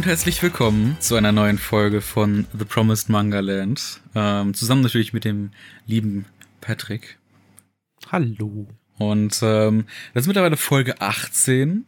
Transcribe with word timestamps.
Und 0.00 0.06
herzlich 0.06 0.42
willkommen 0.42 0.96
zu 0.98 1.14
einer 1.14 1.30
neuen 1.30 1.58
Folge 1.58 2.00
von 2.00 2.46
The 2.58 2.64
Promised 2.64 3.10
Manga 3.10 3.40
Land. 3.40 4.00
Ähm, 4.14 4.54
zusammen 4.54 4.80
natürlich 4.80 5.12
mit 5.12 5.26
dem 5.26 5.50
lieben 5.86 6.24
Patrick. 6.62 7.18
Hallo. 8.10 8.66
Und 8.96 9.38
ähm, 9.42 9.84
das 10.14 10.22
ist 10.22 10.26
mittlerweile 10.26 10.56
Folge 10.56 11.02
18, 11.02 11.84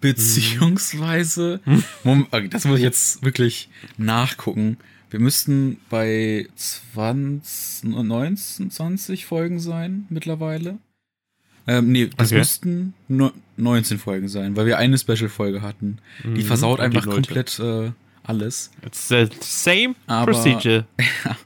beziehungsweise, 0.00 1.58
Mom- 2.04 2.28
okay, 2.30 2.46
das 2.46 2.66
muss 2.66 2.78
ich 2.78 2.84
jetzt 2.84 3.24
wirklich 3.24 3.68
nachgucken. 3.98 4.76
Wir 5.10 5.18
müssten 5.18 5.80
bei 5.90 6.46
20, 6.54 7.82
19, 7.82 8.70
20 8.70 9.26
Folgen 9.26 9.58
sein 9.58 10.06
mittlerweile. 10.08 10.78
Ähm, 11.66 11.90
nee, 11.90 12.10
das 12.16 12.28
Okay. 12.28 12.38
müssten 12.38 12.94
19 13.56 13.98
Folgen 13.98 14.28
sein, 14.28 14.56
weil 14.56 14.66
wir 14.66 14.78
eine 14.78 14.98
Special-Folge 14.98 15.62
hatten. 15.62 15.98
Die 16.24 16.28
Mhm. 16.28 16.42
versaut 16.42 16.78
die 16.78 16.82
einfach 16.82 17.06
Leute. 17.06 17.14
komplett 17.22 17.58
äh, 17.58 17.92
alles. 18.24 18.70
It's 18.84 19.08
the 19.08 19.28
same 19.40 19.94
Aber- 20.06 20.32
procedure. 20.32 20.86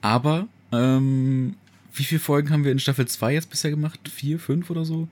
Aber, 0.00 0.48
ähm, 0.72 1.54
wie 1.94 2.04
viele 2.04 2.20
Folgen 2.20 2.50
haben 2.50 2.64
wir 2.64 2.72
in 2.72 2.78
Staffel 2.78 3.06
2 3.06 3.32
jetzt 3.34 3.50
bisher 3.50 3.70
gemacht? 3.70 4.00
Vier, 4.12 4.38
fünf 4.38 4.68
oder 4.70 4.84
so? 4.84 5.08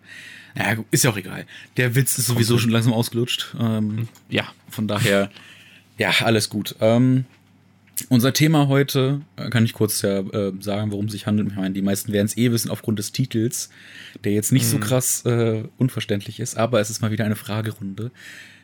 Ja, 0.57 0.77
ist 0.91 1.05
ja 1.05 1.11
auch 1.11 1.17
egal. 1.17 1.47
Der 1.77 1.95
Witz 1.95 2.19
ist 2.19 2.27
sowieso 2.27 2.59
schon 2.59 2.71
langsam 2.71 2.93
ausgelutscht. 2.93 3.55
Ähm, 3.59 4.09
Ja. 4.29 4.45
von 4.69 4.89
daher, 4.89 5.31
ja, 5.99 6.11
alles 6.23 6.51
gut. 6.51 6.75
Ähm, 6.81 7.25
unser 8.09 8.33
Thema 8.33 8.69
heute, 8.69 9.21
äh, 9.37 9.51
kann 9.51 9.65
ich 9.65 9.73
kurz 9.75 10.03
ja 10.03 10.21
äh, 10.21 10.53
sagen, 10.61 10.91
worum 10.91 11.07
es 11.07 11.13
sich 11.13 11.27
handelt. 11.27 11.49
Ich 11.51 11.57
meine, 11.57 11.75
die 11.75 11.83
meisten 11.83 12.13
werden 12.13 12.27
es 12.27 12.37
eh 12.37 12.51
wissen 12.53 12.71
aufgrund 12.71 12.99
des 12.99 13.13
Titels, 13.13 13.71
der 14.25 14.33
jetzt 14.33 14.53
nicht 14.53 14.67
so 14.67 14.79
krass 14.79 15.25
äh, 15.25 15.65
unverständlich 15.79 16.41
ist, 16.41 16.57
aber 16.57 16.81
es 16.81 16.91
ist 16.91 17.01
mal 17.03 17.11
wieder 17.11 17.25
eine 17.25 17.37
Fragerunde. 17.37 18.11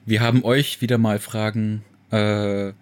Wir 0.06 0.20
haben 0.20 0.44
euch 0.44 0.80
wieder 0.80 0.98
mal 0.98 1.18
Fragen, 1.18 1.82
äh, 2.10 2.72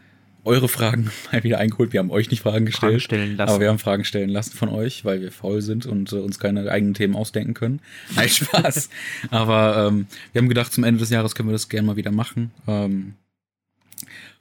eure 0.44 0.68
Fragen 0.68 1.10
mal 1.32 1.42
wieder 1.42 1.58
eingeholt. 1.58 1.92
Wir 1.92 1.98
haben 2.00 2.10
euch 2.12 2.30
nicht 2.30 2.42
Fragen 2.42 2.66
gestellt, 2.66 2.92
Fragen 2.92 3.00
stellen 3.00 3.36
lassen. 3.36 3.50
aber 3.50 3.60
wir 3.60 3.68
haben 3.68 3.80
Fragen 3.80 4.04
stellen 4.04 4.30
lassen 4.30 4.56
von 4.56 4.68
euch, 4.68 5.04
weil 5.04 5.20
wir 5.20 5.32
faul 5.32 5.60
sind 5.60 5.86
und 5.86 6.12
äh, 6.12 6.16
uns 6.16 6.38
keine 6.38 6.70
eigenen 6.70 6.94
Themen 6.94 7.16
ausdenken 7.16 7.54
können. 7.54 7.80
Nein, 8.14 8.28
Spaß. 8.28 8.88
aber 9.30 9.88
ähm, 9.88 10.06
wir 10.32 10.40
haben 10.40 10.48
gedacht, 10.48 10.72
zum 10.72 10.84
Ende 10.84 11.00
des 11.00 11.10
Jahres 11.10 11.34
können 11.34 11.48
wir 11.48 11.52
das 11.54 11.68
gerne 11.68 11.86
mal 11.88 11.96
wieder 11.96 12.12
machen. 12.12 12.52
Ähm, 12.68 13.14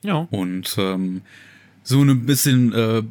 Ja. 0.03 0.27
und 0.29 0.75
ähm, 0.77 1.21
so 1.85 2.01
eine 2.01 2.15
bisschen 2.15 2.73
äh, 2.73 3.03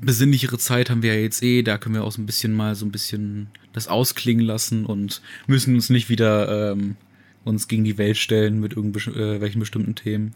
besinnlichere 0.00 0.58
Zeit 0.58 0.90
haben 0.90 1.02
wir 1.02 1.14
ja 1.14 1.20
jetzt 1.20 1.42
eh. 1.42 1.62
Da 1.62 1.78
können 1.78 1.94
wir 1.94 2.04
auch 2.04 2.12
so 2.12 2.20
ein 2.20 2.26
bisschen 2.26 2.52
mal 2.52 2.74
so 2.74 2.84
ein 2.84 2.90
bisschen 2.92 3.48
das 3.72 3.88
ausklingen 3.88 4.44
lassen 4.44 4.84
und 4.84 5.22
müssen 5.46 5.74
uns 5.74 5.88
nicht 5.88 6.10
wieder 6.10 6.72
ähm, 6.72 6.96
uns 7.44 7.68
gegen 7.68 7.84
die 7.84 7.96
Welt 7.96 8.16
stellen 8.18 8.60
mit 8.60 8.74
irgendwelchen 8.74 9.14
äh, 9.16 9.58
bestimmten 9.58 9.94
Themen. 9.94 10.34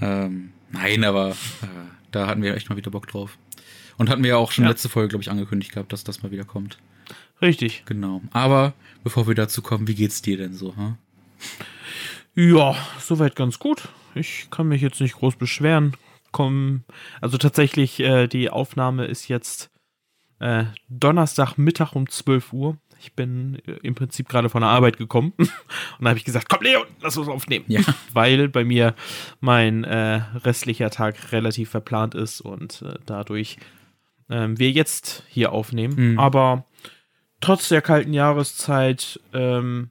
Ähm, 0.00 0.50
nein, 0.70 1.04
aber 1.04 1.30
äh, 1.62 1.66
da 2.12 2.26
hatten 2.26 2.42
wir 2.42 2.54
echt 2.54 2.70
mal 2.70 2.76
wieder 2.76 2.90
Bock 2.90 3.08
drauf. 3.08 3.36
Und 3.98 4.08
hatten 4.08 4.22
wir 4.22 4.30
ja 4.30 4.36
auch 4.36 4.52
schon 4.52 4.64
Ja. 4.64 4.70
letzte 4.70 4.88
Folge, 4.88 5.08
glaube 5.08 5.22
ich, 5.22 5.30
angekündigt 5.30 5.72
gehabt, 5.72 5.92
dass 5.92 6.04
das 6.04 6.22
mal 6.22 6.30
wieder 6.30 6.44
kommt. 6.44 6.78
Richtig. 7.42 7.82
Genau. 7.86 8.22
Aber 8.30 8.74
bevor 9.04 9.26
wir 9.26 9.34
dazu 9.34 9.62
kommen, 9.62 9.88
wie 9.88 9.94
geht's 9.94 10.22
dir 10.22 10.36
denn 10.36 10.54
so? 10.54 10.76
Huh? 10.76 10.94
Ja, 12.34 12.76
soweit 13.00 13.36
ganz 13.36 13.58
gut. 13.58 13.88
Ich 14.14 14.48
kann 14.50 14.68
mich 14.68 14.82
jetzt 14.82 15.00
nicht 15.00 15.14
groß 15.16 15.36
beschweren. 15.36 15.94
Komm, 16.36 16.84
also 17.22 17.38
tatsächlich, 17.38 17.98
äh, 17.98 18.26
die 18.26 18.50
Aufnahme 18.50 19.06
ist 19.06 19.26
jetzt 19.28 19.70
äh, 20.38 20.64
Donnerstagmittag 20.90 21.94
um 21.94 22.10
12 22.10 22.52
Uhr. 22.52 22.76
Ich 23.00 23.14
bin 23.14 23.58
äh, 23.66 23.78
im 23.82 23.94
Prinzip 23.94 24.28
gerade 24.28 24.50
von 24.50 24.60
der 24.60 24.68
Arbeit 24.68 24.98
gekommen. 24.98 25.32
Und 25.38 25.48
da 25.98 26.10
habe 26.10 26.18
ich 26.18 26.26
gesagt, 26.26 26.50
komm 26.50 26.62
Leon, 26.62 26.84
lass 27.00 27.16
uns 27.16 27.28
aufnehmen. 27.28 27.64
Ja. 27.68 27.80
Weil 28.12 28.50
bei 28.50 28.64
mir 28.66 28.94
mein 29.40 29.84
äh, 29.84 30.20
restlicher 30.44 30.90
Tag 30.90 31.32
relativ 31.32 31.70
verplant 31.70 32.14
ist 32.14 32.42
und 32.42 32.82
äh, 32.82 32.98
dadurch 33.06 33.56
ähm, 34.28 34.58
wir 34.58 34.70
jetzt 34.70 35.24
hier 35.30 35.52
aufnehmen. 35.52 36.12
Mhm. 36.12 36.18
Aber 36.18 36.66
trotz 37.40 37.70
der 37.70 37.80
kalten 37.80 38.12
Jahreszeit 38.12 39.22
ähm, 39.32 39.90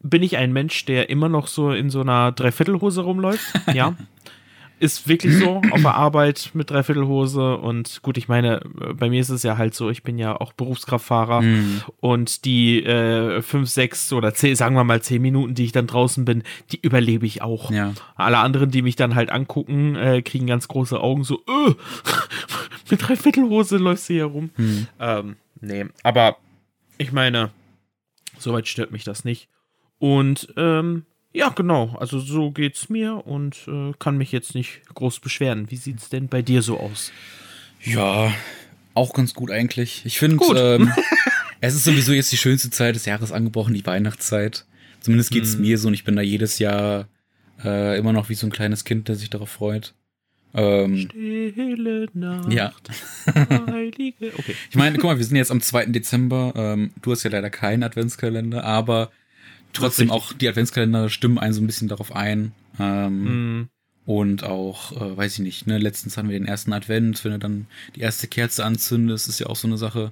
bin 0.00 0.22
ich 0.22 0.36
ein 0.36 0.52
Mensch, 0.52 0.84
der 0.84 1.08
immer 1.08 1.30
noch 1.30 1.46
so 1.46 1.70
in 1.70 1.88
so 1.88 2.02
einer 2.02 2.32
Dreiviertelhose 2.32 3.00
rumläuft. 3.00 3.46
Ja. 3.72 3.96
Ist 4.82 5.06
wirklich 5.06 5.38
so, 5.38 5.62
auf 5.70 5.80
der 5.80 5.94
Arbeit 5.94 6.50
mit 6.54 6.70
Dreiviertelhose 6.70 7.56
und 7.56 8.02
gut, 8.02 8.18
ich 8.18 8.26
meine, 8.26 8.62
bei 8.94 9.08
mir 9.08 9.20
ist 9.20 9.28
es 9.28 9.44
ja 9.44 9.56
halt 9.56 9.76
so, 9.76 9.90
ich 9.90 10.02
bin 10.02 10.18
ja 10.18 10.34
auch 10.40 10.52
Berufskraftfahrer 10.52 11.40
Hm. 11.40 11.82
und 12.00 12.44
die 12.44 12.82
äh, 12.84 13.42
fünf, 13.42 13.68
sechs 13.68 14.12
oder 14.12 14.34
zehn, 14.34 14.56
sagen 14.56 14.74
wir 14.74 14.82
mal 14.82 15.00
zehn 15.00 15.22
Minuten, 15.22 15.54
die 15.54 15.66
ich 15.66 15.70
dann 15.70 15.86
draußen 15.86 16.24
bin, 16.24 16.42
die 16.72 16.80
überlebe 16.80 17.24
ich 17.26 17.42
auch. 17.42 17.70
Ja. 17.70 17.92
Alle 18.16 18.38
anderen, 18.38 18.72
die 18.72 18.82
mich 18.82 18.96
dann 18.96 19.14
halt 19.14 19.30
angucken, 19.30 19.94
äh, 19.94 20.20
kriegen 20.20 20.48
ganz 20.48 20.66
große 20.66 20.98
Augen, 21.00 21.22
so, 21.22 21.36
äh, 21.46 21.74
mit 22.90 23.06
Dreiviertelhose 23.06 23.76
läufst 23.76 24.08
du 24.08 24.14
hier 24.14 24.24
rum. 24.24 24.50
Hm. 24.56 24.88
Ähm, 24.98 25.36
nee, 25.60 25.86
aber 26.02 26.38
ich 26.98 27.12
meine, 27.12 27.50
soweit 28.36 28.66
stört 28.66 28.90
mich 28.90 29.04
das 29.04 29.24
nicht. 29.24 29.48
Und 30.00 30.52
ähm, 30.56 31.04
ja, 31.32 31.48
genau, 31.50 31.96
also 31.98 32.18
so 32.20 32.50
geht's 32.50 32.88
mir 32.88 33.26
und 33.26 33.56
äh, 33.68 33.92
kann 33.98 34.16
mich 34.16 34.32
jetzt 34.32 34.54
nicht 34.54 34.82
groß 34.94 35.20
beschweren. 35.20 35.70
Wie 35.70 35.76
sieht's 35.76 36.08
denn 36.08 36.28
bei 36.28 36.42
dir 36.42 36.62
so 36.62 36.78
aus? 36.78 37.12
Ja, 37.82 38.32
auch 38.94 39.12
ganz 39.14 39.34
gut 39.34 39.50
eigentlich. 39.50 40.02
Ich 40.04 40.18
finde, 40.18 40.44
ähm, 40.78 40.92
es 41.60 41.74
ist 41.74 41.84
sowieso 41.84 42.12
jetzt 42.12 42.30
die 42.32 42.36
schönste 42.36 42.70
Zeit 42.70 42.94
des 42.94 43.06
Jahres 43.06 43.32
angebrochen, 43.32 43.74
die 43.74 43.86
Weihnachtszeit. 43.86 44.66
Zumindest 45.00 45.30
geht's 45.30 45.56
Mhm. 45.56 45.62
mir 45.62 45.78
so 45.78 45.88
und 45.88 45.94
ich 45.94 46.04
bin 46.04 46.14
da 46.16 46.22
jedes 46.22 46.58
Jahr 46.58 47.08
äh, 47.64 47.98
immer 47.98 48.12
noch 48.12 48.28
wie 48.28 48.34
so 48.34 48.46
ein 48.46 48.52
kleines 48.52 48.84
Kind, 48.84 49.08
der 49.08 49.16
sich 49.16 49.30
darauf 49.30 49.50
freut. 49.50 49.94
Ähm, 50.54 50.98
Stille 50.98 52.08
Nacht, 52.12 52.52
ja, 52.52 52.72
heilige. 53.70 54.32
Okay. 54.38 54.54
ich 54.70 54.76
meine, 54.76 54.98
guck 54.98 55.04
mal, 55.10 55.16
wir 55.18 55.24
sind 55.24 55.36
jetzt 55.36 55.50
am 55.50 55.62
2. 55.62 55.86
Dezember. 55.86 56.52
Ähm, 56.54 56.90
du 57.00 57.10
hast 57.12 57.22
ja 57.22 57.30
leider 57.30 57.48
keinen 57.48 57.82
Adventskalender, 57.82 58.62
aber 58.62 59.10
trotzdem 59.72 60.10
auch 60.10 60.32
die 60.32 60.48
Adventskalender 60.48 61.08
stimmen 61.08 61.38
einen 61.38 61.54
so 61.54 61.60
ein 61.60 61.66
bisschen 61.66 61.88
darauf 61.88 62.14
ein. 62.14 62.52
Ähm, 62.78 63.26
Hm, 63.26 63.68
Und 64.04 64.42
auch, 64.44 64.92
äh, 65.00 65.16
weiß 65.16 65.34
ich 65.34 65.38
nicht, 65.40 65.66
ne, 65.68 65.78
letztens 65.78 66.16
hatten 66.16 66.28
wir 66.28 66.38
den 66.38 66.46
ersten 66.48 66.72
Advent, 66.72 67.24
wenn 67.24 67.32
du 67.32 67.38
dann 67.38 67.66
die 67.94 68.00
erste 68.00 68.26
Kerze 68.26 68.64
anzündest, 68.64 69.28
ist 69.28 69.38
ja 69.38 69.46
auch 69.46 69.56
so 69.56 69.68
eine 69.68 69.78
Sache. 69.78 70.10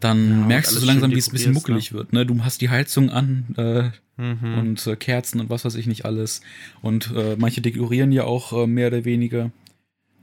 Dann 0.00 0.28
Ja, 0.40 0.46
merkst 0.46 0.74
du 0.74 0.80
so 0.80 0.86
langsam, 0.86 1.12
wie 1.14 1.18
es 1.18 1.28
ein 1.28 1.32
bisschen 1.32 1.54
dekorierst, 1.54 1.68
muckelig 1.68 1.92
wird. 1.92 2.12
Ne? 2.12 2.26
Du 2.26 2.44
hast 2.44 2.60
die 2.60 2.68
Heizung 2.70 3.10
an 3.10 3.54
äh, 3.56 3.90
mhm. 4.20 4.58
und 4.58 4.86
äh, 4.86 4.96
Kerzen 4.96 5.40
und 5.40 5.48
was 5.50 5.64
weiß 5.64 5.76
ich 5.76 5.86
nicht 5.86 6.04
alles. 6.04 6.40
Und 6.82 7.12
äh, 7.14 7.36
manche 7.38 7.60
dekorieren 7.60 8.10
ja 8.12 8.24
auch 8.24 8.52
äh, 8.52 8.66
mehr 8.66 8.88
oder 8.88 9.04
weniger. 9.04 9.50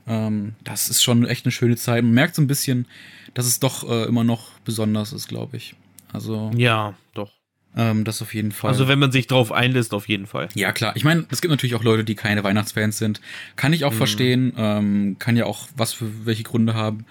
Ähm, 0.07 0.53
das 0.63 0.89
ist 0.89 1.01
schon 1.01 1.25
echt 1.25 1.45
eine 1.45 1.51
schöne 1.51 1.77
Zeit. 1.77 2.03
Man 2.03 2.13
merkt 2.13 2.35
so 2.35 2.41
ein 2.41 2.47
bisschen, 2.47 2.85
dass 3.33 3.45
es 3.45 3.59
doch 3.59 3.89
äh, 3.89 4.03
immer 4.03 4.23
noch 4.23 4.59
besonders 4.65 5.13
ist, 5.13 5.27
glaube 5.29 5.57
ich. 5.57 5.75
Also, 6.11 6.51
ja, 6.55 6.93
doch. 7.13 7.31
Ähm, 7.75 8.03
das 8.03 8.21
auf 8.21 8.33
jeden 8.33 8.51
Fall. 8.51 8.69
Also 8.71 8.87
wenn 8.87 8.99
man 8.99 9.11
sich 9.11 9.27
drauf 9.27 9.51
einlässt, 9.51 9.93
auf 9.93 10.07
jeden 10.09 10.27
Fall. 10.27 10.49
Ja, 10.55 10.71
klar. 10.71 10.95
Ich 10.95 11.03
meine, 11.03 11.25
es 11.29 11.41
gibt 11.41 11.51
natürlich 11.51 11.75
auch 11.75 11.83
Leute, 11.83 12.03
die 12.03 12.15
keine 12.15 12.43
Weihnachtsfans 12.43 12.97
sind. 12.97 13.21
Kann 13.55 13.71
ich 13.73 13.85
auch 13.85 13.93
Mhm. 13.93 13.97
verstehen. 13.97 14.53
Ähm, 14.57 15.15
kann 15.19 15.37
ja 15.37 15.45
auch 15.45 15.67
was 15.77 15.93
für 15.93 16.25
welche 16.25 16.43
Gründe 16.43 16.73
haben. 16.73 17.05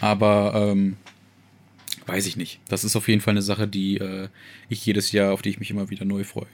Aber 0.00 0.52
ähm, 0.72 0.96
weiß 2.06 2.26
ich 2.26 2.36
nicht. 2.36 2.60
Das 2.68 2.84
ist 2.84 2.96
auf 2.96 3.08
jeden 3.08 3.20
Fall 3.20 3.32
eine 3.32 3.42
Sache, 3.42 3.66
die 3.68 3.96
äh, 3.98 4.28
ich 4.68 4.84
jedes 4.84 5.12
Jahr, 5.12 5.32
auf 5.32 5.42
die 5.42 5.50
ich 5.50 5.58
mich 5.60 5.70
immer 5.70 5.88
wieder 5.90 6.04
neu 6.04 6.24
freue. 6.24 6.46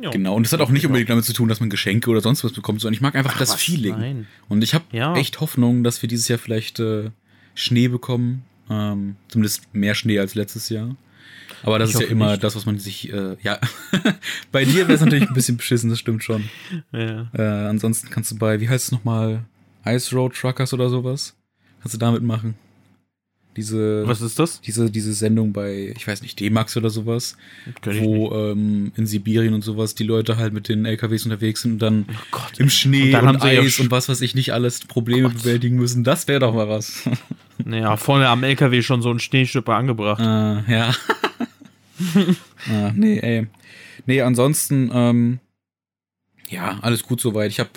Ja. 0.00 0.10
Genau. 0.10 0.34
Und 0.34 0.46
es 0.46 0.52
hat 0.52 0.60
auch 0.60 0.70
nicht 0.70 0.86
unbedingt 0.86 1.10
damit 1.10 1.24
zu 1.26 1.32
tun, 1.34 1.48
dass 1.48 1.60
man 1.60 1.68
Geschenke 1.70 2.08
oder 2.10 2.20
sonst 2.22 2.42
was 2.42 2.52
bekommt, 2.52 2.80
sondern 2.80 2.94
ich 2.94 3.00
mag 3.02 3.14
einfach 3.16 3.34
Ach, 3.34 3.38
das 3.38 3.50
was? 3.50 3.62
Feeling. 3.62 3.92
Nein. 3.98 4.26
Und 4.48 4.62
ich 4.64 4.72
habe 4.74 4.84
Ja. 4.92 5.14
echt 5.16 5.40
Hoffnung, 5.40 5.84
dass 5.84 6.00
wir 6.02 6.08
dieses 6.08 6.26
Jahr 6.28 6.38
vielleicht 6.38 6.80
äh, 6.80 7.10
Schnee 7.54 7.88
bekommen. 7.88 8.42
Ähm, 8.70 9.16
zumindest 9.28 9.74
mehr 9.74 9.94
Schnee 9.94 10.18
als 10.18 10.34
letztes 10.34 10.68
Jahr. 10.68 10.96
Aber 11.62 11.78
das 11.78 11.90
Ich 11.90 11.94
ist 11.96 12.00
ja 12.02 12.06
immer 12.08 12.30
nicht. 12.32 12.44
das, 12.44 12.56
was 12.56 12.66
man 12.66 12.78
sich, 12.78 13.12
äh, 13.12 13.36
ja, 13.42 13.58
bei 14.52 14.64
dir 14.64 14.88
wäre 14.88 14.92
es 14.94 15.00
natürlich 15.00 15.28
ein 15.28 15.34
bisschen 15.34 15.56
beschissen, 15.56 15.90
das 15.90 15.98
stimmt 15.98 16.24
schon. 16.24 16.44
Ja. 16.92 17.28
Äh, 17.32 17.42
ansonsten 17.68 18.08
kannst 18.10 18.30
du 18.30 18.38
bei, 18.38 18.60
wie 18.60 18.68
heißt 18.68 18.86
es 18.86 18.92
nochmal, 18.92 19.44
Ice 19.86 20.14
Road 20.14 20.34
Truckers 20.34 20.72
oder 20.72 20.88
sowas? 20.88 21.34
Kannst 21.82 21.94
du 21.94 21.98
damit 21.98 22.22
machen. 22.22 22.54
Diese, 23.56 24.06
Was 24.06 24.20
ist 24.20 24.38
das? 24.38 24.60
diese, 24.60 24.90
diese 24.92 25.12
Sendung 25.12 25.52
bei, 25.52 25.92
ich 25.96 26.06
weiß 26.06 26.22
nicht, 26.22 26.38
D-Max 26.38 26.76
oder 26.76 26.88
sowas, 26.88 27.36
wo 27.84 28.32
ähm, 28.32 28.92
in 28.96 29.06
Sibirien 29.06 29.54
und 29.54 29.62
sowas 29.62 29.96
die 29.96 30.04
Leute 30.04 30.36
halt 30.36 30.52
mit 30.52 30.68
den 30.68 30.86
LKWs 30.86 31.24
unterwegs 31.24 31.62
sind 31.62 31.72
und 31.72 31.78
dann 31.82 32.04
Oh 32.08 32.14
Gott. 32.30 32.58
im 32.58 32.70
Schnee 32.70 33.12
Und 33.12 33.26
und, 33.26 33.40
dann 33.40 33.52
ja 33.52 33.60
Eis 33.60 33.80
und 33.80 33.90
was 33.90 34.08
weiß 34.08 34.20
ich 34.20 34.36
nicht 34.36 34.52
alles 34.54 34.80
Probleme 34.80 35.28
Gott. 35.30 35.38
bewältigen 35.42 35.76
müssen. 35.76 36.04
Das 36.04 36.28
wäre 36.28 36.38
doch 36.38 36.54
mal 36.54 36.68
was. 36.68 37.02
Naja, 37.64 37.96
vorne 37.96 38.28
am 38.28 38.44
LKW 38.44 38.82
schon 38.82 39.02
so 39.02 39.10
ein 39.10 39.18
Schneestüpper 39.18 39.74
angebracht. 39.74 40.20
äh, 40.20 40.72
ja. 40.72 40.94
ah, 42.68 42.92
nee, 42.94 43.18
ey. 43.18 43.46
Nee, 44.06 44.22
ansonsten, 44.22 44.90
ähm, 44.92 45.40
ja, 46.48 46.78
alles 46.82 47.02
gut 47.02 47.20
soweit. 47.20 47.50
Ich 47.50 47.60
habe 47.60 47.70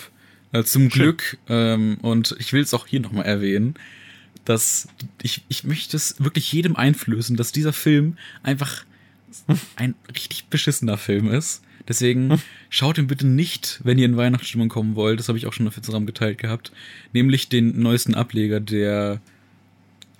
äh, 0.52 0.64
zum 0.64 0.82
Schön. 0.82 0.90
Glück, 0.90 1.38
ähm, 1.48 1.98
und 2.02 2.34
ich 2.38 2.52
will 2.52 2.62
es 2.62 2.74
auch 2.74 2.86
hier 2.86 3.00
nochmal 3.00 3.26
erwähnen, 3.26 3.74
dass 4.44 4.88
ich, 5.22 5.42
ich 5.48 5.64
möchte 5.64 5.96
es 5.96 6.16
wirklich 6.22 6.52
jedem 6.52 6.76
einflößen, 6.76 7.36
dass 7.36 7.52
dieser 7.52 7.72
Film 7.72 8.16
einfach 8.42 8.84
ein 9.76 9.94
richtig 10.08 10.46
beschissener 10.46 10.96
Film 10.96 11.30
ist. 11.30 11.62
Deswegen 11.86 12.30
hm. 12.30 12.40
schaut 12.70 12.98
ihn 12.98 13.06
bitte 13.06 13.26
nicht, 13.26 13.80
wenn 13.84 13.98
ihr 13.98 14.06
in 14.06 14.16
Weihnachtsstimmung 14.16 14.68
kommen 14.68 14.94
wollt. 14.96 15.18
Das 15.18 15.28
habe 15.28 15.36
ich 15.36 15.46
auch 15.46 15.52
schon 15.52 15.68
auf 15.68 15.76
Instagram 15.76 16.06
geteilt 16.06 16.38
gehabt. 16.38 16.72
Nämlich 17.12 17.48
den 17.48 17.80
neuesten 17.80 18.14
Ableger 18.14 18.60
der 18.60 19.20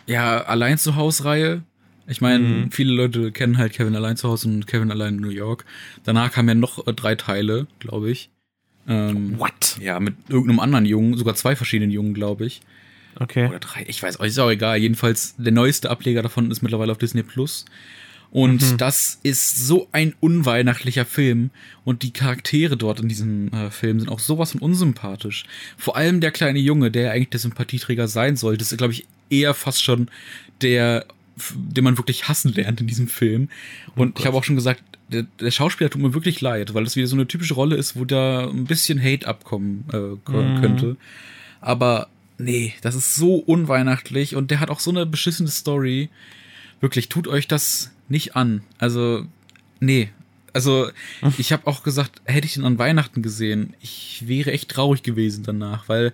ja, 0.06 0.42
Allein 0.42 0.78
zu 0.78 0.96
Haus-Reihe. 0.96 1.62
Ich 2.06 2.20
meine, 2.20 2.44
mhm. 2.44 2.70
viele 2.70 2.92
Leute 2.92 3.32
kennen 3.32 3.58
halt 3.58 3.72
Kevin 3.72 3.96
allein 3.96 4.16
zu 4.16 4.28
Hause 4.28 4.48
und 4.48 4.66
Kevin 4.66 4.90
allein 4.90 5.14
in 5.14 5.20
New 5.20 5.30
York. 5.30 5.64
Danach 6.04 6.32
kamen 6.32 6.48
ja 6.48 6.54
noch 6.54 6.86
äh, 6.86 6.92
drei 6.92 7.14
Teile, 7.14 7.66
glaube 7.78 8.10
ich. 8.10 8.30
Ähm, 8.86 9.38
What? 9.38 9.78
Ja, 9.80 9.98
mit 10.00 10.14
irgendeinem 10.28 10.60
anderen 10.60 10.84
Jungen, 10.84 11.16
sogar 11.16 11.34
zwei 11.34 11.56
verschiedenen 11.56 11.90
Jungen, 11.90 12.14
glaube 12.14 12.44
ich. 12.44 12.60
Okay. 13.18 13.46
Oder 13.46 13.60
drei, 13.60 13.84
ich 13.86 14.02
weiß, 14.02 14.16
ist 14.16 14.38
auch 14.38 14.50
egal. 14.50 14.78
Jedenfalls, 14.78 15.34
der 15.38 15.52
neueste 15.52 15.90
Ableger 15.90 16.22
davon 16.22 16.50
ist 16.50 16.62
mittlerweile 16.62 16.92
auf 16.92 16.98
Disney 16.98 17.22
Plus. 17.22 17.64
Und 18.30 18.72
mhm. 18.72 18.78
das 18.78 19.20
ist 19.22 19.64
so 19.64 19.88
ein 19.92 20.14
unweihnachtlicher 20.18 21.04
Film. 21.04 21.50
Und 21.84 22.02
die 22.02 22.12
Charaktere 22.12 22.76
dort 22.76 22.98
in 22.98 23.08
diesem 23.08 23.52
äh, 23.52 23.70
Film 23.70 24.00
sind 24.00 24.08
auch 24.08 24.18
sowas 24.18 24.52
von 24.52 24.60
unsympathisch. 24.60 25.44
Vor 25.78 25.96
allem 25.96 26.20
der 26.20 26.32
kleine 26.32 26.58
Junge, 26.58 26.90
der 26.90 27.12
eigentlich 27.12 27.30
der 27.30 27.40
Sympathieträger 27.40 28.08
sein 28.08 28.36
sollte, 28.36 28.62
ist, 28.62 28.76
glaube 28.76 28.92
ich, 28.92 29.06
eher 29.30 29.54
fast 29.54 29.84
schon 29.84 30.08
der, 30.62 31.06
den 31.54 31.84
man 31.84 31.98
wirklich 31.98 32.28
hassen 32.28 32.52
lernt 32.52 32.80
in 32.80 32.86
diesem 32.86 33.08
Film. 33.08 33.48
Und 33.96 34.16
oh 34.16 34.20
ich 34.20 34.26
habe 34.26 34.36
auch 34.36 34.44
schon 34.44 34.56
gesagt, 34.56 34.82
der, 35.08 35.24
der, 35.40 35.50
Schauspieler 35.50 35.90
tut 35.90 36.00
mir 36.00 36.14
wirklich 36.14 36.40
leid, 36.40 36.74
weil 36.74 36.84
das 36.84 36.96
wieder 36.96 37.06
so 37.06 37.16
eine 37.16 37.26
typische 37.26 37.54
Rolle 37.54 37.76
ist, 37.76 37.96
wo 37.96 38.04
da 38.04 38.48
ein 38.48 38.64
bisschen 38.64 39.02
Hate 39.02 39.26
abkommen 39.26 39.84
äh, 39.92 40.30
mhm. 40.30 40.60
könnte. 40.60 40.96
Aber 41.60 42.08
nee, 42.38 42.74
das 42.82 42.94
ist 42.94 43.14
so 43.14 43.36
unweihnachtlich 43.36 44.36
und 44.36 44.50
der 44.50 44.60
hat 44.60 44.70
auch 44.70 44.80
so 44.80 44.90
eine 44.90 45.06
beschissene 45.06 45.50
Story. 45.50 46.08
Wirklich, 46.80 47.08
tut 47.08 47.28
euch 47.28 47.48
das 47.48 47.92
nicht 48.08 48.36
an. 48.36 48.62
Also, 48.78 49.26
nee. 49.80 50.10
Also, 50.52 50.90
ich 51.36 51.52
habe 51.52 51.66
auch 51.66 51.82
gesagt, 51.82 52.22
hätte 52.24 52.46
ich 52.46 52.54
den 52.54 52.64
an 52.64 52.78
Weihnachten 52.78 53.22
gesehen, 53.22 53.74
ich 53.80 54.24
wäre 54.26 54.52
echt 54.52 54.70
traurig 54.70 55.02
gewesen 55.02 55.42
danach, 55.42 55.88
weil 55.88 56.12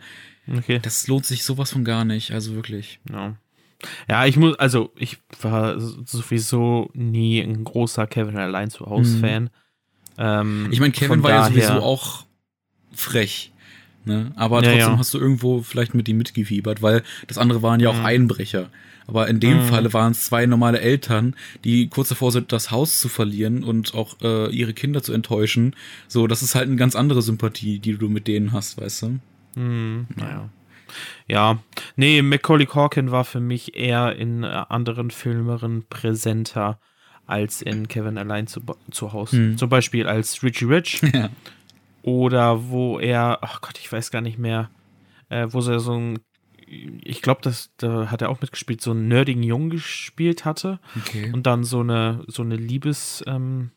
okay. 0.50 0.78
das 0.80 1.06
lohnt 1.08 1.26
sich 1.26 1.44
sowas 1.44 1.72
von 1.72 1.84
gar 1.84 2.06
nicht. 2.06 2.30
Also 2.32 2.54
wirklich. 2.54 3.00
Ja. 3.10 3.36
Ja, 4.08 4.26
ich 4.26 4.36
muss, 4.36 4.58
also 4.58 4.92
ich 4.96 5.18
war 5.40 5.78
sowieso 5.78 6.90
nie 6.92 7.40
ein 7.40 7.64
großer 7.64 8.06
Kevin 8.06 8.36
allein 8.36 8.70
zu 8.70 8.86
Hause 8.86 9.18
Fan. 9.18 9.44
Mhm. 9.44 9.48
Ähm, 10.18 10.68
ich 10.70 10.80
meine, 10.80 10.92
Kevin 10.92 11.22
war 11.22 11.30
ja 11.30 11.44
sowieso 11.46 11.82
auch 11.82 12.24
frech. 12.92 13.52
Ne? 14.04 14.32
Aber 14.36 14.58
trotzdem 14.58 14.78
ja, 14.78 14.88
ja. 14.90 14.98
hast 14.98 15.12
du 15.14 15.18
irgendwo 15.18 15.62
vielleicht 15.62 15.94
mit 15.94 16.08
ihm 16.08 16.18
mitgefiebert, 16.18 16.82
weil 16.82 17.02
das 17.26 17.38
andere 17.38 17.62
waren 17.62 17.80
ja 17.80 17.90
auch 17.90 17.98
mhm. 17.98 18.06
Einbrecher. 18.06 18.70
Aber 19.06 19.28
in 19.28 19.40
dem 19.40 19.58
mhm. 19.58 19.64
Falle 19.64 19.92
waren 19.92 20.12
es 20.12 20.24
zwei 20.24 20.46
normale 20.46 20.80
Eltern, 20.80 21.34
die 21.64 21.88
kurz 21.88 22.10
davor 22.10 22.30
sind, 22.32 22.52
das 22.52 22.70
Haus 22.70 23.00
zu 23.00 23.08
verlieren 23.08 23.64
und 23.64 23.94
auch 23.94 24.16
äh, 24.22 24.54
ihre 24.54 24.72
Kinder 24.72 25.02
zu 25.02 25.12
enttäuschen. 25.12 25.74
So, 26.06 26.26
das 26.26 26.42
ist 26.42 26.54
halt 26.54 26.68
eine 26.68 26.76
ganz 26.76 26.94
andere 26.94 27.20
Sympathie, 27.20 27.78
die 27.78 27.96
du 27.96 28.08
mit 28.08 28.28
denen 28.28 28.52
hast, 28.52 28.80
weißt 28.80 29.02
du? 29.02 29.18
Mhm. 29.56 30.06
Naja. 30.16 30.48
Ja, 31.26 31.58
nee, 31.96 32.22
Macaulay 32.22 32.66
Corkin 32.66 33.10
war 33.10 33.24
für 33.24 33.40
mich 33.40 33.76
eher 33.76 34.16
in 34.16 34.42
äh, 34.42 34.46
anderen 34.46 35.10
Filmeren 35.10 35.84
präsenter 35.88 36.78
als 37.26 37.62
in 37.62 37.86
Kevin 37.88 38.18
allein 38.18 38.46
zu, 38.48 38.60
zu 38.90 39.12
Hause. 39.12 39.36
Mhm. 39.36 39.58
Zum 39.58 39.68
Beispiel 39.68 40.06
als 40.06 40.42
Richie 40.42 40.66
Rich. 40.66 41.00
Ja. 41.12 41.28
Oder 42.02 42.70
wo 42.70 42.98
er, 42.98 43.40
ach 43.42 43.60
Gott, 43.60 43.78
ich 43.78 43.92
weiß 43.92 44.10
gar 44.10 44.22
nicht 44.22 44.38
mehr, 44.38 44.70
äh, 45.28 45.46
wo 45.50 45.60
er 45.60 45.80
so 45.80 45.92
ein, 45.92 46.18
ich 46.66 47.20
glaube, 47.20 47.40
das 47.42 47.72
da 47.76 48.10
hat 48.10 48.22
er 48.22 48.30
auch 48.30 48.40
mitgespielt, 48.40 48.80
so 48.80 48.92
einen 48.92 49.08
nerdigen 49.08 49.42
Jungen 49.42 49.68
gespielt 49.68 50.46
hatte. 50.46 50.78
Okay. 50.96 51.30
Und 51.32 51.46
dann 51.46 51.62
so 51.62 51.80
eine, 51.80 52.24
so 52.26 52.42
eine 52.42 52.56
Liebes, 52.56 53.22
ähm, 53.26 53.70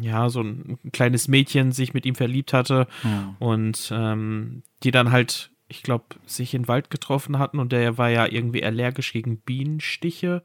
ja, 0.00 0.28
so 0.28 0.40
ein 0.42 0.78
kleines 0.92 1.26
Mädchen 1.26 1.72
sich 1.72 1.94
mit 1.94 2.06
ihm 2.06 2.14
verliebt 2.14 2.52
hatte 2.52 2.86
oh. 3.04 3.46
und 3.50 3.90
ähm, 3.92 4.62
die 4.82 4.90
dann 4.90 5.10
halt, 5.10 5.50
ich 5.68 5.82
glaube, 5.82 6.16
sich 6.26 6.54
in 6.54 6.62
den 6.62 6.68
Wald 6.68 6.90
getroffen 6.90 7.38
hatten 7.38 7.58
und 7.58 7.72
der 7.72 7.98
war 7.98 8.10
ja 8.10 8.26
irgendwie 8.26 8.64
allergisch 8.64 9.12
gegen 9.12 9.38
Bienenstiche. 9.38 10.42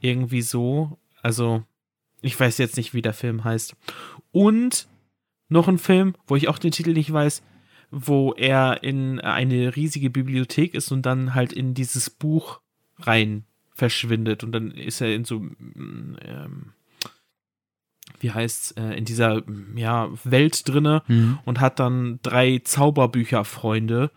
Irgendwie 0.00 0.42
so. 0.42 0.98
Also, 1.22 1.64
ich 2.22 2.38
weiß 2.38 2.58
jetzt 2.58 2.76
nicht, 2.76 2.94
wie 2.94 3.02
der 3.02 3.12
Film 3.12 3.44
heißt. 3.44 3.76
Und 4.32 4.88
noch 5.48 5.68
ein 5.68 5.78
Film, 5.78 6.14
wo 6.26 6.36
ich 6.36 6.48
auch 6.48 6.58
den 6.58 6.70
Titel 6.70 6.92
nicht 6.92 7.12
weiß, 7.12 7.42
wo 7.90 8.32
er 8.34 8.82
in 8.82 9.20
eine 9.20 9.74
riesige 9.74 10.10
Bibliothek 10.10 10.74
ist 10.74 10.92
und 10.92 11.02
dann 11.06 11.34
halt 11.34 11.52
in 11.52 11.74
dieses 11.74 12.10
Buch 12.10 12.60
rein 12.98 13.44
verschwindet 13.72 14.44
und 14.44 14.52
dann 14.52 14.72
ist 14.72 15.00
er 15.00 15.14
in 15.14 15.24
so 15.24 15.36
ähm, 15.36 16.72
wie 18.20 18.32
heißt's, 18.32 18.72
äh, 18.72 18.94
in 18.94 19.04
dieser 19.04 19.42
ja, 19.74 20.08
Welt 20.24 20.68
drinne 20.68 21.02
mhm. 21.06 21.38
und 21.44 21.60
hat 21.60 21.78
dann 21.78 22.18
drei 22.22 22.58
Zauberbücherfreunde. 22.58 24.10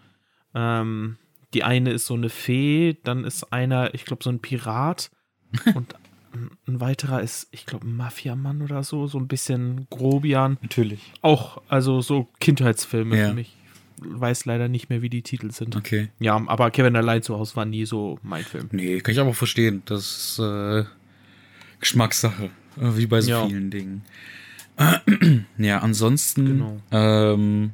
Ähm, 0.53 1.17
die 1.53 1.63
eine 1.63 1.91
ist 1.91 2.05
so 2.05 2.13
eine 2.13 2.29
Fee, 2.29 2.97
dann 3.03 3.25
ist 3.25 3.51
einer, 3.51 3.93
ich 3.93 4.05
glaube, 4.05 4.23
so 4.23 4.29
ein 4.29 4.39
Pirat 4.39 5.11
und 5.75 5.95
ein 6.67 6.79
weiterer 6.79 7.21
ist, 7.21 7.47
ich 7.51 7.65
glaube, 7.65 7.87
ein 7.87 7.95
Mafiamann 7.95 8.61
oder 8.61 8.83
so, 8.83 9.07
so 9.07 9.17
ein 9.17 9.27
bisschen 9.27 9.87
Grobian. 9.89 10.57
Natürlich. 10.61 11.11
Auch, 11.21 11.61
also 11.67 12.01
so 12.01 12.29
Kindheitsfilme 12.39 13.17
ja. 13.17 13.29
für 13.29 13.33
mich. 13.33 13.55
Weiß 13.97 14.45
leider 14.45 14.67
nicht 14.67 14.89
mehr, 14.89 15.01
wie 15.01 15.09
die 15.09 15.21
Titel 15.21 15.51
sind. 15.51 15.75
Okay. 15.75 16.09
Ja, 16.19 16.41
aber 16.47 16.71
Kevin 16.71 16.95
allein 16.95 17.21
zu 17.21 17.37
Hause 17.37 17.55
war 17.55 17.65
nie 17.65 17.85
so 17.85 18.17
mein 18.23 18.43
Film. 18.43 18.69
Nee, 18.71 18.99
kann 19.01 19.13
ich 19.13 19.19
aber 19.19 19.33
verstehen. 19.33 19.83
Das 19.85 19.99
ist 20.01 20.39
äh, 20.39 20.85
Geschmackssache. 21.79 22.45
Äh, 22.77 22.97
wie 22.97 23.05
bei 23.05 23.21
so 23.21 23.29
ja. 23.29 23.45
vielen 23.45 23.69
Dingen. 23.69 24.03
ja, 25.57 25.79
ansonsten. 25.79 26.45
Genau. 26.45 26.81
Ähm, 26.91 27.71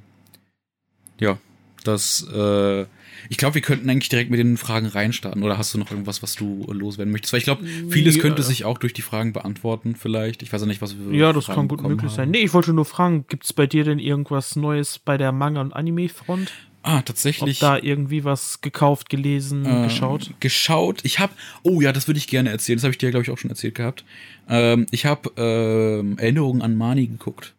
ja, 1.20 1.38
das 1.88 2.28
äh, 2.34 2.86
ich 3.30 3.38
glaube, 3.38 3.56
wir 3.56 3.62
könnten 3.62 3.90
eigentlich 3.90 4.09
direkt 4.09 4.30
mit 4.30 4.40
den 4.40 4.57
Fragen 4.57 4.88
reinstarten. 4.88 5.44
Oder 5.44 5.57
hast 5.57 5.73
du 5.73 5.78
noch 5.78 5.92
irgendwas, 5.92 6.21
was 6.23 6.35
du 6.35 6.66
loswerden 6.71 7.12
möchtest? 7.12 7.33
Weil 7.33 7.40
ich 7.40 7.44
glaube, 7.44 7.66
vieles 7.90 8.16
ja. 8.16 8.21
könnte 8.21 8.44
sich 8.44 8.66
auch 8.66 8.78
durch 8.78 8.94
die 8.94 9.02
Fragen 9.02 9.33
beantworten, 9.33 9.95
vielleicht. 9.95 10.44
Ich 10.44 10.54
weiß 10.54 10.62
ja 10.62 10.68
nicht, 10.68 10.81
was 10.81 10.95
wir. 10.97 11.18
Ja, 11.18 11.33
das 11.33 11.45
Fragen 11.45 11.62
kann 11.62 11.68
gut 11.68 11.81
möglich 11.81 12.12
haben. 12.12 12.16
sein. 12.16 12.31
Nee, 12.31 12.40
ich 12.40 12.54
wollte 12.54 12.73
nur 12.73 12.85
fragen, 12.85 13.26
gibt 13.28 13.45
es 13.45 13.54
bei 13.54 13.68
dir 13.68 13.83
denn 13.83 14.00
irgendwas 14.00 14.56
Neues 14.56 15.00
bei 15.00 15.18
der 15.18 15.31
Manga- 15.31 15.62
und 15.62 15.73
Anime-Front? 15.73 16.52
Ah, 16.83 17.02
tatsächlich. 17.02 17.62
Ob 17.62 17.69
da 17.69 17.78
irgendwie 17.78 18.23
was 18.23 18.62
gekauft, 18.62 19.09
gelesen, 19.09 19.66
ähm, 19.66 19.83
geschaut? 19.83 20.31
Geschaut. 20.40 21.04
Ich 21.04 21.19
habe, 21.19 21.33
oh 21.64 21.81
ja, 21.81 21.92
das 21.92 22.07
würde 22.07 22.18
ich 22.18 22.28
gerne 22.28 22.50
erzählen. 22.50 22.78
Das 22.78 22.83
habe 22.83 22.92
ich 22.92 22.97
dir, 22.97 23.09
glaube 23.09 23.23
ich, 23.23 23.31
auch 23.31 23.38
schon 23.38 23.50
erzählt 23.50 23.76
gehabt. 23.76 24.06
Ähm, 24.47 24.85
ich 24.92 25.06
habe 25.06 25.31
ähm, 25.35 26.18
Erinnerungen 26.18 26.62
an 26.62 26.78
Mani 26.78 27.07
geguckt. 27.07 27.54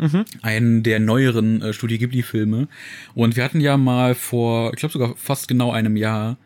Mhm. 0.00 0.24
Einen 0.42 0.82
der 0.82 0.98
neueren 0.98 1.62
äh, 1.62 1.72
Studio 1.72 1.98
Ghibli-Filme. 1.98 2.68
Und 3.14 3.36
wir 3.36 3.44
hatten 3.44 3.60
ja 3.60 3.76
mal 3.76 4.14
vor, 4.14 4.72
ich 4.72 4.80
glaube 4.80 4.92
sogar 4.92 5.14
fast 5.16 5.46
genau 5.46 5.72
einem 5.72 5.96
Jahr, 5.96 6.38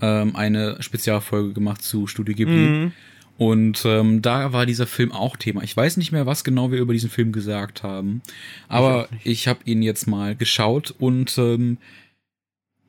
ähm, 0.00 0.36
eine 0.36 0.82
Spezialfolge 0.82 1.52
gemacht 1.52 1.82
zu 1.82 2.06
Studio 2.06 2.34
Ghibli. 2.34 2.54
Mhm. 2.54 2.92
Und 3.38 3.84
ähm, 3.86 4.22
da 4.22 4.52
war 4.52 4.66
dieser 4.66 4.86
Film 4.86 5.10
auch 5.10 5.36
Thema. 5.36 5.62
Ich 5.62 5.76
weiß 5.76 5.96
nicht 5.96 6.12
mehr, 6.12 6.26
was 6.26 6.44
genau 6.44 6.70
wir 6.70 6.78
über 6.78 6.92
diesen 6.92 7.10
Film 7.10 7.32
gesagt 7.32 7.82
haben, 7.82 8.22
aber 8.68 9.08
ich, 9.24 9.32
ich 9.32 9.48
habe 9.48 9.60
ihn 9.64 9.82
jetzt 9.82 10.06
mal 10.06 10.36
geschaut 10.36 10.94
und 10.98 11.36
ähm, 11.38 11.78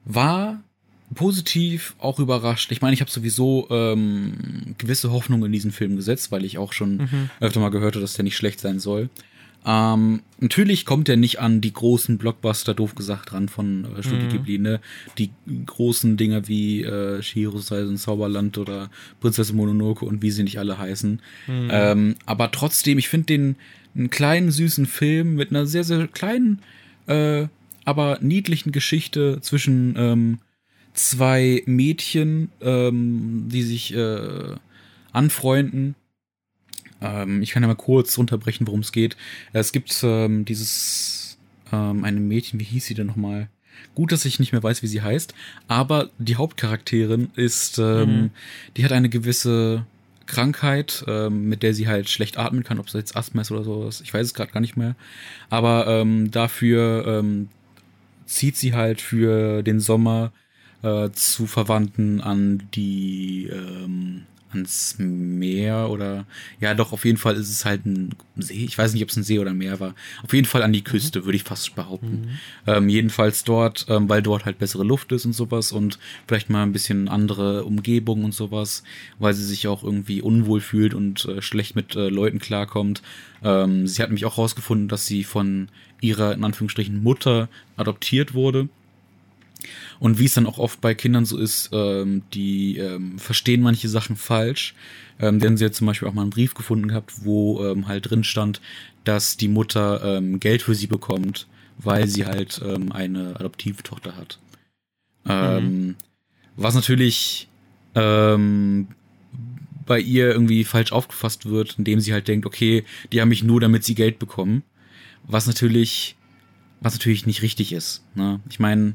war 0.05 0.61
positiv 1.15 1.95
auch 1.99 2.19
überrascht. 2.19 2.71
Ich 2.71 2.81
meine, 2.81 2.93
ich 2.93 3.01
habe 3.01 3.09
sowieso 3.09 3.67
ähm, 3.69 4.75
gewisse 4.77 5.11
Hoffnungen 5.11 5.45
in 5.45 5.51
diesen 5.51 5.71
Film 5.71 5.95
gesetzt, 5.95 6.31
weil 6.31 6.43
ich 6.43 6.57
auch 6.57 6.73
schon 6.73 6.97
mhm. 6.97 7.29
öfter 7.39 7.59
mal 7.59 7.69
gehört 7.69 7.95
habe, 7.95 8.01
dass 8.01 8.13
der 8.13 8.23
nicht 8.23 8.37
schlecht 8.37 8.59
sein 8.59 8.79
soll. 8.79 9.09
Ähm, 9.65 10.21
natürlich 10.39 10.85
kommt 10.85 11.07
er 11.07 11.15
nicht 11.15 11.39
an 11.39 11.61
die 11.61 11.71
großen 11.71 12.17
Blockbuster, 12.17 12.73
doof 12.73 12.95
gesagt, 12.95 13.33
ran 13.33 13.47
von 13.47 13.85
äh, 13.85 14.03
Studio 14.03 14.25
mhm. 14.25 14.29
Ghibli, 14.29 14.59
ne? 14.59 14.81
Die 15.17 15.31
großen 15.65 16.17
Dinger 16.17 16.47
wie 16.47 16.83
äh, 16.83 17.21
Shihiro 17.21 17.59
Seisen 17.59 17.97
Zauberland 17.97 18.57
oder 18.57 18.89
Prinzessin 19.21 19.55
Mononoke 19.55 20.05
und 20.05 20.21
wie 20.21 20.31
sie 20.31 20.43
nicht 20.43 20.59
alle 20.59 20.77
heißen. 20.77 21.21
Mhm. 21.47 21.69
Ähm, 21.71 22.15
aber 22.25 22.51
trotzdem, 22.51 22.97
ich 22.97 23.09
finde 23.09 23.27
den 23.27 23.55
einen 23.95 24.09
kleinen, 24.09 24.51
süßen 24.51 24.85
Film 24.85 25.35
mit 25.35 25.51
einer 25.51 25.65
sehr, 25.65 25.83
sehr 25.83 26.07
kleinen, 26.07 26.61
äh, 27.07 27.47
aber 27.85 28.17
niedlichen 28.21 28.71
Geschichte 28.71 29.39
zwischen 29.41 29.95
ähm, 29.97 30.39
zwei 30.93 31.63
Mädchen, 31.65 32.49
ähm, 32.61 33.47
die 33.49 33.63
sich 33.63 33.93
äh, 33.93 34.55
anfreunden 35.11 35.95
ähm, 37.03 37.41
ich 37.41 37.51
kann 37.51 37.61
ja 37.61 37.67
mal 37.67 37.75
kurz 37.75 38.17
unterbrechen, 38.17 38.65
worum 38.65 38.79
es 38.79 38.91
geht. 38.91 39.17
Es 39.51 39.71
gibt 39.71 39.99
ähm, 40.03 40.45
dieses 40.45 41.37
ähm, 41.71 42.03
eine 42.03 42.19
Mädchen, 42.19 42.59
wie 42.59 42.65
hieß 42.65 42.85
sie 42.85 42.93
denn 42.93 43.07
nochmal? 43.07 43.49
Gut, 43.95 44.11
dass 44.11 44.25
ich 44.25 44.39
nicht 44.39 44.53
mehr 44.53 44.63
weiß, 44.63 44.81
wie 44.81 44.87
sie 44.87 45.01
heißt, 45.01 45.33
aber 45.67 46.09
die 46.17 46.35
Hauptcharakterin 46.35 47.29
ist, 47.35 47.77
ähm, 47.79 48.09
mhm. 48.09 48.29
die 48.77 48.85
hat 48.85 48.91
eine 48.91 49.09
gewisse 49.09 49.85
Krankheit, 50.25 51.03
ähm, 51.07 51.49
mit 51.49 51.63
der 51.63 51.73
sie 51.73 51.87
halt 51.87 52.09
schlecht 52.09 52.37
atmen 52.37 52.63
kann, 52.63 52.79
ob 52.79 52.87
es 52.87 52.93
jetzt 52.93 53.15
Asthma 53.15 53.41
ist 53.41 53.51
oder 53.51 53.63
sowas, 53.63 54.01
ich 54.01 54.13
weiß 54.13 54.25
es 54.25 54.33
gerade 54.33 54.51
gar 54.51 54.61
nicht 54.61 54.77
mehr. 54.77 54.95
Aber 55.49 55.87
ähm, 55.87 56.31
dafür 56.31 57.05
ähm, 57.07 57.49
zieht 58.25 58.57
sie 58.57 58.73
halt 58.73 59.01
für 59.01 59.63
den 59.63 59.79
Sommer 59.79 60.31
äh, 60.81 61.09
zu 61.11 61.45
Verwandten 61.45 62.21
an 62.21 62.63
die 62.73 63.47
ähm, 63.51 64.23
ans 64.53 64.95
Meer 64.97 65.89
oder 65.89 66.25
ja 66.59 66.73
doch, 66.73 66.93
auf 66.93 67.05
jeden 67.05 67.17
Fall 67.17 67.35
ist 67.35 67.49
es 67.49 67.65
halt 67.65 67.85
ein 67.85 68.15
See. 68.37 68.65
Ich 68.65 68.77
weiß 68.77 68.93
nicht, 68.93 69.03
ob 69.03 69.09
es 69.09 69.17
ein 69.17 69.23
See 69.23 69.39
oder 69.39 69.51
ein 69.51 69.57
Meer 69.57 69.79
war. 69.79 69.95
Auf 70.23 70.33
jeden 70.33 70.47
Fall 70.47 70.63
an 70.63 70.73
die 70.73 70.79
mhm. 70.79 70.85
Küste, 70.85 71.19
mhm. 71.19 71.25
würde 71.25 71.35
ich 71.35 71.43
fast 71.43 71.75
behaupten. 71.75 72.21
Mhm. 72.21 72.39
Ähm, 72.67 72.89
jedenfalls 72.89 73.43
dort, 73.43 73.85
ähm, 73.89 74.09
weil 74.09 74.21
dort 74.21 74.45
halt 74.45 74.59
bessere 74.59 74.83
Luft 74.83 75.11
ist 75.11 75.25
und 75.25 75.33
sowas 75.33 75.71
und 75.71 75.99
vielleicht 76.27 76.49
mal 76.49 76.63
ein 76.63 76.73
bisschen 76.73 77.07
andere 77.07 77.65
Umgebung 77.65 78.23
und 78.23 78.33
sowas, 78.33 78.83
weil 79.19 79.33
sie 79.33 79.45
sich 79.45 79.67
auch 79.67 79.83
irgendwie 79.83 80.21
unwohl 80.21 80.61
fühlt 80.61 80.93
und 80.93 81.25
äh, 81.25 81.41
schlecht 81.41 81.75
mit 81.75 81.95
äh, 81.95 82.09
Leuten 82.09 82.39
klarkommt. 82.39 83.01
Ähm, 83.43 83.87
sie 83.87 84.01
hat 84.01 84.09
nämlich 84.09 84.25
auch 84.25 84.37
rausgefunden, 84.37 84.87
dass 84.87 85.05
sie 85.05 85.23
von 85.23 85.69
ihrer, 86.01 86.33
in 86.33 86.43
Anführungsstrichen, 86.43 87.01
Mutter 87.01 87.49
adoptiert 87.77 88.33
wurde 88.33 88.69
und 89.99 90.19
wie 90.19 90.25
es 90.25 90.33
dann 90.33 90.47
auch 90.47 90.57
oft 90.57 90.81
bei 90.81 90.93
Kindern 90.93 91.25
so 91.25 91.37
ist, 91.37 91.69
ähm, 91.73 92.23
die 92.33 92.77
ähm, 92.77 93.19
verstehen 93.19 93.61
manche 93.61 93.89
Sachen 93.89 94.15
falsch. 94.15 94.73
Ähm, 95.19 95.39
denn 95.39 95.57
sie 95.57 95.65
hat 95.65 95.75
zum 95.75 95.87
Beispiel 95.87 96.07
auch 96.07 96.13
mal 96.13 96.23
einen 96.23 96.31
Brief 96.31 96.53
gefunden 96.53 96.87
gehabt, 96.87 97.13
wo 97.23 97.63
ähm, 97.63 97.87
halt 97.87 98.09
drin 98.09 98.23
stand, 98.23 98.61
dass 99.03 99.37
die 99.37 99.47
Mutter 99.47 100.17
ähm, 100.17 100.39
Geld 100.39 100.63
für 100.63 100.75
sie 100.75 100.87
bekommt, 100.87 101.47
weil 101.77 102.07
sie 102.07 102.25
halt 102.25 102.61
ähm, 102.65 102.91
eine 102.91 103.35
Adoptivtochter 103.39 104.15
hat. 104.17 104.39
Ähm, 105.27 105.85
mhm. 105.85 105.95
Was 106.55 106.75
natürlich 106.75 107.47
ähm, 107.95 108.87
bei 109.85 109.99
ihr 109.99 110.31
irgendwie 110.31 110.63
falsch 110.63 110.91
aufgefasst 110.91 111.45
wird, 111.45 111.75
indem 111.77 111.99
sie 111.99 112.13
halt 112.13 112.27
denkt, 112.27 112.45
okay, 112.45 112.83
die 113.11 113.21
haben 113.21 113.29
mich 113.29 113.43
nur, 113.43 113.59
damit 113.59 113.83
sie 113.83 113.95
Geld 113.95 114.19
bekommen. 114.19 114.63
Was 115.25 115.47
natürlich, 115.47 116.15
was 116.81 116.93
natürlich 116.93 117.25
nicht 117.25 117.41
richtig 117.41 117.71
ist. 117.71 118.03
Ne? 118.15 118.39
Ich 118.49 118.59
meine, 118.59 118.93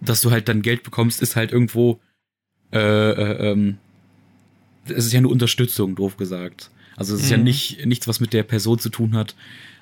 dass 0.00 0.20
du 0.20 0.30
halt 0.30 0.48
dann 0.48 0.62
Geld 0.62 0.82
bekommst, 0.82 1.22
ist 1.22 1.36
halt 1.36 1.52
irgendwo, 1.52 2.00
äh, 2.72 2.78
äh, 2.78 3.52
ähm, 3.52 3.78
es 4.84 5.06
ist 5.06 5.12
ja 5.12 5.18
eine 5.18 5.28
Unterstützung, 5.28 5.94
doof 5.94 6.16
gesagt. 6.16 6.70
Also 6.96 7.14
es 7.14 7.22
ist 7.22 7.26
mhm. 7.26 7.32
ja 7.32 7.38
nicht 7.38 7.86
nichts, 7.86 8.08
was 8.08 8.20
mit 8.20 8.32
der 8.32 8.42
Person 8.42 8.78
zu 8.78 8.88
tun 8.88 9.14
hat. 9.14 9.34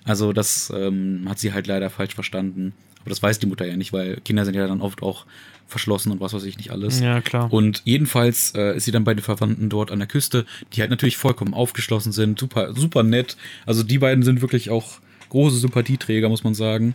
Also 0.05 0.33
das 0.33 0.73
ähm, 0.75 1.25
hat 1.29 1.39
sie 1.39 1.53
halt 1.53 1.67
leider 1.67 1.91
falsch 1.91 2.15
verstanden. 2.15 2.73
Aber 3.01 3.11
das 3.11 3.23
weiß 3.23 3.39
die 3.39 3.47
Mutter 3.47 3.67
ja 3.67 3.77
nicht, 3.77 3.93
weil 3.93 4.17
Kinder 4.25 4.45
sind 4.45 4.55
ja 4.55 4.67
dann 4.67 4.81
oft 4.81 5.03
auch 5.03 5.27
verschlossen 5.67 6.13
und 6.13 6.21
was 6.21 6.33
weiß 6.33 6.45
ich 6.45 6.57
nicht 6.57 6.71
alles. 6.71 7.01
Ja, 7.01 7.21
klar. 7.21 7.53
Und 7.53 7.83
jedenfalls 7.85 8.55
äh, 8.55 8.77
ist 8.77 8.85
sie 8.85 8.93
dann 8.93 9.05
bei 9.05 9.15
den 9.15 9.23
Verwandten 9.23 9.69
dort 9.69 9.91
an 9.91 9.99
der 9.99 10.09
Küste, 10.09 10.47
die 10.73 10.81
halt 10.81 10.91
natürlich 10.91 11.17
vollkommen 11.17 11.55
aufgeschlossen 11.55 12.13
sind, 12.13 12.39
super, 12.39 12.75
super 12.75 13.03
nett. 13.03 13.37
Also 13.67 13.83
die 13.83 13.99
beiden 13.99 14.25
sind 14.25 14.41
wirklich 14.41 14.71
auch 14.71 14.99
große 15.31 15.57
Sympathieträger, 15.57 16.29
muss 16.29 16.45
man 16.45 16.55
sagen. 16.55 16.95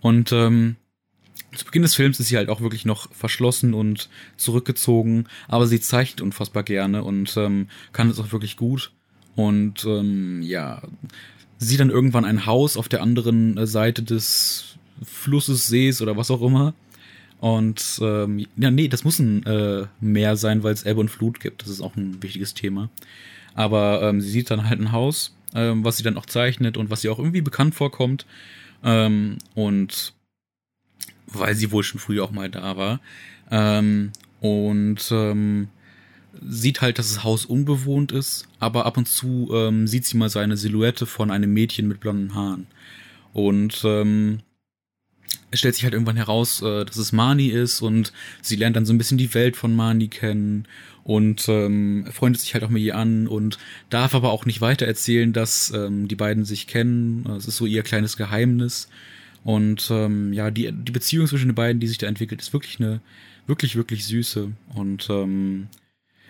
Und 0.00 0.32
ähm, 0.32 0.76
zu 1.54 1.64
Beginn 1.64 1.82
des 1.82 1.94
Films 1.94 2.20
ist 2.20 2.28
sie 2.28 2.36
halt 2.36 2.48
auch 2.48 2.60
wirklich 2.60 2.84
noch 2.84 3.12
verschlossen 3.12 3.74
und 3.74 4.08
zurückgezogen, 4.36 5.26
aber 5.48 5.66
sie 5.66 5.80
zeichnet 5.80 6.20
unfassbar 6.20 6.62
gerne 6.62 7.04
und 7.04 7.36
ähm, 7.36 7.68
kann 7.92 8.10
es 8.10 8.18
auch 8.18 8.32
wirklich 8.32 8.56
gut. 8.56 8.92
Und 9.36 9.84
ähm, 9.84 10.42
ja, 10.42 10.82
sieht 11.58 11.80
dann 11.80 11.90
irgendwann 11.90 12.24
ein 12.24 12.46
Haus 12.46 12.76
auf 12.76 12.88
der 12.88 13.02
anderen 13.02 13.56
äh, 13.56 13.66
Seite 13.66 14.02
des 14.02 14.76
Flusses, 15.02 15.66
Sees 15.66 16.00
oder 16.02 16.16
was 16.16 16.30
auch 16.30 16.42
immer. 16.42 16.74
Und 17.40 17.98
ähm, 18.00 18.46
ja, 18.56 18.70
nee, 18.70 18.88
das 18.88 19.04
muss 19.04 19.18
ein 19.18 19.44
äh, 19.44 19.86
Meer 20.00 20.36
sein, 20.36 20.62
weil 20.62 20.72
es 20.72 20.84
Ebbe 20.84 21.00
und 21.00 21.10
Flut 21.10 21.40
gibt. 21.40 21.62
Das 21.62 21.68
ist 21.68 21.80
auch 21.80 21.96
ein 21.96 22.22
wichtiges 22.22 22.54
Thema. 22.54 22.88
Aber 23.54 24.02
ähm, 24.02 24.20
sie 24.20 24.30
sieht 24.30 24.50
dann 24.50 24.68
halt 24.68 24.80
ein 24.80 24.92
Haus, 24.92 25.36
ähm, 25.54 25.84
was 25.84 25.96
sie 25.96 26.02
dann 26.02 26.16
auch 26.16 26.26
zeichnet 26.26 26.76
und 26.76 26.90
was 26.90 27.04
ihr 27.04 27.12
auch 27.12 27.18
irgendwie 27.18 27.42
bekannt 27.42 27.74
vorkommt. 27.74 28.24
Ähm, 28.82 29.38
und 29.54 30.13
weil 31.38 31.54
sie 31.54 31.70
wohl 31.70 31.82
schon 31.82 32.00
früher 32.00 32.24
auch 32.24 32.30
mal 32.30 32.50
da 32.50 32.76
war. 32.76 33.00
Ähm, 33.50 34.12
und 34.40 35.08
ähm, 35.10 35.68
sieht 36.42 36.80
halt, 36.80 36.98
dass 36.98 37.14
das 37.14 37.24
Haus 37.24 37.44
unbewohnt 37.44 38.12
ist, 38.12 38.48
aber 38.58 38.86
ab 38.86 38.96
und 38.96 39.08
zu 39.08 39.50
ähm, 39.52 39.86
sieht 39.86 40.04
sie 40.04 40.16
mal 40.16 40.28
so 40.28 40.38
eine 40.38 40.56
Silhouette 40.56 41.06
von 41.06 41.30
einem 41.30 41.52
Mädchen 41.52 41.88
mit 41.88 42.00
blonden 42.00 42.34
Haaren. 42.34 42.66
Und 43.32 43.82
ähm, 43.84 44.40
es 45.50 45.60
stellt 45.60 45.74
sich 45.74 45.84
halt 45.84 45.94
irgendwann 45.94 46.16
heraus, 46.16 46.62
äh, 46.62 46.84
dass 46.84 46.96
es 46.96 47.12
Mani 47.12 47.48
ist 47.48 47.80
und 47.80 48.12
sie 48.42 48.56
lernt 48.56 48.76
dann 48.76 48.86
so 48.86 48.92
ein 48.92 48.98
bisschen 48.98 49.18
die 49.18 49.34
Welt 49.34 49.56
von 49.56 49.74
Mani 49.74 50.08
kennen 50.08 50.66
und 51.04 51.48
ähm, 51.48 52.06
freundet 52.10 52.40
sich 52.40 52.54
halt 52.54 52.64
auch 52.64 52.70
mit 52.70 52.82
ihr 52.82 52.96
an 52.96 53.28
und 53.28 53.58
darf 53.90 54.14
aber 54.14 54.30
auch 54.30 54.46
nicht 54.46 54.60
weiter 54.60 54.86
erzählen, 54.86 55.32
dass 55.32 55.70
ähm, 55.70 56.08
die 56.08 56.16
beiden 56.16 56.44
sich 56.44 56.66
kennen. 56.66 57.26
Es 57.36 57.46
ist 57.46 57.56
so 57.56 57.66
ihr 57.66 57.82
kleines 57.82 58.16
Geheimnis. 58.16 58.88
Und 59.44 59.88
ähm, 59.90 60.32
ja, 60.32 60.50
die, 60.50 60.72
die 60.72 60.92
Beziehung 60.92 61.26
zwischen 61.26 61.48
den 61.48 61.54
beiden, 61.54 61.80
die 61.80 61.86
sich 61.86 61.98
da 61.98 62.06
entwickelt, 62.06 62.40
ist 62.40 62.52
wirklich 62.52 62.80
eine, 62.80 63.00
wirklich, 63.46 63.76
wirklich 63.76 64.06
süße. 64.06 64.50
Und 64.74 65.08
ähm, 65.10 65.68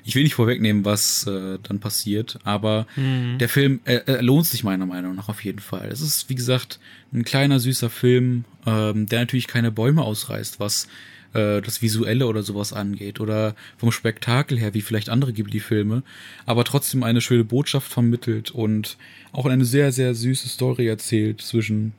ich 0.05 0.15
will 0.15 0.23
nicht 0.23 0.35
vorwegnehmen, 0.35 0.85
was 0.85 1.27
äh, 1.27 1.59
dann 1.63 1.81
passiert, 1.81 2.39
aber 2.45 2.87
mhm. 2.95 3.39
der 3.39 3.49
Film 3.49 3.81
äh, 3.85 3.97
äh, 4.07 4.21
lohnt 4.21 4.47
sich 4.47 4.63
meiner 4.63 4.85
Meinung 4.85 5.15
nach 5.15 5.31
auf 5.31 5.43
jeden 5.43 5.61
Fall. 5.61 5.89
Es 5.91 6.03
ist, 6.03 6.29
wie 6.29 6.35
gesagt, 6.35 6.79
ein 7.13 7.25
kleiner, 7.25 7.59
süßer 7.59 7.89
Film, 7.89 8.45
ähm, 8.67 9.07
der 9.07 9.21
natürlich 9.21 9.47
keine 9.47 9.73
Bäume 9.73 10.03
ausreißt, 10.03 10.61
was 10.61 10.89
äh, 11.33 11.63
das 11.63 11.81
Visuelle 11.81 12.27
oder 12.27 12.43
sowas 12.43 12.75
angeht 12.75 13.19
oder 13.19 13.57
vom 13.79 13.93
Spektakel 13.93 14.59
her, 14.59 14.75
wie 14.75 14.83
vielleicht 14.83 15.09
andere 15.09 15.33
Ghibli-Filme, 15.33 16.03
aber 16.45 16.65
trotzdem 16.65 17.03
eine 17.03 17.23
schöne 17.23 17.45
Botschaft 17.45 17.91
vermittelt 17.91 18.51
und 18.51 18.99
auch 19.33 19.47
eine 19.47 19.65
sehr, 19.65 19.91
sehr 19.91 20.15
süße 20.15 20.49
Story 20.49 20.87
erzählt 20.87 21.41
zwischen 21.41 21.95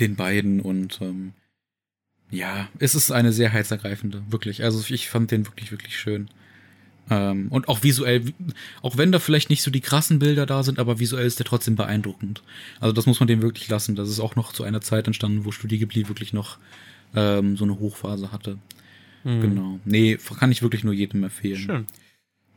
den 0.00 0.16
beiden 0.16 0.60
und 0.60 1.00
ähm, 1.00 1.32
ja, 2.30 2.68
es 2.78 2.94
ist 2.94 3.12
eine 3.12 3.32
sehr 3.32 3.50
herzergreifende, 3.50 4.22
wirklich. 4.30 4.64
Also 4.64 4.82
ich 4.92 5.08
fand 5.08 5.30
den 5.30 5.46
wirklich, 5.46 5.70
wirklich 5.70 5.98
schön. 5.98 6.28
Ähm, 7.10 7.48
und 7.50 7.68
auch 7.68 7.82
visuell, 7.82 8.32
auch 8.80 8.96
wenn 8.96 9.12
da 9.12 9.18
vielleicht 9.18 9.50
nicht 9.50 9.62
so 9.62 9.70
die 9.70 9.80
krassen 9.80 10.18
Bilder 10.18 10.46
da 10.46 10.62
sind, 10.62 10.78
aber 10.78 10.98
visuell 10.98 11.26
ist 11.26 11.38
der 11.38 11.46
trotzdem 11.46 11.76
beeindruckend. 11.76 12.42
Also 12.80 12.92
das 12.92 13.06
muss 13.06 13.20
man 13.20 13.26
dem 13.26 13.42
wirklich 13.42 13.68
lassen. 13.68 13.96
Das 13.96 14.08
ist 14.08 14.20
auch 14.20 14.34
noch 14.36 14.52
zu 14.52 14.64
einer 14.64 14.80
Zeit 14.80 15.06
entstanden, 15.06 15.44
wo 15.44 15.52
Studio 15.52 15.78
Ghibli 15.78 16.08
wirklich 16.08 16.32
noch 16.32 16.58
ähm, 17.14 17.56
so 17.56 17.64
eine 17.64 17.78
Hochphase 17.78 18.32
hatte. 18.32 18.58
Mhm. 19.24 19.40
Genau. 19.40 19.80
Nee, 19.84 20.16
kann 20.38 20.52
ich 20.52 20.62
wirklich 20.62 20.84
nur 20.84 20.94
jedem 20.94 21.24
empfehlen. 21.24 21.58
Schön. 21.58 21.86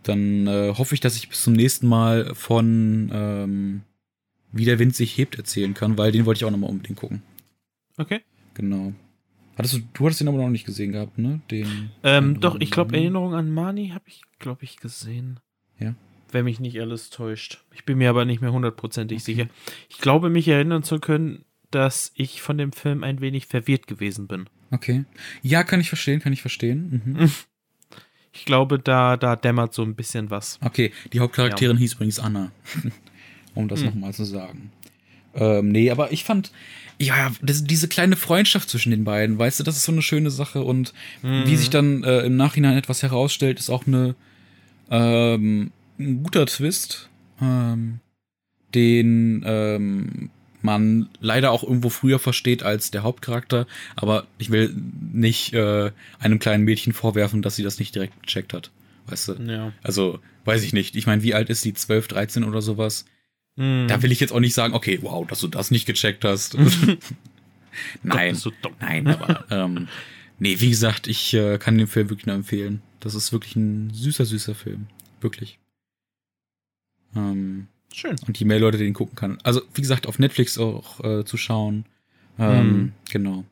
Dann 0.03 0.47
äh, 0.47 0.73
hoffe 0.77 0.93
ich, 0.93 1.01
dass 1.01 1.15
ich 1.15 1.29
bis 1.29 1.41
zum 1.41 1.53
nächsten 1.53 1.87
Mal 1.87 2.33
von 2.35 3.09
ähm, 3.11 3.81
Wie 4.55 4.65
der 4.65 4.79
Wind 4.79 4.95
sich 4.95 5.17
hebt 5.17 5.37
erzählen 5.37 5.73
kann, 5.73 5.97
weil 5.97 6.11
den 6.11 6.25
wollte 6.25 6.39
ich 6.39 6.45
auch 6.45 6.51
nochmal 6.51 6.69
unbedingt 6.69 6.97
gucken. 6.97 7.21
Okay. 7.97 8.21
Genau. 8.53 8.93
Hattest 9.57 9.75
du, 9.75 9.79
du 9.93 10.05
hattest 10.05 10.21
den 10.21 10.29
aber 10.29 10.37
noch 10.37 10.49
nicht 10.49 10.65
gesehen 10.65 10.93
gehabt, 10.93 11.17
ne? 11.17 11.41
Den. 11.51 11.91
Ähm, 12.03 12.39
doch, 12.39 12.57
ich 12.59 12.71
glaube, 12.71 12.95
Erinnerung 12.95 13.33
an 13.33 13.51
Mani 13.51 13.89
habe 13.89 14.05
ich, 14.07 14.21
glaube 14.39 14.63
ich, 14.63 14.77
gesehen. 14.77 15.39
Ja. 15.79 15.93
Wenn 16.31 16.45
mich 16.45 16.59
nicht 16.61 16.79
alles 16.79 17.09
täuscht. 17.09 17.63
Ich 17.73 17.83
bin 17.83 17.97
mir 17.97 18.09
aber 18.09 18.23
nicht 18.23 18.41
mehr 18.41 18.53
hundertprozentig 18.53 19.17
okay. 19.17 19.23
sicher. 19.25 19.47
Ich 19.89 19.99
glaube, 19.99 20.29
mich 20.29 20.47
erinnern 20.47 20.83
zu 20.83 20.99
können, 20.99 21.43
dass 21.69 22.13
ich 22.15 22.41
von 22.41 22.57
dem 22.57 22.71
Film 22.71 23.03
ein 23.03 23.19
wenig 23.19 23.47
verwirrt 23.47 23.87
gewesen 23.87 24.27
bin. 24.27 24.49
Okay. 24.71 25.03
Ja, 25.41 25.63
kann 25.63 25.81
ich 25.81 25.89
verstehen, 25.89 26.21
kann 26.21 26.33
ich 26.33 26.41
verstehen. 26.41 27.01
Mhm. 27.05 27.29
Ich 28.37 28.43
glaube, 28.43 28.79
da, 28.79 29.15
da 29.15 29.37
dämmert 29.37 29.73
so 29.73 29.81
ein 29.81 29.95
bisschen 29.95 30.29
was. 30.29 30.59
Okay, 30.61 30.91
die 31.13 31.21
Hauptcharakterin 31.21 31.77
ja. 31.77 31.79
hieß 31.79 31.93
übrigens 31.93 32.19
Anna. 32.19 32.51
um 33.55 33.67
das 33.67 33.79
hm. 33.79 33.87
nochmal 33.87 34.13
zu 34.13 34.25
sagen. 34.25 34.71
Ähm, 35.33 35.69
nee, 35.69 35.89
aber 35.91 36.11
ich 36.11 36.23
fand, 36.23 36.51
ja, 36.99 37.31
das, 37.41 37.63
diese 37.65 37.87
kleine 37.87 38.15
Freundschaft 38.15 38.69
zwischen 38.69 38.91
den 38.91 39.03
beiden, 39.03 39.37
weißt 39.37 39.59
du, 39.59 39.63
das 39.63 39.75
ist 39.75 39.83
so 39.83 39.91
eine 39.91 40.01
schöne 40.01 40.31
Sache 40.31 40.63
und 40.63 40.93
mhm. 41.23 41.43
wie 41.45 41.55
sich 41.57 41.69
dann 41.69 42.03
äh, 42.03 42.21
im 42.21 42.37
Nachhinein 42.37 42.77
etwas 42.77 43.03
herausstellt, 43.03 43.59
ist 43.59 43.69
auch 43.69 43.85
eine 43.85 44.15
ähm, 44.89 45.71
ein 45.99 46.23
guter 46.23 46.45
Twist, 46.45 47.09
ähm, 47.41 47.99
den 48.73 49.43
ähm, 49.45 50.29
man 50.61 51.09
leider 51.19 51.51
auch 51.51 51.63
irgendwo 51.63 51.89
früher 51.89 52.19
versteht 52.19 52.63
als 52.63 52.91
der 52.91 53.03
Hauptcharakter, 53.03 53.67
aber 53.95 54.25
ich 54.37 54.49
will 54.49 54.75
nicht 55.13 55.53
äh, 55.53 55.91
einem 56.19 56.39
kleinen 56.39 56.63
Mädchen 56.63 56.93
vorwerfen, 56.93 57.41
dass 57.41 57.55
sie 57.55 57.63
das 57.63 57.79
nicht 57.79 57.93
direkt 57.93 58.21
gecheckt 58.23 58.53
hat. 58.53 58.71
Weißt 59.07 59.27
du? 59.27 59.33
Ja. 59.43 59.71
Also, 59.83 60.19
weiß 60.45 60.63
ich 60.63 60.73
nicht. 60.73 60.95
Ich 60.95 61.05
meine, 61.05 61.21
wie 61.21 61.35
alt 61.35 61.49
ist 61.49 61.61
sie? 61.61 61.73
12, 61.73 62.07
13 62.07 62.43
oder 62.43 62.61
sowas? 62.61 63.05
Mm. 63.55 63.87
Da 63.87 64.01
will 64.01 64.11
ich 64.11 64.19
jetzt 64.19 64.31
auch 64.31 64.39
nicht 64.39 64.53
sagen, 64.53 64.73
okay, 64.73 64.99
wow, 65.01 65.25
dass 65.25 65.39
du 65.39 65.47
das 65.47 65.71
nicht 65.71 65.85
gecheckt 65.85 66.25
hast. 66.25 66.57
nein, 68.03 68.35
so 68.35 68.51
nein, 68.79 69.07
aber 69.07 69.45
ähm, 69.49 69.87
nee, 70.39 70.59
wie 70.59 70.69
gesagt, 70.69 71.07
ich 71.07 71.33
äh, 71.33 71.57
kann 71.57 71.77
den 71.77 71.87
Film 71.87 72.09
wirklich 72.09 72.25
nur 72.25 72.35
empfehlen. 72.35 72.81
Das 72.99 73.15
ist 73.15 73.31
wirklich 73.31 73.55
ein 73.55 73.91
süßer, 73.93 74.25
süßer 74.25 74.55
Film. 74.55 74.87
Wirklich. 75.21 75.59
Ähm, 77.15 77.67
Schön. 77.93 78.15
Und 78.27 78.37
je 78.37 78.45
mehr 78.45 78.59
Leute 78.59 78.77
den 78.77 78.93
gucken 78.93 79.15
kann. 79.15 79.37
Also, 79.43 79.61
wie 79.73 79.81
gesagt, 79.81 80.07
auf 80.07 80.19
Netflix 80.19 80.57
auch 80.57 81.01
äh, 81.03 81.23
zu 81.23 81.37
schauen. 81.37 81.85
Ähm, 82.37 82.67
mm. 82.67 82.93
Genau. 83.09 83.45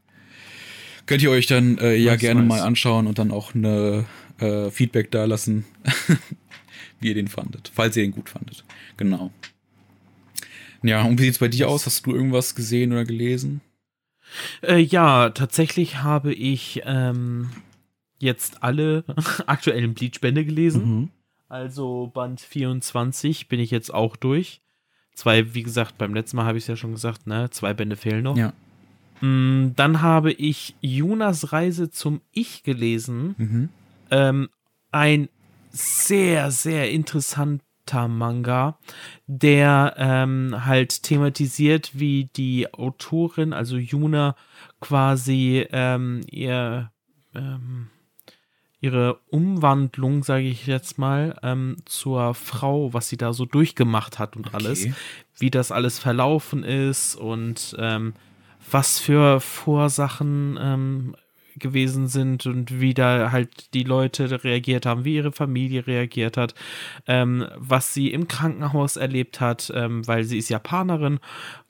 Könnt 1.06 1.22
ihr 1.22 1.32
euch 1.32 1.48
dann 1.48 1.78
äh, 1.78 1.96
ja 1.96 2.16
gerne 2.16 2.42
nice. 2.42 2.50
mal 2.50 2.62
anschauen 2.62 3.08
und 3.08 3.20
dann 3.20 3.32
auch 3.32 3.56
eine 3.56 4.06
äh, 4.40 4.70
Feedback 4.72 5.12
da 5.12 5.26
lassen, 5.26 5.66
wie 7.00 7.10
ihr 7.10 7.14
den 7.14 7.28
fandet, 7.28 7.72
falls 7.74 7.96
ihr 7.98 8.04
ihn 8.04 8.12
gut 8.12 8.30
fandet. 8.30 8.64
Genau. 8.98 9.32
Ja, 10.84 11.04
und 11.04 11.20
wie 11.20 11.24
sieht's 11.24 11.40
bei 11.40 11.48
dir 11.48 11.70
aus? 11.70 11.86
Hast 11.86 12.06
du 12.06 12.14
irgendwas 12.14 12.56
gesehen 12.56 12.92
oder 12.92 13.06
gelesen? 13.06 13.62
Äh, 14.62 14.80
ja, 14.80 15.30
tatsächlich 15.30 15.98
habe 16.04 16.34
ich 16.34 16.82
ähm, 16.86 17.50
jetzt 18.20 18.64
alle 18.64 19.04
aktuellen 19.48 19.94
Bleach-Bände 19.94 20.46
gelesen. 20.46 20.86
Mhm. 20.86 21.10
Also 21.50 22.12
Band 22.14 22.42
24 22.42 23.48
bin 23.48 23.60
ich 23.60 23.72
jetzt 23.72 23.94
auch 23.94 24.16
durch. 24.16 24.62
Zwei, 25.14 25.54
wie 25.54 25.64
gesagt, 25.64 25.98
beim 25.98 26.14
letzten 26.14 26.38
Mal 26.38 26.46
habe 26.46 26.58
ich 26.58 26.64
es 26.64 26.68
ja 26.68 26.76
schon 26.76 26.94
gesagt, 26.94 27.28
ne? 27.28 27.50
Zwei 27.52 27.74
Bände 27.74 27.96
fehlen 27.96 28.24
noch. 28.24 28.36
Ja. 28.36 28.54
Mm, 29.22 29.74
Dann 29.76 30.02
habe 30.02 30.32
ich 30.32 30.76
Jonas 30.82 31.54
Reise 31.54 31.92
zum 31.92 32.22
Ich 32.32 32.64
gelesen. 32.64 33.36
Mhm. 33.38 33.70
Ähm, 34.10 34.50
ein 34.92 35.30
sehr, 35.70 36.50
sehr 36.52 36.90
interessanter 36.92 37.64
Manga, 37.92 38.78
der 39.28 39.96
ähm, 39.98 40.66
halt 40.66 41.04
thematisiert, 41.04 41.92
wie 41.94 42.30
die 42.36 42.74
Autorin, 42.74 43.54
also 43.54 43.78
Yuna, 43.78 44.36
quasi 44.80 45.66
ähm, 45.72 46.22
ihr 46.30 46.92
ähm, 47.36 47.90
ihre 48.80 49.20
Umwandlung, 49.30 50.24
sage 50.24 50.44
ich 50.44 50.68
jetzt 50.68 50.98
mal, 50.98 51.40
ähm, 51.42 51.78
zur 51.86 52.34
Frau, 52.34 52.94
was 52.94 53.08
sie 53.08 53.16
da 53.16 53.32
so 53.32 53.46
durchgemacht 53.46 54.20
hat 54.20 54.36
und 54.36 54.54
alles, 54.54 54.82
Okay. 54.82 54.94
wie 55.40 55.50
das 55.50 55.72
alles 55.72 56.00
verlaufen 56.00 56.64
ist 56.66 57.16
und 57.16 57.76
ähm, 57.80 58.14
was 58.70 59.00
für 59.00 59.40
Vorsachen 59.40 60.60
ähm, 60.62 61.16
gewesen 61.58 62.08
sind 62.08 62.46
und 62.46 62.80
wie 62.80 62.94
da 62.94 63.32
halt 63.32 63.74
die 63.74 63.84
Leute 63.84 64.44
reagiert 64.44 64.86
haben, 64.86 65.06
wie 65.06 65.16
ihre 65.16 65.32
Familie 65.32 65.88
reagiert 65.88 66.38
hat, 66.38 66.56
ähm, 67.08 67.48
was 67.56 67.94
sie 67.94 68.12
im 68.12 68.28
Krankenhaus 68.28 68.96
erlebt 68.96 69.40
hat, 69.40 69.72
ähm, 69.76 70.08
weil 70.08 70.24
sie 70.24 70.38
ist 70.38 70.50
Japanerin, 70.50 71.20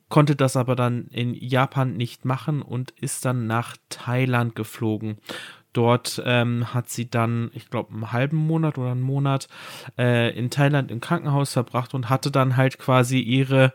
konnte 0.10 0.36
das 0.36 0.56
aber 0.56 0.76
dann 0.76 1.08
in 1.08 1.34
Japan 1.34 1.98
nicht 1.98 2.26
machen 2.26 2.62
und 2.62 2.92
ist 2.92 3.26
dann 3.26 3.48
nach 3.48 3.78
Thailand 3.90 4.56
geflogen. 4.56 5.18
Dort 5.74 6.22
ähm, 6.24 6.72
hat 6.72 6.90
sie 6.90 7.10
dann, 7.10 7.50
ich 7.56 7.70
glaube, 7.72 7.92
einen 7.92 8.12
halben 8.12 8.38
Monat 8.38 8.78
oder 8.78 8.92
einen 8.92 9.02
Monat 9.02 9.48
äh, 9.98 10.30
in 10.38 10.52
Thailand 10.52 10.92
im 10.92 11.02
Krankenhaus 11.02 11.54
verbracht 11.54 11.96
und 11.96 12.10
hatte 12.12 12.30
dann 12.30 12.58
halt 12.58 12.78
quasi 12.78 13.20
ihre 13.20 13.74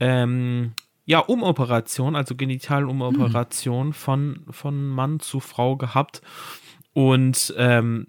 ähm, 0.00 0.72
ja, 1.04 1.20
Umoperation, 1.20 2.16
also 2.16 2.34
Genitalumoperation 2.34 3.92
von, 3.92 4.44
von 4.50 4.88
Mann 4.88 5.20
zu 5.20 5.40
Frau 5.40 5.76
gehabt. 5.76 6.22
Und 6.92 7.52
ähm, 7.56 8.06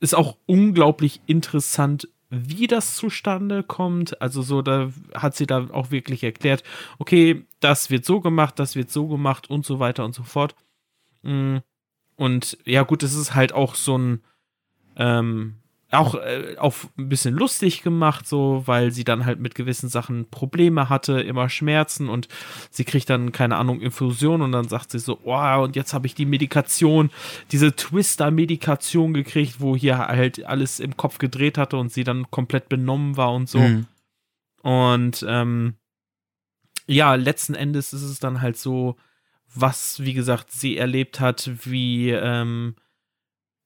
ist 0.00 0.14
auch 0.14 0.36
unglaublich 0.46 1.20
interessant, 1.26 2.08
wie 2.28 2.66
das 2.66 2.96
zustande 2.96 3.62
kommt. 3.62 4.20
Also 4.20 4.42
so, 4.42 4.60
da 4.60 4.90
hat 5.14 5.36
sie 5.36 5.46
da 5.46 5.68
auch 5.70 5.90
wirklich 5.90 6.22
erklärt, 6.24 6.62
okay, 6.98 7.46
das 7.60 7.90
wird 7.90 8.04
so 8.04 8.20
gemacht, 8.20 8.58
das 8.58 8.76
wird 8.76 8.90
so 8.90 9.06
gemacht 9.06 9.48
und 9.48 9.64
so 9.64 9.78
weiter 9.78 10.04
und 10.04 10.14
so 10.14 10.24
fort. 10.24 10.56
Mm, 11.22 11.58
Und 12.16 12.58
ja, 12.64 12.82
gut, 12.82 13.02
es 13.02 13.14
ist 13.14 13.34
halt 13.34 13.52
auch 13.52 13.74
so 13.74 13.96
ein, 13.96 14.20
ähm, 14.96 15.56
auch, 15.94 16.14
äh, 16.14 16.56
auch 16.58 16.74
ein 16.98 17.08
bisschen 17.08 17.34
lustig 17.34 17.82
gemacht, 17.82 18.26
so, 18.26 18.62
weil 18.66 18.90
sie 18.90 19.04
dann 19.04 19.26
halt 19.26 19.40
mit 19.40 19.54
gewissen 19.54 19.88
Sachen 19.88 20.28
Probleme 20.30 20.88
hatte, 20.88 21.20
immer 21.20 21.48
Schmerzen 21.48 22.08
und 22.08 22.28
sie 22.70 22.84
kriegt 22.84 23.10
dann, 23.10 23.32
keine 23.32 23.56
Ahnung, 23.56 23.80
Infusion 23.80 24.42
und 24.42 24.52
dann 24.52 24.68
sagt 24.68 24.90
sie 24.90 24.98
so, 24.98 25.18
wow, 25.24 25.64
und 25.64 25.76
jetzt 25.76 25.92
habe 25.92 26.06
ich 26.06 26.14
die 26.14 26.26
Medikation, 26.26 27.10
diese 27.52 27.74
Twister-Medikation 27.74 29.14
gekriegt, 29.14 29.60
wo 29.60 29.76
hier 29.76 29.98
halt 29.98 30.44
alles 30.44 30.80
im 30.80 30.96
Kopf 30.96 31.18
gedreht 31.18 31.58
hatte 31.58 31.76
und 31.76 31.92
sie 31.92 32.04
dann 32.04 32.30
komplett 32.30 32.68
benommen 32.68 33.16
war 33.16 33.32
und 33.32 33.48
so. 33.48 33.58
Mhm. 33.58 33.86
Und 34.62 35.24
ähm, 35.28 35.74
ja, 36.86 37.14
letzten 37.14 37.54
Endes 37.54 37.92
ist 37.92 38.02
es 38.02 38.18
dann 38.18 38.40
halt 38.40 38.56
so, 38.56 38.96
was, 39.54 40.00
wie 40.00 40.14
gesagt, 40.14 40.50
sie 40.50 40.76
erlebt 40.76 41.20
hat, 41.20 41.50
wie 41.64 42.10
ähm, 42.10 42.74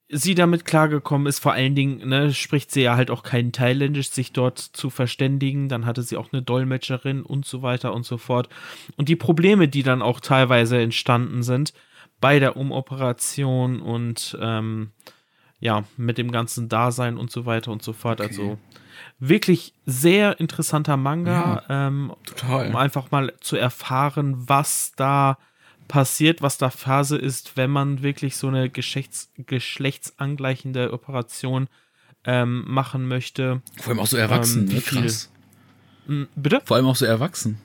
sie 0.08 0.34
damit 0.34 0.64
klargekommen 0.64 1.26
ist. 1.26 1.38
Vor 1.38 1.52
allen 1.52 1.74
Dingen 1.74 2.08
ne, 2.08 2.32
spricht 2.32 2.70
sie 2.70 2.82
ja 2.82 2.96
halt 2.96 3.10
auch 3.10 3.22
kein 3.22 3.52
Thailändisch, 3.52 4.10
sich 4.10 4.32
dort 4.32 4.58
zu 4.58 4.90
verständigen. 4.90 5.68
Dann 5.68 5.86
hatte 5.86 6.02
sie 6.02 6.16
auch 6.16 6.32
eine 6.32 6.42
Dolmetscherin 6.42 7.22
und 7.22 7.44
so 7.44 7.62
weiter 7.62 7.94
und 7.94 8.04
so 8.04 8.16
fort. 8.16 8.48
Und 8.96 9.08
die 9.08 9.16
Probleme, 9.16 9.68
die 9.68 9.82
dann 9.82 10.02
auch 10.02 10.20
teilweise 10.20 10.80
entstanden 10.80 11.42
sind 11.42 11.74
bei 12.20 12.38
der 12.38 12.56
Umoperation 12.56 13.80
und 13.80 14.36
ähm, 14.40 14.90
ja, 15.60 15.84
mit 15.96 16.18
dem 16.18 16.30
ganzen 16.30 16.68
Dasein 16.68 17.18
und 17.18 17.30
so 17.30 17.46
weiter 17.46 17.70
und 17.70 17.82
so 17.82 17.92
fort. 17.92 18.20
Okay. 18.20 18.28
Also 18.28 18.58
wirklich 19.18 19.74
sehr 19.84 20.38
interessanter 20.40 20.96
Manga, 20.96 21.64
ähm, 21.68 22.12
Total. 22.24 22.68
um 22.68 22.76
einfach 22.76 23.10
mal 23.10 23.32
zu 23.40 23.56
erfahren, 23.56 24.48
was 24.48 24.92
da 24.96 25.38
passiert, 25.88 26.42
was 26.42 26.58
da 26.58 26.70
Phase 26.70 27.16
ist, 27.16 27.56
wenn 27.56 27.70
man 27.70 28.02
wirklich 28.02 28.36
so 28.36 28.48
eine 28.48 28.70
Geschlechts 28.70 29.32
geschlechtsangleichende 29.36 30.92
Operation 30.92 31.68
ähm, 32.24 32.64
machen 32.66 33.08
möchte. 33.08 33.62
Vor 33.80 33.90
allem 33.90 34.00
auch 34.00 34.06
so 34.06 34.16
erwachsen, 34.16 34.62
Ähm, 34.62 34.70
wie 34.70 34.74
ne? 34.74 34.80
viel? 34.80 35.02
Krass. 35.02 35.30
Hm, 36.06 36.28
bitte? 36.36 36.60
Vor 36.64 36.76
allem 36.76 36.86
auch 36.86 36.96
so 36.96 37.06
erwachsen. 37.06 37.58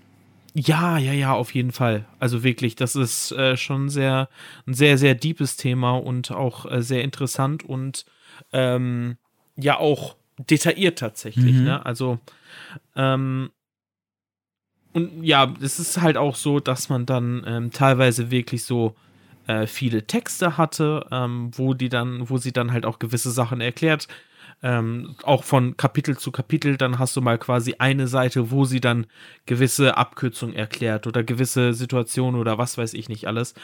Ja, 0.55 0.97
ja, 0.97 1.13
ja, 1.13 1.33
auf 1.33 1.53
jeden 1.53 1.71
Fall. 1.71 2.05
Also 2.19 2.43
wirklich, 2.43 2.75
das 2.75 2.95
ist 2.95 3.31
äh, 3.31 3.57
schon 3.57 3.89
sehr, 3.89 4.29
ein 4.67 4.73
sehr, 4.75 4.97
sehr 4.97 5.15
deepes 5.15 5.57
Thema 5.57 5.97
und 5.97 6.31
auch 6.31 6.69
äh, 6.71 6.83
sehr 6.83 7.03
interessant 7.03 7.63
und 7.63 8.05
ähm, 8.51 9.17
ja 9.55 9.79
auch 9.79 10.15
detailliert 10.37 10.99
tatsächlich. 10.99 11.55
Mhm. 11.55 11.63
Ne? 11.63 11.85
Also 11.85 12.19
ähm, 12.95 13.49
und 14.93 15.23
ja, 15.23 15.53
es 15.61 15.79
ist 15.79 16.01
halt 16.01 16.17
auch 16.17 16.35
so, 16.35 16.59
dass 16.59 16.89
man 16.89 17.05
dann 17.05 17.43
ähm, 17.45 17.71
teilweise 17.71 18.31
wirklich 18.31 18.63
so 18.63 18.95
äh, 19.47 19.67
viele 19.67 20.05
Texte 20.05 20.57
hatte, 20.57 21.05
ähm, 21.11 21.51
wo 21.53 21.73
die 21.73 21.89
dann, 21.89 22.29
wo 22.29 22.37
sie 22.37 22.53
dann 22.53 22.71
halt 22.71 22.85
auch 22.85 22.99
gewisse 22.99 23.31
Sachen 23.31 23.61
erklärt. 23.61 24.07
Ähm, 24.61 25.15
auch 25.23 25.43
von 25.43 25.75
Kapitel 25.75 26.17
zu 26.17 26.31
Kapitel, 26.31 26.77
dann 26.77 26.97
hast 26.97 27.17
du 27.17 27.21
mal 27.21 27.37
quasi 27.37 27.75
eine 27.79 28.07
Seite, 28.07 28.49
wo 28.49 28.63
sie 28.63 28.79
dann 28.79 29.07
gewisse 29.45 29.97
Abkürzungen 29.97 30.55
erklärt 30.55 31.05
oder 31.05 31.21
gewisse 31.23 31.73
Situationen 31.73 32.39
oder 32.39 32.57
was 32.57 32.77
weiß 32.77 32.93
ich 32.93 33.09
nicht 33.09 33.27
alles. 33.27 33.55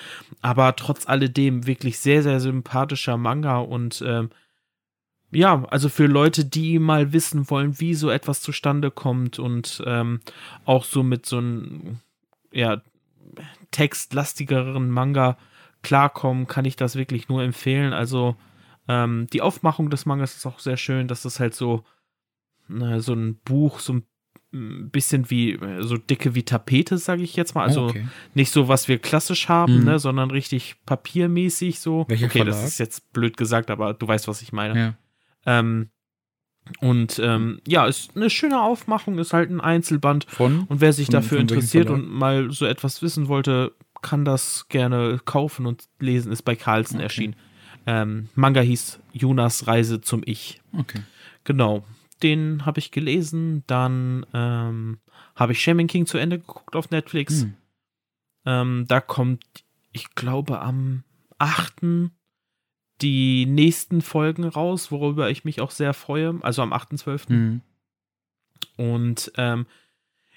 Aber 0.42 0.76
trotz 0.76 1.08
alledem 1.08 1.66
wirklich 1.66 2.00
sehr, 2.00 2.22
sehr 2.22 2.42
sympathischer 2.42 3.16
Manga 3.16 3.60
und 3.60 4.04
ähm, 4.06 4.30
ja, 5.32 5.64
also 5.66 5.90
für 5.90 6.08
Leute, 6.08 6.46
die 6.46 6.80
mal 6.80 7.14
wissen 7.14 7.50
wollen, 7.50 7.80
wie 7.80 7.94
so 7.94 8.10
etwas 8.10 8.42
zustande 8.42 8.92
kommt 8.92 9.40
und 9.40 9.84
ähm, 9.86 10.22
auch 10.66 10.84
so 10.84 11.04
mit 11.04 11.26
so 11.26 11.38
einem 11.38 12.00
ja, 12.52 12.82
textlastigeren 13.72 14.90
Manga 14.90 15.38
klarkommen, 15.82 16.48
kann 16.48 16.66
ich 16.66 16.76
das 16.76 16.96
wirklich 16.96 17.30
nur 17.30 17.44
empfehlen. 17.44 17.94
Also 17.94 18.36
ähm, 18.88 19.28
die 19.32 19.42
Aufmachung 19.42 19.90
des 19.90 20.06
Mangas 20.06 20.36
ist 20.36 20.46
auch 20.46 20.60
sehr 20.60 20.78
schön, 20.78 21.08
dass 21.08 21.22
das 21.22 21.40
halt 21.40 21.54
so, 21.54 21.84
na, 22.68 23.00
so 23.00 23.14
ein 23.14 23.36
Buch, 23.46 23.80
so 23.80 23.94
ein 23.94 24.90
bisschen 24.92 25.30
wie, 25.30 25.52
äh, 25.54 25.84
so 25.84 25.98
dicke 25.98 26.34
wie 26.34 26.44
Tapete, 26.44 26.98
sage 26.98 27.22
ich 27.22 27.36
jetzt 27.36 27.54
mal. 27.54 27.66
Also 27.66 27.86
okay. 27.86 28.08
nicht 28.34 28.52
so, 28.52 28.68
was 28.68 28.88
wir 28.88 28.98
klassisch 28.98 29.48
haben, 29.48 29.80
Mhm. 29.80 29.84
ne, 29.86 30.00
sondern 30.00 30.32
richtig 30.32 30.76
papiermäßig 30.86 31.80
so. 31.80 32.06
Welcher 32.08 32.26
okay, 32.26 32.40
das 32.44 32.56
Verlag? 32.56 32.68
ist 32.68 32.80
jetzt 32.80 33.14
blöd 33.14 33.38
gesagt, 33.38 33.70
aber 33.70 33.94
du 33.94 34.08
weißt, 34.08 34.28
was 34.28 34.42
ich 34.42 34.52
meine. 34.52 34.80
Ja. 34.80 34.94
Ähm, 35.50 35.90
und 36.82 37.20
ähm, 37.24 37.60
ja, 37.68 37.88
ist 37.88 38.16
eine 38.16 38.30
schöne 38.30 38.62
Aufmachung, 38.62 39.18
ist 39.18 39.34
halt 39.34 39.50
ein 39.50 39.60
Einzelband. 39.62 40.26
Von? 40.30 40.64
Und 40.66 40.82
wer 40.82 40.94
sich 40.94 41.08
Von- 41.08 41.14
dafür 41.14 41.38
von 41.40 41.42
interessiert 41.48 41.90
und 41.90 42.08
mal 42.10 42.52
so 42.52 42.66
etwas 42.66 43.02
wissen 43.02 43.28
wollte, 43.28 43.74
kann 44.02 44.24
das 44.24 44.68
gerne 44.70 45.20
kaufen 45.26 45.66
und 45.66 45.86
lesen. 46.00 46.32
Ist 46.32 46.44
bei 46.44 46.56
Carlsen 46.56 46.98
Okay. 46.98 47.04
erschienen. 47.04 47.36
Ähm, 47.88 48.30
Manga 48.36 48.62
hieß 48.62 49.00
Jonas 49.14 49.66
Reise 49.66 50.00
zum 50.02 50.22
Ich. 50.26 50.62
Okay. 50.78 51.02
Genau. 51.44 51.84
Den 52.22 52.66
habe 52.66 52.80
ich 52.80 52.92
gelesen. 52.92 53.64
Dann 53.66 54.26
ähm, 54.34 55.00
habe 55.36 55.54
ich 55.54 55.62
Shaman 55.62 55.88
King 55.88 56.06
zu 56.06 56.18
Ende 56.20 56.38
geguckt 56.38 56.76
auf 56.76 56.92
Netflix. 56.92 57.42
Hm. 57.42 57.54
Ähm, 58.46 58.86
da 58.88 59.02
kommt, 59.02 59.44
ich 59.92 60.14
glaube, 60.14 60.60
am 60.62 61.04
8. 61.40 62.12
die 63.02 63.46
nächsten 63.46 64.02
Folgen 64.02 64.44
raus, 64.46 64.92
worüber 64.92 65.30
ich 65.30 65.46
mich 65.46 65.62
auch 65.62 65.72
sehr 65.72 65.94
freue. 65.94 66.38
Also 66.42 66.62
am 66.62 66.74
8.12. 66.74 67.30
Hm. 67.30 67.62
Und 68.78 69.32
ähm, 69.38 69.66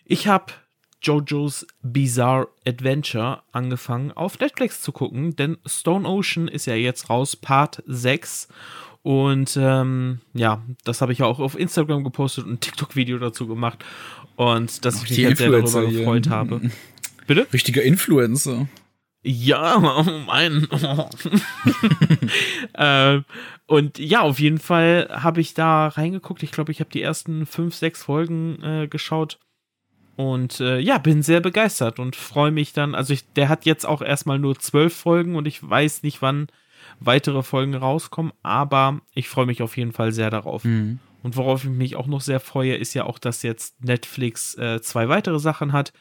ich 0.04 0.26
habe 0.26 0.52
JoJo's 1.02 1.66
Bizarre 1.82 2.48
Adventure 2.66 3.42
angefangen 3.50 4.12
auf 4.12 4.38
Netflix 4.38 4.80
zu 4.80 4.92
gucken, 4.92 5.34
denn 5.34 5.58
Stone 5.66 6.08
Ocean 6.08 6.48
ist 6.48 6.66
ja 6.66 6.74
jetzt 6.74 7.10
raus, 7.10 7.34
Part 7.34 7.82
6. 7.86 8.48
Und 9.02 9.58
ähm, 9.60 10.20
ja, 10.32 10.62
das 10.84 11.00
habe 11.00 11.12
ich 11.12 11.18
ja 11.18 11.26
auch 11.26 11.40
auf 11.40 11.58
Instagram 11.58 12.04
gepostet 12.04 12.44
und 12.44 12.52
ein 12.52 12.60
TikTok-Video 12.60 13.18
dazu 13.18 13.48
gemacht. 13.48 13.84
Und 14.36 14.84
dass 14.84 14.98
Ach, 14.98 15.04
ich 15.04 15.18
mich 15.18 15.26
halt 15.26 15.38
sehr 15.38 15.50
darüber 15.50 15.90
gefreut 15.90 16.28
habe. 16.28 16.60
Bitte? 17.26 17.46
Richtiger 17.52 17.82
Influencer. 17.82 18.68
Ja, 19.22 19.76
oh 20.06 20.18
mein. 20.26 20.66
äh, 22.74 23.20
und 23.66 23.98
ja, 23.98 24.22
auf 24.22 24.40
jeden 24.40 24.58
Fall 24.58 25.08
habe 25.10 25.40
ich 25.40 25.54
da 25.54 25.88
reingeguckt. 25.88 26.42
Ich 26.42 26.50
glaube, 26.50 26.72
ich 26.72 26.80
habe 26.80 26.90
die 26.90 27.02
ersten 27.02 27.46
fünf, 27.46 27.74
sechs 27.74 28.04
Folgen 28.04 28.62
äh, 28.62 28.88
geschaut. 28.88 29.38
Und 30.16 30.60
äh, 30.60 30.78
ja, 30.78 30.98
bin 30.98 31.22
sehr 31.22 31.40
begeistert 31.40 31.98
und 31.98 32.16
freue 32.16 32.50
mich 32.50 32.72
dann. 32.72 32.94
Also, 32.94 33.14
ich, 33.14 33.24
der 33.32 33.48
hat 33.48 33.64
jetzt 33.64 33.86
auch 33.86 34.02
erstmal 34.02 34.38
nur 34.38 34.58
zwölf 34.58 34.94
Folgen 34.94 35.36
und 35.36 35.46
ich 35.46 35.68
weiß 35.68 36.02
nicht, 36.02 36.20
wann 36.20 36.48
weitere 37.00 37.42
Folgen 37.42 37.74
rauskommen, 37.74 38.32
aber 38.42 39.00
ich 39.14 39.28
freue 39.28 39.46
mich 39.46 39.62
auf 39.62 39.76
jeden 39.76 39.92
Fall 39.92 40.12
sehr 40.12 40.30
darauf. 40.30 40.64
Hm. 40.64 40.98
Und 41.22 41.36
worauf 41.36 41.64
ich 41.64 41.70
mich 41.70 41.96
auch 41.96 42.06
noch 42.06 42.20
sehr 42.20 42.40
freue, 42.40 42.74
ist 42.74 42.94
ja 42.94 43.04
auch, 43.04 43.18
dass 43.18 43.42
jetzt 43.42 43.82
Netflix 43.82 44.56
äh, 44.56 44.80
zwei 44.82 45.08
weitere 45.08 45.38
Sachen 45.38 45.72
hat, 45.72 45.92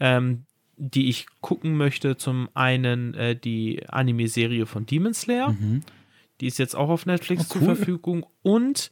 ähm, 0.00 0.46
die 0.76 1.08
ich 1.08 1.26
gucken 1.40 1.76
möchte. 1.76 2.16
Zum 2.16 2.48
einen 2.54 3.14
äh, 3.14 3.36
die 3.36 3.82
Anime-Serie 3.88 4.66
von 4.66 4.86
Demon 4.86 5.14
Slayer. 5.14 5.50
Mhm. 5.52 5.82
Die 6.40 6.46
ist 6.46 6.58
jetzt 6.58 6.74
auch 6.74 6.88
auf 6.88 7.06
Netflix 7.06 7.46
Oh, 7.50 7.52
zur 7.52 7.62
cool. 7.62 7.76
Verfügung. 7.76 8.26
Und 8.42 8.90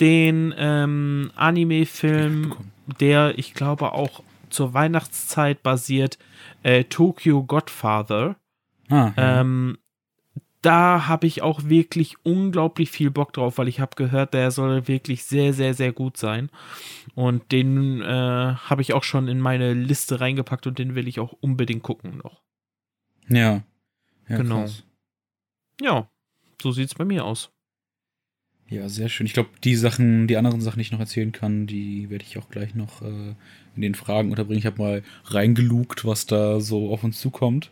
den 0.00 0.54
ähm, 0.56 1.30
Anime-Film, 1.36 2.54
der 3.00 3.38
ich 3.38 3.54
glaube 3.54 3.92
auch 3.92 4.22
zur 4.50 4.74
Weihnachtszeit 4.74 5.62
basiert, 5.62 6.18
äh, 6.62 6.84
Tokyo 6.84 7.42
Godfather. 7.44 8.36
Ah, 8.88 9.12
ja. 9.16 9.40
Ähm, 9.40 9.78
da 10.64 11.08
habe 11.08 11.26
ich 11.26 11.42
auch 11.42 11.64
wirklich 11.64 12.16
unglaublich 12.22 12.90
viel 12.90 13.10
Bock 13.10 13.34
drauf, 13.34 13.58
weil 13.58 13.68
ich 13.68 13.80
habe 13.80 13.96
gehört, 13.96 14.32
der 14.32 14.50
soll 14.50 14.88
wirklich 14.88 15.24
sehr, 15.24 15.52
sehr, 15.52 15.74
sehr 15.74 15.92
gut 15.92 16.16
sein. 16.16 16.48
Und 17.14 17.52
den 17.52 18.00
äh, 18.00 18.04
habe 18.06 18.80
ich 18.80 18.94
auch 18.94 19.04
schon 19.04 19.28
in 19.28 19.40
meine 19.40 19.74
Liste 19.74 20.20
reingepackt 20.20 20.66
und 20.66 20.78
den 20.78 20.94
will 20.94 21.06
ich 21.06 21.20
auch 21.20 21.34
unbedingt 21.40 21.82
gucken 21.82 22.20
noch. 22.22 22.42
ja. 23.28 23.62
ja. 24.28 24.36
genau. 24.36 24.62
krass. 24.62 24.84
Ja, 25.82 26.08
so 26.62 26.72
sieht 26.72 26.86
es 26.86 26.94
bei 26.94 27.04
mir 27.04 27.24
aus. 27.24 27.50
Ja, 28.70 28.88
sehr 28.88 29.10
schön. 29.10 29.26
Ich 29.26 29.34
glaube, 29.34 29.50
die 29.62 29.76
Sachen, 29.76 30.26
die 30.26 30.38
anderen 30.38 30.62
Sachen, 30.62 30.78
die 30.78 30.82
ich 30.82 30.92
noch 30.92 31.00
erzählen 31.00 31.32
kann, 31.32 31.66
die 31.66 32.08
werde 32.08 32.24
ich 32.24 32.38
auch 32.38 32.48
gleich 32.48 32.74
noch 32.74 33.02
äh, 33.02 33.34
in 33.76 33.82
den 33.82 33.94
Fragen 33.94 34.30
unterbringen. 34.30 34.60
Ich 34.60 34.66
habe 34.66 34.80
mal 34.80 35.02
reingelugt, 35.26 36.06
was 36.06 36.24
da 36.24 36.60
so 36.60 36.90
auf 36.90 37.04
uns 37.04 37.20
zukommt. 37.20 37.70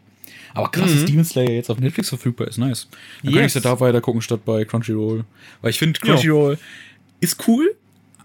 Aber 0.55 0.71
krass, 0.71 0.91
Mhm. 0.91 0.95
dass 0.97 1.05
Demon 1.07 1.25
Slayer 1.25 1.51
jetzt 1.51 1.71
auf 1.71 1.79
Netflix 1.81 2.09
verfügbar 2.11 2.49
ist. 2.49 2.59
Nice. 2.59 2.89
Dann 3.23 3.33
kann 3.33 3.43
Yes. 3.43 3.57
ich 3.57 3.63
ja 3.65 3.71
da 3.71 3.81
weiter 3.81 4.01
gucken 4.01 4.21
statt 4.23 4.45
bei 4.45 4.65
Crunchyroll. 4.65 5.25
Weil 5.63 5.71
ich 5.71 5.79
finde, 5.79 5.99
Crunchyroll 6.01 6.59
ist 7.21 7.47
cool, 7.49 7.75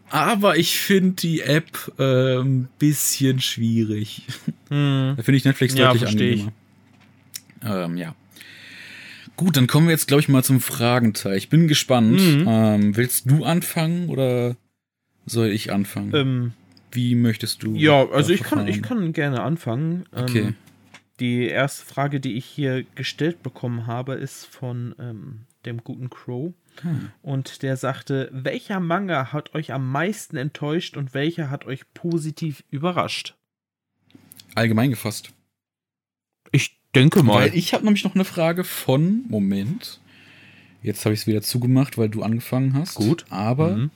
aber 0.10 0.58
ich 0.58 0.78
finde 0.80 1.14
die 1.22 1.42
App 1.42 1.92
äh, 2.00 2.38
ein 2.40 2.68
bisschen 2.80 3.40
schwierig. 3.40 4.24
Hm. 4.70 5.14
Da 5.16 5.24
finde 5.24 5.38
ich 5.38 5.46
Netflix 5.46 5.74
Ja, 5.76 5.86
deutlich 5.88 6.02
versteh 6.04 6.30
ich. 6.32 6.42
angenehmer. 7.62 7.86
Ähm, 7.86 7.98
ja. 7.98 8.16
Gut, 9.38 9.56
dann 9.56 9.68
kommen 9.68 9.88
wir 9.88 9.92
jetzt, 9.92 10.08
glaube 10.08 10.22
ich, 10.22 10.30
mal 10.30 10.44
zum 10.44 10.60
Fragenteil. 10.60 11.38
Ich 11.38 11.50
bin 11.50 11.68
gespannt. 11.68 12.20
Mhm. 12.20 12.46
Ähm, 12.48 12.98
willst 12.98 13.30
du 13.30 13.44
anfangen 13.46 14.10
oder 14.10 14.56
soll 15.26 15.48
ich 15.50 15.72
anfangen? 15.72 16.12
Ähm, 16.16 16.52
Wie 16.92 17.16
möchtest 17.16 17.62
du? 17.64 17.76
ja, 17.76 18.08
also 18.10 18.34
ich 18.34 18.42
kann, 18.44 18.68
ich 18.68 18.82
kann 18.82 19.14
gerne 19.14 19.44
anfangen. 19.44 20.06
Ähm, 20.16 20.24
Okay. 20.24 20.54
Die 21.20 21.48
erste 21.48 21.86
Frage, 21.86 22.20
die 22.20 22.34
ich 22.34 22.46
hier 22.46 22.84
gestellt 22.96 23.42
bekommen 23.42 23.88
habe, 23.88 24.14
ist 24.14 24.46
von 24.46 24.94
ähm, 25.00 25.42
dem 25.66 25.84
guten 25.84 26.10
Crow. 26.10 26.54
Hm. 26.82 27.12
Und 27.24 27.64
der 27.64 27.76
sagte, 27.76 28.30
welcher 28.32 28.80
Manga 28.80 29.34
hat 29.34 29.56
euch 29.56 29.74
am 29.74 29.92
meisten 29.92 30.38
enttäuscht 30.38 30.96
und 30.96 31.14
welcher 31.16 31.50
hat 31.50 31.66
euch 31.66 31.92
positiv 31.94 32.64
überrascht? 32.70 33.36
Allgemein 34.54 34.92
gefasst. 34.92 35.32
Ich 36.52 36.80
denke 36.96 37.26
Weil 37.28 37.56
ich 37.56 37.74
habe 37.74 37.84
nämlich 37.84 38.04
noch 38.04 38.16
eine 38.16 38.26
Frage 38.26 38.64
von, 38.64 39.26
Moment. 39.28 40.00
Jetzt 40.84 41.04
habe 41.06 41.14
ich 41.14 41.22
es 41.22 41.28
wieder 41.28 41.42
zugemacht, 41.42 41.98
weil 41.98 42.10
du 42.10 42.22
angefangen 42.24 42.74
hast. 42.74 42.96
Gut. 42.96 43.26
Aber 43.30 43.76
Mhm. 43.76 43.92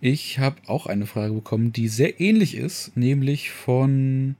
ich 0.00 0.38
habe 0.38 0.56
auch 0.66 0.86
eine 0.86 1.06
Frage 1.06 1.34
bekommen, 1.34 1.72
die 1.72 1.88
sehr 1.88 2.20
ähnlich 2.20 2.54
ist, 2.56 2.96
nämlich 2.96 3.50
von 3.50 4.36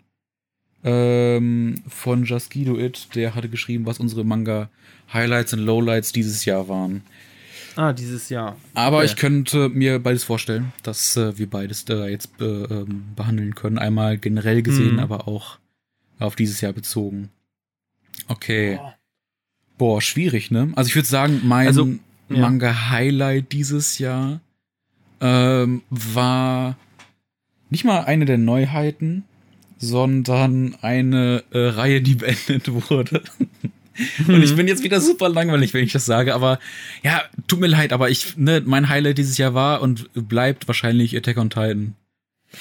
ähm, 0.85 1.83
von 1.89 2.25
Jaskido 2.25 2.79
It, 2.79 3.09
der 3.15 3.35
hatte 3.35 3.49
geschrieben, 3.49 3.87
was 3.87 4.01
unsere 4.01 4.25
Manga 4.25 4.69
Highlights 5.13 5.53
und 5.53 5.61
Lowlights 5.61 6.13
dieses 6.13 6.45
Jahr 6.45 6.69
waren. 6.69 7.03
Ah, 7.77 7.93
dieses 7.93 8.29
Jahr. 8.29 8.57
Aber 8.75 8.99
Okay. 8.99 9.07
ich 9.07 9.17
könnte 9.17 9.69
mir 9.71 9.99
beides 9.99 10.25
vorstellen, 10.25 10.73
dass 10.83 11.17
äh, 11.17 11.39
wir 11.39 11.49
beides 11.49 11.85
da 11.87 12.07
jetzt 12.07 12.31
äh, 12.41 12.45
ähm, 12.45 13.05
behandeln 13.17 13.55
können. 13.55 13.79
Einmal 13.79 14.19
generell 14.19 14.63
gesehen, 14.63 14.95
Mhm. 14.95 14.99
aber 15.01 15.27
auch 15.29 15.59
auf 16.19 16.37
dieses 16.37 16.61
Jahr 16.61 16.73
bezogen. 16.73 17.31
Okay. 18.29 18.77
Boah. 18.77 18.95
Boah, 19.79 20.03
schwierig, 20.03 20.51
ne? 20.51 20.71
Also 20.77 20.89
ich 20.89 20.95
würde 20.97 21.09
sagen, 21.09 21.41
mein 21.45 21.67
Also, 21.67 21.87
ja. 22.29 22.39
Manga-Highlight 22.39 23.51
dieses 23.53 23.99
Jahr 23.99 24.41
ähm, 25.21 25.83
war 25.91 26.77
nicht 27.71 27.85
mal 27.85 28.05
eine 28.05 28.27
der 28.27 28.39
Neuheiten, 28.39 29.25
sondern 29.83 30.77
eine 30.81 31.43
äh, 31.51 31.59
Reihe, 31.59 32.01
die 32.01 32.15
beendet 32.23 32.69
wurde. 32.73 33.21
Und 34.27 34.43
ich 34.43 34.55
bin 34.57 34.69
jetzt 34.69 34.83
wieder 34.85 35.01
super 35.01 35.29
langweilig, 35.29 35.75
wenn 35.75 35.85
ich 35.85 35.93
das 35.93 36.07
sage, 36.07 36.35
aber 36.35 36.59
ja, 37.03 37.23
tut 37.47 37.61
mir 37.61 37.67
leid, 37.67 37.93
aber 37.93 38.09
ich, 38.09 38.37
ne, 38.39 38.63
mein 38.65 38.89
Highlight 38.89 39.19
dieses 39.19 39.37
Jahr 39.37 39.53
war 39.55 39.83
und 39.83 40.09
bleibt 40.15 40.67
wahrscheinlich 40.69 41.15
Attack 41.17 41.37
on 41.37 41.51
Titan. 41.51 41.95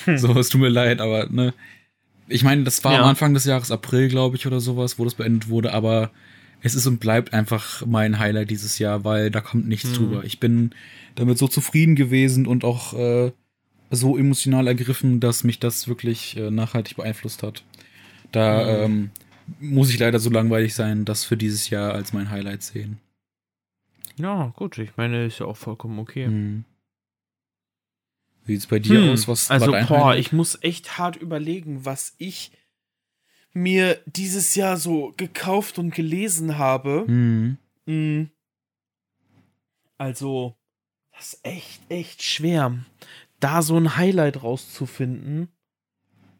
Hm. 0.05 0.17
So, 0.17 0.37
es 0.37 0.49
tut 0.49 0.59
mir 0.59 0.69
leid, 0.69 0.99
aber 0.99 1.27
ne, 1.29 1.53
ich 2.27 2.43
meine, 2.43 2.63
das 2.63 2.83
war 2.83 2.93
Ja. 2.93 3.01
am 3.03 3.09
Anfang 3.09 3.33
des 3.33 3.45
Jahres, 3.45 3.71
April, 3.71 4.09
glaube 4.09 4.35
ich, 4.35 4.45
oder 4.47 4.59
sowas, 4.59 4.97
wo 4.99 5.05
das 5.05 5.15
beendet 5.15 5.47
wurde, 5.47 5.73
aber 5.73 6.11
es 6.63 6.75
ist 6.75 6.85
und 6.87 6.99
bleibt 6.99 7.33
einfach 7.33 7.85
mein 7.85 8.19
Highlight 8.19 8.49
dieses 8.49 8.77
Jahr, 8.79 9.03
weil 9.05 9.31
da 9.31 9.41
kommt 9.41 9.67
nichts 9.67 9.89
Hm. 9.89 9.95
drüber. 9.95 10.23
Ich 10.25 10.39
bin 10.39 10.71
damit 11.15 11.37
so 11.37 11.47
zufrieden 11.47 11.95
gewesen 11.95 12.45
und 12.47 12.63
auch 12.65 12.93
äh, 12.93 13.31
so 13.91 14.17
emotional 14.17 14.67
ergriffen, 14.67 15.19
dass 15.19 15.43
mich 15.43 15.59
das 15.59 15.87
wirklich 15.87 16.37
äh, 16.37 16.49
nachhaltig 16.49 16.97
beeinflusst 16.97 17.43
hat. 17.43 17.63
Da 18.31 18.61
Hm. 18.61 18.83
ähm, 18.91 19.11
muss 19.59 19.89
ich 19.89 19.99
leider 19.99 20.19
so 20.19 20.29
langweilig 20.29 20.73
sein, 20.73 21.05
das 21.05 21.25
für 21.25 21.37
dieses 21.37 21.69
Jahr 21.69 21.93
als 21.93 22.13
mein 22.13 22.29
Highlight 22.29 22.63
sehen. 22.63 22.99
Ja, 24.17 24.53
gut, 24.55 24.77
ich 24.77 24.95
meine, 24.97 25.25
ist 25.25 25.39
ja 25.39 25.45
auch 25.45 25.57
vollkommen 25.57 25.99
okay. 25.99 26.25
Hm. 26.25 26.63
Wie 28.45 28.53
sieht's 28.53 28.67
bei 28.67 28.79
dir 28.79 29.01
Hm, 29.01 29.11
aus? 29.11 29.27
Was 29.27 29.51
also, 29.51 29.71
war 29.71 29.85
boah, 29.85 30.15
ich 30.15 30.31
muss 30.31 30.57
echt 30.61 30.97
hart 30.97 31.15
überlegen, 31.15 31.85
was 31.85 32.15
ich 32.17 32.51
mir 33.53 33.99
dieses 34.05 34.55
Jahr 34.55 34.77
so 34.77 35.13
gekauft 35.17 35.77
und 35.77 35.93
gelesen 35.93 36.57
habe. 36.57 37.03
Hm. 37.07 37.57
Mm. 37.85 38.23
Also, 39.97 40.55
das 41.11 41.33
ist 41.33 41.45
echt, 41.45 41.81
echt 41.89 42.23
schwer, 42.23 42.79
da 43.41 43.61
so 43.61 43.75
ein 43.77 43.97
Highlight 43.97 44.43
rauszufinden. 44.43 45.49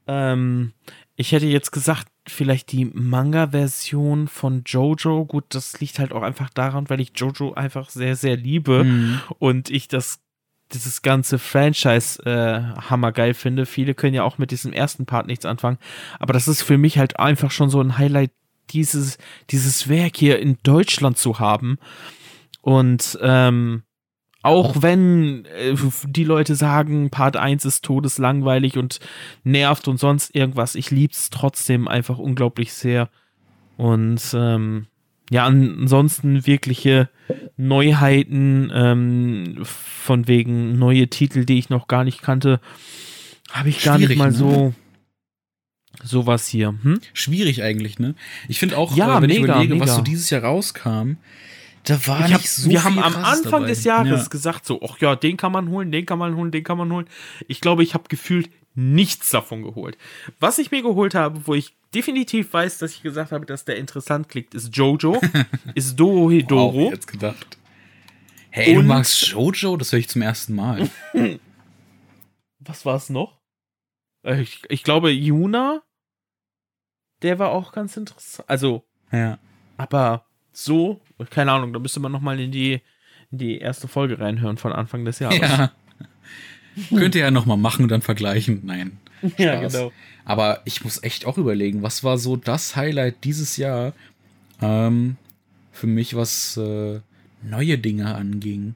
Ähm, 0.08 0.74
ich 1.16 1.32
hätte 1.32 1.46
jetzt 1.46 1.72
gesagt, 1.72 2.08
vielleicht 2.28 2.72
die 2.72 2.86
Manga-Version 2.86 4.28
von 4.28 4.64
Jojo. 4.66 5.26
Gut, 5.26 5.46
das 5.50 5.80
liegt 5.80 6.00
halt 6.00 6.12
auch 6.12 6.22
einfach 6.22 6.50
daran, 6.50 6.90
weil 6.90 7.02
ich 7.02 7.12
Jojo 7.16 7.54
einfach 7.54 7.90
sehr, 7.90 8.16
sehr 8.16 8.38
liebe 8.38 8.80
Hm. 8.80 9.22
und 9.40 9.70
ich 9.70 9.88
das 9.88 10.20
dieses 10.74 11.02
ganze 11.02 11.38
Franchise 11.38 12.24
äh, 12.24 12.82
hammergeil 12.90 13.34
finde. 13.34 13.66
Viele 13.66 13.94
können 13.94 14.14
ja 14.14 14.24
auch 14.24 14.38
mit 14.38 14.52
diesem 14.52 14.72
ersten 14.72 15.06
Part 15.06 15.28
nichts 15.28 15.46
anfangen, 15.46 15.78
aber 16.20 16.32
das 16.34 16.48
ist 16.48 16.62
für 16.62 16.78
mich 16.78 16.98
halt 16.98 17.20
einfach 17.20 17.52
schon 17.52 17.70
so 17.70 17.82
ein 17.82 17.98
Highlight, 17.98 18.32
dieses 18.70 19.18
dieses 19.50 19.90
Werk 19.90 20.16
hier 20.16 20.40
in 20.40 20.58
Deutschland 20.64 21.18
zu 21.18 21.40
haben 21.40 21.78
und 22.62 23.20
ähm, 23.22 23.84
auch 24.44 24.82
wenn 24.82 25.46
äh, 25.46 25.76
die 26.08 26.24
Leute 26.24 26.56
sagen, 26.56 27.10
Part 27.10 27.38
1 27.38 27.66
ist 27.66 27.86
todeslangweilig 27.86 28.78
und 28.78 29.00
nervt 29.44 29.88
und 29.88 29.98
sonst 29.98 30.36
irgendwas, 30.36 30.76
ich 30.76 30.92
lieb's 30.92 31.30
trotzdem 31.30 31.88
einfach 31.88 32.18
unglaublich 32.18 32.74
sehr. 32.74 33.10
Und 33.78 34.22
ähm, 34.34 34.88
ja, 35.30 35.46
ansonsten 35.46 36.46
wirkliche 36.46 37.10
Neuheiten, 37.56 38.72
ähm, 38.74 39.60
von 39.64 40.28
wegen 40.28 40.78
neue 40.78 41.08
Titel, 41.08 41.46
die 41.46 41.58
ich 41.58 41.70
noch 41.70 41.88
gar 41.88 42.04
nicht 42.04 42.22
kannte, 42.22 42.60
habe 43.52 43.70
ich 43.70 43.84
gar 43.84 43.98
nicht 43.98 44.16
mal 44.18 44.32
ne? 44.32 44.38
so 44.38 44.74
sowas 46.04 46.48
hier. 46.48 46.74
Hm? 46.84 47.00
Schwierig 47.14 47.64
eigentlich, 47.64 48.00
ne? 48.00 48.16
Ich 48.48 48.60
finde 48.60 48.78
auch, 48.78 48.96
Ja, 48.96 49.18
äh, 49.18 49.22
wenn 49.22 49.30
ich 49.30 49.42
mega, 49.42 49.54
überlege, 49.54 49.74
was 49.80 49.90
mega. 49.90 49.96
so 49.96 50.02
dieses 50.02 50.30
Jahr 50.30 50.44
rauskam, 50.44 51.14
da 51.84 52.08
war 52.08 52.26
Ich 52.26 52.34
hab, 52.34 52.42
nicht 52.42 52.52
so 52.52 52.70
wir 52.70 52.80
viel 52.80 52.84
haben 52.84 53.00
am 53.04 53.14
Krasses 53.14 53.38
Anfang 53.46 53.62
dabei. 53.62 53.68
des 53.68 53.84
Jahres 53.84 54.22
Ja. 54.24 54.28
gesagt, 54.28 54.66
so, 54.66 54.82
ach 54.84 54.98
ja, 55.00 55.16
den 55.16 55.38
kann 55.38 55.52
man 55.52 55.70
holen, 55.70 55.92
den 55.92 56.06
kann 56.06 56.20
man 56.20 56.36
holen, 56.36 56.52
den 56.52 56.64
kann 56.64 56.78
man 56.78 56.92
holen. 56.92 57.08
Ich 57.48 57.60
glaube, 57.62 57.84
ich 57.84 57.94
habe 57.94 58.04
gefühlt 58.08 58.50
nichts 58.76 59.30
davon 59.32 59.64
geholt. 59.64 59.98
Was 60.40 60.58
ich 60.60 60.72
mir 60.72 60.82
geholt 60.82 61.14
habe, 61.16 61.46
wo 61.48 61.54
ich 61.56 61.76
definitiv 61.94 62.54
weiß, 62.54 62.78
dass 62.78 62.92
ich 62.94 63.02
gesagt 63.02 63.32
habe, 63.32 63.46
dass 63.46 63.66
der 63.66 63.76
interessant 63.78 64.30
klingt, 64.30 64.54
ist 64.54 64.76
Jojo, 64.76 65.20
ist 65.76 66.00
Dorohedoro. 66.00 66.86
Wow, 66.86 66.92
jetzt 66.92 67.08
gedacht. 67.08 67.58
Hey, 68.50 68.74
du 68.74 68.80
Und- 68.82 68.88
magst 68.88 69.28
Jojo? 69.28 69.76
Das 69.78 69.92
höre 69.92 70.00
ich 70.00 70.08
zum 70.10 70.22
ersten 70.22 70.56
Mal. 70.56 70.90
Was 72.60 72.86
war 72.86 72.96
es 72.96 73.10
noch? 73.10 73.40
Äh, 74.24 74.42
Ich, 74.42 74.62
ich 74.70 74.84
glaube, 74.84 75.10
Yuna, 75.12 75.82
der 77.24 77.40
war 77.40 77.50
auch 77.52 77.72
ganz 77.72 77.98
interessant. 77.98 78.48
Also, 78.50 78.84
ja. 79.12 79.40
aber 79.78 80.26
so, 80.54 81.02
keine 81.30 81.52
Ahnung, 81.52 81.74
da 81.74 81.80
müsste 81.80 82.00
man 82.00 82.12
nochmal 82.12 82.40
in 82.40 82.52
die, 82.52 82.82
in 83.32 83.38
die 83.38 83.60
erste 83.60 83.88
Folge 83.88 84.20
reinhören 84.20 84.58
von 84.58 84.74
Anfang 84.74 85.06
des 85.06 85.20
Jahres. 85.20 85.40
Ja. 85.40 85.72
Könnt 86.90 87.16
ihr 87.16 87.22
ja 87.22 87.32
noch 87.32 87.46
mal 87.46 87.58
machen 87.58 87.84
und 87.84 87.90
dann 87.90 88.02
vergleichen. 88.02 88.62
Nein. 88.64 88.98
ja 89.38 89.58
Spaß. 89.58 89.74
genau. 89.74 89.92
Aber 90.26 90.62
ich 90.66 90.84
muss 90.84 91.04
echt 91.04 91.26
auch 91.26 91.38
überlegen, 91.38 91.84
was 91.84 92.04
war 92.04 92.18
so 92.18 92.36
das 92.36 92.76
Highlight 92.76 93.24
dieses 93.24 93.58
Jahr 93.58 93.94
ähm, 94.62 95.18
für 95.72 95.88
mich, 95.88 96.16
was 96.16 96.58
äh, 96.58 97.00
neue 97.44 97.78
Dinge 97.78 98.16
anging. 98.16 98.76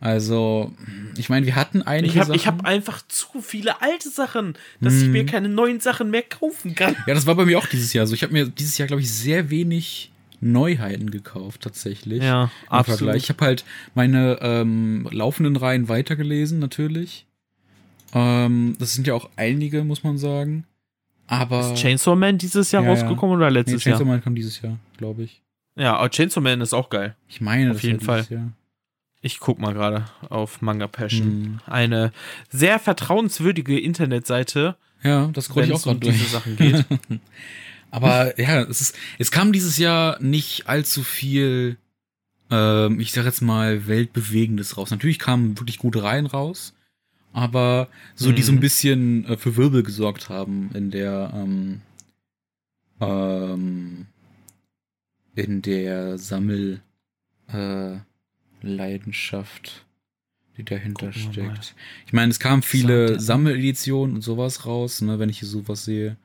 Also, 0.00 0.72
ich 1.16 1.28
meine, 1.28 1.44
wir 1.44 1.56
hatten 1.56 1.82
einige 1.82 2.12
Ich 2.14 2.46
habe 2.46 2.58
hab 2.60 2.64
einfach 2.64 3.02
zu 3.08 3.42
viele 3.42 3.82
alte 3.82 4.10
Sachen, 4.10 4.54
dass 4.80 4.94
ich 4.94 5.08
mir 5.08 5.26
keine 5.26 5.48
neuen 5.48 5.80
Sachen 5.80 6.10
mehr 6.10 6.22
kaufen 6.22 6.76
kann. 6.76 6.94
ja, 7.06 7.14
das 7.14 7.26
war 7.26 7.34
bei 7.34 7.44
mir 7.44 7.58
auch 7.58 7.66
dieses 7.66 7.92
Jahr 7.92 8.06
so. 8.06 8.14
Ich 8.14 8.22
habe 8.22 8.32
mir 8.32 8.46
dieses 8.46 8.78
Jahr, 8.78 8.86
glaube 8.86 9.02
ich, 9.02 9.12
sehr 9.12 9.50
wenig 9.50 10.12
Neuheiten 10.40 11.10
gekauft, 11.10 11.62
tatsächlich. 11.62 12.22
Ja, 12.22 12.44
Im 12.44 12.50
absolut. 12.68 12.98
Vergleich. 12.98 13.24
Ich 13.24 13.28
habe 13.30 13.44
halt 13.44 13.64
meine 13.94 14.38
ähm, 14.40 15.08
laufenden 15.10 15.56
Reihen 15.56 15.88
weitergelesen, 15.88 16.58
natürlich. 16.58 17.26
Ähm, 18.14 18.76
das 18.78 18.94
sind 18.94 19.06
ja 19.06 19.14
auch 19.14 19.28
einige, 19.36 19.84
muss 19.84 20.02
man 20.04 20.18
sagen. 20.18 20.64
Aber. 21.26 21.60
Ist 21.72 21.80
Chainsaw 21.82 22.16
Man 22.16 22.38
dieses 22.38 22.72
Jahr 22.72 22.82
Ja, 22.82 22.90
rausgekommen 22.90 23.36
oder 23.36 23.50
nee, 23.50 23.58
letztes 23.58 23.82
Chainsaw 23.82 24.04
Jahr? 24.04 24.12
Man 24.14 24.22
kam 24.22 24.34
dieses 24.34 24.60
Jahr, 24.62 24.78
glaube 24.96 25.24
ich. 25.24 25.42
Ja, 25.76 25.96
aber 25.96 26.10
Chainsaw 26.10 26.40
Man 26.42 26.60
ist 26.60 26.72
auch 26.72 26.88
geil. 26.90 27.14
Ich 27.28 27.40
meine, 27.40 27.72
Auf 27.72 27.82
jeden 27.82 28.00
Fall. 28.00 28.26
Jahr. 28.30 28.52
Ich 29.20 29.40
guck 29.40 29.58
mal 29.58 29.74
gerade 29.74 30.04
auf 30.28 30.62
Manga 30.62 30.86
Passion. 30.86 31.26
Hm. 31.26 31.60
Eine 31.66 32.12
sehr 32.50 32.78
vertrauenswürdige 32.78 33.78
Internetseite, 33.78 34.76
Ja, 35.02 35.26
das 35.32 35.46
scroll 35.46 35.64
ich 35.64 35.72
auch 35.72 35.76
es 35.76 35.86
um 35.86 35.98
gerade 36.00 36.12
diese 36.12 36.18
durch. 36.18 36.30
Sachen 36.30 36.56
geht. 36.56 36.84
Aber 37.90 38.38
ja, 38.40 38.62
es 38.62 38.80
ist, 38.80 38.96
es 39.18 39.30
kam 39.30 39.52
dieses 39.52 39.78
Jahr 39.78 40.20
nicht 40.22 40.66
allzu 40.68 41.02
viel, 41.02 41.76
ähm, 42.50 43.00
ich 43.00 43.12
sag 43.12 43.24
jetzt 43.24 43.40
mal, 43.40 43.86
Weltbewegendes 43.86 44.76
raus. 44.76 44.90
Natürlich 44.90 45.18
kamen 45.18 45.58
wirklich 45.58 45.78
gute 45.78 46.02
Reihen 46.02 46.26
raus, 46.26 46.74
aber 47.32 47.88
so, 48.14 48.30
die 48.32 48.42
so 48.42 48.52
ein 48.52 48.56
Mhm. 48.56 48.60
bisschen 48.60 49.24
äh, 49.26 49.36
für 49.36 49.56
Wirbel 49.56 49.82
gesorgt 49.82 50.28
haben 50.28 50.70
in 50.74 50.90
der, 50.90 51.32
ähm, 51.34 51.80
ähm, 53.00 54.06
in 55.34 55.62
der 55.62 56.18
Sammel, 56.18 56.80
äh, 57.52 57.96
Leidenschaft, 58.60 59.86
die 60.56 60.64
dahinter 60.64 61.12
steckt. 61.12 61.74
Ich 62.06 62.12
meine, 62.12 62.30
es 62.30 62.40
kamen 62.40 62.62
viele 62.62 63.20
Sammeleditionen 63.20 64.16
und 64.16 64.22
sowas 64.22 64.66
raus, 64.66 65.00
ne, 65.00 65.18
wenn 65.18 65.28
ich 65.28 65.38
hier 65.38 65.48
sowas 65.48 65.84
sehe 65.84 66.16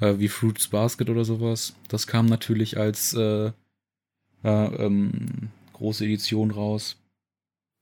äh, 0.00 0.18
wie 0.18 0.28
Fruits 0.28 0.68
Basket 0.68 1.08
oder 1.10 1.24
sowas. 1.24 1.74
Das 1.88 2.06
kam 2.06 2.26
natürlich 2.26 2.78
als 2.78 3.14
äh, 3.14 3.46
äh, 3.46 3.52
ähm, 4.44 5.50
große 5.72 6.04
Edition 6.04 6.50
raus. 6.50 6.96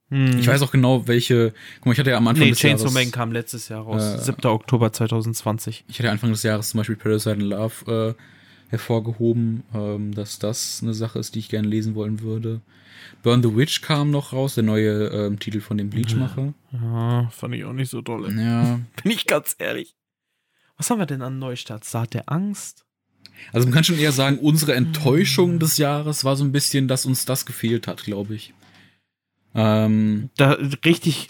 Hm. 0.09 0.39
Ich 0.39 0.47
weiß 0.47 0.61
auch 0.63 0.71
genau, 0.71 1.07
welche. 1.07 1.53
Guck 1.77 1.85
mal, 1.87 1.91
ich 1.93 1.99
hatte 1.99 2.09
ja 2.11 2.17
am 2.17 2.27
Anfang 2.27 2.45
Nee, 2.45 2.51
des 2.51 2.59
Chainsaw 2.59 2.85
Jahres. 2.85 2.93
Man 2.93 3.11
kam 3.11 3.31
letztes 3.31 3.69
Jahr 3.69 3.83
raus. 3.83 4.15
Äh, 4.15 4.17
7. 4.17 4.45
Oktober 4.45 4.91
2020. 4.91 5.85
Ich 5.87 5.99
hatte 5.99 6.09
Anfang 6.09 6.31
des 6.31 6.43
Jahres 6.43 6.69
zum 6.69 6.79
Beispiel 6.79 6.95
Parasite 6.95 7.35
in 7.35 7.41
Love 7.41 8.15
äh, 8.17 8.21
hervorgehoben, 8.69 9.63
ähm, 9.73 10.13
dass 10.13 10.39
das 10.39 10.79
eine 10.81 10.93
Sache 10.93 11.19
ist, 11.19 11.35
die 11.35 11.39
ich 11.39 11.49
gerne 11.49 11.67
lesen 11.67 11.95
wollen 11.95 12.21
würde. 12.21 12.61
Burn 13.21 13.43
the 13.43 13.55
Witch 13.55 13.81
kam 13.81 14.11
noch 14.11 14.33
raus, 14.33 14.55
der 14.55 14.63
neue 14.63 15.07
ähm, 15.07 15.39
Titel 15.39 15.61
von 15.61 15.77
dem 15.77 15.89
Bleachmacher. 15.89 16.53
Ja, 16.71 17.29
fand 17.31 17.55
ich 17.55 17.65
auch 17.65 17.73
nicht 17.73 17.89
so 17.89 18.01
dolle. 18.01 18.31
Ja, 18.33 18.79
Bin 19.03 19.11
ich 19.11 19.27
ganz 19.27 19.55
ehrlich. 19.59 19.95
Was 20.79 20.89
haben 20.89 20.97
wir 20.99 21.05
denn 21.05 21.21
an 21.21 21.37
Neustart? 21.39 21.83
Saat 21.83 22.13
der 22.15 22.31
Angst? 22.31 22.85
also 23.53 23.67
man 23.67 23.73
kann 23.73 23.83
schon 23.85 23.97
eher 23.99 24.11
sagen, 24.11 24.37
unsere 24.39 24.73
Enttäuschung 24.73 25.59
des 25.59 25.77
Jahres 25.77 26.23
war 26.25 26.35
so 26.35 26.43
ein 26.43 26.51
bisschen, 26.51 26.87
dass 26.89 27.05
uns 27.05 27.25
das 27.25 27.45
gefehlt 27.45 27.87
hat, 27.87 28.03
glaube 28.03 28.33
ich. 28.35 28.53
Ähm, 29.55 30.29
Da 30.37 30.57
richtig 30.83 31.27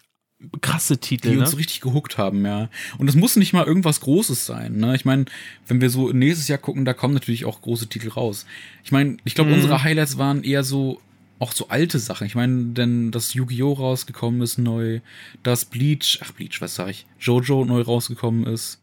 krasse 0.62 0.98
Titel, 0.98 1.30
die 1.32 1.36
ne? 1.36 1.42
uns 1.42 1.58
richtig 1.58 1.82
gehuckt 1.82 2.18
haben, 2.18 2.46
ja. 2.46 2.70
Und 2.98 3.08
es 3.10 3.16
muss 3.16 3.36
nicht 3.36 3.54
mal 3.54 3.66
irgendwas 3.66 4.00
Großes 4.02 4.46
sein, 4.46 4.78
ne? 4.78 4.96
Ich 4.96 5.04
meine, 5.06 5.26
wenn 5.68 5.82
wir 5.82 5.90
so 5.90 6.12
nächstes 6.12 6.48
Jahr 6.48 6.58
gucken, 6.58 6.86
da 6.86 6.94
kommen 6.94 7.14
natürlich 7.14 7.46
auch 7.46 7.62
große 7.62 7.88
Titel 7.88 8.10
raus. 8.10 8.46
Ich 8.84 8.92
meine, 8.92 9.18
ich 9.26 9.36
glaube, 9.36 9.50
Mhm. 9.50 9.58
unsere 9.58 9.84
Highlights 9.84 10.18
waren 10.18 10.44
eher 10.44 10.64
so 10.64 11.02
auch 11.40 11.52
so 11.54 11.70
alte 11.70 12.00
Sachen. 12.00 12.28
Ich 12.28 12.36
meine, 12.36 12.66
denn 12.74 13.12
das 13.12 13.34
Yu-Gi-Oh! 13.34 13.74
rausgekommen 13.74 14.42
ist 14.42 14.58
neu, 14.58 15.00
das 15.44 15.66
Bleach, 15.66 16.20
ach 16.24 16.32
Bleach, 16.34 16.60
was 16.62 16.76
sag 16.76 16.90
ich, 16.90 17.06
Jojo 17.20 17.64
neu 17.66 17.82
rausgekommen 17.82 18.46
ist. 18.46 18.79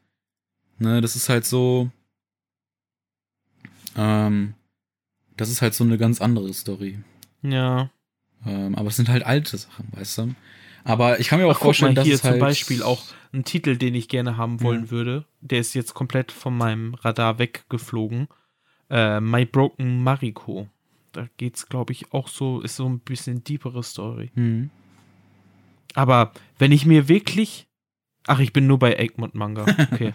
Ne, 0.79 1.01
das 1.01 1.17
ist 1.17 1.29
halt 1.29 1.45
so, 1.47 1.91
ähm, 3.97 4.55
das 5.37 5.51
ist 5.51 5.63
halt 5.63 5.75
so 5.75 5.85
eine 5.85 5.99
ganz 5.99 6.21
andere 6.21 6.53
Story. 6.55 6.99
ja. 7.43 7.91
Ähm, 8.45 8.77
aber 8.77 8.89
es 8.89 8.97
sind 8.97 9.09
halt 9.09 9.25
alte 9.25 9.57
Sachen, 9.57 9.89
weißt 9.93 10.19
du? 10.19 10.35
Aber 10.85 11.19
ich 11.19 11.29
kann 11.29 11.41
mir 11.41 11.47
auch 11.47 11.57
Ach, 11.57 11.61
vorstellen, 11.61 11.95
mal, 11.95 11.97
dass 11.97 12.05
hier 12.05 12.19
zum 12.21 12.31
halt 12.31 12.41
Beispiel 12.41 12.83
auch 12.83 13.03
ein 13.33 13.43
Titel, 13.45 13.77
den 13.77 13.95
ich 13.97 14.09
gerne 14.09 14.37
haben 14.37 14.61
wollen 14.61 14.91
würde. 14.91 15.25
Der 15.41 15.59
ist 15.59 15.75
jetzt 15.75 15.95
komplett 15.95 16.31
von 16.31 16.57
meinem 16.57 16.95
Radar 16.95 17.41
weggeflogen. 17.41 18.29
Äh, 18.89 19.21
My 19.21 19.45
Broken 19.47 20.05
Mariko. 20.05 20.69
Da 21.11 21.27
geht's, 21.39 21.69
glaube 21.69 21.93
ich, 21.93 22.13
auch 22.13 22.29
so, 22.29 22.61
ist 22.61 22.77
so 22.77 22.87
ein 22.89 23.01
bisschen 23.01 23.43
deepere 23.43 23.83
Story. 23.83 24.31
Hm. 24.35 24.71
Aber 25.95 26.33
wenn 26.59 26.71
ich 26.71 26.87
mir 26.87 27.09
wirklich. 27.09 27.67
Ach, 28.29 28.39
ich 28.39 28.53
bin 28.53 28.69
nur 28.69 28.79
bei 28.79 28.95
Egmont 28.95 29.35
Manga. 29.35 29.65
Okay. 29.93 30.13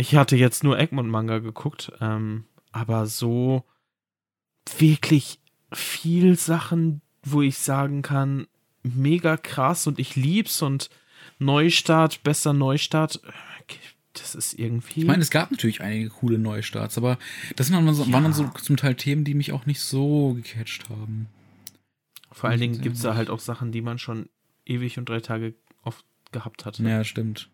Ich 0.00 0.14
hatte 0.16 0.36
jetzt 0.36 0.64
nur 0.64 0.78
Egmont 0.78 1.08
Manga 1.10 1.38
geguckt, 1.38 1.92
ähm, 2.00 2.44
aber 2.72 3.06
so 3.06 3.64
wirklich 4.78 5.40
viel 5.72 6.36
Sachen, 6.38 7.00
wo 7.22 7.42
ich 7.42 7.58
sagen 7.58 8.02
kann, 8.02 8.46
mega 8.82 9.36
krass 9.36 9.86
und 9.86 9.98
ich 9.98 10.16
lieb's 10.16 10.62
und 10.62 10.90
Neustart, 11.38 12.22
besser 12.22 12.52
Neustart. 12.52 13.20
äh, 13.24 13.74
Das 14.14 14.34
ist 14.34 14.58
irgendwie. 14.58 15.00
Ich 15.00 15.06
meine, 15.06 15.22
es 15.22 15.30
gab 15.30 15.50
natürlich 15.52 15.80
einige 15.82 16.08
coole 16.10 16.38
Neustarts, 16.38 16.98
aber 16.98 17.18
das 17.56 17.70
waren 17.70 17.86
dann, 17.86 17.94
so, 17.94 18.10
waren 18.12 18.24
dann 18.24 18.32
so 18.32 18.44
Ja. 18.44 18.54
zum 18.54 18.76
Teil 18.76 18.94
Themen, 18.96 19.24
die 19.24 19.34
mich 19.34 19.52
auch 19.52 19.66
nicht 19.66 19.80
so 19.80 20.34
gecatcht 20.34 20.88
haben. 20.88 21.28
vor 22.32 22.50
allen 22.50 22.60
Dingen 22.60 22.74
sehr 22.74 22.82
gibt's 22.82 23.02
da 23.02 23.14
halt 23.14 23.30
auch 23.30 23.38
Sachen, 23.40 23.70
die 23.72 23.80
man 23.82 23.98
schon 23.98 24.28
ewig 24.66 24.98
und 24.98 25.08
drei 25.08 25.20
Tage 25.20 25.54
oft 25.82 26.04
gehabt 26.32 26.64
hat. 26.64 26.78
Ja, 26.78 27.04
stimmt. 27.04 27.48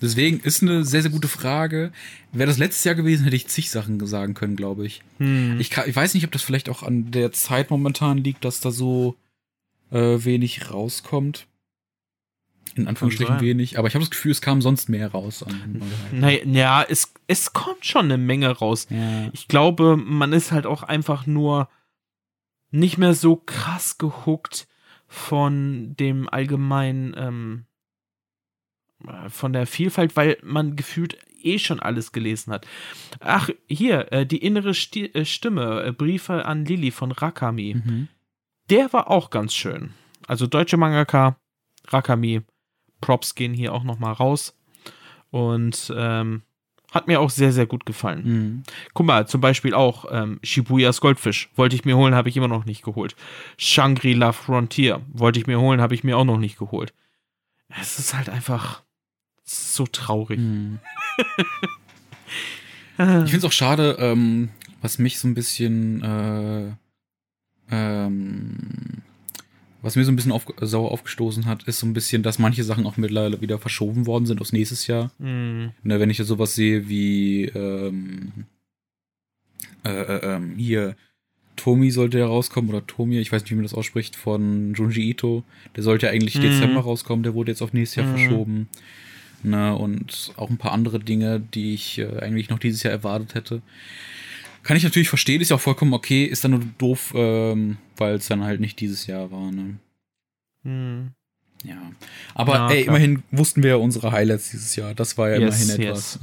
Deswegen 0.00 0.40
ist 0.40 0.62
eine 0.62 0.84
sehr, 0.84 1.02
sehr 1.02 1.10
gute 1.10 1.28
Frage. 1.28 1.92
Wäre 2.32 2.48
das 2.48 2.58
letztes 2.58 2.84
Jahr 2.84 2.94
gewesen, 2.94 3.24
hätte 3.24 3.36
ich 3.36 3.48
zig 3.48 3.70
Sachen 3.70 4.04
sagen 4.06 4.34
können, 4.34 4.56
glaube 4.56 4.86
ich. 4.86 5.02
Hm. 5.18 5.58
Ich, 5.60 5.70
kann, 5.70 5.88
ich 5.88 5.96
weiß 5.96 6.14
nicht, 6.14 6.24
ob 6.24 6.32
das 6.32 6.42
vielleicht 6.42 6.68
auch 6.68 6.82
an 6.82 7.10
der 7.10 7.32
Zeit 7.32 7.70
momentan 7.70 8.18
liegt, 8.18 8.44
dass 8.44 8.60
da 8.60 8.70
so 8.70 9.16
äh, 9.90 10.24
wenig 10.24 10.70
rauskommt. 10.70 11.46
In 12.74 12.88
Anführungsstrichen 12.88 13.40
wenig. 13.40 13.78
Aber 13.78 13.88
ich 13.88 13.94
habe 13.94 14.02
das 14.02 14.10
Gefühl, 14.10 14.32
es 14.32 14.40
kam 14.40 14.62
sonst 14.62 14.88
mehr 14.88 15.10
raus. 15.10 15.42
An. 15.42 15.82
Naja, 16.12 16.40
ja, 16.44 16.82
es, 16.82 17.12
es 17.26 17.52
kommt 17.52 17.84
schon 17.84 18.06
eine 18.06 18.18
Menge 18.18 18.48
raus. 18.48 18.86
ja. 18.90 19.28
Ich 19.32 19.48
glaube, 19.48 19.96
man 19.96 20.32
ist 20.32 20.52
halt 20.52 20.66
auch 20.66 20.82
einfach 20.82 21.26
nur 21.26 21.68
nicht 22.70 22.96
mehr 22.96 23.14
so 23.14 23.36
krass 23.36 23.98
gehuckt 23.98 24.66
von 25.06 25.94
dem 25.96 26.28
allgemeinen, 26.28 27.14
ähm, 27.16 27.64
äh, 27.64 27.71
von 29.28 29.52
der 29.52 29.66
Vielfalt, 29.66 30.16
weil 30.16 30.38
man 30.42 30.76
gefühlt 30.76 31.18
eh 31.42 31.58
schon 31.58 31.80
alles 31.80 32.12
gelesen 32.12 32.52
hat. 32.52 32.66
Ach, 33.20 33.50
hier, 33.68 34.12
äh, 34.12 34.26
die 34.26 34.38
innere 34.38 34.74
Sti 34.74 35.06
äh, 35.06 35.24
Stimme, 35.24 35.82
äh, 35.84 35.92
Briefe 35.92 36.44
an 36.44 36.64
Lilly 36.64 36.90
von 36.90 37.12
Rakami. 37.12 37.74
Mhm. 37.74 38.08
Der 38.70 38.92
war 38.92 39.10
auch 39.10 39.30
ganz 39.30 39.54
schön. 39.54 39.92
Also 40.26 40.46
deutsche 40.46 40.76
Mangaka, 40.76 41.36
Rakami, 41.88 42.42
Props 43.00 43.34
gehen 43.34 43.54
hier 43.54 43.74
auch 43.74 43.84
nochmal 43.84 44.12
raus. 44.12 44.56
Und 45.30 45.92
ähm, 45.96 46.42
hat 46.92 47.08
mir 47.08 47.20
auch 47.20 47.30
sehr, 47.30 47.52
sehr 47.52 47.66
gut 47.66 47.86
gefallen. 47.86 48.22
Mhm. 48.24 48.62
Guck 48.92 49.06
mal, 49.06 49.26
zum 49.26 49.40
Beispiel 49.40 49.74
auch 49.74 50.04
ähm, 50.10 50.38
Shibuyas 50.42 51.00
Goldfisch. 51.00 51.50
Wollte 51.56 51.74
ich 51.74 51.86
mir 51.86 51.96
holen, 51.96 52.14
habe 52.14 52.28
ich 52.28 52.36
immer 52.36 52.48
noch 52.48 52.66
nicht 52.66 52.84
geholt. 52.84 53.16
Shangri-La 53.56 54.32
Frontier. 54.32 55.00
Wollte 55.08 55.38
ich 55.38 55.46
mir 55.46 55.58
holen, 55.58 55.80
habe 55.80 55.94
ich 55.94 56.04
mir 56.04 56.18
auch 56.18 56.24
noch 56.24 56.36
nicht 56.36 56.58
geholt. 56.58 56.92
Es 57.80 57.98
ist 57.98 58.14
halt 58.14 58.28
einfach 58.28 58.82
so 59.44 59.86
traurig. 59.86 60.38
Mhm. 60.38 60.78
Ich 62.98 63.30
finde 63.30 63.36
es 63.38 63.44
auch 63.44 63.52
schade, 63.52 63.96
ähm, 63.98 64.50
was 64.80 64.98
mich 64.98 65.18
so 65.18 65.26
ein 65.28 65.34
bisschen, 65.34 66.02
äh, 66.02 66.72
ähm, 67.70 69.02
was 69.80 69.96
mir 69.96 70.04
so 70.04 70.12
ein 70.12 70.16
bisschen 70.16 70.30
auf, 70.32 70.46
sauer 70.60 70.90
aufgestoßen 70.92 71.46
hat, 71.46 71.64
ist 71.64 71.78
so 71.80 71.86
ein 71.86 71.94
bisschen, 71.94 72.22
dass 72.22 72.38
manche 72.38 72.62
Sachen 72.64 72.86
auch 72.86 72.96
mittlerweile 72.96 73.40
wieder 73.40 73.58
verschoben 73.58 74.06
worden 74.06 74.26
sind 74.26 74.40
aus 74.40 74.52
nächstes 74.52 74.86
Jahr. 74.86 75.10
Hm, 75.18 75.72
Ne, 75.82 75.98
wenn 75.98 76.10
ich 76.10 76.18
jetzt 76.18 76.28
sowas 76.28 76.54
sehe 76.54 76.88
wie, 76.88 77.46
ähm, 77.46 78.44
äh, 79.84 79.90
äh, 79.90 80.34
ähm, 80.36 80.54
hier, 80.56 80.94
Tomi 81.56 81.90
sollte 81.90 82.18
ja 82.18 82.26
rauskommen, 82.26 82.70
oder 82.70 82.86
Tomi, 82.86 83.18
ich 83.18 83.32
weiß 83.32 83.42
nicht, 83.42 83.50
wie 83.50 83.56
man 83.56 83.64
das 83.64 83.74
ausspricht, 83.74 84.14
von 84.16 84.74
Junji 84.74 85.02
Ito. 85.10 85.44
Der 85.76 85.82
sollte 85.82 86.06
ja 86.06 86.12
eigentlich 86.12 86.36
Mhm. 86.36 86.42
Dezember 86.42 86.80
rauskommen, 86.82 87.22
der 87.24 87.34
wurde 87.34 87.50
jetzt 87.50 87.62
auf 87.62 87.72
nächstes 87.72 87.96
Jahr 87.96 88.06
Mhm. 88.06 88.10
verschoben. 88.18 88.68
Ne, 89.44 89.74
und 89.74 90.32
auch 90.36 90.50
ein 90.50 90.56
paar 90.58 90.72
andere 90.72 91.00
Dinge, 91.00 91.40
die 91.40 91.74
ich 91.74 91.98
äh, 91.98 92.18
eigentlich 92.20 92.48
noch 92.48 92.58
dieses 92.60 92.82
Jahr 92.82 92.92
erwartet 92.92 93.34
hätte. 93.34 93.62
Kann 94.62 94.76
ich 94.76 94.84
natürlich 94.84 95.08
verstehen, 95.08 95.40
ist 95.40 95.48
ja 95.50 95.56
auch 95.56 95.60
vollkommen 95.60 95.92
okay, 95.94 96.24
ist 96.24 96.44
dann 96.44 96.52
nur 96.52 96.62
doof, 96.78 97.12
ähm, 97.16 97.78
weil 97.96 98.14
es 98.14 98.28
dann 98.28 98.44
halt 98.44 98.60
nicht 98.60 98.78
dieses 98.78 99.06
Jahr 99.06 99.30
war, 99.32 99.50
ne? 99.50 99.78
hm. 100.62 101.10
Ja. 101.64 101.92
Aber 102.34 102.54
Ja, 102.54 102.70
ey, 102.70 102.82
klar. 102.82 102.96
immerhin 102.96 103.22
wussten 103.30 103.62
wir 103.62 103.70
ja 103.70 103.76
unsere 103.76 104.10
Highlights 104.10 104.50
dieses 104.50 104.74
Jahr. 104.74 104.94
Das 104.94 105.16
war 105.16 105.30
ja 105.30 105.38
Yes, 105.38 105.62
immerhin 105.64 105.86
etwas. 105.86 106.18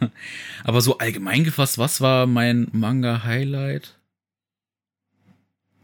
Aber 0.64 0.80
so 0.80 0.96
allgemein 0.98 1.44
gefasst, 1.44 1.76
was 1.76 2.00
war 2.00 2.26
mein 2.26 2.68
Manga-Highlight? 2.72 3.98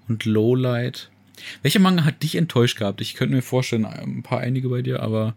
Und 0.09 0.25
Lowlight? 0.25 1.11
Welcher 1.63 1.81
Manga 1.81 2.05
hat 2.05 2.23
dich 2.23 2.37
enttäuscht 2.37 2.79
gehabt? 2.79 3.01
Ich 3.01 3.15
könnte 3.15 3.35
mir 3.35 3.43
vorstellen, 3.43 3.85
ein 3.85 4.23
paar 4.23 4.41
einige 4.41 4.69
bei 4.71 4.81
dir, 4.83 5.03
aber 5.03 5.37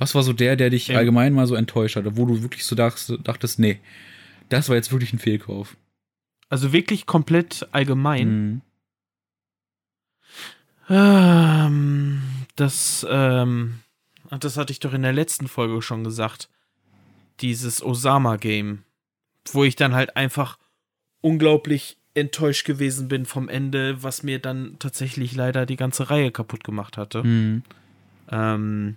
was 0.00 0.14
war 0.14 0.22
so 0.22 0.32
der, 0.32 0.56
der 0.56 0.70
dich 0.70 0.88
Ähm. 0.88 0.96
allgemein 0.96 1.32
mal 1.32 1.46
so 1.46 1.54
enttäuscht 1.54 1.96
hatte, 1.96 2.16
wo 2.16 2.24
du 2.26 2.42
wirklich 2.42 2.64
so 2.64 2.74
dachtest, 2.74 3.12
dachtest 3.24 3.58
nee, 3.58 3.78
das 4.48 4.68
war 4.68 4.76
jetzt 4.76 4.90
wirklich 4.92 5.12
ein 5.12 5.18
Fehlkauf? 5.18 5.76
Also 6.48 6.72
wirklich 6.72 7.06
komplett 7.06 7.68
allgemein. 7.70 8.28
Mhm. 8.28 8.60
Ähm, 10.88 12.22
das, 12.56 13.06
ähm, 13.08 13.80
das 14.28 14.56
hatte 14.56 14.72
ich 14.72 14.80
doch 14.80 14.92
in 14.92 15.02
der 15.02 15.12
letzten 15.12 15.46
Folge 15.46 15.80
schon 15.82 16.02
gesagt. 16.02 16.48
Dieses 17.40 17.82
Osama-Game. 17.82 18.82
Wo 19.52 19.64
ich 19.64 19.76
dann 19.76 19.94
halt 19.94 20.16
einfach 20.16 20.58
unglaublich 21.20 21.96
enttäuscht 22.14 22.66
gewesen 22.66 23.08
bin 23.08 23.24
vom 23.24 23.48
Ende, 23.48 24.02
was 24.02 24.22
mir 24.22 24.40
dann 24.40 24.76
tatsächlich 24.78 25.34
leider 25.34 25.64
die 25.64 25.76
ganze 25.76 26.10
Reihe 26.10 26.32
kaputt 26.32 26.64
gemacht 26.64 26.96
hatte. 26.96 27.22
Mhm. 27.22 27.62
Ähm, 28.30 28.96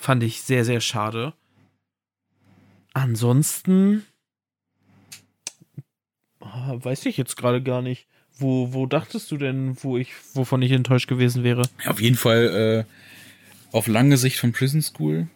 fand 0.00 0.22
ich 0.22 0.42
sehr, 0.42 0.64
sehr 0.64 0.80
schade. 0.80 1.32
Ansonsten 2.92 4.04
ah, 6.40 6.74
weiß 6.78 7.06
ich 7.06 7.16
jetzt 7.16 7.36
gerade 7.36 7.62
gar 7.62 7.82
nicht. 7.82 8.06
Wo, 8.36 8.72
wo 8.72 8.86
dachtest 8.86 9.30
du 9.30 9.36
denn, 9.36 9.76
wo 9.82 9.96
ich, 9.96 10.08
wovon 10.34 10.60
ich 10.62 10.72
enttäuscht 10.72 11.08
gewesen 11.08 11.44
wäre? 11.44 11.68
Ja, 11.84 11.90
auf 11.92 12.00
jeden 12.00 12.16
Fall 12.16 12.84
äh, 13.72 13.76
auf 13.76 13.86
lange 13.86 14.16
Sicht 14.16 14.38
von 14.38 14.52
Prison 14.52 14.82
School. 14.82 15.28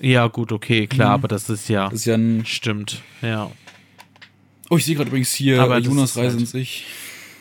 Ja, 0.00 0.28
gut, 0.28 0.52
okay, 0.52 0.86
klar, 0.86 1.08
Mhm. 1.08 1.14
aber 1.14 1.28
das 1.28 1.48
ist 1.50 1.68
ja. 1.68 1.84
Das 1.88 2.00
ist 2.00 2.04
ja 2.06 2.14
ein. 2.14 2.46
Stimmt, 2.46 3.02
ja. 3.22 3.50
Oh, 4.70 4.76
ich 4.78 4.84
sehe 4.84 4.94
gerade 4.94 5.08
übrigens 5.08 5.32
hier 5.32 5.60
Aber 5.60 5.78
Jonas 5.78 6.16
halt- 6.16 6.26
Reise 6.26 6.38
ins 6.38 6.54
Ich. 6.54 6.86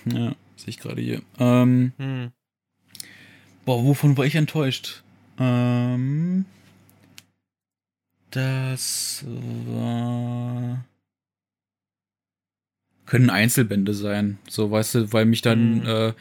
Ja, 0.05 0.29
sehe 0.57 0.67
ich 0.69 0.79
gerade 0.79 1.01
hier. 1.01 1.21
Ähm, 1.39 1.93
Hm. 1.97 2.31
boah, 3.65 3.83
wovon 3.83 4.17
war 4.17 4.25
ich 4.25 4.35
enttäuscht? 4.35 5.03
Ähm, 5.39 6.45
das 8.31 9.23
war. 9.27 10.85
Können 13.05 13.29
Einzelbände 13.29 13.93
sein. 13.93 14.37
So, 14.47 14.71
weißt 14.71 14.95
du, 14.95 15.13
weil 15.13 15.25
mich 15.25 15.41
dann 15.41 15.79
Mhm. 15.79 15.85
äh, 15.85 16.13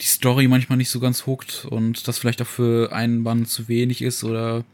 die 0.00 0.06
Story 0.06 0.48
manchmal 0.48 0.78
nicht 0.78 0.90
so 0.90 0.98
ganz 0.98 1.26
huckt 1.26 1.64
und 1.66 2.08
das 2.08 2.18
vielleicht 2.18 2.42
auch 2.42 2.46
für 2.46 2.92
einen 2.92 3.22
Band 3.22 3.48
zu 3.48 3.68
wenig 3.68 4.02
ist 4.02 4.24
oder 4.24 4.64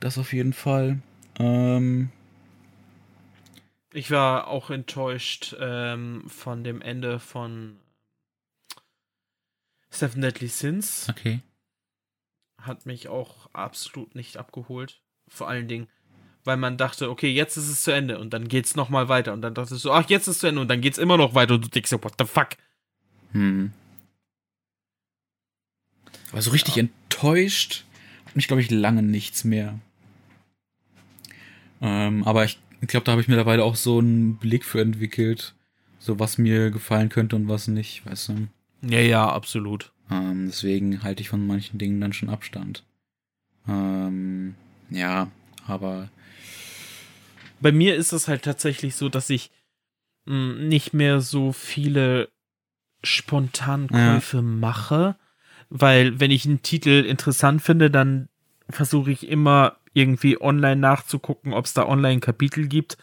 das 0.00 0.18
auf 0.18 0.32
jeden 0.32 0.52
Fall. 0.52 0.98
Ähm, 1.38 2.08
Ich 3.92 4.10
war 4.10 4.48
auch 4.48 4.70
enttäuscht 4.70 5.54
ähm, 5.60 6.24
von 6.28 6.64
dem 6.64 6.82
Ende 6.82 7.20
von 7.20 7.76
Seven 9.90 10.22
Deadly 10.22 10.48
Sins. 10.48 11.06
okay. 11.08 11.40
Hat 12.62 12.86
mich 12.86 13.08
auch 13.08 13.48
absolut 13.52 14.14
nicht 14.14 14.36
abgeholt. 14.36 15.00
Vor 15.28 15.48
allen 15.48 15.68
Dingen, 15.68 15.88
weil 16.44 16.56
man 16.56 16.76
dachte, 16.76 17.10
okay, 17.10 17.30
jetzt 17.30 17.56
ist 17.56 17.68
es 17.68 17.82
zu 17.84 17.92
Ende 17.92 18.18
und 18.18 18.30
dann 18.32 18.48
geht's 18.48 18.74
noch 18.76 18.88
mal 18.88 19.08
weiter 19.08 19.32
und 19.32 19.42
dann 19.42 19.54
dachtest 19.54 19.84
du, 19.84 19.92
ach, 19.92 20.08
jetzt 20.08 20.26
ist 20.26 20.36
es 20.36 20.38
zu 20.40 20.46
Ende 20.48 20.60
und 20.60 20.68
dann 20.68 20.80
geht's 20.80 20.98
immer 20.98 21.16
noch 21.16 21.34
weiter 21.34 21.54
und 21.54 21.64
du 21.64 21.68
denkst 21.68 21.90
so, 21.90 22.02
what 22.02 22.14
the 22.18 22.24
fuck? 22.24 22.50
Hm. 23.32 23.72
Aber 26.32 26.42
so 26.42 26.50
richtig 26.50 26.76
Ja. 26.76 26.84
enttäuscht 26.84 27.84
hat 28.26 28.36
mich, 28.36 28.46
glaube 28.46 28.62
ich, 28.62 28.70
lange 28.70 29.02
nichts 29.02 29.44
mehr. 29.44 29.78
Ähm, 31.80 32.24
aber 32.24 32.44
ich 32.44 32.58
glaube, 32.86 33.04
da 33.04 33.12
habe 33.12 33.22
ich 33.22 33.28
mittlerweile 33.28 33.64
auch 33.64 33.76
so 33.76 33.98
einen 33.98 34.36
Blick 34.36 34.64
für 34.64 34.80
entwickelt, 34.80 35.54
so 35.98 36.18
was 36.18 36.38
mir 36.38 36.70
gefallen 36.70 37.08
könnte 37.08 37.36
und 37.36 37.48
was 37.48 37.68
nicht, 37.68 38.04
weißt 38.06 38.28
du. 38.30 38.48
Ja, 38.82 39.00
ja, 39.00 39.28
absolut. 39.30 39.92
Ähm, 40.10 40.46
deswegen 40.46 41.02
halte 41.02 41.22
ich 41.22 41.28
von 41.28 41.46
manchen 41.46 41.78
Dingen 41.78 42.00
dann 42.00 42.12
schon 42.12 42.28
Abstand. 42.30 42.84
Ähm, 43.68 44.54
ja, 44.90 45.30
aber 45.66 46.08
Bei 47.60 47.72
mir 47.72 47.94
ist 47.96 48.12
es 48.12 48.26
halt 48.28 48.42
tatsächlich 48.42 48.96
so, 48.96 49.08
dass 49.08 49.30
ich 49.30 49.50
mh, 50.26 50.54
nicht 50.64 50.92
mehr 50.94 51.20
so 51.20 51.52
viele 51.52 52.28
Spontankäufe 53.04 54.42
mache, 54.42 55.16
weil 55.68 56.18
wenn 56.20 56.30
ich 56.30 56.46
einen 56.46 56.62
Titel 56.62 57.04
interessant 57.06 57.62
finde, 57.62 57.90
dann 57.90 58.28
versuche 58.68 59.10
ich 59.10 59.28
immer 59.28 59.76
irgendwie 59.92 60.40
online 60.40 60.76
nachzugucken, 60.76 61.52
ob 61.52 61.64
es 61.64 61.74
da 61.74 61.86
online 61.86 62.20
Kapitel 62.20 62.68
gibt, 62.68 62.96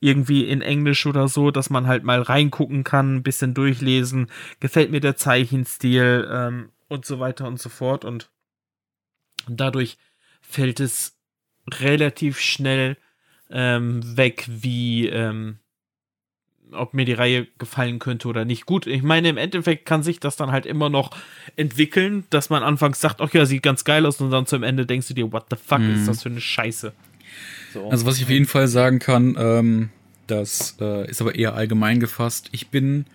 irgendwie 0.00 0.46
in 0.46 0.60
Englisch 0.60 1.06
oder 1.06 1.28
so, 1.28 1.50
dass 1.50 1.70
man 1.70 1.86
halt 1.86 2.02
mal 2.04 2.20
reingucken 2.20 2.84
kann, 2.84 3.16
ein 3.16 3.22
bisschen 3.22 3.54
durchlesen, 3.54 4.26
gefällt 4.60 4.90
mir 4.90 5.00
der 5.00 5.16
Zeichenstil 5.16 6.28
ähm, 6.30 6.70
und 6.88 7.04
so 7.04 7.20
weiter 7.20 7.46
und 7.46 7.60
so 7.60 7.68
fort. 7.68 8.04
Und 8.04 8.30
dadurch 9.48 9.98
fällt 10.40 10.80
es 10.80 11.16
relativ 11.70 12.40
schnell 12.40 12.96
ähm, 13.50 14.16
weg, 14.16 14.46
wie 14.48 15.08
ähm, 15.08 15.58
ob 16.74 16.94
mir 16.94 17.04
die 17.04 17.12
Reihe 17.12 17.46
gefallen 17.58 17.98
könnte 17.98 18.28
oder 18.28 18.44
nicht. 18.44 18.66
Gut, 18.66 18.86
ich 18.86 19.02
meine, 19.02 19.28
im 19.28 19.36
Endeffekt 19.36 19.86
kann 19.86 20.02
sich 20.02 20.20
das 20.20 20.36
dann 20.36 20.52
halt 20.52 20.66
immer 20.66 20.88
noch 20.88 21.10
entwickeln, 21.56 22.24
dass 22.30 22.50
man 22.50 22.62
anfangs 22.62 23.00
sagt, 23.00 23.20
ach 23.20 23.32
ja, 23.32 23.46
sieht 23.46 23.62
ganz 23.62 23.84
geil 23.84 24.06
aus 24.06 24.20
und 24.20 24.30
dann 24.30 24.46
zum 24.46 24.62
Ende 24.62 24.86
denkst 24.86 25.08
du 25.08 25.14
dir, 25.14 25.32
what 25.32 25.46
the 25.50 25.56
fuck 25.56 25.80
Mhm. 25.80 25.94
ist 25.94 26.08
das 26.08 26.22
für 26.22 26.28
eine 26.28 26.40
Scheiße? 26.40 26.92
So. 27.72 27.88
Also 27.90 28.06
was 28.06 28.16
ich 28.18 28.24
auf 28.24 28.30
jeden 28.30 28.46
Fall 28.46 28.68
sagen 28.68 28.98
kann, 28.98 29.36
ähm, 29.38 29.88
das 30.26 30.76
äh, 30.80 31.08
ist 31.10 31.20
aber 31.20 31.34
eher 31.34 31.54
allgemein 31.54 32.00
gefasst. 32.00 32.48
Ich 32.52 32.68
bin, 32.68 33.06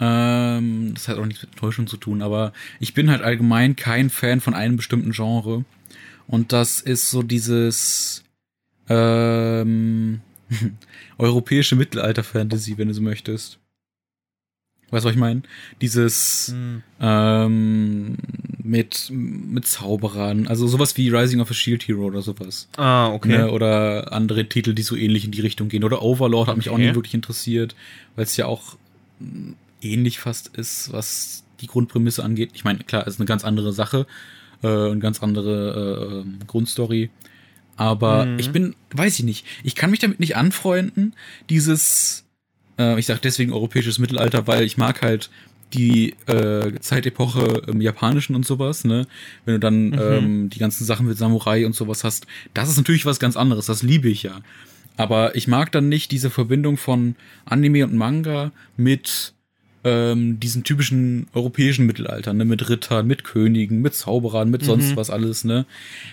ähm, 0.00 0.92
das 0.94 1.08
hat 1.08 1.18
auch 1.18 1.26
nichts 1.26 1.42
mit 1.42 1.52
Enttäuschung 1.52 1.86
zu 1.86 1.96
tun, 1.96 2.22
aber 2.22 2.52
ich 2.80 2.94
bin 2.94 3.10
halt 3.10 3.22
allgemein 3.22 3.76
kein 3.76 4.10
Fan 4.10 4.40
von 4.40 4.54
einem 4.54 4.76
bestimmten 4.76 5.12
Genre. 5.12 5.64
Und 6.26 6.52
das 6.52 6.80
ist 6.80 7.10
so 7.10 7.22
dieses 7.22 8.24
ähm, 8.88 10.20
europäische 11.18 11.76
Mittelalter-Fantasy, 11.76 12.78
wenn 12.78 12.88
du 12.88 12.94
so 12.94 13.02
möchtest. 13.02 13.58
Weißt 14.90 15.04
du, 15.04 15.08
was 15.08 15.14
ich 15.14 15.20
meine? 15.20 15.42
Dieses 15.80 16.48
Hm. 16.54 16.82
ähm, 17.00 18.16
mit, 18.62 19.10
mit 19.10 19.66
Zauberern, 19.66 20.46
also 20.46 20.66
sowas 20.68 20.96
wie 20.98 21.08
Rising 21.08 21.40
of 21.40 21.50
a 21.50 21.54
Shield 21.54 21.88
Hero 21.88 22.04
oder 22.04 22.20
sowas. 22.20 22.68
Ah, 22.76 23.08
okay. 23.08 23.38
Ne, 23.38 23.50
oder 23.50 24.12
andere 24.12 24.46
Titel, 24.48 24.74
die 24.74 24.82
so 24.82 24.94
ähnlich 24.94 25.24
in 25.24 25.30
die 25.32 25.40
Richtung 25.40 25.68
gehen. 25.68 25.82
Oder 25.84 26.02
Overlord 26.02 26.48
hat 26.48 26.56
mich 26.58 26.68
auch 26.68 26.78
nie 26.78 26.94
wirklich 26.94 27.14
interessiert, 27.14 27.74
weil 28.16 28.24
es 28.24 28.36
ja 28.36 28.46
auch 28.46 28.76
mh, 29.18 29.54
ähnlich 29.80 30.18
fast 30.20 30.48
ist, 30.56 30.92
was 30.92 31.44
die 31.60 31.66
Grundprämisse 31.68 32.22
angeht. 32.22 32.50
Ich 32.52 32.64
meine, 32.64 32.80
klar, 32.80 33.06
ist 33.06 33.18
eine 33.18 33.26
ganz 33.26 33.44
andere 33.44 33.72
Sache, 33.72 34.06
äh, 34.62 34.66
eine 34.68 34.98
ganz 34.98 35.22
andere 35.22 36.24
äh, 36.26 36.44
Grundstory. 36.46 37.10
Aber 37.76 38.26
Mhm. 38.26 38.38
ich 38.38 38.50
bin, 38.52 38.74
weiß 38.92 39.18
ich 39.18 39.24
nicht, 39.24 39.46
ich 39.64 39.74
kann 39.74 39.90
mich 39.90 40.00
damit 40.00 40.20
nicht 40.20 40.36
anfreunden, 40.36 41.14
dieses, 41.50 42.24
äh, 42.78 42.98
ich 42.98 43.06
sag 43.06 43.20
deswegen 43.22 43.52
europäisches 43.52 43.98
Mittelalter, 43.98 44.46
weil 44.46 44.64
ich 44.64 44.76
mag 44.76 45.02
halt 45.02 45.30
die 45.72 46.10
äh, 46.26 46.78
Zeitepoche 46.80 47.62
im 47.66 47.80
Japanischen 47.80 48.36
und 48.36 48.44
sowas, 48.44 48.84
ne? 48.84 49.06
Wenn 49.46 49.54
du 49.54 49.60
dann 49.60 49.86
Mhm. 49.86 49.98
ähm, 49.98 50.50
die 50.50 50.58
ganzen 50.58 50.84
Sachen 50.84 51.06
mit 51.06 51.16
Samurai 51.16 51.64
und 51.64 51.74
sowas 51.74 52.04
hast, 52.04 52.26
das 52.52 52.68
ist 52.68 52.76
natürlich 52.76 53.06
was 53.06 53.18
ganz 53.18 53.36
anderes, 53.36 53.66
das 53.66 53.82
liebe 53.82 54.08
ich 54.10 54.22
ja. 54.22 54.40
Aber 54.98 55.34
ich 55.34 55.48
mag 55.48 55.72
dann 55.72 55.88
nicht 55.88 56.10
diese 56.10 56.28
Verbindung 56.28 56.76
von 56.76 57.16
Anime 57.46 57.84
und 57.84 57.94
Manga 57.94 58.52
mit 58.76 59.32
ähm, 59.84 60.38
diesen 60.38 60.62
typischen 60.62 61.26
europäischen 61.32 61.86
Mittelalter, 61.86 62.32
ne, 62.32 62.44
mit 62.44 62.68
Rittern, 62.68 63.06
mit 63.06 63.24
Königen, 63.24 63.80
mit 63.82 63.94
Zauberern, 63.94 64.48
mit 64.50 64.64
sonst 64.64 64.90
Mhm. 64.92 64.96
was 64.96 65.10
alles, 65.10 65.42
ne? 65.44 65.66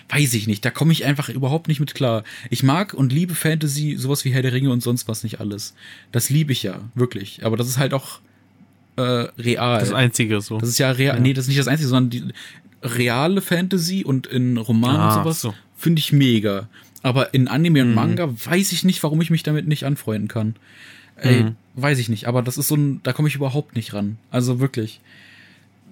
Weiß 0.08 0.34
ich 0.34 0.46
nicht, 0.48 0.64
da 0.64 0.70
komme 0.70 0.92
ich 0.92 1.04
einfach 1.04 1.28
überhaupt 1.28 1.68
nicht 1.68 1.78
mit 1.78 1.94
klar. 1.94 2.24
Ich 2.50 2.62
mag 2.64 2.94
und 2.94 3.12
liebe 3.12 3.34
Fantasy, 3.36 3.96
sowas 3.96 4.24
wie 4.24 4.30
Herr 4.32 4.42
der 4.42 4.52
Ringe 4.52 4.70
und 4.70 4.82
sonst 4.82 5.06
was 5.06 5.22
nicht 5.22 5.38
alles. 5.40 5.74
Das 6.10 6.30
liebe 6.30 6.50
ich 6.52 6.62
ja, 6.64 6.80
wirklich. 6.96 7.44
Aber 7.44 7.56
das 7.56 7.68
ist 7.68 7.78
halt 7.78 7.94
auch 7.94 8.18
äh, 8.96 9.02
real. 9.38 9.78
Das 9.80 9.92
Einzige 9.92 10.40
so. 10.40 10.58
Das 10.58 10.68
ist 10.68 10.78
ja 10.78 10.90
real. 10.90 11.16
Ja. 11.16 11.22
Nee, 11.22 11.32
das 11.32 11.44
ist 11.44 11.48
nicht 11.48 11.60
das 11.60 11.68
Einzige, 11.68 11.88
sondern 11.88 12.10
die 12.10 12.24
reale 12.82 13.40
Fantasy 13.40 14.04
und 14.04 14.26
in 14.26 14.56
Romanen 14.56 14.96
Ah, 15.00 15.16
und 15.18 15.22
sowas 15.22 15.40
so. 15.42 15.54
finde 15.76 16.00
ich 16.00 16.12
mega. 16.12 16.68
Aber 17.02 17.32
in 17.34 17.46
Anime 17.46 17.82
und 17.82 17.90
Mhm. 17.90 17.94
Manga 17.94 18.28
weiß 18.46 18.72
ich 18.72 18.84
nicht, 18.84 19.02
warum 19.04 19.20
ich 19.22 19.30
mich 19.30 19.42
damit 19.44 19.68
nicht 19.68 19.84
anfreunden 19.84 20.28
kann. 20.28 20.56
Ey, 21.20 21.44
Mhm. 21.44 21.56
weiß 21.74 21.98
ich 21.98 22.08
nicht. 22.08 22.26
Aber 22.26 22.42
das 22.42 22.58
ist 22.58 22.68
so 22.68 22.74
ein, 22.76 23.02
da 23.02 23.12
komme 23.12 23.28
ich 23.28 23.34
überhaupt 23.34 23.76
nicht 23.76 23.92
ran. 23.94 24.18
Also 24.30 24.60
wirklich. 24.60 25.00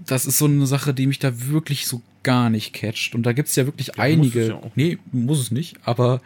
Das 0.07 0.26
ist 0.26 0.39
so 0.39 0.45
eine 0.47 0.66
Sache, 0.66 0.95
die 0.95 1.07
mich 1.07 1.18
da 1.18 1.49
wirklich 1.49 1.87
so 1.87 2.03
gar 2.22 2.51
nicht 2.51 2.72
catcht. 2.72 3.14
Und 3.14 3.24
da 3.24 3.33
gibt's 3.33 3.57
ja 3.57 3.66
wirklich 3.66 3.89
Ja, 3.89 3.95
muss 3.97 4.03
einige. 4.05 4.41
es 4.43 4.49
ja 4.49 4.55
auch. 4.55 4.70
nee, 4.76 4.99
muss 5.12 5.41
es 5.41 5.51
nicht. 5.51 5.76
Aber 5.85 6.20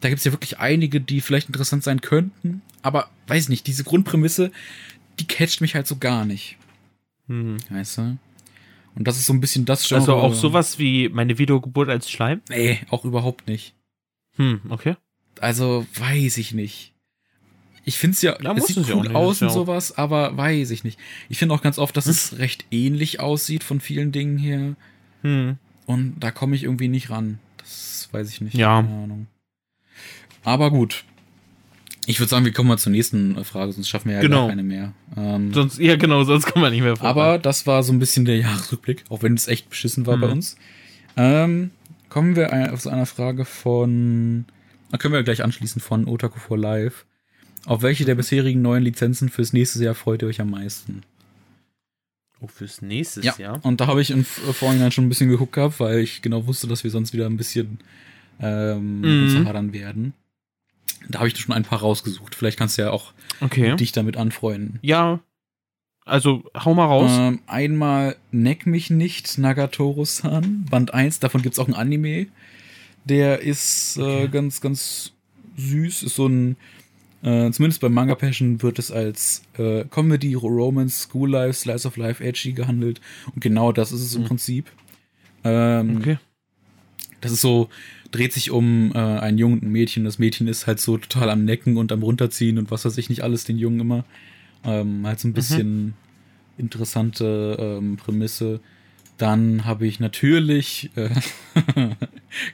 da 0.00 0.08
gibt's 0.08 0.24
ja 0.24 0.32
wirklich 0.32 0.58
einige, 0.58 1.00
die 1.00 1.20
vielleicht 1.20 1.48
interessant 1.48 1.84
sein 1.84 2.00
könnten. 2.00 2.62
Aber 2.82 3.08
weiß 3.28 3.48
nicht, 3.48 3.66
diese 3.66 3.84
Grundprämisse, 3.84 4.50
die 5.20 5.26
catcht 5.26 5.60
mich 5.60 5.74
halt 5.74 5.86
so 5.86 5.96
gar 5.96 6.24
nicht. 6.24 6.56
Hm. 7.28 7.56
Weißt 7.70 7.98
du? 7.98 8.18
Und 8.94 9.06
das 9.06 9.16
ist 9.18 9.26
so 9.26 9.32
ein 9.32 9.40
bisschen 9.40 9.64
das 9.64 9.86
Genre. 9.86 10.00
Also 10.00 10.14
auch 10.16 10.34
sowas 10.34 10.78
wie 10.78 11.08
meine 11.08 11.38
Videogeburt 11.38 11.88
als 11.88 12.10
Schleim? 12.10 12.40
Nee, 12.48 12.80
auch 12.90 13.04
überhaupt 13.04 13.46
nicht. 13.46 13.74
Hm, 14.36 14.60
okay. 14.70 14.96
Also, 15.40 15.86
weiß 15.94 16.38
ich 16.38 16.52
nicht. 16.52 16.94
Ich 17.88 17.98
finde 17.98 18.14
es 18.14 18.22
ja, 18.22 18.36
Ja, 18.40 18.52
es 18.54 18.66
sieht 18.66 18.76
es 18.76 18.88
ja 18.88 18.94
cool 18.94 19.02
nicht, 19.02 19.14
aus 19.14 19.40
ja 19.40 19.46
und 19.48 19.52
sowas, 19.52 19.96
aber 19.96 20.36
weiß 20.36 20.70
ich 20.70 20.84
nicht. 20.84 20.98
Ich 21.28 21.38
finde 21.38 21.54
auch 21.54 21.62
ganz 21.62 21.78
oft, 21.78 21.96
dass 21.96 22.06
es 22.06 22.38
recht 22.38 22.66
ähnlich 22.70 23.20
aussieht 23.20 23.64
von 23.64 23.80
vielen 23.80 24.12
Dingen 24.12 24.36
her. 24.38 24.76
Hm. 25.22 25.56
Und 25.86 26.14
da 26.20 26.30
komme 26.30 26.54
ich 26.54 26.64
irgendwie 26.64 26.88
nicht 26.88 27.10
ran. 27.10 27.38
Das 27.56 28.08
weiß 28.12 28.30
ich 28.30 28.40
nicht. 28.40 28.54
Ja. 28.54 28.82
Keine 28.82 29.02
Ahnung. 29.02 29.26
Aber 30.44 30.70
gut. 30.70 31.04
Ich 32.06 32.20
würde 32.20 32.30
sagen, 32.30 32.44
wir 32.46 32.52
kommen 32.52 32.68
mal 32.68 32.78
zur 32.78 32.92
nächsten 32.92 33.42
Frage, 33.44 33.72
sonst 33.72 33.88
schaffen 33.88 34.08
wir 34.08 34.16
ja 34.16 34.22
Genau. 34.22 34.42
gar 34.42 34.48
keine 34.50 34.62
mehr. 34.62 34.92
Ähm, 35.16 35.52
Sonst, 35.52 35.78
ja, 35.78 35.96
genau, 35.96 36.24
sonst 36.24 36.46
kann 36.46 36.62
man 36.62 36.72
nicht 36.72 36.80
mehr 36.82 36.96
vorbei. 36.96 37.08
aber 37.10 37.38
das 37.38 37.66
war 37.66 37.82
so 37.82 37.92
ein 37.92 37.98
bisschen 37.98 38.24
der 38.24 38.36
Jahresrückblick, 38.44 39.04
auch 39.10 39.22
wenn 39.22 39.34
es 39.34 39.46
echt 39.48 39.68
beschissen 39.68 40.06
war 40.06 40.16
Mhm. 40.16 40.20
bei 40.22 40.28
uns. 40.28 40.56
Ähm, 41.18 41.70
kommen 42.08 42.34
wir 42.36 42.72
auf 42.72 42.80
so 42.80 42.88
einer 42.88 43.04
Frage 43.04 43.44
von, 43.44 44.46
da 44.90 44.96
können 44.96 45.12
wir 45.12 45.22
gleich 45.22 45.44
anschließen 45.44 45.82
von 45.82 46.06
Otaku 46.06 46.38
for 46.38 46.56
Live. 46.56 47.04
Auf 47.66 47.82
welche 47.82 48.04
der 48.04 48.14
bisherigen 48.14 48.62
neuen 48.62 48.82
Lizenzen 48.84 49.28
fürs 49.28 49.52
nächste 49.52 49.82
Jahr 49.84 49.94
freut 49.94 50.22
ihr 50.22 50.28
euch 50.28 50.40
am 50.40 50.50
meisten? 50.50 51.02
Oh, 52.40 52.46
fürs 52.46 52.82
nächste 52.82 53.20
Ja, 53.22 53.34
Jahr. 53.36 53.64
und 53.64 53.80
da 53.80 53.88
habe 53.88 54.00
ich 54.00 54.10
im 54.10 54.20
F- 54.20 54.56
Vorhinein 54.56 54.92
schon 54.92 55.06
ein 55.06 55.08
bisschen 55.08 55.28
geguckt 55.28 55.52
gehabt, 55.54 55.80
weil 55.80 55.98
ich 55.98 56.22
genau 56.22 56.46
wusste, 56.46 56.68
dass 56.68 56.84
wir 56.84 56.90
sonst 56.90 57.12
wieder 57.12 57.26
ein 57.26 57.36
bisschen 57.36 57.80
ähm, 58.40 59.00
Mhm. 59.00 59.22
uns 59.36 59.46
hadern 59.48 59.72
werden. 59.72 60.12
Da 61.08 61.18
habe 61.18 61.28
ich 61.28 61.36
schon 61.36 61.52
ein 61.54 61.64
paar 61.64 61.80
rausgesucht. 61.80 62.34
Vielleicht 62.36 62.56
kannst 62.58 62.78
du 62.78 62.82
ja 62.82 62.90
auch 62.92 63.12
Okay. 63.40 63.74
dich 63.76 63.90
damit 63.92 64.16
anfreunden. 64.16 64.78
Ja. 64.82 65.18
Also, 66.04 66.44
hau 66.54 66.72
mal 66.74 66.86
raus. 66.86 67.10
Ähm, 67.12 67.40
einmal 67.48 68.16
Neck 68.30 68.66
mich 68.66 68.88
nicht, 68.90 69.36
Nagatoro-san. 69.38 70.64
Band 70.70 70.94
1, 70.94 71.18
davon 71.18 71.42
gibt's 71.42 71.58
auch 71.58 71.66
ein 71.68 71.74
Anime. 71.74 72.28
Der 73.04 73.40
ist 73.42 73.96
äh, 73.96 74.00
Okay. 74.02 74.28
ganz, 74.28 74.60
ganz 74.60 75.12
süß. 75.56 76.04
Ist 76.04 76.14
so 76.14 76.28
ein, 76.28 76.56
äh, 77.22 77.50
zumindest 77.50 77.80
bei 77.80 77.88
Manga 77.88 78.14
Passion 78.14 78.62
wird 78.62 78.78
es 78.78 78.90
als 78.92 79.42
äh, 79.58 79.84
Comedy, 79.90 80.34
Romance, 80.34 81.00
School 81.02 81.30
Life, 81.30 81.54
Slice 81.54 81.86
of 81.88 81.96
Life, 81.96 82.22
Edgy 82.22 82.52
gehandelt. 82.52 83.00
Und 83.34 83.40
genau 83.40 83.72
das 83.72 83.92
ist 83.92 84.02
es 84.02 84.14
im 84.14 84.22
Mhm. 84.22 84.26
Prinzip. 84.26 84.70
Ähm, 85.44 85.96
okay. 85.98 86.18
Das 87.20 87.32
ist 87.32 87.40
so, 87.40 87.68
dreht 88.12 88.32
sich 88.32 88.50
um 88.52 88.92
äh, 88.94 88.98
einen 88.98 89.38
Jungen 89.38 89.58
und 89.58 89.64
ein 89.64 89.72
Mädchen. 89.72 90.04
Das 90.04 90.18
Mädchen 90.20 90.46
ist 90.46 90.66
halt 90.66 90.78
so 90.80 90.96
total 90.98 91.30
am 91.30 91.44
Necken 91.44 91.76
und 91.76 91.90
am 91.90 92.02
Runterziehen 92.02 92.58
und 92.58 92.70
was 92.70 92.84
weiß 92.84 92.96
ich 92.98 93.08
nicht 93.08 93.22
alles, 93.22 93.44
den 93.44 93.58
Jungen 93.58 93.80
immer. 93.80 94.04
Ähm, 94.64 95.06
halt 95.06 95.18
so 95.20 95.26
ein 95.28 95.32
bisschen 95.32 95.94
interessante 96.56 97.56
ähm, 97.58 97.96
Prämisse. 97.96 98.60
Dann 99.16 99.64
habe 99.64 99.86
ich 99.86 99.98
natürlich 99.98 100.90
äh, 100.94 101.08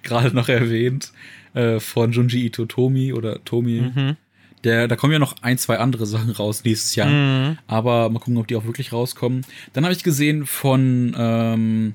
gerade 0.02 0.34
noch 0.34 0.48
erwähnt 0.48 1.12
äh, 1.52 1.78
von 1.80 2.12
Junji 2.12 2.46
Ito 2.46 2.64
Tomi 2.66 3.12
oder 3.12 3.44
Tomi. 3.44 3.80
Mhm. 3.94 4.16
Der, 4.64 4.88
da 4.88 4.96
kommen 4.96 5.12
ja 5.12 5.18
noch 5.18 5.36
ein, 5.42 5.58
zwei 5.58 5.78
andere 5.78 6.06
Sachen 6.06 6.30
raus 6.30 6.64
nächstes 6.64 6.94
Jahr. 6.96 7.08
Mhm. 7.08 7.58
Aber 7.66 8.08
mal 8.08 8.18
gucken, 8.18 8.38
ob 8.38 8.48
die 8.48 8.56
auch 8.56 8.64
wirklich 8.64 8.92
rauskommen. 8.92 9.44
Dann 9.74 9.84
habe 9.84 9.94
ich 9.94 10.02
gesehen 10.02 10.46
von 10.46 11.14
ähm, 11.16 11.94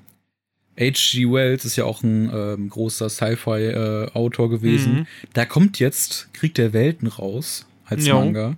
H.G. 0.80 1.32
Wells, 1.32 1.66
ist 1.66 1.76
ja 1.76 1.84
auch 1.86 2.04
ein 2.04 2.32
ähm, 2.34 2.70
großer 2.70 3.10
Sci-Fi-Autor 3.10 4.50
gewesen. 4.50 5.00
Mhm. 5.00 5.08
Da 5.34 5.46
kommt 5.46 5.80
jetzt 5.80 6.34
Krieg 6.34 6.56
der 6.56 6.72
Welten 6.72 7.08
raus 7.08 7.66
als 7.86 8.06
Jo. 8.06 8.20
Manga. 8.20 8.56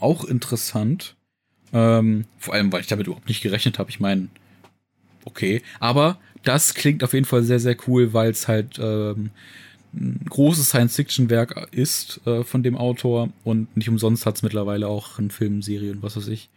Auch 0.00 0.24
interessant. 0.24 1.14
Ähm, 1.72 2.24
vor 2.38 2.54
allem, 2.54 2.72
weil 2.72 2.80
ich 2.80 2.88
damit 2.88 3.06
überhaupt 3.06 3.28
nicht 3.28 3.42
gerechnet 3.42 3.78
habe. 3.78 3.90
Ich 3.90 4.00
meine, 4.00 4.28
okay. 5.24 5.62
Aber 5.78 6.18
das 6.42 6.74
klingt 6.74 7.04
auf 7.04 7.12
jeden 7.12 7.26
Fall 7.26 7.44
sehr, 7.44 7.60
sehr 7.60 7.76
cool, 7.86 8.12
weil 8.12 8.30
es 8.30 8.48
halt 8.48 8.78
ähm, 8.80 9.30
ein 9.94 10.24
großes 10.28 10.68
Science-Fiction-Werk 10.68 11.68
ist 11.72 12.20
äh, 12.26 12.44
von 12.44 12.62
dem 12.62 12.76
Autor 12.76 13.28
und 13.44 13.76
nicht 13.76 13.88
umsonst 13.88 14.24
hat 14.24 14.36
es 14.36 14.42
mittlerweile 14.42 14.88
auch 14.88 15.18
eine 15.18 15.30
Filmserie 15.30 15.92
und 15.92 16.02
was 16.02 16.16
weiß 16.16 16.28
ich. 16.28 16.48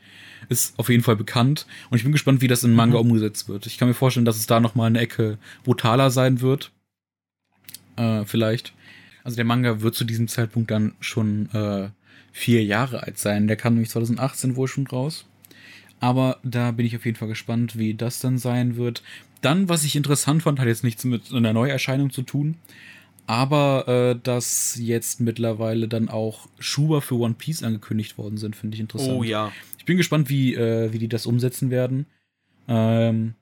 Ist 0.47 0.77
auf 0.79 0.89
jeden 0.89 1.03
Fall 1.03 1.15
bekannt 1.15 1.65
und 1.89 1.97
ich 1.97 2.03
bin 2.03 2.11
gespannt, 2.11 2.41
wie 2.41 2.47
das 2.47 2.63
in 2.63 2.73
Manga 2.73 3.01
Mhm. 3.01 3.09
umgesetzt 3.11 3.49
wird. 3.49 3.65
Ich 3.65 3.77
kann 3.77 3.87
mir 3.87 3.93
vorstellen, 3.93 4.25
dass 4.25 4.37
es 4.37 4.47
da 4.47 4.59
noch 4.59 4.75
mal 4.75 4.85
eine 4.85 4.99
Ecke 4.99 5.37
brutaler 5.63 6.11
sein 6.11 6.39
wird. 6.41 6.71
Äh, 7.97 8.25
vielleicht. 8.25 8.73
Also 9.23 9.35
der 9.35 9.45
Manga 9.45 9.81
wird 9.81 9.95
zu 9.95 10.03
diesem 10.05 10.27
Zeitpunkt 10.27 10.69
dann 10.71 10.93
schon 10.99 11.49
äh, 11.53 11.89
vier 12.31 12.63
Jahre 12.63 13.03
alt 13.03 13.17
sein. 13.17 13.47
Der 13.47 13.55
kam 13.57 13.73
nämlich 13.73 13.89
2018 13.89 14.55
wohl 14.55 14.67
schon 14.67 14.87
raus. 14.87 15.25
Aber 15.99 16.37
da 16.43 16.71
bin 16.71 16.85
ich 16.85 16.95
auf 16.95 17.05
jeden 17.05 17.17
Fall 17.17 17.29
gespannt, 17.29 17.77
wie 17.77 17.93
das 17.95 18.19
dann 18.19 18.37
sein 18.37 18.75
wird. 18.75 19.01
Dann, 19.41 19.69
was 19.69 19.83
ich 19.83 19.95
interessant 19.95 20.43
fand, 20.43 20.59
hat 20.59 20.67
jetzt 20.67 20.83
nichts 20.83 21.03
mit 21.05 21.33
einer 21.33 21.53
Neuerscheinung 21.53 22.11
zu 22.11 22.21
tun. 22.21 22.55
Aber 23.27 23.87
äh, 23.87 24.19
dass 24.21 24.75
jetzt 24.79 25.19
mittlerweile 25.19 25.87
dann 25.87 26.09
auch 26.09 26.47
Schuber 26.59 27.01
für 27.01 27.15
One 27.15 27.33
Piece 27.35 27.63
angekündigt 27.63 28.17
worden 28.17 28.37
sind, 28.37 28.55
finde 28.55 28.75
ich 28.75 28.81
interessant. 28.81 29.13
Oh 29.13 29.23
ja. 29.23 29.51
Ich 29.79 29.85
bin 29.85 29.97
gespannt, 29.97 30.29
wie, 30.29 30.53
äh, 30.55 30.93
wie 30.93 30.99
die 30.99 31.07
das 31.07 31.25
umsetzen 31.25 31.69
werden. 31.71 32.05
Ähm, 32.67 33.33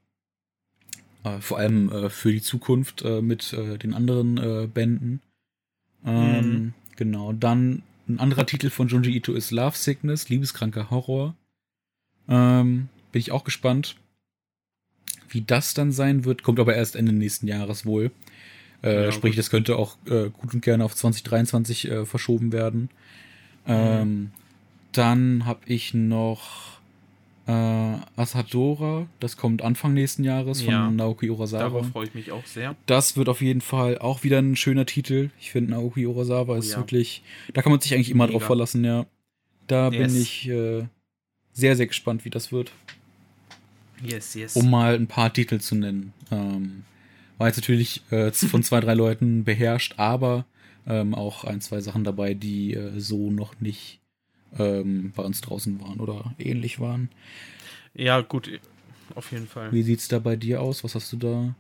äh, 1.24 1.40
vor 1.40 1.58
allem 1.58 1.90
äh, 1.92 2.10
für 2.10 2.32
die 2.32 2.42
Zukunft 2.42 3.02
äh, 3.04 3.22
mit 3.22 3.54
äh, 3.54 3.78
den 3.78 3.94
anderen 3.94 4.38
äh, 4.38 4.68
Bänden. 4.68 5.22
Ähm, 6.06 6.52
Mhm. 6.52 6.74
Genau. 6.96 7.34
Dann 7.34 7.84
ein 8.08 8.20
anderer 8.20 8.46
Titel 8.46 8.70
von 8.70 8.88
Junji 8.88 9.16
Ito 9.16 9.34
ist 9.34 9.52
Love 9.52 9.76
Sickness, 9.78 10.30
liebeskranker 10.30 10.90
Horror. 10.90 11.36
Ähm, 12.28 12.90
bin 13.12 13.20
ich 13.20 13.32
auch 13.32 13.44
gespannt, 13.44 13.96
wie 15.30 15.42
das 15.42 15.74
dann 15.74 15.92
sein 15.92 16.26
wird. 16.26 16.44
Kommt 16.44 16.60
aber 16.60 16.76
erst 16.76 16.96
Ende 16.96 17.14
nächsten 17.14 17.48
Jahres 17.48 17.86
wohl. 17.86 18.12
Äh, 18.84 19.06
Ja, 19.06 19.12
sprich, 19.12 19.34
gut. 19.34 19.40
das 19.40 19.50
könnte 19.50 19.78
auch 19.78 19.98
äh, 20.08 20.30
gut 20.30 20.54
und 20.54 20.62
gerne 20.62 20.84
auf 20.86 20.96
2023 20.96 21.90
äh, 21.90 22.06
verschoben 22.06 22.52
werden. 22.52 22.90
Ähm, 23.66 24.32
dann 24.92 25.46
habe 25.46 25.62
ich 25.68 25.94
noch 25.94 26.74
äh, 27.48 27.52
Asadora. 28.16 29.08
Das 29.20 29.38
kommt 29.38 29.62
Anfang 29.62 29.94
nächsten 29.94 30.24
Jahres 30.24 30.62
von 30.62 30.72
Ja. 30.74 30.90
Naoki 30.92 31.30
Urasawa. 31.30 31.64
Darauf 31.64 31.88
freue 31.90 32.06
ich 32.06 32.14
mich 32.14 32.32
auch 32.32 32.46
sehr. 32.46 32.76
Das 32.86 33.16
wird 33.18 33.30
auf 33.30 33.42
jeden 33.42 33.62
Fall 33.62 33.98
auch 33.98 34.24
wieder 34.24 34.40
ein 34.40 34.56
schöner 34.56 34.86
Titel. 34.86 35.30
Ich 35.40 35.52
finde, 35.52 35.72
Naoki 35.72 36.06
Urasawa 36.06 36.58
ist 36.58 36.72
ja. 36.72 36.78
wirklich, 36.78 37.24
da 37.54 37.62
kann 37.62 37.72
man 37.72 37.82
sich 37.82 37.94
eigentlich 37.94 38.12
immer 38.12 38.26
Mega. 38.28 38.38
drauf 38.40 38.48
verlassen, 38.48 38.84
ja. 38.84 39.06
Da 39.68 39.90
bin 39.90 40.02
Yes. 40.02 40.16
ich 40.16 40.50
äh, 40.50 40.84
sehr, 41.54 41.76
sehr 41.78 41.88
gespannt, 41.88 42.26
wie 42.26 42.30
das 42.30 42.52
wird. 42.52 42.72
Yes, 44.06 44.34
yes. 44.34 44.56
Um 44.58 44.70
mal 44.70 44.96
ein 44.96 45.08
paar 45.08 45.32
Titel 45.32 45.60
zu 45.60 45.76
nennen. 45.76 46.12
Ähm, 46.32 46.84
war 47.38 47.48
jetzt 47.48 47.58
natürlich 47.58 48.02
äh, 48.12 48.32
von 48.32 48.64
zwei, 48.64 48.80
drei 48.80 48.94
Leuten 48.94 49.44
beherrscht, 49.44 49.96
aber 49.98 50.46
ähm, 50.88 51.16
auch 51.16 51.44
ein, 51.44 51.62
zwei 51.62 51.82
Sachen 51.82 52.04
dabei, 52.04 52.34
die 52.34 52.74
äh, 52.74 53.00
so 53.00 53.32
noch 53.32 53.60
nicht 53.60 54.00
ähm, 54.58 55.12
bei 55.16 55.24
uns 55.24 55.42
draußen 55.42 55.80
waren 55.82 56.00
oder 56.00 56.34
ähnlich 56.40 56.80
waren. 56.80 57.10
ja, 57.94 58.22
gut. 58.22 58.50
Auf 59.16 59.32
jeden 59.32 59.48
Fall. 59.48 59.72
Wie 59.72 59.84
sieht's 59.84 60.08
da 60.08 60.18
bei 60.20 60.36
dir 60.36 60.62
aus? 60.62 60.84
Was 60.84 60.96
hast 60.96 61.12
du 61.14 61.18
da? 61.18 61.56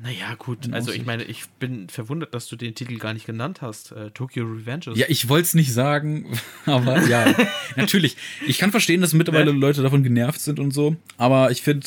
Naja, 0.00 0.34
gut. 0.36 0.72
Also, 0.72 0.92
ich 0.92 1.04
meine, 1.04 1.24
ich 1.24 1.48
bin 1.58 1.88
verwundert, 1.88 2.32
dass 2.32 2.46
du 2.46 2.54
den 2.54 2.74
Titel 2.74 2.98
gar 2.98 3.14
nicht 3.14 3.26
genannt 3.26 3.62
hast. 3.62 3.90
Äh, 3.92 4.12
Tokyo 4.12 4.44
Revengers. 4.44 4.96
Ja, 4.96 5.06
ich 5.08 5.28
wollte 5.28 5.46
es 5.46 5.54
nicht 5.54 5.72
sagen, 5.72 6.38
aber 6.66 7.04
ja, 7.06 7.34
natürlich. 7.76 8.16
Ich 8.46 8.58
kann 8.58 8.70
verstehen, 8.70 9.00
dass 9.00 9.12
mittlerweile 9.12 9.50
Leute 9.50 9.82
davon 9.82 10.04
genervt 10.04 10.40
sind 10.40 10.60
und 10.60 10.70
so, 10.70 10.96
aber 11.16 11.50
ich 11.50 11.62
finde, 11.62 11.86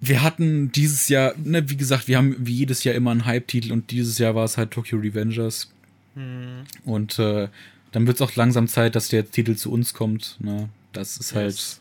wir 0.00 0.22
hatten 0.22 0.70
dieses 0.72 1.08
Jahr, 1.08 1.34
ne, 1.42 1.68
wie 1.70 1.76
gesagt, 1.76 2.08
wir 2.08 2.18
haben 2.18 2.36
wie 2.38 2.52
jedes 2.54 2.84
Jahr 2.84 2.94
immer 2.94 3.10
einen 3.10 3.24
Hype-Titel 3.26 3.72
und 3.72 3.90
dieses 3.90 4.18
Jahr 4.18 4.34
war 4.34 4.44
es 4.44 4.56
halt 4.56 4.70
Tokyo 4.70 4.98
Revengers 4.98 5.70
Hm, 6.14 6.64
und 6.84 7.18
äh, 7.18 7.48
dann 7.92 8.06
wird 8.06 8.16
es 8.16 8.22
auch 8.22 8.34
langsam 8.36 8.68
Zeit, 8.68 8.96
dass 8.96 9.08
der 9.08 9.30
Titel 9.30 9.56
zu 9.56 9.70
uns 9.72 9.94
kommt. 9.94 10.36
Ne? 10.40 10.68
Das 10.92 11.16
ist 11.16 11.34
halt 11.34 11.52
yes. 11.52 11.80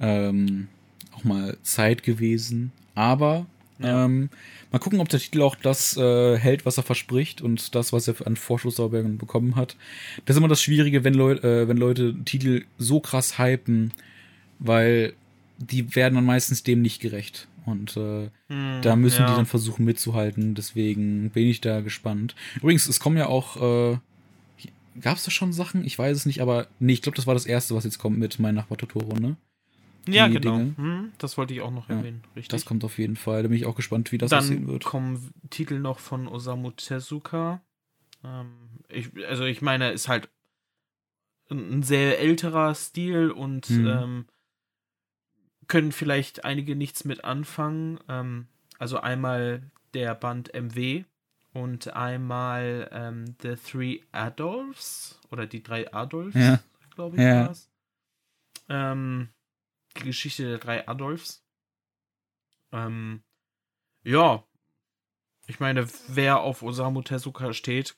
ähm, 0.00 0.68
auch 1.12 1.24
mal 1.24 1.56
Zeit 1.62 2.02
gewesen, 2.02 2.72
aber 2.94 3.46
Ja. 3.78 4.04
ähm, 4.04 4.30
mal 4.72 4.78
gucken, 4.78 5.00
ob 5.00 5.08
der 5.08 5.20
Titel 5.20 5.42
auch 5.42 5.54
das 5.56 5.96
äh, 5.96 6.36
hält, 6.38 6.66
was 6.66 6.76
er 6.76 6.82
verspricht 6.82 7.40
und 7.42 7.74
das, 7.74 7.92
was 7.92 8.08
er 8.08 8.14
an 8.26 8.36
Vorschusslorbeeren 8.36 9.18
bekommen 9.18 9.54
hat. 9.56 9.76
Das 10.24 10.34
ist 10.34 10.38
immer 10.38 10.48
das 10.48 10.62
Schwierige, 10.62 11.04
wenn, 11.04 11.14
Leu 11.14 11.32
äh, 11.34 11.68
wenn 11.68 11.76
Leute 11.76 12.14
Titel 12.24 12.64
so 12.78 13.00
krass 13.00 13.38
hypen, 13.38 13.92
weil 14.58 15.14
die 15.58 15.94
werden 15.94 16.14
dann 16.14 16.24
meistens 16.24 16.62
dem 16.62 16.82
nicht 16.82 17.00
gerecht. 17.00 17.48
Und 17.66 17.96
äh, 17.96 18.30
Hm, 18.48 18.80
da 18.82 18.96
müssen 18.96 19.20
ja. 19.22 19.26
die 19.26 19.34
dann 19.34 19.44
versuchen 19.46 19.84
mitzuhalten. 19.84 20.54
Deswegen 20.54 21.30
bin 21.30 21.46
ich 21.46 21.60
da 21.60 21.80
gespannt. 21.80 22.34
Übrigens, 22.56 22.88
es 22.88 23.00
kommen 23.00 23.16
ja 23.16 23.26
auch. 23.26 23.92
Äh, 23.92 23.98
Gab 25.00 25.16
es 25.16 25.24
da 25.24 25.30
schon 25.30 25.52
Sachen? 25.52 25.84
Ich 25.84 25.96
weiß 25.96 26.16
es 26.16 26.26
nicht, 26.26 26.40
aber 26.42 26.66
nee, 26.80 26.92
ich 26.92 27.02
glaube, 27.02 27.14
das 27.14 27.26
war 27.28 27.34
das 27.34 27.46
erste, 27.46 27.74
was 27.76 27.84
jetzt 27.84 27.98
kommt 27.98 28.18
mit 28.18 28.40
Mein 28.40 28.56
Nachbar 28.56 28.78
Totoro, 28.78 29.14
ne? 29.14 29.36
Ja, 30.08 30.26
genau. 30.26 30.56
Hm, 30.76 31.12
das 31.18 31.36
wollte 31.38 31.54
ich 31.54 31.60
auch 31.60 31.70
noch 31.70 31.88
Ja, 31.88 31.96
erwähnen. 31.96 32.22
Richtig. 32.34 32.48
Das 32.48 32.64
kommt 32.64 32.82
auf 32.84 32.98
jeden 32.98 33.14
Fall. 33.14 33.42
Da 33.42 33.48
bin 33.48 33.56
ich 33.56 33.66
auch 33.66 33.76
gespannt, 33.76 34.10
wie 34.10 34.18
das 34.18 34.32
aussehen 34.32 34.62
Dann 34.62 34.68
wird. 34.68 34.84
kommen 34.84 35.30
Titel 35.50 35.78
noch 35.78 35.98
von 36.00 36.26
Osamu 36.26 36.70
Tezuka. 36.72 37.60
Ähm, 38.24 38.50
ich, 38.88 39.10
also 39.26 39.44
ich 39.44 39.62
meine, 39.62 39.90
ist 39.92 40.08
halt 40.08 40.30
ein 41.50 41.82
sehr 41.82 42.18
älterer 42.18 42.74
Stil 42.74 43.30
und 43.30 43.68
Mhm. 43.70 43.86
ähm, 43.86 44.26
können 45.68 45.92
vielleicht 45.92 46.44
einige 46.44 46.74
nichts 46.74 47.04
mit 47.04 47.24
anfangen. 47.24 48.00
Ähm, 48.08 48.48
also 48.78 48.98
einmal 48.98 49.70
der 49.94 50.14
Band 50.14 50.52
MW 50.54 51.04
und 51.52 51.94
einmal 51.94 52.88
ähm, 52.92 53.36
The 53.42 53.54
Three 53.56 54.00
Adolfs 54.12 55.20
oder 55.30 55.46
die 55.46 55.62
drei 55.62 55.92
Adolfs, 55.92 56.36
Ja. 56.36 56.60
glaube 56.94 57.16
ich, 57.16 57.22
Ja. 57.22 57.46
war's. 57.46 57.70
Ähm, 58.68 59.28
die 59.98 60.04
Geschichte 60.04 60.44
der 60.44 60.58
drei 60.58 60.86
Adolfs. 60.88 61.44
Ähm, 62.72 63.22
ja, 64.04 64.44
ich 65.46 65.60
meine, 65.60 65.86
wer 66.08 66.40
auf 66.40 66.62
Osamu 66.62 67.02
Tezuka 67.02 67.54
steht, 67.54 67.96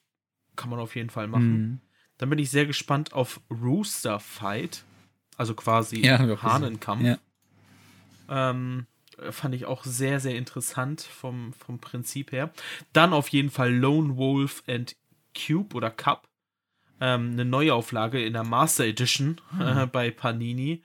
kann 0.55 0.71
man 0.71 0.79
auf 0.79 0.95
jeden 0.95 1.11
Fall 1.11 1.27
machen. 1.27 1.53
Mhm. 1.53 1.81
Dann 2.19 2.31
bin 2.31 2.39
ich 2.39 2.51
sehr 2.51 2.67
gespannt 2.67 3.13
auf 3.13 3.41
Rooster 3.51 4.21
Fight, 4.21 4.85
also 5.37 5.55
quasi 5.55 6.01
Ja. 6.05 6.19
Hahnenkampf. 6.43 7.03
Ja. 7.03 7.19
Ähm, 8.31 8.87
fand 9.31 9.55
ich 9.55 9.67
auch 9.67 9.85
sehr, 9.85 10.21
sehr 10.21 10.37
interessant 10.37 11.03
vom, 11.03 11.53
vom 11.53 11.79
Prinzip 11.79 12.33
her. 12.33 12.53
Dann 12.93 13.13
auf 13.13 13.29
jeden 13.29 13.51
Fall 13.51 13.75
Lone 13.75 14.17
Wolf 14.17 14.63
and 14.67 14.97
Cube 15.37 15.75
oder 15.75 15.91
Cup. 15.91 16.29
Ähm, 17.01 17.33
eine 17.33 17.45
Neuauflage 17.45 18.25
in 18.25 18.33
der 18.33 18.45
Master 18.45 18.85
Edition 18.85 19.41
äh, 19.59 19.87
bei 19.87 20.11
Panini. 20.11 20.83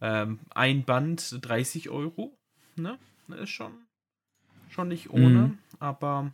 Ähm, 0.00 0.40
ein 0.50 0.84
Band 0.84 1.38
30 1.40 1.90
Euro. 1.90 2.36
Ne? 2.76 2.98
Ist 3.40 3.50
schon, 3.50 3.72
schon 4.70 4.88
nicht 4.88 5.10
ohne. 5.10 5.28
Mhm. 5.28 5.58
Aber 5.80 6.32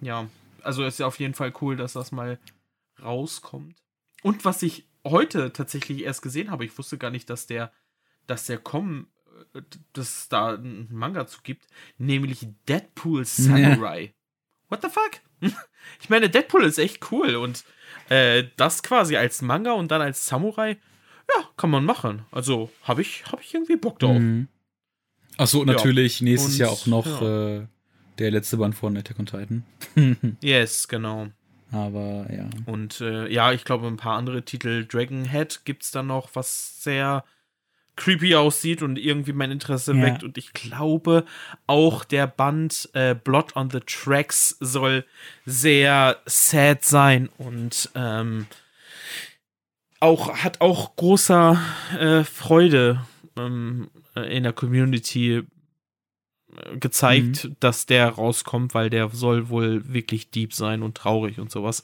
ja, 0.00 0.28
also 0.62 0.84
ist 0.84 0.98
ja 0.98 1.06
auf 1.06 1.18
jeden 1.18 1.34
Fall 1.34 1.52
cool, 1.60 1.76
dass 1.76 1.94
das 1.94 2.12
mal 2.12 2.38
rauskommt. 3.02 3.82
Und 4.22 4.44
was 4.44 4.62
ich 4.62 4.86
heute 5.04 5.52
tatsächlich 5.52 6.02
erst 6.02 6.22
gesehen 6.22 6.50
habe, 6.50 6.64
ich 6.64 6.76
wusste 6.76 6.98
gar 6.98 7.10
nicht, 7.10 7.30
dass 7.30 7.46
der, 7.46 7.72
dass 8.26 8.46
der 8.46 8.58
kommen, 8.58 9.08
dass 9.92 10.22
es 10.22 10.28
da 10.28 10.54
einen 10.54 10.88
Manga 10.90 11.26
zu 11.26 11.40
gibt, 11.42 11.66
nämlich 11.98 12.46
Deadpool 12.68 13.24
Samurai. 13.24 14.14
What 14.68 14.82
the 14.82 14.88
fuck? 14.88 15.20
Ich 16.02 16.10
meine, 16.10 16.28
Deadpool 16.28 16.64
ist 16.64 16.78
echt 16.78 17.10
cool 17.12 17.36
und 17.36 17.64
äh, 18.10 18.44
das 18.56 18.82
quasi 18.82 19.16
als 19.16 19.40
Manga 19.40 19.72
und 19.72 19.90
dann 19.90 20.02
als 20.02 20.26
Samurai, 20.26 20.76
ja, 21.34 21.44
kann 21.56 21.70
man 21.70 21.84
machen. 21.84 22.26
Also 22.30 22.70
habe 22.82 23.00
ich, 23.00 23.24
hab 23.32 23.40
ich 23.40 23.54
irgendwie 23.54 23.76
Bock 23.76 23.98
drauf. 23.98 24.18
Mhm. 24.18 24.48
Achso, 25.38 25.64
natürlich 25.64 26.20
nächstes 26.20 26.54
Und, 26.54 26.58
Jahr 26.58 26.70
auch 26.70 26.86
noch 26.86 27.22
äh, 27.22 27.66
der 28.18 28.30
letzte 28.30 28.56
Band 28.56 28.74
von 28.74 28.96
Attack 28.96 29.18
on 29.18 29.26
Titan. 29.26 29.64
Yes, 30.42 30.88
genau. 30.88 31.28
Aber 31.70 32.26
ja. 32.32 32.48
Und 32.66 33.00
äh, 33.00 33.32
ja, 33.32 33.52
ich 33.52 33.64
glaube, 33.64 33.86
ein 33.86 33.96
paar 33.96 34.16
andere 34.16 34.44
Titel. 34.44 34.86
Dragonhead 34.86 35.64
gibt 35.64 35.84
es 35.84 35.90
dann 35.90 36.06
noch, 36.06 36.30
was 36.34 36.82
sehr 36.82 37.24
creepy 37.98 38.34
aussieht 38.36 38.80
und 38.82 38.96
irgendwie 38.98 39.32
mein 39.34 39.50
Interesse 39.50 39.92
Ja. 39.94 40.02
weckt. 40.02 40.24
Und 40.24 40.38
ich 40.38 40.52
glaube, 40.54 41.24
auch 41.66 42.04
der 42.04 42.26
Band 42.26 42.88
äh, 42.94 43.14
Blood 43.14 43.56
on 43.56 43.68
the 43.70 43.80
Tracks 43.80 44.56
soll 44.60 45.04
sehr 45.44 46.16
sad 46.24 46.84
sein 46.84 47.28
und 47.36 47.90
ähm, 47.94 48.46
auch 50.00 50.36
hat 50.38 50.60
auch 50.60 50.96
großer 50.96 51.60
äh, 51.98 52.24
Freude 52.24 53.04
ähm, 53.36 53.90
äh, 54.14 54.34
in 54.36 54.44
der 54.44 54.52
Community 54.52 55.42
gezeigt, 56.80 57.50
dass 57.60 57.86
der 57.86 58.08
rauskommt, 58.08 58.74
weil 58.74 58.90
der 58.90 59.10
soll 59.10 59.48
wohl 59.48 59.82
wirklich 59.92 60.30
deep 60.30 60.52
sein 60.54 60.82
und 60.82 60.96
traurig 60.96 61.38
und 61.38 61.50
sowas. 61.50 61.82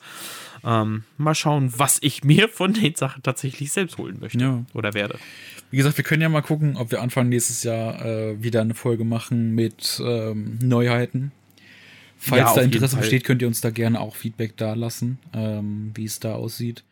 Ähm, 0.64 1.04
mal 1.18 1.34
schauen, 1.34 1.72
was 1.76 1.98
ich 2.00 2.24
mir 2.24 2.48
von 2.48 2.72
den 2.72 2.94
Sachen 2.94 3.22
tatsächlich 3.22 3.70
selbst 3.72 3.98
holen 3.98 4.18
möchte 4.20 4.38
Ja. 4.38 4.64
oder 4.72 4.94
werde. 4.94 5.18
Wie 5.70 5.76
gesagt, 5.76 5.96
wir 5.96 6.04
können 6.04 6.22
ja 6.22 6.28
mal 6.28 6.40
gucken, 6.42 6.76
ob 6.76 6.90
wir 6.90 7.02
Anfang 7.02 7.28
nächstes 7.28 7.62
Jahr 7.62 8.04
äh, 8.04 8.42
wieder 8.42 8.62
eine 8.62 8.74
Folge 8.74 9.04
machen 9.04 9.54
mit 9.54 10.00
ähm, 10.04 10.58
Neuheiten. 10.62 11.32
Falls 12.16 12.50
Ja, 12.50 12.54
da 12.54 12.60
Interesse 12.62 12.96
besteht, 12.96 13.24
könnt 13.24 13.42
ihr 13.42 13.48
uns 13.48 13.60
da 13.60 13.70
gerne 13.70 14.00
auch 14.00 14.16
Feedback 14.16 14.56
da 14.56 14.74
lassen, 14.74 15.18
ähm, 15.34 15.90
wie 15.94 16.04
es 16.04 16.20
da 16.20 16.34
aussieht. 16.34 16.84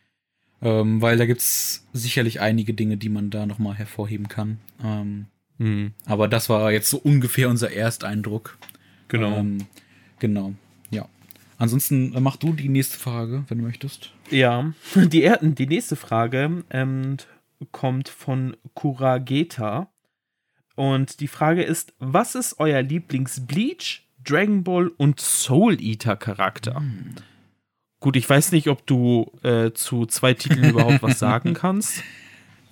Ähm, 0.61 1.01
weil 1.01 1.17
da 1.17 1.25
gibt's 1.25 1.85
sicherlich 1.91 2.39
einige 2.39 2.73
Dinge, 2.73 2.97
die 2.97 3.09
man 3.09 3.29
da 3.29 3.45
nochmal 3.45 3.73
hervorheben 3.75 4.27
kann. 4.27 4.59
Ähm, 5.63 5.69
Hm, 5.77 5.93
aber 6.05 6.27
das 6.27 6.49
war 6.49 6.71
jetzt 6.71 6.89
so 6.89 6.97
ungefähr 6.97 7.49
unser 7.49 7.71
Ersteindruck. 7.71 8.57
genau. 9.07 9.37
Ähm, 9.37 9.59
genau. 10.19 10.53
Ja. 10.91 11.07
Ansonsten 11.57 12.13
äh, 12.13 12.19
mach 12.19 12.35
du 12.37 12.53
die 12.53 12.69
nächste 12.69 12.97
Frage, 12.97 13.45
wenn 13.47 13.59
du 13.59 13.63
möchtest. 13.63 14.11
Ja, 14.29 14.73
die, 14.95 15.31
die 15.41 15.67
nächste 15.67 15.95
Frage 15.95 16.63
ähm, 16.69 17.17
kommt 17.71 18.09
von 18.09 18.57
Kurageta. 18.73 19.89
Und 20.75 21.19
die 21.19 21.27
Frage 21.27 21.63
ist: 21.63 21.93
Was 21.99 22.35
ist 22.35 22.59
euer 22.59 22.81
Lieblings-Bleach, 22.81 24.07
Dragon 24.23 24.63
Ball 24.63 24.87
und 24.97 25.19
Soul 25.19 25.79
Eater 25.79 26.15
Charakter? 26.17 26.81
Gut, 27.99 28.15
ich 28.17 28.27
weiß 28.29 28.51
nicht, 28.51 28.67
ob 28.67 28.85
du 28.87 29.31
äh, 29.43 29.71
zu 29.71 30.05
zwei 30.07 30.33
Titeln 30.33 30.71
überhaupt 30.71 31.03
was 31.03 31.19
sagen 31.19 31.53
kannst. 31.53 32.03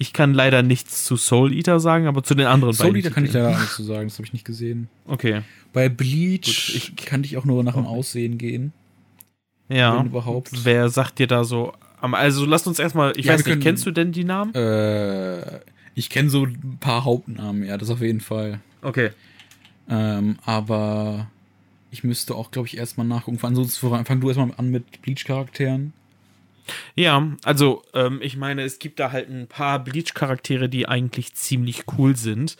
Ich 0.01 0.13
kann 0.13 0.33
leider 0.33 0.63
nichts 0.63 1.05
zu 1.05 1.15
Soul 1.15 1.53
Eater 1.53 1.79
sagen, 1.79 2.07
aber 2.07 2.23
zu 2.23 2.33
den 2.33 2.47
anderen 2.47 2.73
Soul 2.73 2.87
beiden 2.87 3.01
Eater 3.03 3.11
kann 3.13 3.23
ich 3.25 3.33
leider 3.33 3.49
auch 3.51 3.59
nicht 3.59 3.69
so 3.69 3.83
sagen, 3.83 4.07
das 4.07 4.15
habe 4.17 4.25
ich 4.25 4.33
nicht 4.33 4.45
gesehen. 4.45 4.89
Okay, 5.05 5.41
Bei 5.73 5.89
Bleach 5.89 6.45
Gut, 6.73 6.75
ich- 6.75 6.95
kann 7.05 7.23
ich 7.23 7.37
auch 7.37 7.45
nur 7.45 7.63
nach 7.63 7.75
dem 7.75 7.85
Aussehen 7.85 8.39
gehen, 8.39 8.73
ja. 9.69 9.99
wenn 9.99 10.07
überhaupt. 10.07 10.65
Wer 10.65 10.89
sagt 10.89 11.19
dir 11.19 11.27
da 11.27 11.43
so? 11.43 11.73
am- 12.01 12.15
Also 12.15 12.45
lasst 12.47 12.65
uns 12.65 12.79
erstmal, 12.79 13.13
ich 13.15 13.25
Ja, 13.27 13.33
weiß 13.33 13.41
nicht, 13.41 13.45
können- 13.45 13.61
kennst 13.61 13.85
du 13.85 13.91
denn 13.91 14.11
die 14.11 14.23
Namen? 14.23 14.55
Äh, 14.55 15.59
ich 15.93 16.09
kenne 16.09 16.31
so 16.31 16.45
ein 16.45 16.77
paar 16.79 17.05
Hauptnamen, 17.05 17.63
ja, 17.63 17.77
das 17.77 17.91
auf 17.91 18.01
jeden 18.01 18.21
Fall. 18.21 18.59
Okay. 18.81 19.11
Ähm, 19.87 20.37
aber 20.45 21.29
ich 21.91 22.03
müsste 22.03 22.33
auch, 22.33 22.49
glaube 22.49 22.67
ich, 22.67 22.77
erstmal 22.77 23.05
nachgucken. 23.05 23.37
Ansonsten 23.43 24.05
fang 24.05 24.19
du 24.19 24.27
erstmal 24.29 24.51
an 24.57 24.69
mit 24.71 25.03
Bleach-Charakteren. 25.03 25.93
Ja, 26.95 27.27
also 27.43 27.83
ähm, 27.93 28.19
ich 28.21 28.37
meine, 28.37 28.63
es 28.63 28.79
gibt 28.79 28.99
da 28.99 29.11
halt 29.11 29.29
ein 29.29 29.47
paar 29.47 29.83
Bleach-Charaktere, 29.83 30.69
die 30.69 30.87
eigentlich 30.87 31.33
ziemlich 31.33 31.83
cool 31.97 32.15
sind. 32.15 32.57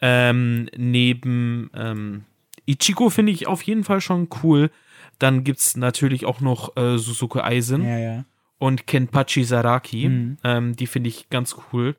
Ähm, 0.00 0.68
neben 0.76 1.70
ähm, 1.74 2.24
Ichigo 2.66 3.10
finde 3.10 3.32
ich 3.32 3.46
auf 3.46 3.62
jeden 3.62 3.84
Fall 3.84 4.00
schon 4.00 4.28
cool. 4.42 4.70
Dann 5.18 5.44
gibt 5.44 5.60
es 5.60 5.76
natürlich 5.76 6.26
auch 6.26 6.40
noch 6.40 6.76
äh, 6.76 6.98
Suzuki 6.98 7.40
Aizen 7.40 7.84
Ja, 7.84 7.98
ja. 7.98 8.24
und 8.58 8.86
Kenpachi 8.86 9.44
Saraki. 9.44 10.08
Mhm. 10.08 10.38
Ähm, 10.44 10.76
die 10.76 10.86
finde 10.86 11.08
ich 11.08 11.30
ganz 11.30 11.56
cool. 11.72 11.96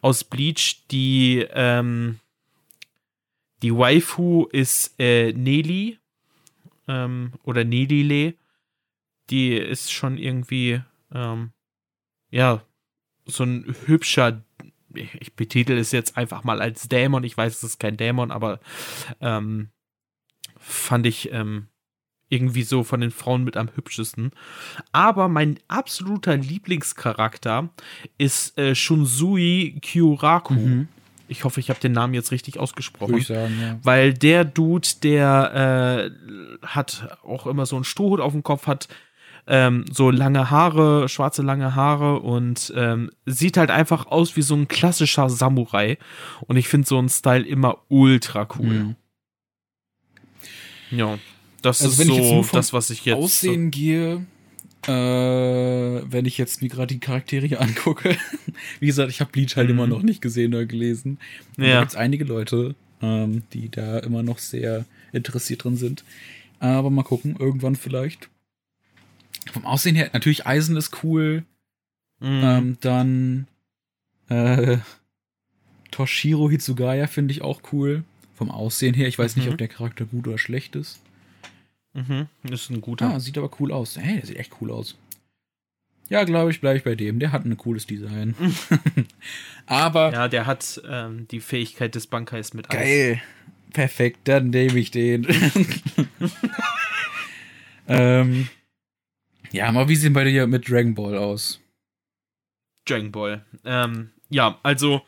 Aus 0.00 0.24
Bleach, 0.24 0.84
die, 0.90 1.46
ähm, 1.52 2.18
die 3.62 3.74
Waifu 3.74 4.46
ist 4.52 4.94
äh, 4.98 5.32
Nelly 5.32 5.98
ähm, 6.88 7.32
oder 7.44 7.64
Nelile. 7.64 8.34
Die 9.30 9.54
ist 9.54 9.92
schon 9.92 10.18
irgendwie, 10.18 10.80
ähm, 11.12 11.52
ja, 12.30 12.62
so 13.24 13.44
ein 13.44 13.74
hübscher, 13.86 14.42
ich 14.94 15.34
betitel 15.34 15.72
es 15.72 15.92
jetzt 15.92 16.16
einfach 16.16 16.44
mal 16.44 16.60
als 16.60 16.88
Dämon. 16.88 17.24
Ich 17.24 17.36
weiß, 17.36 17.56
es 17.56 17.62
ist 17.62 17.80
kein 17.80 17.96
Dämon, 17.96 18.30
aber 18.30 18.60
ähm, 19.20 19.70
fand 20.58 21.06
ich 21.06 21.32
ähm, 21.32 21.68
irgendwie 22.28 22.62
so 22.62 22.82
von 22.82 23.00
den 23.00 23.10
Frauen 23.10 23.44
mit 23.44 23.56
am 23.56 23.68
hübschesten. 23.74 24.32
Aber 24.92 25.28
mein 25.28 25.58
absoluter 25.68 26.36
Lieblingscharakter 26.36 27.68
ist 28.18 28.58
äh, 28.58 28.74
Shunsui 28.74 29.78
Kyuraku. 29.82 30.54
Mhm. 30.54 30.88
Ich 31.28 31.44
hoffe, 31.44 31.60
ich 31.60 31.70
habe 31.70 31.80
den 31.80 31.92
Namen 31.92 32.14
jetzt 32.14 32.30
richtig 32.30 32.58
ausgesprochen. 32.58 33.16
ich 33.16 33.26
sagen, 33.26 33.58
ja. 33.60 33.78
Weil 33.82 34.14
der 34.14 34.44
Dude, 34.44 34.88
der 35.02 36.10
äh, 36.62 36.66
hat 36.66 37.18
auch 37.22 37.46
immer 37.46 37.66
so 37.66 37.76
einen 37.76 37.84
Strohhut 37.84 38.20
auf 38.20 38.32
dem 38.32 38.42
Kopf, 38.42 38.66
hat 38.66 38.88
ähm, 39.48 39.84
so 39.92 40.10
lange 40.10 40.50
Haare, 40.50 41.08
schwarze 41.08 41.42
lange 41.42 41.74
Haare 41.74 42.20
und 42.20 42.72
ähm, 42.76 43.10
sieht 43.26 43.56
halt 43.56 43.70
einfach 43.70 44.06
aus 44.06 44.36
wie 44.36 44.42
so 44.42 44.54
ein 44.56 44.66
klassischer 44.68 45.30
Samurai. 45.30 45.98
Und 46.46 46.56
ich 46.56 46.68
finde 46.68 46.86
so 46.86 46.98
einen 46.98 47.08
Style 47.08 47.46
immer 47.46 47.78
ultra 47.88 48.48
cool. 48.58 48.66
Mhm. 48.74 48.96
Ja, 50.90 51.18
das 51.62 51.80
Also 51.82 51.92
ist 51.92 51.98
wenn 51.98 52.08
ich 52.10 52.16
jetzt 52.16 52.28
so 52.50 52.56
das, 52.56 52.72
was 52.72 52.90
ich 52.90 53.04
jetzt. 53.04 53.16
Aussehen 53.16 53.70
gehe, 53.70 54.26
äh, 54.86 54.90
wenn 54.90 56.24
ich 56.26 56.38
jetzt 56.38 56.62
mir 56.62 56.68
gerade 56.68 56.94
die 56.94 57.00
Charaktere 57.00 57.46
hier 57.46 57.60
angucke, 57.66 58.16
wie 58.80 58.86
gesagt, 58.86 59.10
ich 59.10 59.20
habe 59.20 59.30
Bleach 59.32 59.56
halt 59.56 59.68
Mhm. 59.68 59.74
immer 59.74 59.86
noch 59.86 60.02
nicht 60.02 60.22
gesehen 60.22 60.54
oder 60.54 60.64
gelesen. 60.66 61.18
Und 61.56 61.64
Da 61.64 61.66
Ja. 61.66 61.78
gibt 61.80 61.90
es 61.92 61.96
einige 61.96 62.24
Leute, 62.24 62.74
ähm, 63.02 63.42
die 63.52 63.68
da 63.68 63.98
immer 63.98 64.22
noch 64.22 64.38
sehr 64.38 64.84
interessiert 65.12 65.64
drin 65.64 65.76
sind. 65.76 66.04
Aber 66.58 66.90
mal 66.90 67.02
gucken, 67.02 67.36
irgendwann 67.38 67.76
vielleicht. 67.76 68.28
Vom 69.52 69.64
Aussehen 69.66 69.96
her, 69.96 70.10
natürlich 70.12 70.46
Eisen 70.46 70.76
ist 70.76 71.02
cool. 71.04 71.44
Mhm. 72.20 72.40
Ähm, 72.44 72.78
dann 72.80 73.46
äh, 74.28 74.78
Toshiro 75.90 76.50
Hitsugaya 76.50 77.06
finde 77.06 77.32
ich 77.32 77.42
auch 77.42 77.60
cool. 77.72 78.04
Vom 78.34 78.50
Aussehen 78.50 78.94
her, 78.94 79.08
ich 79.08 79.18
weiß 79.18 79.36
nicht, 79.36 79.46
Mhm. 79.46 79.52
ob 79.52 79.58
der 79.58 79.68
Charakter 79.68 80.04
gut 80.04 80.26
oder 80.28 80.38
schlecht 80.38 80.76
ist. 80.76 81.00
Mhm. 81.94 82.26
Ist 82.50 82.70
ein 82.70 82.80
guter. 82.82 83.14
Ah, 83.14 83.20
sieht 83.20 83.38
aber 83.38 83.50
cool 83.60 83.72
aus. 83.72 83.96
Hey, 83.98 84.16
der 84.16 84.26
sieht 84.26 84.36
echt 84.36 84.52
cool 84.60 84.70
aus. 84.70 84.96
Ja, 86.08 86.22
glaube 86.24 86.50
ich, 86.50 86.60
bleibe 86.60 86.78
ich 86.78 86.84
bei 86.84 86.94
dem. 86.94 87.18
Der 87.18 87.32
hat 87.32 87.44
ein 87.44 87.56
cooles 87.56 87.86
Design. 87.86 88.34
aber 89.66 90.12
Ja, 90.12 90.28
der 90.28 90.46
hat 90.46 90.80
ähm, 90.88 91.26
die 91.28 91.40
Fähigkeit 91.40 91.94
des 91.94 92.06
Bankers 92.06 92.54
mit 92.54 92.70
Eis. 92.70 92.76
geil. 92.78 93.22
Perfekt, 93.72 94.20
dann 94.28 94.50
nehme 94.50 94.78
ich 94.78 94.90
den. 94.90 95.26
ähm, 97.88 98.48
ja, 99.52 99.66
aber 99.68 99.88
wie 99.88 99.96
sehen 99.96 100.12
bei 100.12 100.24
dir 100.24 100.46
mit 100.46 100.68
Dragon 100.68 100.94
Ball 100.94 101.16
aus? 101.16 101.60
Dragon 102.86 103.12
Ball. 103.12 103.44
Ähm, 103.64 104.10
ja, 104.28 104.58
also 104.62 105.02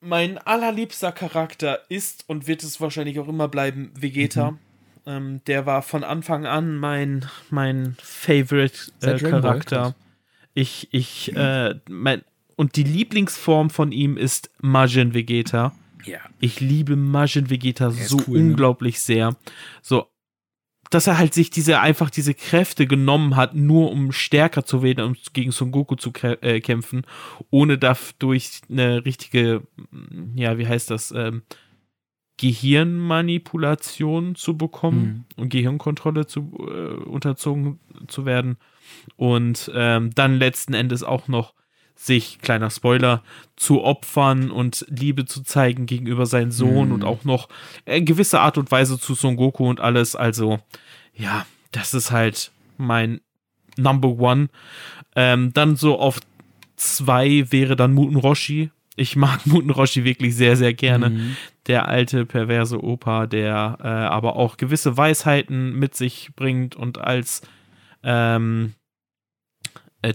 mein 0.00 0.38
allerliebster 0.38 1.12
Charakter 1.12 1.80
ist 1.88 2.24
und 2.28 2.46
wird 2.46 2.62
es 2.62 2.80
wahrscheinlich 2.80 3.18
auch 3.18 3.28
immer 3.28 3.48
bleiben 3.48 3.92
Vegeta. 3.94 4.52
Mhm. 4.52 4.58
Ähm, 5.06 5.40
der 5.46 5.66
war 5.66 5.82
von 5.82 6.04
Anfang 6.04 6.46
an 6.46 6.76
mein, 6.76 7.26
mein 7.50 7.96
Favorite 8.02 8.92
äh, 9.02 9.18
Charakter. 9.18 9.94
Ich, 10.54 10.88
ich, 10.92 11.34
äh, 11.36 11.74
mein, 11.88 12.22
und 12.56 12.76
die 12.76 12.82
Lieblingsform 12.82 13.70
von 13.70 13.92
ihm 13.92 14.16
ist 14.16 14.50
Majin 14.60 15.14
Vegeta. 15.14 15.72
Ja. 16.04 16.18
Ich 16.40 16.60
liebe 16.60 16.96
Majin 16.96 17.50
Vegeta 17.50 17.90
so 17.90 18.16
cool, 18.26 18.38
ne? 18.38 18.50
unglaublich 18.50 18.94
ne? 18.96 19.00
sehr. 19.00 19.36
So, 19.82 20.06
dass 20.90 21.06
er 21.06 21.18
halt 21.18 21.34
sich 21.34 21.50
diese 21.50 21.80
einfach 21.80 22.10
diese 22.10 22.34
Kräfte 22.34 22.86
genommen 22.86 23.36
hat, 23.36 23.54
nur 23.54 23.92
um 23.92 24.10
stärker 24.12 24.64
zu 24.64 24.82
werden 24.82 25.04
und 25.04 25.32
gegen 25.32 25.52
Son 25.52 25.70
Goku 25.70 25.94
zu 25.94 26.12
äh, 26.22 26.60
kämpfen, 26.60 27.02
ohne 27.50 27.78
dadurch 27.78 28.60
eine 28.68 29.04
richtige, 29.04 29.62
ja, 30.34 30.58
wie 30.58 30.66
heißt 30.66 30.90
das, 30.90 31.12
ähm, 31.12 31.42
Gehirnmanipulation 32.38 34.34
zu 34.34 34.56
bekommen 34.56 35.26
mhm. 35.36 35.42
und 35.42 35.48
Gehirnkontrolle 35.50 36.26
zu 36.26 36.52
äh, 36.58 36.94
unterzogen 37.04 37.78
zu 38.08 38.24
werden 38.24 38.56
und 39.16 39.70
ähm, 39.74 40.10
dann 40.14 40.38
letzten 40.38 40.74
Endes 40.74 41.02
auch 41.02 41.28
noch 41.28 41.54
sich, 42.00 42.38
kleiner 42.40 42.70
Spoiler, 42.70 43.22
zu 43.56 43.82
opfern 43.82 44.50
und 44.50 44.86
Liebe 44.88 45.26
zu 45.26 45.42
zeigen 45.42 45.84
gegenüber 45.84 46.24
seinem 46.24 46.50
Sohn 46.50 46.88
mhm. 46.88 46.94
und 46.94 47.04
auch 47.04 47.24
noch 47.24 47.50
in 47.84 48.06
gewisser 48.06 48.40
Art 48.40 48.56
und 48.56 48.70
Weise 48.70 48.98
zu 48.98 49.14
Son 49.14 49.36
Goku 49.36 49.68
und 49.68 49.80
alles. 49.80 50.16
Also, 50.16 50.60
ja, 51.14 51.44
das 51.72 51.92
ist 51.92 52.10
halt 52.10 52.52
mein 52.78 53.20
Number 53.76 54.08
One. 54.18 54.48
Ähm, 55.14 55.52
dann 55.52 55.76
so 55.76 55.98
auf 55.98 56.20
zwei 56.76 57.44
wäre 57.50 57.76
dann 57.76 57.92
Muten 57.92 58.16
Roshi. 58.16 58.70
Ich 58.96 59.14
mag 59.14 59.40
Muten 59.46 59.70
Roshi 59.70 60.02
wirklich 60.02 60.34
sehr, 60.34 60.56
sehr 60.56 60.72
gerne. 60.72 61.10
Mhm. 61.10 61.36
Der 61.66 61.86
alte, 61.86 62.24
perverse 62.24 62.82
Opa, 62.82 63.26
der 63.26 63.76
äh, 63.82 63.86
aber 63.86 64.36
auch 64.36 64.56
gewisse 64.56 64.96
Weisheiten 64.96 65.74
mit 65.78 65.94
sich 65.94 66.30
bringt 66.34 66.76
und 66.76 66.96
als 66.96 67.42
ähm, 68.02 68.72
äh, 68.72 68.79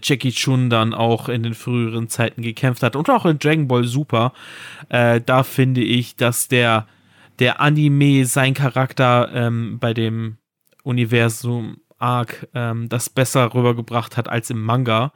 Jackie 0.02 0.32
Chun 0.32 0.70
dann 0.70 0.94
auch 0.94 1.30
in 1.30 1.44
den 1.44 1.54
früheren 1.54 2.10
Zeiten 2.10 2.42
gekämpft 2.42 2.84
hat 2.84 2.96
und 2.96 3.10
auch 3.10 3.26
in 3.26 3.40
Dragon 3.40 3.68
Ball 3.68 3.84
Super, 3.84 4.34
äh, 4.90 5.22
da 5.22 5.44
finde 5.44 5.82
ich, 5.82 6.16
dass 6.16 6.48
der, 6.48 6.88
der 7.40 7.62
Anime 7.62 8.26
sein 8.26 8.54
Charakter 8.54 9.30
ähm, 9.34 9.78
bei 9.80 9.94
dem 9.94 10.38
Universum 10.84 11.78
Arc 11.98 12.48
ähm, 12.54 12.90
das 12.90 13.10
besser 13.10 13.54
rübergebracht 13.54 14.18
hat 14.18 14.28
als 14.28 14.50
im 14.50 14.62
Manga. 14.62 15.14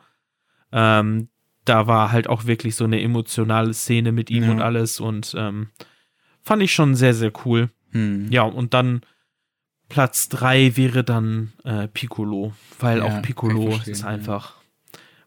Ähm, 0.72 1.30
da 1.66 1.88
war 1.88 2.12
halt 2.12 2.28
auch 2.30 2.46
wirklich 2.46 2.76
so 2.76 2.86
eine 2.86 3.02
emotionale 3.02 3.74
Szene 3.74 4.12
mit 4.12 4.30
ihm 4.30 4.44
ja. 4.44 4.52
und 4.52 4.62
alles 4.62 5.00
und 5.00 5.36
ähm, 5.38 5.70
fand 6.42 6.64
ich 6.64 6.74
schon 6.74 6.96
sehr, 6.96 7.14
sehr 7.14 7.32
cool. 7.46 7.70
Hm. 7.92 8.28
Ja, 8.32 8.44
und 8.44 8.74
dann 8.74 9.02
Platz 9.90 10.30
3 10.30 10.78
wäre 10.78 11.04
dann 11.04 11.54
äh, 11.64 11.88
Piccolo, 11.88 12.54
weil 12.80 13.00
ja, 13.00 13.06
auch 13.06 13.22
Piccolo 13.22 13.80
ist 13.86 14.06
einfach 14.06 14.59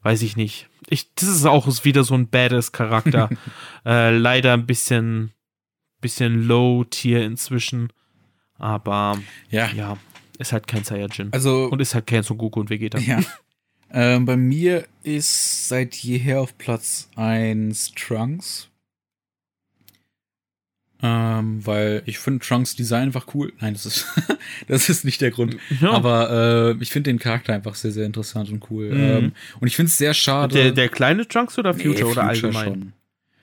weiß 0.03 0.23
ich 0.23 0.37
nicht. 0.37 0.69
Ich, 0.89 1.15
das 1.15 1.29
ist 1.29 1.47
auch 1.47 1.67
wieder 1.85 2.05
so 2.05 2.15
ein 2.15 2.29
badass 2.29 2.73
Charakter. 2.73 3.31
äh, 3.87 4.17
leider 4.17 4.53
ein 4.53 4.67
bisschen, 4.67 5.33
bisschen 6.01 6.47
Low-Tier 6.47 7.25
inzwischen. 7.25 7.93
Aber 8.59 9.19
ja. 9.51 9.69
ja, 9.69 9.97
ist 10.39 10.53
halt 10.53 10.67
kein 10.67 10.85
Saiyajin. 10.85 11.29
Also, 11.33 11.67
und 11.67 11.81
ist 11.81 11.95
halt 11.95 12.07
kein 12.07 12.23
Son 12.23 12.39
Goku 12.39 12.61
und 12.61 12.71
Vegeta. 12.71 12.99
Ja. 12.99 13.21
Ähm, 13.91 14.25
bei 14.25 14.37
mir 14.37 14.87
ist 15.03 15.69
seit 15.69 15.97
jeher 15.97 16.41
auf 16.41 16.57
Platz 16.57 17.11
1 17.17 17.93
Trunks. 17.93 18.69
Ähm, 21.05 21.67
weil 21.67 22.03
ich 22.07 22.21
finde 22.21 22.45
Trunks 22.45 22.77
Design 22.77 23.07
einfach 23.07 23.27
cool. 23.35 23.53
Nein, 23.61 23.73
das 23.73 23.87
ist, 23.87 24.07
das 24.69 24.89
ist 24.89 25.05
nicht 25.05 25.21
der 25.21 25.33
Grund. 25.33 25.57
Ja. 25.81 25.91
Aber 25.91 26.77
äh, 26.79 26.83
ich 26.83 26.91
finde 26.91 27.11
den 27.11 27.19
Charakter 27.19 27.53
einfach 27.53 27.75
sehr, 27.75 27.91
sehr 27.91 28.07
interessant 28.07 28.51
und 28.51 28.71
cool. 28.71 28.91
Mhm. 28.91 29.01
Ähm, 29.01 29.33
und 29.59 29.67
ich 29.67 29.75
finde 29.75 29.89
es 29.89 29.99
sehr 29.99 30.15
schade. 30.15 30.55
Der, 30.55 30.71
der 30.71 30.89
kleine 30.89 31.27
Trunks 31.27 31.59
oder 31.59 31.75
Future, 31.75 32.05
nee, 32.05 32.13
oder 32.13 32.25
allgemein? 32.25 32.65
Schon. 32.65 32.93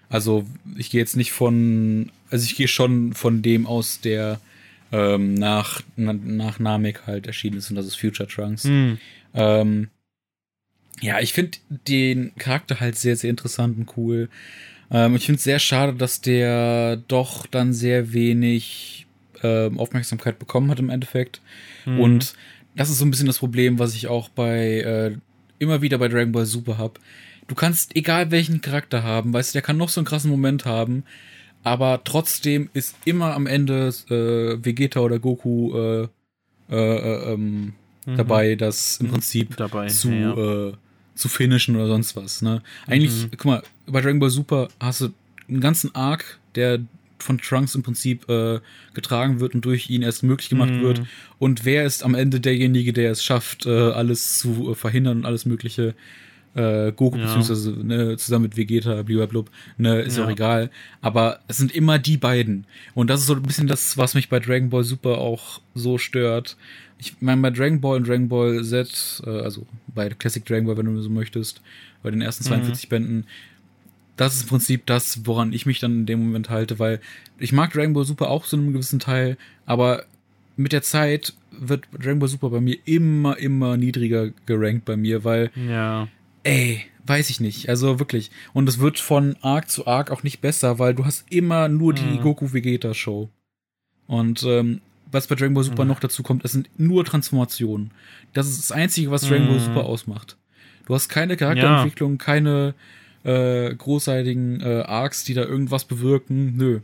Also 0.07 0.45
ich 0.77 0.89
gehe 0.89 1.01
jetzt 1.01 1.17
nicht 1.17 1.33
von, 1.33 2.11
also 2.31 2.45
ich 2.45 2.55
gehe 2.55 2.69
schon 2.69 3.13
von 3.13 3.41
dem 3.41 3.67
aus, 3.67 3.99
der 3.99 4.39
ähm, 4.91 5.33
nach, 5.33 5.81
nach 5.97 6.59
Namek 6.59 7.05
halt 7.07 7.27
erschienen 7.27 7.57
ist 7.57 7.69
und 7.69 7.75
das 7.75 7.85
ist 7.85 7.95
Future 7.95 8.27
Trunks. 8.27 8.63
Mhm. 8.63 8.97
Ähm, 9.33 9.87
ja, 11.01 11.19
ich 11.19 11.33
finde 11.33 11.57
den 11.69 12.33
Charakter 12.35 12.79
halt 12.79 12.97
sehr, 12.97 13.15
sehr 13.15 13.29
interessant 13.29 13.77
und 13.77 13.97
cool. 13.97 14.29
Ähm, 14.91 15.15
ich 15.15 15.25
finde 15.25 15.37
es 15.37 15.43
sehr 15.43 15.59
schade, 15.59 15.93
dass 15.93 16.21
der 16.21 16.97
doch 17.07 17.45
dann 17.45 17.73
sehr 17.73 18.13
wenig 18.13 19.07
ähm, 19.43 19.79
Aufmerksamkeit 19.79 20.39
bekommen 20.39 20.69
hat 20.71 20.79
im 20.79 20.89
Endeffekt. 20.89 21.41
Mhm. 21.85 21.99
Und 21.99 22.33
das 22.75 22.89
ist 22.89 22.99
so 22.99 23.05
ein 23.05 23.11
bisschen 23.11 23.27
das 23.27 23.39
Problem, 23.39 23.79
was 23.79 23.95
ich 23.95 24.07
auch 24.07 24.29
bei 24.29 24.79
äh, 24.79 25.17
immer 25.59 25.81
wieder 25.81 25.97
bei 25.97 26.07
Dragon 26.07 26.31
Ball 26.31 26.45
Super 26.45 26.77
habe. 26.77 26.99
Du 27.47 27.55
kannst 27.55 27.95
egal 27.95 28.31
welchen 28.31 28.61
Charakter 28.61 29.03
haben, 29.03 29.33
weißt 29.33 29.53
du, 29.53 29.55
der 29.55 29.61
kann 29.61 29.77
noch 29.77 29.89
so 29.89 29.99
einen 29.99 30.05
krassen 30.05 30.29
Moment 30.29 30.65
haben, 30.65 31.03
aber 31.63 32.01
trotzdem 32.03 32.69
ist 32.73 32.95
immer 33.05 33.33
am 33.33 33.47
Ende 33.47 33.87
äh, 34.09 34.63
Vegeta 34.63 34.99
oder 34.99 35.19
Goku 35.19 35.75
äh, 35.75 36.07
äh, 36.69 36.75
äh 36.75 37.33
ähm, 37.33 37.73
mhm. 38.05 38.17
dabei, 38.17 38.55
das 38.55 38.97
im 38.97 39.09
Prinzip 39.09 39.57
dabei, 39.57 39.87
zu 39.87 40.11
ja. 40.11 40.67
äh, 40.67 40.73
zu 41.15 41.27
finishen 41.27 41.75
oder 41.75 41.87
sonst 41.87 42.15
was. 42.15 42.41
Ne? 42.41 42.61
Eigentlich, 42.87 43.23
mhm. 43.23 43.31
guck 43.31 43.45
mal, 43.45 43.63
bei 43.91 44.01
Dragon 44.01 44.19
Ball 44.19 44.29
Super 44.29 44.69
hast 44.79 45.01
du 45.01 45.09
einen 45.47 45.61
ganzen 45.61 45.93
Arc, 45.95 46.39
der 46.55 46.79
von 47.19 47.37
Trunks 47.37 47.75
im 47.75 47.83
Prinzip 47.83 48.29
äh, 48.29 48.59
getragen 48.93 49.39
wird 49.39 49.53
und 49.53 49.65
durch 49.65 49.89
ihn 49.89 50.03
erst 50.03 50.23
möglich 50.23 50.49
gemacht 50.49 50.71
mhm. 50.71 50.81
wird. 50.81 51.01
Und 51.37 51.65
wer 51.65 51.85
ist 51.85 52.03
am 52.03 52.15
Ende 52.15 52.39
derjenige, 52.39 52.93
der 52.93 53.11
es 53.11 53.23
schafft, 53.23 53.65
äh, 53.65 53.69
alles 53.69 54.37
zu 54.39 54.71
äh, 54.71 54.75
verhindern 54.75 55.19
und 55.19 55.25
alles 55.25 55.45
Mögliche? 55.45 55.95
Äh, 56.55 56.91
Goku 56.93 57.17
ja. 57.17 57.25
beziehungsweise 57.25 57.71
ne, 57.71 58.17
zusammen 58.17 58.43
mit 58.43 58.57
Vegeta, 58.57 59.03
blub, 59.03 59.51
ne, 59.77 60.01
ist 60.01 60.17
ja. 60.17 60.25
auch 60.25 60.29
egal. 60.29 60.71
Aber 61.01 61.41
es 61.47 61.57
sind 61.57 61.71
immer 61.73 61.99
die 61.99 62.17
beiden. 62.17 62.65
Und 62.95 63.09
das 63.09 63.19
ist 63.19 63.27
so 63.27 63.35
ein 63.35 63.43
bisschen 63.43 63.67
das, 63.67 63.97
was 63.97 64.15
mich 64.15 64.29
bei 64.29 64.39
Dragon 64.39 64.69
Ball 64.69 64.83
Super 64.83 65.19
auch 65.19 65.61
so 65.75 65.97
stört 65.97 66.57
ich 66.99 67.21
meine, 67.21 67.41
bei 67.41 67.49
Dragon 67.49 67.79
Ball 67.79 67.97
und 67.97 68.07
Dragon 68.07 68.27
Ball 68.27 68.63
Z, 68.63 69.23
äh, 69.25 69.29
also 69.29 69.65
bei 69.87 70.09
Classic 70.09 70.45
Dragon 70.45 70.67
Ball, 70.67 70.77
wenn 70.77 70.85
du 70.85 71.01
so 71.01 71.09
möchtest, 71.09 71.61
bei 72.03 72.11
den 72.11 72.21
ersten 72.21 72.43
42 72.43 72.85
mhm. 72.85 72.89
Bänden, 72.89 73.27
das 74.19 74.35
ist 74.35 74.43
im 74.43 74.49
Prinzip 74.49 74.85
das, 74.85 75.25
woran 75.25 75.53
ich 75.53 75.65
mich 75.65 75.79
dann 75.79 75.99
in 75.99 76.05
dem 76.05 76.19
Moment 76.19 76.49
halte, 76.49 76.77
weil 76.77 76.99
ich 77.37 77.53
mag 77.53 77.71
Dragon 77.71 77.93
Ball 77.93 78.03
Super 78.03 78.29
auch 78.29 78.45
zu 78.45 78.57
einem 78.57 78.73
gewissen 78.73 78.99
Teil, 78.99 79.37
aber 79.65 80.03
mit 80.57 80.73
der 80.73 80.81
Zeit 80.81 81.33
wird 81.51 81.85
Dragon 81.97 82.19
Ball 82.19 82.27
Super 82.27 82.49
bei 82.49 82.59
mir 82.59 82.77
immer, 82.83 83.37
immer 83.37 83.77
niedriger 83.77 84.31
gerankt 84.45 84.83
bei 84.83 84.97
mir, 84.97 85.23
weil, 85.23 85.51
ja. 85.55 86.09
ey, 86.43 86.81
weiß 87.05 87.29
ich 87.29 87.39
nicht, 87.39 87.69
also 87.69 87.97
wirklich. 87.97 88.29
Und 88.51 88.67
es 88.67 88.79
wird 88.79 88.99
von 88.99 89.37
Arc 89.41 89.69
zu 89.69 89.87
Arc 89.87 90.11
auch 90.11 90.23
nicht 90.23 90.41
besser, 90.41 90.79
weil 90.79 90.93
du 90.93 91.05
hast 91.05 91.31
immer 91.31 91.69
nur 91.69 91.93
die 91.93 92.03
mhm. 92.03 92.21
Goku 92.21 92.51
Vegeta 92.51 92.93
Show. 92.93 93.29
Und 94.05 94.43
ähm, 94.43 94.81
was 95.09 95.27
bei 95.27 95.35
Dragon 95.35 95.53
Ball 95.53 95.63
Super 95.63 95.85
mhm. 95.85 95.91
noch 95.91 96.01
dazu 96.01 96.23
kommt, 96.23 96.43
es 96.43 96.51
sind 96.51 96.69
nur 96.77 97.05
Transformationen. 97.05 97.91
Das 98.33 98.49
ist 98.49 98.59
das 98.59 98.73
Einzige, 98.73 99.11
was 99.11 99.21
Dragon 99.21 99.47
Ball 99.47 99.59
mhm. 99.59 99.63
Super 99.63 99.85
ausmacht. 99.85 100.35
Du 100.87 100.93
hast 100.93 101.07
keine 101.07 101.37
Charakterentwicklung, 101.37 102.13
ja. 102.13 102.17
keine 102.17 102.73
äh, 103.23 103.73
großartigen 103.73 104.61
äh, 104.61 104.83
Arcs, 104.85 105.23
die 105.23 105.33
da 105.33 105.43
irgendwas 105.43 105.85
bewirken. 105.85 106.55
Nö. 106.57 106.79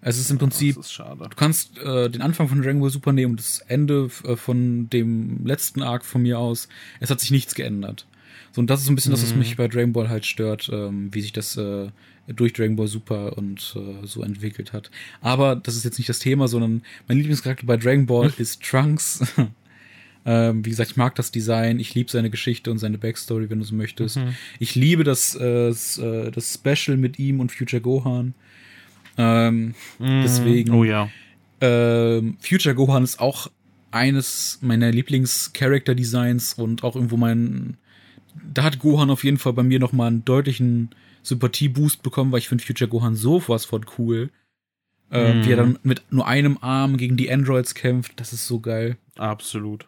Es 0.00 0.18
ist 0.18 0.30
im 0.30 0.38
Prinzip, 0.38 0.76
ist 0.76 0.98
du 0.98 1.28
kannst 1.34 1.78
äh, 1.78 2.08
den 2.08 2.22
Anfang 2.22 2.48
von 2.48 2.62
Dragon 2.62 2.80
Ball 2.80 2.90
Super 2.90 3.12
nehmen 3.12 3.32
und 3.32 3.40
das 3.40 3.58
Ende 3.66 4.08
äh, 4.24 4.36
von 4.36 4.88
dem 4.88 5.44
letzten 5.44 5.82
Arc 5.82 6.04
von 6.04 6.22
mir 6.22 6.38
aus. 6.38 6.68
Es 7.00 7.10
hat 7.10 7.18
sich 7.18 7.32
nichts 7.32 7.56
geändert. 7.56 8.06
So, 8.52 8.60
und 8.60 8.70
das 8.70 8.80
ist 8.80 8.86
so 8.86 8.92
ein 8.92 8.94
bisschen 8.94 9.10
mhm. 9.10 9.16
das, 9.16 9.24
was 9.24 9.34
mich 9.34 9.54
mhm. 9.54 9.56
bei 9.56 9.68
Dragon 9.68 9.92
Ball 9.92 10.08
halt 10.08 10.24
stört, 10.24 10.70
ähm, 10.72 11.08
wie 11.12 11.22
sich 11.22 11.32
das 11.32 11.56
äh, 11.56 11.88
durch 12.28 12.52
Dragon 12.52 12.76
Ball 12.76 12.86
Super 12.86 13.36
und 13.36 13.76
äh, 13.76 14.06
so 14.06 14.22
entwickelt 14.22 14.72
hat. 14.72 14.90
Aber 15.20 15.56
das 15.56 15.74
ist 15.74 15.84
jetzt 15.84 15.98
nicht 15.98 16.08
das 16.08 16.20
Thema, 16.20 16.46
sondern 16.46 16.82
mein 17.08 17.18
Lieblingscharakter 17.18 17.66
bei 17.66 17.76
Dragon 17.76 18.06
Ball 18.06 18.32
ist 18.38 18.62
Trunks. 18.62 19.24
ähm, 20.28 20.64
wie 20.64 20.70
gesagt, 20.70 20.90
ich 20.90 20.96
mag 20.96 21.14
das 21.14 21.30
Design, 21.30 21.78
ich 21.78 21.94
liebe 21.94 22.10
seine 22.10 22.30
Geschichte 22.30 22.72
und 22.72 22.78
seine 22.78 22.98
Backstory, 22.98 23.48
wenn 23.48 23.60
du 23.60 23.64
so 23.64 23.76
möchtest. 23.76 24.16
Mhm. 24.16 24.34
Ich 24.58 24.74
liebe 24.74 25.04
das, 25.04 25.36
äh, 25.36 25.68
äh 25.68 26.30
das 26.32 26.52
Special 26.52 26.96
mit 26.96 27.20
ihm 27.20 27.38
und 27.38 27.52
Future 27.52 27.80
Gohan. 27.80 28.34
Ähm, 29.16 29.74
mhm. 30.00 30.22
Deswegen. 30.22 30.74
Oh 30.74 30.82
ja. 30.82 31.08
Ähm, 31.60 32.36
Future 32.40 32.74
Gohan 32.74 33.04
ist 33.04 33.20
auch 33.20 33.48
eines 33.92 34.58
meiner 34.62 34.90
Lieblings-Character-Designs 34.90 36.54
und 36.54 36.82
auch 36.82 36.96
irgendwo 36.96 37.16
mein. 37.16 37.76
Da 38.52 38.64
hat 38.64 38.80
Gohan 38.80 39.10
auf 39.10 39.22
jeden 39.22 39.38
Fall 39.38 39.52
bei 39.52 39.62
mir 39.62 39.78
nochmal 39.78 40.08
einen 40.08 40.24
deutlichen 40.24 40.90
Sympathie-Boost 41.22 42.02
bekommen, 42.02 42.32
weil 42.32 42.40
ich 42.40 42.48
finde 42.48 42.64
Future 42.64 42.90
Gohan 42.90 43.14
so 43.14 43.42
was 43.46 43.64
von 43.64 43.86
cool. 43.96 44.30
Äh, 45.10 45.34
Mhm. 45.34 45.44
Wie 45.44 45.50
er 45.52 45.56
dann 45.56 45.78
mit 45.84 46.02
nur 46.10 46.26
einem 46.26 46.58
Arm 46.60 46.96
gegen 46.96 47.16
die 47.16 47.30
Androids 47.30 47.74
kämpft, 47.74 48.12
das 48.16 48.32
ist 48.32 48.46
so 48.46 48.58
geil. 48.60 48.96
Absolut. 49.16 49.86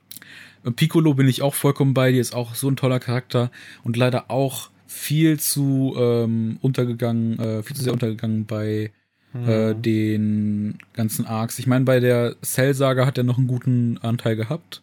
Äh, 0.64 0.70
Piccolo 0.70 1.14
bin 1.14 1.26
ich 1.28 1.42
auch 1.42 1.54
vollkommen 1.54 1.92
bei 1.94 2.12
dir, 2.12 2.20
ist 2.20 2.34
auch 2.34 2.54
so 2.54 2.68
ein 2.70 2.76
toller 2.76 3.00
Charakter 3.00 3.50
und 3.82 3.96
leider 3.96 4.30
auch 4.30 4.70
viel 4.86 5.38
zu 5.40 5.94
ähm, 5.98 6.58
untergegangen, 6.62 7.38
äh, 7.38 7.62
viel 7.62 7.76
zu 7.76 7.82
sehr 7.84 7.92
untergegangen 7.92 8.46
bei 8.46 8.92
äh, 9.34 9.74
Mhm. 9.74 9.82
den 9.82 10.78
ganzen 10.94 11.26
Arcs. 11.26 11.58
Ich 11.58 11.66
meine, 11.66 11.84
bei 11.84 12.00
der 12.00 12.36
Cell-Saga 12.42 13.04
hat 13.04 13.18
er 13.18 13.24
noch 13.24 13.36
einen 13.36 13.46
guten 13.46 13.98
Anteil 13.98 14.36
gehabt, 14.36 14.82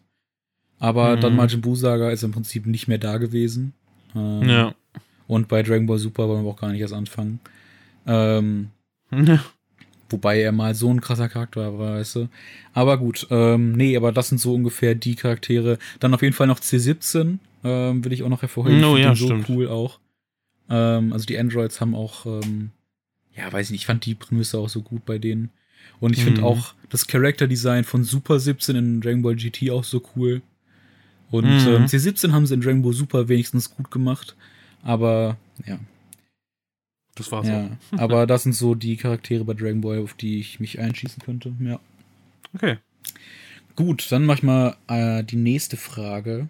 aber 0.78 1.16
Mhm. 1.16 1.20
dann 1.20 1.34
Majin 1.36 1.60
Buu-Saga 1.62 2.10
ist 2.10 2.22
im 2.22 2.30
Prinzip 2.30 2.64
nicht 2.66 2.86
mehr 2.86 2.98
da 2.98 3.16
gewesen. 3.18 3.72
Ähm, 4.14 4.48
Ja. 4.48 4.74
Und 5.26 5.48
bei 5.48 5.62
Dragon 5.64 5.86
Ball 5.86 5.98
Super 5.98 6.28
wollen 6.28 6.44
wir 6.44 6.50
auch 6.50 6.60
gar 6.60 6.70
nicht 6.70 6.80
erst 6.80 6.94
anfangen. 6.94 7.40
Ähm, 8.06 8.70
wobei 10.10 10.40
er 10.40 10.52
mal 10.52 10.74
so 10.74 10.90
ein 10.90 11.00
krasser 11.00 11.28
Charakter 11.28 11.78
war, 11.78 11.94
weißt 11.96 12.16
du. 12.16 12.28
Aber 12.72 12.98
gut, 12.98 13.26
ähm, 13.30 13.72
nee, 13.72 13.96
aber 13.96 14.12
das 14.12 14.28
sind 14.28 14.38
so 14.38 14.54
ungefähr 14.54 14.94
die 14.94 15.14
Charaktere. 15.16 15.78
Dann 16.00 16.14
auf 16.14 16.22
jeden 16.22 16.34
Fall 16.34 16.46
noch 16.46 16.60
C17, 16.60 17.38
ähm, 17.64 18.04
will 18.04 18.12
ich 18.12 18.22
auch 18.22 18.28
noch 18.28 18.42
hervorheben. 18.42 18.82
Oh 18.84 18.92
find 18.94 19.04
ja, 19.04 19.14
so 19.14 19.26
stimmt. 19.26 19.48
cool 19.48 19.68
auch. 19.68 19.98
Ähm, 20.68 21.12
also 21.12 21.26
die 21.26 21.38
Androids 21.38 21.80
haben 21.80 21.94
auch, 21.94 22.26
ähm, 22.26 22.70
ja, 23.34 23.52
weiß 23.52 23.66
ich 23.66 23.70
nicht, 23.72 23.82
ich 23.82 23.86
fand 23.86 24.04
die 24.06 24.14
Prämisse 24.14 24.58
auch 24.58 24.68
so 24.68 24.82
gut 24.82 25.04
bei 25.04 25.18
denen. 25.18 25.50
Und 26.00 26.12
ich 26.12 26.22
finde 26.22 26.40
Mhm. 26.42 26.46
auch 26.46 26.74
das 26.90 27.06
Character 27.06 27.46
Design 27.46 27.84
von 27.84 28.02
Super 28.04 28.38
17 28.40 28.76
in 28.76 29.00
Dragon 29.00 29.22
Ball 29.22 29.36
GT 29.36 29.70
auch 29.70 29.84
so 29.84 30.02
cool. 30.16 30.42
Und 31.30 31.46
Mhm. 31.66 31.68
ähm, 31.68 31.86
C17 31.86 32.32
haben 32.32 32.46
sie 32.46 32.54
in 32.54 32.60
Dragon 32.60 32.82
Ball 32.82 32.92
Super 32.92 33.28
wenigstens 33.28 33.74
gut 33.74 33.90
gemacht. 33.90 34.36
Aber 34.82 35.36
ja, 35.66 35.78
Das 37.16 37.32
war's 37.32 37.48
ja. 37.48 37.70
aber 37.98 38.26
das 38.26 38.44
sind 38.44 38.52
so 38.52 38.74
die 38.76 38.96
Charaktere 38.96 39.44
bei 39.44 39.54
Dragon 39.54 39.80
Ball, 39.80 39.98
auf 39.98 40.14
die 40.14 40.38
ich 40.38 40.60
mich 40.60 40.78
einschießen 40.78 41.22
könnte. 41.24 41.54
Ja. 41.58 41.76
auch. 41.76 41.80
Okay. 42.54 42.78
Gut, 43.74 44.10
dann 44.10 44.24
mach 44.24 44.36
ich 44.36 44.42
mal 44.42 44.76
äh, 44.88 45.24
die 45.24 45.36
nächste 45.36 45.76
Frage. 45.76 46.48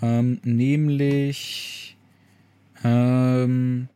Ähm, 0.00 0.40
nämlich. 0.44 1.96
Ähm, 2.84 3.88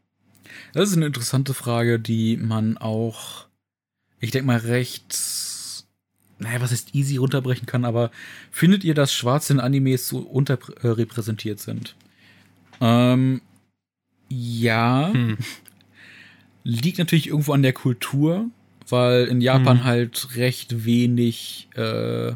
das 0.73 0.91
ist 0.91 0.97
eine 0.97 1.07
interessante 1.07 1.55
Frage, 1.55 1.99
die 1.99 2.37
man 2.37 2.77
auch, 2.77 3.47
ich 4.21 4.31
denke 4.31 4.47
mal, 4.47 4.59
recht. 4.59 5.17
Naja, 6.39 6.61
was 6.61 6.71
heißt 6.71 6.95
easy 6.95 7.17
runterbrechen 7.17 7.65
kann, 7.65 7.87
aber 7.87 8.11
findet 8.51 8.85
ihr, 8.85 8.93
dass 8.93 9.15
Schwarze 9.15 9.55
in 9.55 9.61
Animes 9.61 10.07
so 10.07 10.19
unterrepräsentiert 10.19 11.61
sind? 11.61 11.97
Ähm, 12.83 13.41
ja. 14.29 15.11
Hm. 15.15 15.39
Liegt 16.69 16.99
natürlich 16.99 17.29
irgendwo 17.29 17.53
an 17.53 17.63
der 17.63 17.73
Kultur, 17.73 18.51
weil 18.89 19.27
in 19.27 19.41
Japan 19.41 19.79
Mhm. 19.79 19.85
halt 19.85 20.37
recht 20.37 20.85
wenig 20.85 21.69
äh, 21.77 22.33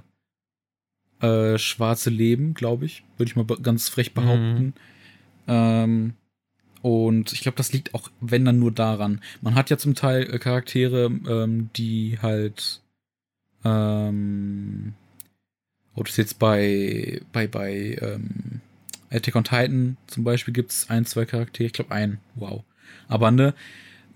äh, 1.20 1.58
Schwarze 1.58 2.10
leben, 2.10 2.54
glaube 2.54 2.86
ich. 2.86 3.02
Würde 3.16 3.30
ich 3.30 3.36
mal 3.36 3.44
ganz 3.44 3.88
frech 3.88 4.14
behaupten. 4.14 4.74
Ähm, 5.48 6.14
und 6.82 7.32
ich 7.32 7.40
glaube, 7.40 7.56
das 7.56 7.72
liegt 7.72 7.92
auch, 7.94 8.08
wenn 8.20 8.44
dann 8.44 8.58
nur 8.58 8.70
daran. 8.72 9.20
Man 9.42 9.54
hat 9.56 9.68
ja 9.68 9.78
zum 9.78 9.94
Teil 9.94 10.22
äh, 10.32 10.38
Charaktere, 10.38 11.06
ähm, 11.28 11.70
die 11.76 12.18
halt 12.22 12.80
ähm, 13.64 14.94
ob 15.94 16.06
das 16.06 16.16
jetzt 16.16 16.38
bei 16.38 17.20
bei 17.32 17.46
bei 17.46 17.98
ähm, 18.00 18.60
Attack 19.10 19.34
on 19.36 19.44
Titan 19.44 19.96
zum 20.06 20.24
Beispiel 20.24 20.54
gibt 20.54 20.70
es 20.70 20.88
ein, 20.88 21.04
zwei 21.04 21.26
Charaktere, 21.26 21.66
ich 21.66 21.72
glaube 21.72 21.90
ein, 21.92 22.18
wow. 22.36 22.62
Aber 23.08 23.30
ne, 23.32 23.54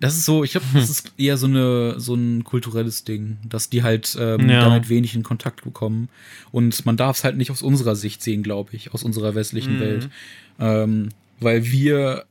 das 0.00 0.16
ist 0.16 0.24
so, 0.24 0.44
ich 0.44 0.52
glaube, 0.52 0.66
das 0.74 0.90
ist 0.90 1.12
eher 1.16 1.36
so 1.36 1.46
eine 1.46 1.98
so 2.00 2.14
ein 2.14 2.44
kulturelles 2.44 3.04
Ding, 3.04 3.38
dass 3.48 3.70
die 3.70 3.82
halt 3.82 4.16
ähm, 4.20 4.48
Ja. 4.48 4.60
damit 4.60 4.88
wenig 4.88 5.14
in 5.14 5.22
Kontakt 5.22 5.64
bekommen 5.64 6.08
und 6.52 6.84
man 6.86 6.96
darf 6.96 7.18
es 7.18 7.24
halt 7.24 7.36
nicht 7.36 7.50
aus 7.50 7.62
unserer 7.62 7.96
Sicht 7.96 8.22
sehen, 8.22 8.42
glaube 8.42 8.74
ich, 8.74 8.92
aus 8.94 9.02
unserer 9.04 9.34
westlichen 9.34 9.74
Mhm. 9.74 9.80
Welt, 9.80 10.08
ähm, 10.58 11.08
weil 11.40 11.64
wir 11.70 12.24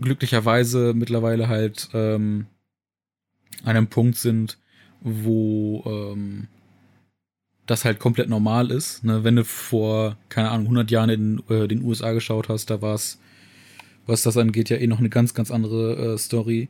glücklicherweise 0.00 0.92
mittlerweile 0.94 1.48
halt 1.48 1.88
ähm, 1.94 2.46
an 3.62 3.76
einem 3.76 3.86
Punkt 3.88 4.16
sind, 4.18 4.58
wo 5.00 5.82
ähm, 5.86 6.48
das 7.66 7.84
halt 7.84 7.98
komplett 7.98 8.28
normal 8.28 8.70
ist. 8.70 9.02
Ne? 9.04 9.24
Wenn 9.24 9.36
du 9.36 9.44
vor, 9.44 10.16
keine 10.28 10.50
Ahnung, 10.50 10.66
100 10.66 10.90
Jahren 10.90 11.10
in 11.10 11.42
äh, 11.48 11.66
den 11.66 11.82
USA 11.82 12.12
geschaut 12.12 12.48
hast, 12.48 12.70
da 12.70 12.80
war 12.82 12.94
es, 12.94 13.18
was 14.06 14.22
das 14.22 14.36
angeht, 14.36 14.68
ja 14.68 14.76
eh 14.76 14.86
noch 14.86 14.98
eine 15.00 15.08
ganz, 15.08 15.34
ganz 15.34 15.50
andere 15.50 16.14
äh, 16.14 16.18
Story. 16.18 16.68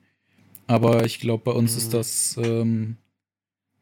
Aber 0.67 1.05
ich 1.05 1.21
glaube, 1.21 1.45
bei 1.45 1.53
uns 1.53 1.73
Mhm. 1.73 1.79
ist 1.79 1.95
das, 1.95 2.37
ähm, 2.43 2.97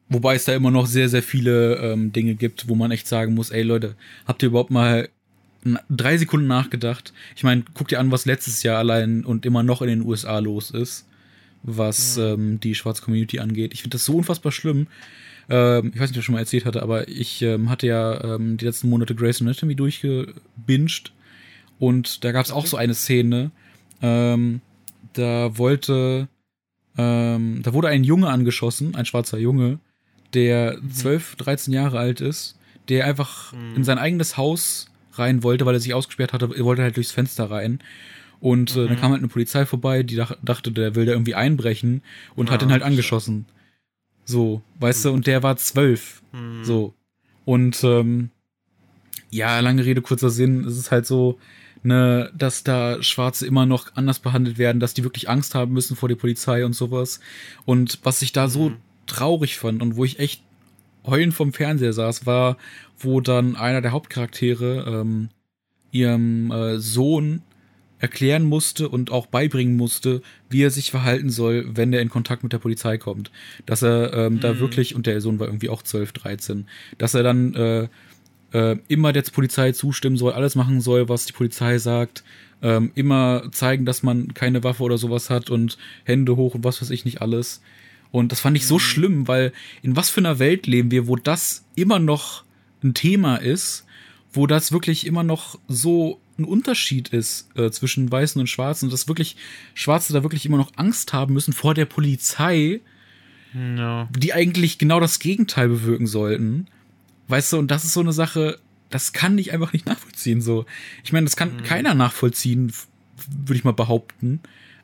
wobei 0.09 0.35
es 0.35 0.45
da 0.45 0.53
immer 0.53 0.71
noch 0.71 0.85
sehr, 0.85 1.09
sehr 1.09 1.23
viele 1.23 1.75
ähm, 1.77 2.11
Dinge 2.11 2.35
gibt, 2.35 2.67
wo 2.67 2.75
man 2.75 2.91
echt 2.91 3.07
sagen 3.07 3.33
muss, 3.33 3.49
ey 3.49 3.63
Leute, 3.63 3.95
habt 4.25 4.43
ihr 4.43 4.47
überhaupt 4.49 4.71
mal 4.71 5.09
drei 5.89 6.17
Sekunden 6.17 6.45
nachgedacht? 6.47 7.11
Ich 7.35 7.43
meine, 7.43 7.63
guck 7.73 7.87
dir 7.87 7.99
an, 7.99 8.11
was 8.11 8.25
letztes 8.25 8.61
Jahr 8.61 8.77
allein 8.77 9.25
und 9.25 9.45
immer 9.47 9.63
noch 9.63 9.81
in 9.81 9.87
den 9.87 10.01
USA 10.03 10.37
los 10.39 10.69
ist, 10.69 11.07
was 11.63 12.17
Mhm. 12.17 12.23
ähm, 12.23 12.59
die 12.59 12.75
schwarze 12.75 13.01
Community 13.01 13.39
angeht. 13.39 13.73
Ich 13.73 13.81
finde 13.81 13.95
das 13.95 14.05
so 14.05 14.15
unfassbar 14.17 14.51
schlimm. 14.51 14.85
Ähm, 15.49 15.91
ich 15.93 15.99
weiß 15.99 16.09
nicht, 16.09 16.17
ob 16.17 16.21
ich 16.21 16.25
schon 16.25 16.33
mal 16.33 16.39
erzählt 16.39 16.65
hatte, 16.65 16.83
aber 16.83 17.07
ich 17.07 17.41
ähm, 17.41 17.69
hatte 17.69 17.87
ja 17.87 18.35
ähm, 18.35 18.57
die 18.57 18.65
letzten 18.65 18.89
Monate 18.89 19.15
Grey's 19.15 19.41
Anatomy 19.41 19.75
durchgebinged 19.75 21.11
und 21.79 22.23
da 22.23 22.31
gab 22.31 22.45
es 22.45 22.51
auch 22.51 22.65
so 22.67 22.77
eine 22.77 22.93
Szene, 22.93 23.51
ähm, 24.01 24.61
da 25.13 25.57
wollte, 25.57 26.27
ähm, 26.97 27.61
da 27.63 27.73
wurde 27.73 27.87
ein 27.89 28.03
Junge 28.03 28.29
angeschossen, 28.29 28.95
ein 28.95 29.05
schwarzer 29.05 29.37
Junge, 29.37 29.79
der 30.33 30.77
12, 30.91 31.35
13 31.37 31.73
Jahre 31.73 31.97
alt 31.99 32.21
ist, 32.21 32.57
der 32.89 33.05
einfach 33.05 33.53
Mhm. 33.53 33.75
in 33.77 33.83
sein 33.83 33.97
eigenes 33.97 34.37
Haus 34.37 34.87
rein 35.13 35.43
wollte, 35.43 35.65
weil 35.65 35.75
er 35.75 35.79
sich 35.79 35.93
ausgesperrt 35.93 36.33
hatte, 36.33 36.49
er 36.55 36.65
wollte 36.65 36.81
halt 36.81 36.95
durchs 36.97 37.11
Fenster 37.11 37.49
rein. 37.49 37.79
Und 38.41 38.71
äh, 38.75 38.85
dann 38.87 38.95
Mhm. 38.97 38.99
kam 38.99 39.11
halt 39.11 39.19
eine 39.21 39.27
Polizei 39.29 39.65
vorbei, 39.65 40.03
die 40.03 40.15
dach, 40.15 40.35
dachte, 40.43 40.71
der 40.71 40.93
will 40.95 41.05
da 41.05 41.13
irgendwie 41.13 41.35
einbrechen 41.35 42.01
und 42.35 42.51
hat 42.51 42.61
Ah, 42.61 42.65
ihn 42.65 42.71
halt 42.71 42.83
angeschossen. 42.83 43.45
So, 44.25 44.61
weißt 44.79 45.05
du, 45.05 45.11
und 45.11 45.25
der 45.27 45.41
war 45.43 45.55
zwölf. 45.57 46.21
Hm. 46.31 46.63
So. 46.63 46.93
Und 47.45 47.81
ähm, 47.83 48.29
ja, 49.29 49.59
lange 49.59 49.85
Rede, 49.85 50.01
kurzer 50.01 50.29
Sinn, 50.29 50.65
es 50.65 50.77
ist 50.77 50.91
halt 50.91 51.05
so, 51.05 51.39
ne, 51.85 52.31
dass 52.37 52.63
da 52.63 53.01
Schwarze 53.01 53.45
immer 53.47 53.65
noch 53.65 53.95
anders 53.95 54.19
behandelt 54.19 54.57
werden, 54.57 54.79
dass 54.79 54.93
die 54.93 55.03
wirklich 55.03 55.29
Angst 55.29 55.55
haben 55.55 55.71
müssen 55.73 55.95
vor 55.95 56.09
der 56.09 56.15
Polizei 56.15 56.65
und 56.65 56.73
sowas. 56.73 57.19
Und 57.65 57.99
was 58.03 58.21
ich 58.21 58.33
da 58.33 58.47
so 58.49 58.69
Mhm. 58.71 58.77
traurig 59.05 59.57
fand 59.57 59.81
und 59.81 59.95
wo 59.95 60.03
ich 60.03 60.19
echt 60.19 60.41
heulend 61.05 61.33
vom 61.33 61.53
Fernseher 61.53 61.93
saß, 61.93 62.25
war, 62.25 62.57
wo 62.97 63.21
dann 63.21 63.55
einer 63.55 63.81
der 63.81 63.91
Hauptcharaktere 63.91 64.85
ähm, 65.01 65.29
ihrem 65.91 66.51
äh, 66.51 66.79
Sohn 66.79 67.41
erklären 67.99 68.43
musste 68.43 68.89
und 68.89 69.11
auch 69.11 69.27
beibringen 69.27 69.77
musste, 69.77 70.21
wie 70.49 70.63
er 70.63 70.69
sich 70.69 70.91
verhalten 70.91 71.29
soll, 71.29 71.65
wenn 71.75 71.93
er 71.93 72.01
in 72.01 72.09
Kontakt 72.09 72.43
mit 72.43 72.51
der 72.51 72.57
Polizei 72.57 72.97
kommt. 72.97 73.31
Dass 73.65 73.81
er 73.83 74.13
ähm, 74.13 74.39
da 74.39 74.53
Mhm. 74.53 74.59
wirklich, 74.59 74.95
und 74.95 75.05
der 75.07 75.21
Sohn 75.21 75.39
war 75.39 75.47
irgendwie 75.47 75.69
auch 75.69 75.81
12, 75.81 76.11
13, 76.11 76.67
dass 76.97 77.13
er 77.13 77.23
dann 77.23 77.53
äh, 77.55 77.87
äh, 78.55 78.77
immer 78.87 79.11
der 79.11 79.23
Polizei 79.23 79.71
zustimmen 79.73 80.17
soll, 80.17 80.33
alles 80.33 80.55
machen 80.55 80.79
soll, 80.81 81.09
was 81.09 81.25
die 81.25 81.33
Polizei 81.33 81.77
sagt, 81.77 82.23
ähm, 82.61 82.91
immer 82.95 83.51
zeigen, 83.51 83.85
dass 83.85 84.01
man 84.01 84.33
keine 84.33 84.63
Waffe 84.63 84.83
oder 84.83 84.97
sowas 84.97 85.29
hat 85.29 85.49
und 85.49 85.77
Hände 86.05 86.35
hoch 86.37 86.55
und 86.55 86.63
was 86.63 86.81
weiß 86.81 86.89
ich 86.91 87.03
nicht 87.05 87.21
alles. 87.21 87.61
Und 88.11 88.31
das 88.31 88.39
fand 88.39 88.55
ich 88.55 88.65
so 88.65 88.75
Mhm. 88.75 88.79
schlimm, 88.79 89.27
weil 89.27 89.51
in 89.81 89.95
was 89.97 90.09
für 90.09 90.21
einer 90.21 90.39
Welt 90.39 90.67
leben 90.67 90.89
wir, 90.91 91.07
wo 91.07 91.17
das 91.17 91.65
immer 91.75 91.99
noch 91.99 92.43
ein 92.83 92.93
Thema 92.93 93.35
ist, 93.35 93.85
wo 94.31 94.47
das 94.47 94.71
wirklich 94.71 95.05
immer 95.05 95.23
noch 95.23 95.59
so 95.67 96.21
ein 96.37 96.45
Unterschied 96.45 97.09
ist 97.09 97.49
äh, 97.57 97.71
zwischen 97.71 98.09
Weißen 98.11 98.39
und 98.39 98.47
Schwarzen 98.47 98.85
und 98.85 98.91
dass 98.93 99.07
wirklich 99.07 99.35
Schwarze 99.73 100.13
da 100.13 100.23
wirklich 100.23 100.45
immer 100.45 100.57
noch 100.57 100.71
Angst 100.75 101.11
haben 101.13 101.33
müssen 101.33 101.53
vor 101.53 101.73
der 101.73 101.85
Polizei, 101.85 102.79
Ja. 103.53 104.07
die 104.17 104.33
eigentlich 104.33 104.77
genau 104.77 104.99
das 104.99 105.19
Gegenteil 105.19 105.67
bewirken 105.69 106.07
sollten. 106.07 106.67
Weißt 107.27 107.53
du, 107.53 107.57
und 107.57 107.71
das 107.71 107.83
ist 107.83 107.93
so 107.93 107.99
eine 108.01 108.13
Sache, 108.13 108.59
das 108.89 109.13
kann 109.13 109.37
ich 109.37 109.51
einfach 109.53 109.73
nicht 109.73 109.85
nachvollziehen. 109.87 110.41
So, 110.41 110.65
ich 111.03 111.11
meine, 111.11 111.25
das 111.25 111.35
kann 111.35 111.57
Mhm. 111.57 111.63
keiner 111.63 111.93
nachvollziehen, 111.95 112.71
würde 113.27 113.55
ich 113.57 113.63
mal 113.63 113.71
behaupten, 113.73 114.41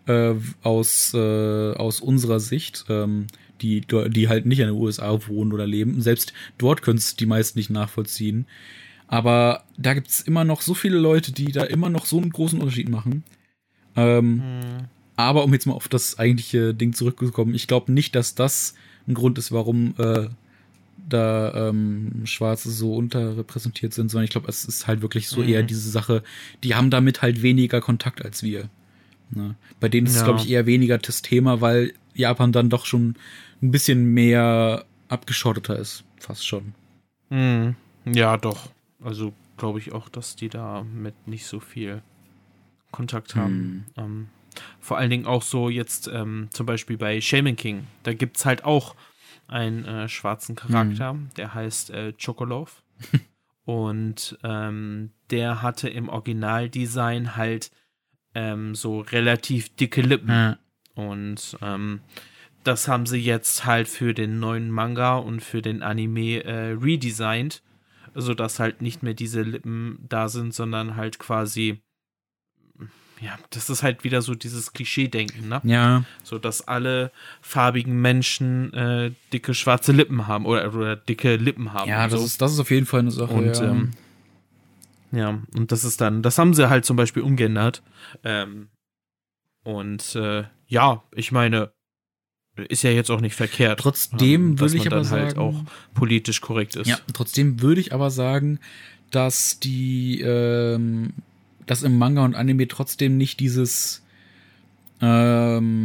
äh, 0.08 0.34
aus 0.64 1.14
äh, 1.14 1.74
aus 1.74 2.00
unserer 2.02 2.39
Sicht, 2.39 2.86
ähm, 2.89 3.28
die 3.62 3.82
die 3.82 4.28
halt 4.28 4.46
nicht 4.48 4.60
in 4.60 4.68
den 4.68 4.76
USA 4.76 5.28
wohnen 5.28 5.54
oder 5.54 5.68
leben. 5.68 6.02
Selbst 6.02 6.34
dort 6.58 6.82
können 6.82 6.98
es 6.98 7.16
die 7.16 7.28
meisten 7.28 7.60
nicht 7.60 7.70
nachvollziehen. 7.70 8.48
Aber 9.08 9.66
da 9.78 9.94
gibt's 9.94 10.22
immer 10.22 10.44
noch 10.46 10.62
so 10.62 10.74
viele 10.74 10.98
Leute, 10.98 11.32
die 11.34 11.52
da 11.52 11.64
immer 11.66 11.89
noch 11.89 12.06
so 12.06 12.18
einen 12.18 12.32
großen 12.32 12.60
Unterschied 12.60 12.89
machen. 12.89 13.24
Ähm, 13.96 14.42
Hm. 14.42 14.88
aber 15.18 15.44
um 15.44 15.54
jetzt 15.54 15.66
mal 15.68 15.74
auf 15.74 15.89
das 15.89 16.18
eigentliche 16.18 16.74
Ding 16.74 16.94
zurückzukommen, 16.94 17.54
ich 17.54 17.68
glaube 17.68 17.92
nicht, 17.92 18.16
dass 18.16 18.36
das 18.36 18.74
ein 19.08 19.14
Grund 19.14 19.38
ist, 19.38 19.52
warum 19.52 19.94
äh, 19.98 20.30
da 21.10 21.70
ähm, 21.70 22.22
Schwarze 22.26 22.72
so 22.72 22.95
unterrepräsentiert 22.95 23.93
sind, 23.93 24.10
sondern 24.10 24.26
ich 24.26 24.32
glaube, 24.32 24.47
es 24.47 24.66
ist 24.66 24.88
halt 24.88 25.02
wirklich 25.02 25.28
so 25.28 25.41
Mhm. 25.41 25.49
eher 25.49 25.64
diese 25.64 25.89
Sache, 25.89 26.24
die 26.64 26.76
haben 26.76 26.89
damit 26.89 27.22
halt 27.22 27.41
weniger 27.41 27.82
Kontakt 27.82 28.24
als 28.24 28.43
wir. 28.43 28.70
Ne? 29.32 29.56
Bei 29.80 29.89
denen 29.89 30.08
ist 30.08 30.14
es, 30.14 30.20
Ja. 30.20 30.26
glaube 30.26 30.39
ich, 30.41 30.49
eher 30.49 30.66
weniger 30.66 30.97
das 30.97 31.22
Thema, 31.22 31.62
weil 31.62 31.93
Japan 32.14 32.52
dann 32.52 32.70
doch 32.70 32.86
schon 32.86 33.16
ein 33.62 33.72
bisschen 33.72 34.06
mehr 34.14 34.86
abgeschotteter 35.10 35.78
ist. 35.78 36.04
Fast 36.20 36.45
schon. 36.47 36.74
Mhm. 37.30 37.76
Ja, 38.06 38.38
doch. 38.38 38.70
Also 39.04 39.34
glaube 39.58 39.80
ich 39.80 39.91
auch, 39.93 40.10
dass 40.10 40.36
die 40.36 40.49
da 40.49 40.84
mit 40.84 41.28
nicht 41.28 41.45
so 41.45 41.60
viel 41.60 42.02
Kontakt 42.91 43.36
haben. 43.36 43.86
Ähm, 43.97 44.28
vor 44.82 44.97
allen 44.97 45.10
Dingen 45.10 45.26
auch 45.26 45.43
so 45.43 45.70
jetzt 45.70 46.10
ähm, 46.14 46.47
zum 46.52 46.66
Beispiel 46.66 46.97
bei 46.97 47.22
Shaman 47.22 47.56
King. 47.56 47.86
Da 48.04 48.14
gibt 48.14 48.38
es 48.38 48.45
halt 48.45 48.66
auch 48.66 48.95
einen 49.52 49.86
äh, 49.86 50.10
schwarzen 50.10 50.56
Charakter, 50.56 51.18
der 51.38 51.54
heißt 51.54 51.91
äh, 51.91 52.14
Chocolove. 52.14 52.82
Und 53.66 54.38
ähm, 54.43 55.12
der 55.30 55.62
hatte 55.62 55.88
im 55.88 56.10
Originaldesign 56.10 57.36
halt 57.36 57.72
ähm, 58.34 58.76
so 58.76 59.02
relativ 59.02 59.76
dicke 59.76 60.02
Lippen. 60.02 60.30
Ja. 60.30 60.58
Und 60.95 61.58
ähm, 61.62 62.02
das 62.64 62.88
haben 62.88 63.06
sie 63.06 63.20
jetzt 63.20 63.66
halt 63.66 63.88
für 63.88 64.14
den 64.14 64.39
neuen 64.39 64.72
Manga 64.72 65.16
und 65.16 65.41
für 65.41 65.62
den 65.62 65.82
Anime 65.82 66.43
äh, 66.43 66.72
redesigned, 66.72 67.64
sodass 68.14 68.60
halt 68.60 68.82
nicht 68.82 69.04
mehr 69.04 69.14
diese 69.14 69.41
Lippen 69.41 70.06
da 70.10 70.28
sind, 70.28 70.54
sondern 70.54 70.95
halt 70.95 71.18
quasi, 71.18 71.82
ja, 73.22 73.38
das 73.52 73.70
ist 73.70 73.84
halt 73.84 74.04
wieder 74.04 74.22
so 74.22 74.34
dieses 74.34 74.74
Klischee-Denken, 74.74 75.48
ne? 75.48 75.62
ja, 75.64 76.04
So 76.24 76.40
dass 76.40 76.68
alle 76.68 77.12
farbigen 77.42 78.02
Menschen 78.02 78.74
äh, 78.74 79.12
dicke 79.32 79.54
schwarze 79.54 79.92
Lippen 79.92 80.28
haben 80.28 80.46
oder, 80.46 80.74
oder 80.74 80.96
dicke 80.96 81.36
Lippen 81.36 81.74
haben. 81.74 81.90
ja 81.90 82.08
das, 82.08 82.20
so. 82.20 82.26
ist, 82.26 82.42
das 82.42 82.54
ist 82.54 82.60
auf 82.60 82.72
jeden 82.72 82.88
Fall 82.88 83.02
eine 83.02 83.12
Sache. 83.12 83.34
Und 83.34 83.58
ja. 83.58 83.64
ähm, 83.64 83.92
ja, 85.12 85.40
und 85.56 85.72
das 85.72 85.84
ist 85.84 86.02
dann, 86.02 86.24
das 86.24 86.38
haben 86.38 86.54
sie 86.54 86.70
halt 86.70 86.86
zum 86.86 86.98
Beispiel 86.98 87.22
umgeändert. 87.22 87.84
Ähm, 88.24 88.70
und 89.64 90.16
äh, 90.16 90.46
ja, 90.68 91.04
ich 91.14 91.32
meine, 91.32 91.72
ist 92.56 92.84
ja 92.84 92.92
jetzt 92.92 93.12
auch 93.12 93.22
nicht 93.22 93.36
verkehrt. 93.36 93.80
Trotzdem 93.80 94.52
ähm, 94.52 94.60
würde 94.60 94.78
ich 94.78 94.88
aber 94.88 94.98
dann 94.98 95.10
halt 95.10 95.32
sagen, 95.32 95.40
auch 95.40 95.64
politisch 95.94 96.42
korrekt 96.42 96.76
ist. 96.76 96.88
Ja, 96.88 96.98
trotzdem 97.14 97.62
würde 97.62 97.82
ich 97.82 97.94
aber 97.94 98.10
sagen, 98.10 98.60
dass 99.12 99.60
die, 99.60 100.22
ähm, 100.22 101.14
dass 101.66 101.84
im 101.84 101.97
Manga 101.97 102.24
und 102.26 102.36
Anime 102.36 102.68
trotzdem 102.68 103.18
nicht 103.18 103.39
dieses, 103.39 104.01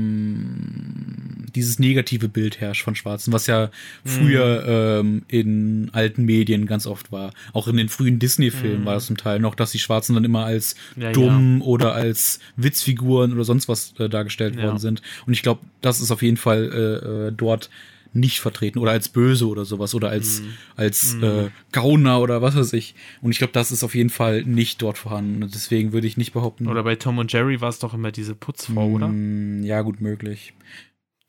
ähm, 0.06 1.46
dieses 1.54 1.78
negative 1.78 2.28
Bild 2.28 2.60
herrscht 2.60 2.82
von 2.82 2.94
Schwarzen, 2.94 3.32
was 3.32 3.46
ja 3.46 3.70
früher 4.04 5.00
ähm, 5.00 5.22
in 5.28 5.88
alten 5.92 6.24
Medien 6.24 6.66
ganz 6.66 6.86
oft 6.86 7.12
war. 7.12 7.32
Auch 7.52 7.68
in 7.68 7.76
den 7.76 7.88
frühen 7.88 8.18
Disney-Filmen 8.18 8.84
war 8.84 8.94
das 8.94 9.06
zum 9.06 9.16
Teil 9.16 9.40
noch, 9.40 9.54
dass 9.54 9.72
die 9.72 9.78
Schwarzen 9.78 10.14
dann 10.14 10.24
immer 10.24 10.44
als 10.44 10.74
Ja, 10.96 11.12
dumm 11.12 11.62
oder 11.62 11.94
als 11.94 12.40
Witzfiguren 12.56 13.32
oder 13.32 13.44
sonst 13.44 13.68
was 13.68 13.94
äh, 13.98 14.08
dargestellt 14.08 14.56
Ja. 14.56 14.64
worden 14.64 14.78
sind. 14.78 15.02
Und 15.26 15.32
ich 15.32 15.42
glaube, 15.42 15.60
das 15.80 16.00
ist 16.00 16.10
auf 16.10 16.22
jeden 16.22 16.36
Fall 16.36 16.64
äh, 16.72 17.28
äh, 17.28 17.32
dort 17.32 17.70
nicht 18.16 18.40
vertreten 18.40 18.78
oder 18.78 18.90
als 18.92 19.08
böse 19.08 19.46
oder 19.46 19.64
sowas 19.64 19.94
oder 19.94 20.08
als 20.10 20.40
Mhm. 20.40 20.54
als 20.76 21.14
äh, 21.14 21.50
Gauner 21.72 22.20
oder 22.20 22.42
was 22.42 22.56
weiß 22.56 22.72
ich. 22.72 22.94
Und 23.20 23.30
ich 23.30 23.38
glaube, 23.38 23.52
das 23.52 23.70
ist 23.72 23.84
auf 23.84 23.94
jeden 23.94 24.10
Fall 24.10 24.42
nicht 24.44 24.82
dort 24.82 24.98
vorhanden. 24.98 25.42
Und 25.42 25.54
deswegen 25.54 25.92
würde 25.92 26.06
ich 26.06 26.16
nicht 26.16 26.32
behaupten. 26.32 26.66
Oder 26.68 26.82
bei 26.82 26.96
Tom 26.96 27.18
und 27.18 27.32
Jerry 27.32 27.60
war 27.60 27.68
es 27.68 27.78
doch 27.78 27.94
immer 27.94 28.10
diese 28.12 28.34
Putzfrau, 28.34 28.88
oder? 28.90 29.08
Mm, 29.08 29.62
Ja, 29.64 29.82
gut 29.82 30.00
möglich. 30.00 30.52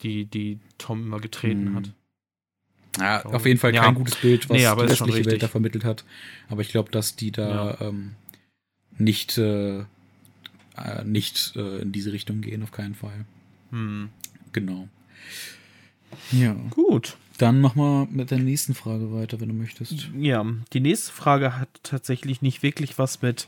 Die, 0.01 0.25
die 0.25 0.59
Tom 0.77 1.03
immer 1.03 1.19
getreten 1.19 1.71
Mm. 1.71 1.75
hat. 1.75 1.93
Ja, 2.99 3.25
auf 3.25 3.45
jeden 3.45 3.59
Fall 3.59 3.73
kein 3.73 3.83
Ja. 3.83 3.91
gutes 3.91 4.15
Bild, 4.15 4.49
was 4.49 4.57
Nee, 4.57 4.63
die 4.63 4.81
restliche 4.91 5.25
Welt 5.25 5.43
da 5.43 5.47
vermittelt 5.47 5.83
hat. 5.83 6.03
Aber 6.49 6.61
ich 6.61 6.69
glaube, 6.69 6.89
dass 6.91 7.15
die 7.15 7.31
da 7.31 7.77
ähm, 7.79 8.13
nicht 8.97 9.37
äh, 9.37 9.79
äh, 9.79 11.03
nicht 11.05 11.55
äh, 11.55 11.79
in 11.79 11.91
diese 11.91 12.11
Richtung 12.13 12.41
gehen, 12.41 12.63
auf 12.63 12.71
keinen 12.71 12.95
Fall. 12.95 13.25
Hm. 13.71 14.09
Genau. 14.53 14.87
Ja. 16.31 16.55
Gut. 16.71 17.17
Dann 17.37 17.61
mach 17.61 17.75
mal 17.75 18.07
mit 18.09 18.31
der 18.31 18.39
nächsten 18.39 18.73
Frage 18.73 19.13
weiter, 19.13 19.39
wenn 19.39 19.49
du 19.49 19.53
möchtest. 19.53 20.09
Ja, 20.17 20.43
die 20.73 20.79
nächste 20.79 21.11
Frage 21.11 21.57
hat 21.57 21.69
tatsächlich 21.83 22.41
nicht 22.41 22.63
wirklich 22.63 22.97
was 22.97 23.21
mit 23.21 23.47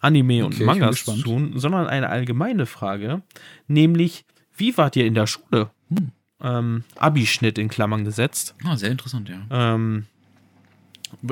Anime 0.00 0.44
und 0.44 0.54
Okay, 0.54 0.58
bin 0.58 0.66
Mangas 0.66 1.04
zu 1.04 1.16
tun, 1.16 1.52
sondern 1.56 1.86
eine 1.86 2.10
allgemeine 2.10 2.66
Frage, 2.66 3.22
nämlich, 3.66 4.24
wie 4.56 4.76
wart 4.76 4.96
ihr 4.96 5.06
in 5.06 5.14
der 5.14 5.26
Schule? 5.26 5.70
Hm. 5.88 6.12
Ähm, 6.40 6.84
Abischnitt 6.96 7.58
in 7.58 7.68
Klammern 7.68 8.04
gesetzt. 8.04 8.54
Ah, 8.64 8.76
sehr 8.76 8.90
interessant, 8.90 9.28
ja. 9.28 9.46
Ähm, 9.50 10.06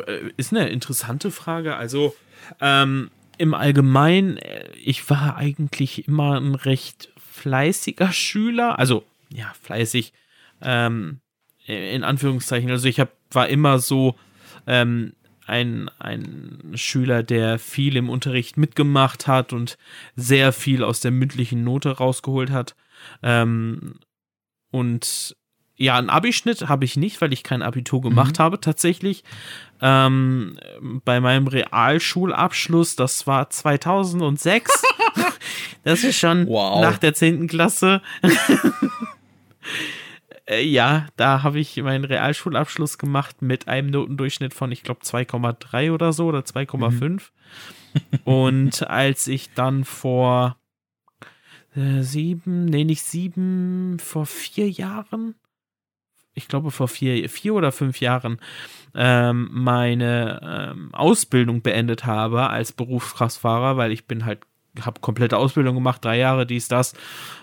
äh, 0.06 0.30
ist 0.36 0.52
eine 0.52 0.68
interessante 0.70 1.30
Frage. 1.30 1.76
Also, 1.76 2.16
ähm, 2.60 3.10
im 3.38 3.54
Allgemeinen, 3.54 4.38
äh, 4.38 4.70
ich 4.82 5.08
war 5.10 5.36
eigentlich 5.36 6.08
immer 6.08 6.40
ein 6.40 6.54
recht 6.54 7.10
fleißiger 7.16 8.12
Schüler. 8.12 8.78
Also, 8.78 9.04
ja, 9.30 9.52
fleißig, 9.60 10.12
ähm, 10.62 11.20
in 11.66 12.04
Anführungszeichen. 12.04 12.70
Also, 12.70 12.88
ich 12.88 13.00
hab, 13.00 13.10
war 13.30 13.48
immer 13.48 13.78
so 13.78 14.16
ähm, 14.66 15.12
ein, 15.46 15.90
ein 15.98 16.72
Schüler, 16.74 17.22
der 17.22 17.58
viel 17.58 17.96
im 17.96 18.08
Unterricht 18.08 18.56
mitgemacht 18.56 19.26
hat 19.26 19.52
und 19.52 19.76
sehr 20.16 20.52
viel 20.52 20.84
aus 20.84 21.00
der 21.00 21.10
mündlichen 21.10 21.64
Note 21.64 21.90
rausgeholt 21.90 22.50
hat. 22.50 22.74
Ähm, 23.22 23.98
und 24.70 25.36
ja, 25.76 25.96
einen 25.98 26.10
Abischnitt 26.10 26.68
habe 26.68 26.84
ich 26.84 26.96
nicht, 26.96 27.20
weil 27.20 27.32
ich 27.32 27.42
kein 27.42 27.62
Abitur 27.62 28.00
gemacht 28.02 28.38
habe 28.38 28.60
tatsächlich. 28.60 29.24
Ähm, 29.80 30.56
bei 31.04 31.18
meinem 31.20 31.48
Realschulabschluss, 31.48 32.94
das 32.94 33.26
war 33.26 33.50
2006. 33.50 34.82
das 35.82 36.04
ist 36.04 36.18
schon 36.18 36.46
Wow. 36.46 36.82
nach 36.82 36.98
der 36.98 37.14
10. 37.14 37.48
Klasse. 37.48 38.00
Äh, 40.46 40.64
ja, 40.64 41.06
da 41.16 41.42
habe 41.42 41.60
ich 41.60 41.76
meinen 41.82 42.04
Realschulabschluss 42.04 42.98
gemacht 42.98 43.42
mit 43.42 43.68
einem 43.68 43.90
Notendurchschnitt 43.90 44.54
von, 44.54 44.72
ich 44.72 44.82
glaube, 44.82 45.02
2,3 45.02 45.92
oder 45.92 46.12
so 46.12 46.26
oder 46.26 46.40
2,5. 46.40 47.30
Und 48.24 48.88
als 48.88 49.28
ich 49.28 49.52
dann 49.54 49.84
vor 49.84 50.56
äh, 51.76 52.02
sieben, 52.02 52.64
nee, 52.66 52.84
nicht 52.84 53.02
sieben, 53.02 53.98
vor 53.98 54.26
vier 54.26 54.68
Jahren, 54.70 55.34
ich 56.34 56.48
glaube 56.48 56.70
vor 56.70 56.88
vier, 56.88 57.28
vier 57.28 57.54
oder 57.54 57.72
fünf 57.72 58.00
Jahren, 58.00 58.38
ähm, 58.94 59.48
meine 59.52 60.72
ähm, 60.72 60.94
Ausbildung 60.94 61.62
beendet 61.62 62.04
habe 62.04 62.48
als 62.48 62.72
Berufskraftfahrer, 62.72 63.76
weil 63.76 63.92
ich 63.92 64.06
bin 64.06 64.24
halt, 64.24 64.40
habe 64.80 65.00
komplette 65.00 65.36
Ausbildung 65.36 65.74
gemacht, 65.74 66.04
drei 66.04 66.18
Jahre, 66.18 66.46
dies, 66.46 66.68
das. 66.68 66.94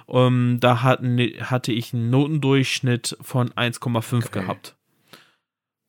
Um, 0.08 0.60
da 0.60 0.82
hatten, 0.82 1.20
hatte 1.42 1.72
ich 1.72 1.94
einen 1.94 2.10
Notendurchschnitt 2.10 3.16
von 3.22 3.50
1,5 3.52 4.26
Okay. 4.26 4.40
gehabt. 4.42 4.76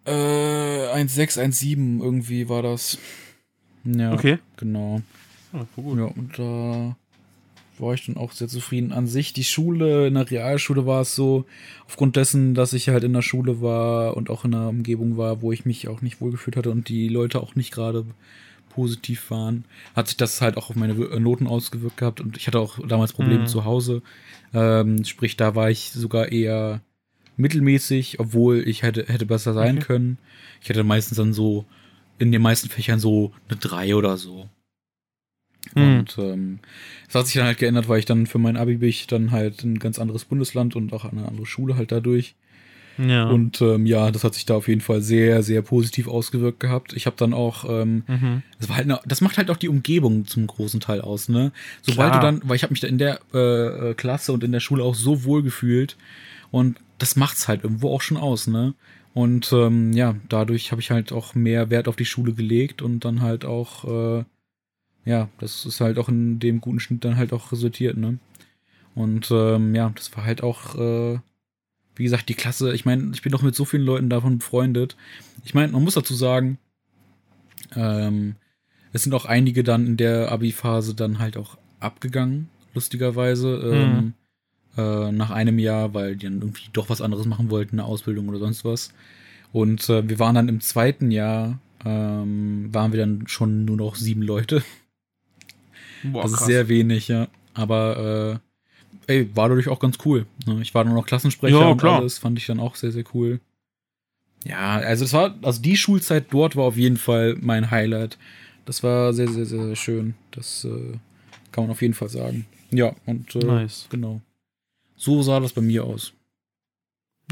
äh, 0.05 0.11
1,6, 0.11 1.38
1,7 1.38 2.03
irgendwie 2.03 2.48
war 2.48 2.62
das. 2.62 2.98
Ja, 3.84 4.12
Okay. 4.12 4.38
genau. 4.57 5.03
Ja, 5.53 5.66
voll 5.74 5.84
gut. 5.84 5.98
Ja, 5.98 6.05
und 6.05 6.38
da 6.38 6.96
war 7.78 7.94
ich 7.94 8.07
dann 8.07 8.16
auch 8.16 8.32
sehr 8.32 8.48
zufrieden. 8.48 8.92
An 8.92 9.07
sich, 9.07 9.32
die 9.32 9.44
Schule, 9.44 10.07
in 10.07 10.14
der 10.14 10.30
Realschule 10.30 10.86
war 10.86 11.03
es 11.03 11.14
so, 11.14 11.44
aufgrund 11.86 12.16
dessen, 12.16 12.55
dass 12.55 12.72
ich 12.72 12.88
halt 12.88 13.05
in 13.05 13.12
der 13.12 13.22
Schule 13.22 13.61
war 13.61 14.16
und 14.16 14.30
auch 14.30 14.44
in 14.44 14.55
einer 14.55 14.68
Umgebung 14.68 15.16
war, 15.16 15.42
wo 15.42 15.53
ich 15.53 15.64
mich 15.64 15.88
auch 15.88 16.00
nicht 16.00 16.20
wohlgefühlt 16.20 16.57
hatte 16.57 16.70
und 16.70 16.88
die 16.88 17.09
Leute 17.09 17.40
auch 17.40 17.55
nicht 17.55 17.72
gerade 17.72 18.05
positiv 18.70 19.30
waren, 19.30 19.64
hat 19.94 20.09
sich 20.09 20.16
das 20.16 20.40
halt 20.40 20.57
auch 20.57 20.70
auf 20.70 20.76
meine 20.76 20.94
Noten 20.94 21.46
ausgewirkt 21.46 21.98
gehabt 21.98 22.20
und 22.20 22.36
ich 22.36 22.46
hatte 22.46 22.59
auch 22.61 22.78
damals 22.86 23.12
Probleme 23.12 23.42
mhm. 23.42 23.46
zu 23.46 23.64
Hause. 23.64 24.03
Ähm, 24.55 25.05
sprich, 25.05 25.36
da 25.36 25.55
war 25.55 25.70
ich 25.70 25.90
sogar 25.90 26.30
eher 26.32 26.80
mittelmäßig, 27.37 28.20
obwohl 28.20 28.66
ich 28.66 28.83
hätte, 28.83 29.07
hätte 29.07 29.26
besser 29.26 29.55
sein 29.55 29.78
okay. 29.78 29.87
können. 29.87 30.18
Ich 30.61 30.68
hatte 30.68 30.85
meistens 30.85 31.18
dann 31.18 31.33
so 31.33 31.64
in 32.18 32.33
den 32.33 32.43
meisten 32.43 32.68
Fächern 32.68 33.01
so 33.01 33.33
eine 33.49 33.59
3 33.59 33.95
oder 33.95 34.16
so. 34.16 34.49
Mhm. 35.74 35.83
Und 35.83 36.18
ähm, 36.18 36.59
das 37.07 37.14
hat 37.14 37.26
sich 37.26 37.37
dann 37.37 37.47
halt 37.47 37.59
geändert, 37.59 37.89
weil 37.89 37.99
ich 37.99 38.05
dann 38.05 38.26
für 38.26 38.39
mein 38.39 38.57
Abi 38.57 38.76
bin 38.76 38.89
ich 38.89 39.07
dann 39.07 39.30
halt 39.30 39.64
in 39.64 39.74
ein 39.74 39.78
ganz 39.78 39.99
anderes 39.99 40.24
Bundesland 40.24 40.76
und 40.76 40.93
auch 40.93 41.05
eine 41.05 41.26
andere 41.26 41.47
Schule 41.47 41.76
halt 41.76 41.93
dadurch. 41.93 42.35
Ja. 42.99 43.28
Und 43.28 43.61
ähm, 43.62 43.87
ja, 43.87 44.11
das 44.11 44.22
hat 44.22 44.35
sich 44.35 44.45
da 44.45 44.55
auf 44.55 44.68
jeden 44.68 44.80
Fall 44.80 45.01
sehr, 45.01 45.43
sehr 45.43 45.62
positiv 45.62 46.09
ausgewirkt 46.09 46.61
gehabt. 46.61 46.93
Ich 46.93 47.07
habe 47.07 47.16
dann 47.16 47.33
auch, 47.33 47.64
ähm, 47.68 48.05
mhm. 48.07 48.43
das 48.59 48.68
war 48.68 48.76
halt, 48.76 48.85
eine, 48.85 49.01
das 49.07 49.20
macht 49.20 49.39
halt 49.39 49.51
auch 49.51 49.57
die 49.57 49.68
Umgebung 49.68 50.26
zum 50.26 50.47
großen 50.47 50.80
Teil 50.80 51.01
aus, 51.01 51.28
ne? 51.28 51.53
Sobald 51.80 52.12
Klar. 52.12 52.20
du 52.20 52.26
dann, 52.26 52.49
weil 52.49 52.57
ich 52.57 52.62
habe 52.62 52.72
mich 52.72 52.80
da 52.80 52.89
in 52.89 52.99
der 52.99 53.20
äh, 53.33 53.91
äh, 53.91 53.95
Klasse 53.95 54.33
und 54.33 54.45
in 54.45 54.53
der 54.53 54.61
Schule 54.61 54.85
auch 54.85 54.95
so 54.95 55.24
wohl 55.24 55.43
gefühlt 55.43 55.97
und 56.51 56.80
das 57.03 57.16
macht's 57.16 57.48
halt 57.48 57.64
irgendwo 57.64 57.90
auch 57.90 58.00
schon 58.00 58.16
aus, 58.16 58.46
ne? 58.46 58.74
Und 59.12 59.53
ähm, 59.53 59.92
ja, 59.92 60.14
dadurch 60.28 60.70
habe 60.70 60.80
ich 60.80 60.92
halt 60.92 61.12
auch 61.12 61.34
mehr 61.34 61.68
Wert 61.68 61.88
auf 61.88 61.96
die 61.96 62.05
Schule 62.05 62.32
gelegt 62.32 62.80
und 62.80 63.05
dann 63.05 63.20
halt 63.20 63.44
auch, 63.44 63.84
äh, 63.84 64.24
ja, 65.05 65.28
das 65.38 65.66
ist 65.66 65.80
halt 65.80 65.98
auch 65.98 66.09
in 66.09 66.38
dem 66.38 66.61
guten 66.61 66.78
Schnitt 66.78 67.05
dann 67.05 67.16
halt 67.16 67.32
auch 67.32 67.50
resultiert, 67.50 67.96
ne? 67.96 68.18
Und 68.94 69.30
ähm, 69.32 69.74
ja, 69.74 69.90
das 69.96 70.16
war 70.16 70.24
halt 70.24 70.44
auch, 70.44 70.76
äh, 70.76 71.18
wie 71.96 72.05
gesagt, 72.05 72.28
die 72.28 72.34
Klasse. 72.34 72.72
Ich 72.72 72.84
meine, 72.84 73.11
ich 73.12 73.22
bin 73.22 73.32
doch 73.32 73.42
mit 73.42 73.57
so 73.57 73.64
vielen 73.64 73.84
Leuten 73.84 74.09
davon 74.09 74.38
befreundet. 74.38 74.96
Ich 75.44 75.55
meine, 75.55 75.72
man 75.72 75.82
muss 75.82 75.94
dazu 75.94 76.14
sagen, 76.14 76.59
ähm, 77.74 78.36
es 78.92 79.03
sind 79.03 79.12
auch 79.14 79.24
einige 79.24 79.64
dann 79.64 79.86
in 79.86 79.96
der 79.96 80.30
Abi-Phase 80.30 80.94
dann 80.94 81.18
halt 81.18 81.36
auch 81.36 81.59
abgegangen, 81.80 82.48
lustigerweise. 82.74 83.57
Ähm, 83.57 83.94
mhm. 83.94 84.14
Äh, 84.77 85.12
nach 85.12 85.31
einem 85.31 85.59
Jahr, 85.59 85.95
weil 85.95 86.16
die 86.16 86.27
dann 86.27 86.41
irgendwie 86.41 86.68
doch 86.73 86.89
was 86.89 87.01
anderes 87.01 87.27
machen 87.27 87.51
wollten, 87.51 87.79
eine 87.79 87.87
Ausbildung 87.87 88.29
oder 88.29 88.39
sonst 88.39 88.64
was. 88.64 88.93
Und 89.53 89.89
äh, 89.89 90.09
wir 90.09 90.18
waren 90.18 90.35
dann 90.35 90.49
im 90.49 90.61
zweiten 90.61 91.11
Jahr, 91.11 91.59
ähm, 91.85 92.68
waren 92.73 92.93
wir 92.93 93.01
dann 93.01 93.27
schon 93.27 93.64
nur 93.64 93.77
noch 93.77 93.97
sieben 93.97 94.23
Leute. 94.23 94.62
Boah, 96.03 96.23
das 96.23 96.33
ist 96.33 96.47
sehr 96.47 96.68
wenig, 96.68 97.09
ja. 97.09 97.29
Aber 97.55 98.41
äh, 99.07 99.12
ey, 99.12 99.37
war 99.37 99.49
dadurch 99.49 99.68
auch 99.68 99.79
ganz 99.79 99.99
cool. 100.05 100.27
Ne? 100.47 100.61
Ich 100.62 100.75
war 100.75 100.85
dann 100.85 100.95
noch 100.95 101.07
Klassensprecher 101.07 101.61
ja, 101.61 101.68
und 101.68 101.79
klar. 101.79 101.99
alles, 101.99 102.18
fand 102.18 102.39
ich 102.39 102.47
dann 102.47 102.61
auch 102.61 102.77
sehr, 102.77 102.93
sehr 102.93 103.05
cool. 103.14 103.41
Ja, 104.45 104.79
also 104.79 105.05
es 105.05 105.12
war, 105.12 105.37
also 105.43 105.62
die 105.62 105.77
Schulzeit 105.77 106.27
dort 106.31 106.57
war 106.57 106.64
auf 106.64 106.77
jeden 106.77 106.97
Fall 106.97 107.37
mein 107.41 107.70
Highlight. 107.70 108.18
Das 108.64 108.83
war 108.83 109.12
sehr, 109.12 109.29
sehr, 109.29 109.45
sehr, 109.45 109.66
sehr 109.66 109.77
schön. 109.77 110.14
Das 110.33 110.64
äh, 110.64 110.99
kann 111.53 111.64
man 111.64 111.70
auf 111.70 111.83
jeden 111.83 111.95
Fall 111.95 112.09
sagen. 112.09 112.47
Ja, 112.70 112.95
und 113.07 113.35
äh, 113.37 113.45
nice. 113.45 113.87
genau. 113.91 114.20
So 115.03 115.20
sah 115.20 115.40
das 115.40 115.53
bei 115.53 115.62
mir 115.62 115.82
aus. 115.82 116.12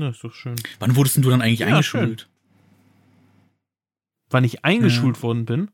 Ja, 0.01 0.09
ist 0.09 0.25
doch 0.25 0.35
schön. 0.35 0.57
Wann 0.81 0.97
wurdest 0.97 1.15
denn 1.15 1.23
du 1.23 1.31
dann 1.31 1.41
eigentlich 1.41 1.61
ja, 1.61 1.69
eingeschult? 1.69 2.23
Schön. 2.23 2.31
Wann 4.29 4.43
ich 4.43 4.65
eingeschult 4.65 5.19
ja. 5.19 5.23
worden 5.23 5.45
bin? 5.45 5.71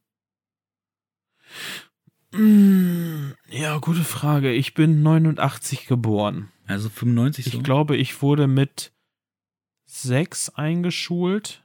Hm, 2.35 3.33
ja, 3.49 3.79
gute 3.79 4.05
Frage. 4.05 4.53
Ich 4.53 4.75
bin 4.75 5.03
89 5.03 5.87
geboren. 5.87 6.53
Also 6.67 6.91
95 6.91 7.47
so? 7.47 7.57
Ich 7.57 7.65
glaube, 7.65 7.97
ich 7.97 8.21
wurde 8.21 8.47
mit 8.47 8.93
6 9.87 10.51
eingeschult. 10.51 11.65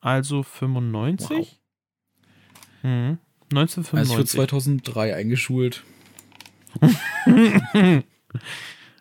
Also 0.00 0.44
95? 0.44 1.28
Wow. 1.28 1.48
Hm. 2.80 3.18
1995. 3.52 3.98
Also 3.98 4.12
ich 4.12 4.16
wurde 4.16 4.28
2003 4.28 5.14
eingeschult. 5.14 5.84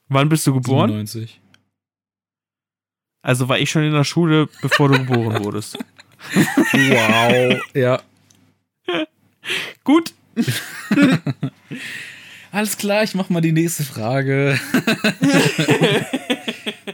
Wann 0.07 0.29
bist 0.29 0.45
du 0.47 0.53
geboren? 0.53 0.89
97. 0.89 1.41
Also 3.21 3.49
war 3.49 3.57
ich 3.59 3.69
schon 3.71 3.83
in 3.83 3.93
der 3.93 4.03
Schule, 4.03 4.47
bevor 4.61 4.89
du 4.89 4.99
geboren 4.99 5.39
wurdest. 5.43 5.77
wow. 6.33 7.59
Ja. 7.73 8.01
Gut, 9.83 10.13
Alles 12.51 12.77
klar, 12.77 13.03
ich 13.03 13.15
mach 13.15 13.29
mal 13.29 13.41
die 13.41 13.51
nächste 13.51 13.83
Frage. 13.83 14.55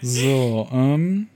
so, 0.01 0.68
ähm. 0.72 1.28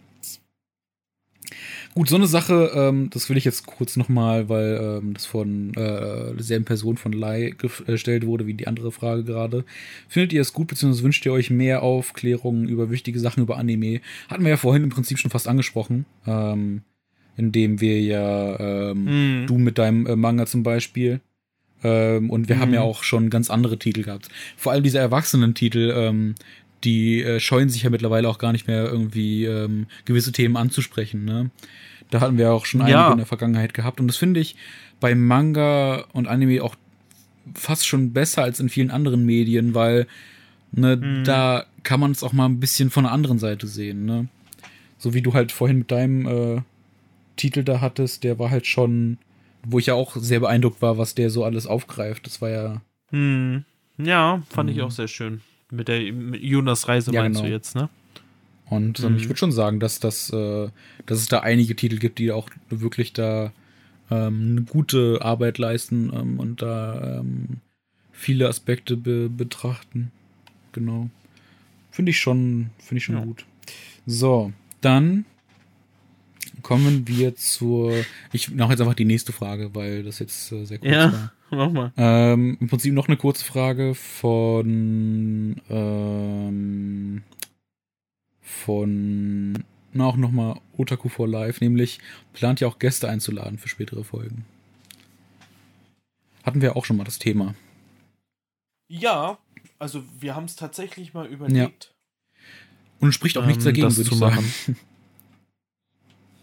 Gut, 1.97 2.09
so 2.09 2.17
eine 2.17 2.27
Sache, 2.27 2.71
ähm, 2.75 3.09
das 3.09 3.29
will 3.29 3.37
ich 3.37 3.45
jetzt 3.45 3.65
kurz 3.65 3.95
nochmal, 3.95 4.49
weil 4.49 4.99
ähm, 5.01 5.13
das 5.13 5.25
von 5.25 5.69
äh, 5.75 6.35
derselben 6.35 6.65
Person 6.65 6.97
von 6.97 7.13
Lai 7.13 7.55
gestellt 7.87 8.25
wurde 8.25 8.47
wie 8.47 8.53
die 8.53 8.67
andere 8.67 8.91
Frage 8.91 9.23
gerade. 9.23 9.63
Findet 10.09 10.33
ihr 10.33 10.41
es 10.41 10.51
gut, 10.51 10.67
beziehungsweise 10.67 11.05
wünscht 11.05 11.25
ihr 11.25 11.31
euch 11.31 11.51
mehr 11.51 11.83
Aufklärungen 11.83 12.67
über 12.67 12.89
wichtige 12.89 13.17
Sachen 13.17 13.41
über 13.41 13.57
Anime? 13.57 14.01
Hatten 14.27 14.43
wir 14.43 14.49
ja 14.49 14.57
vorhin 14.57 14.83
im 14.83 14.89
Prinzip 14.89 15.19
schon 15.19 15.31
fast 15.31 15.47
angesprochen, 15.47 16.05
ähm, 16.27 16.81
indem 17.37 17.79
wir 17.79 18.01
ja 18.01 18.59
ähm, 18.91 19.43
mm. 19.43 19.47
du 19.47 19.57
mit 19.57 19.77
deinem 19.77 20.05
äh, 20.05 20.17
Manga 20.17 20.47
zum 20.47 20.63
Beispiel 20.63 21.21
ähm, 21.81 22.29
und 22.29 22.49
wir 22.49 22.57
mhm. 22.57 22.59
haben 22.59 22.73
ja 22.73 22.81
mhm. 22.81 22.87
auch 22.87 23.03
schon 23.03 23.29
ganz 23.29 23.49
andere 23.49 23.77
Titel 23.77 24.03
gehabt. 24.03 24.29
Vor 24.57 24.71
allem 24.71 24.83
diese 24.83 24.97
Erwachsenen-Titel, 24.97 25.93
ähm, 25.95 26.35
die 26.83 27.21
äh, 27.23 27.39
scheuen 27.39 27.69
sich 27.69 27.83
ja 27.83 27.89
mittlerweile 27.89 28.29
auch 28.29 28.37
gar 28.37 28.51
nicht 28.51 28.67
mehr 28.67 28.85
irgendwie 28.85 29.45
ähm, 29.45 29.87
gewisse 30.05 30.31
Themen 30.31 30.57
anzusprechen. 30.57 31.25
Ne? 31.25 31.49
Da 32.09 32.21
hatten 32.21 32.37
wir 32.37 32.53
auch 32.53 32.65
schon 32.65 32.81
einige 32.81 32.97
ja. 32.97 33.11
in 33.11 33.17
der 33.17 33.25
Vergangenheit 33.25 33.73
gehabt. 33.73 33.99
Und 33.99 34.07
das 34.07 34.17
finde 34.17 34.39
ich 34.39 34.55
bei 34.99 35.15
Manga 35.15 36.05
und 36.13 36.27
Anime 36.27 36.63
auch 36.63 36.75
fast 37.53 37.87
schon 37.87 38.13
besser 38.13 38.43
als 38.43 38.59
in 38.59 38.69
vielen 38.69 38.91
anderen 38.91 39.25
Medien, 39.25 39.73
weil 39.73 40.07
ne, 40.71 40.97
mhm. 40.97 41.23
da 41.23 41.65
kann 41.83 41.99
man 41.99 42.11
es 42.11 42.23
auch 42.23 42.33
mal 42.33 42.45
ein 42.45 42.59
bisschen 42.59 42.89
von 42.89 43.03
der 43.03 43.13
anderen 43.13 43.39
Seite 43.39 43.67
sehen. 43.67 44.05
Ne? 44.05 44.27
So 44.97 45.13
wie 45.13 45.21
du 45.21 45.33
halt 45.33 45.51
vorhin 45.51 45.79
mit 45.79 45.91
deinem 45.91 46.27
äh, 46.27 46.61
Titel 47.35 47.63
da 47.63 47.81
hattest, 47.81 48.23
der 48.23 48.39
war 48.39 48.49
halt 48.49 48.67
schon 48.67 49.17
wo 49.67 49.79
ich 49.79 49.87
ja 49.87 49.93
auch 49.93 50.15
sehr 50.15 50.39
beeindruckt 50.39 50.81
war, 50.81 50.97
was 50.97 51.15
der 51.15 51.29
so 51.29 51.43
alles 51.43 51.67
aufgreift. 51.67 52.25
Das 52.25 52.41
war 52.41 52.49
ja. 52.49 52.81
Hm. 53.09 53.65
Ja, 53.97 54.43
fand 54.49 54.69
hm. 54.69 54.75
ich 54.75 54.83
auch 54.83 54.91
sehr 54.91 55.07
schön. 55.07 55.41
Mit 55.71 55.87
der 55.87 56.01
Jonas 56.01 56.87
Reise 56.87 57.11
ja, 57.11 57.21
meinst 57.21 57.39
genau. 57.39 57.49
du 57.49 57.53
jetzt, 57.53 57.75
ne? 57.75 57.89
Und 58.67 58.99
ähm, 58.99 59.11
mhm. 59.11 59.17
ich 59.17 59.27
würde 59.27 59.37
schon 59.37 59.51
sagen, 59.51 59.79
dass, 59.79 59.99
das, 59.99 60.31
äh, 60.31 60.69
dass 61.05 61.19
es 61.19 61.27
da 61.27 61.39
einige 61.39 61.75
Titel 61.75 61.97
gibt, 61.97 62.19
die 62.19 62.31
auch 62.31 62.49
wirklich 62.69 63.13
da 63.13 63.51
ähm, 64.09 64.51
eine 64.51 64.61
gute 64.63 65.19
Arbeit 65.21 65.57
leisten 65.57 66.11
ähm, 66.13 66.39
und 66.39 66.61
da 66.61 67.19
ähm, 67.19 67.61
viele 68.11 68.47
Aspekte 68.47 68.97
be 68.97 69.29
betrachten. 69.29 70.11
Genau. 70.71 71.09
Finde 71.91 72.09
ich 72.11 72.19
schon, 72.19 72.71
finde 72.79 72.97
ich 72.97 73.03
schon 73.03 73.15
ja. 73.15 73.23
gut. 73.23 73.45
So, 74.05 74.51
dann 74.81 75.25
kommen 76.61 77.07
wir 77.07 77.35
zur. 77.35 77.93
Ich 78.31 78.51
mache 78.53 78.71
jetzt 78.71 78.81
einfach 78.81 78.95
die 78.95 79.05
nächste 79.05 79.31
Frage, 79.31 79.73
weil 79.75 80.03
das 80.03 80.19
jetzt 80.19 80.51
äh, 80.51 80.65
sehr 80.65 80.79
kurz 80.79 80.91
ja, 80.91 81.13
war. 81.13 81.31
Mach 81.51 81.71
mal. 81.71 81.93
Ähm, 81.97 82.57
Im 82.59 82.67
Prinzip 82.67 82.93
noch 82.93 83.07
eine 83.07 83.17
kurze 83.17 83.45
Frage 83.45 83.95
von 83.95 85.61
ähm, 85.69 87.23
von 88.41 89.63
na, 89.93 90.05
auch 90.05 90.17
nochmal 90.17 90.59
Otaku 90.77 91.07
for 91.07 91.27
Life, 91.27 91.63
nämlich 91.63 91.99
plant 92.33 92.61
ihr 92.61 92.67
auch 92.67 92.79
Gäste 92.79 93.07
einzuladen 93.07 93.57
für 93.57 93.69
spätere 93.69 94.03
Folgen. 94.03 94.45
Hatten 96.43 96.61
wir 96.61 96.75
auch 96.75 96.85
schon 96.85 96.97
mal 96.97 97.05
das 97.05 97.17
Thema. 97.17 97.55
Ja, 98.87 99.37
also 99.79 100.03
wir 100.19 100.35
haben 100.35 100.45
es 100.45 100.55
tatsächlich 100.55 101.13
mal 101.13 101.27
überlegt. 101.27 101.85
Ja. 101.85 102.41
Und 102.99 103.13
spricht 103.13 103.37
auch 103.37 103.43
ähm, 103.43 103.47
nichts 103.47 103.63
dagegen, 103.63 103.95
würde 103.95 104.09
ich 104.09 104.17
sagen. 104.17 104.45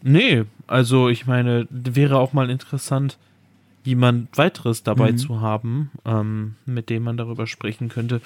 Nee, 0.04 0.44
also 0.66 1.08
ich 1.08 1.26
meine, 1.26 1.68
wäre 1.70 2.18
auch 2.18 2.32
mal 2.32 2.50
interessant, 2.50 3.18
jemand 3.84 4.36
weiteres 4.38 4.82
dabei 4.82 5.12
mhm. 5.12 5.18
zu 5.18 5.40
haben, 5.40 5.90
ähm, 6.04 6.56
mit 6.66 6.90
dem 6.90 7.02
man 7.02 7.16
darüber 7.16 7.46
sprechen 7.46 7.88
könnte. 7.88 8.20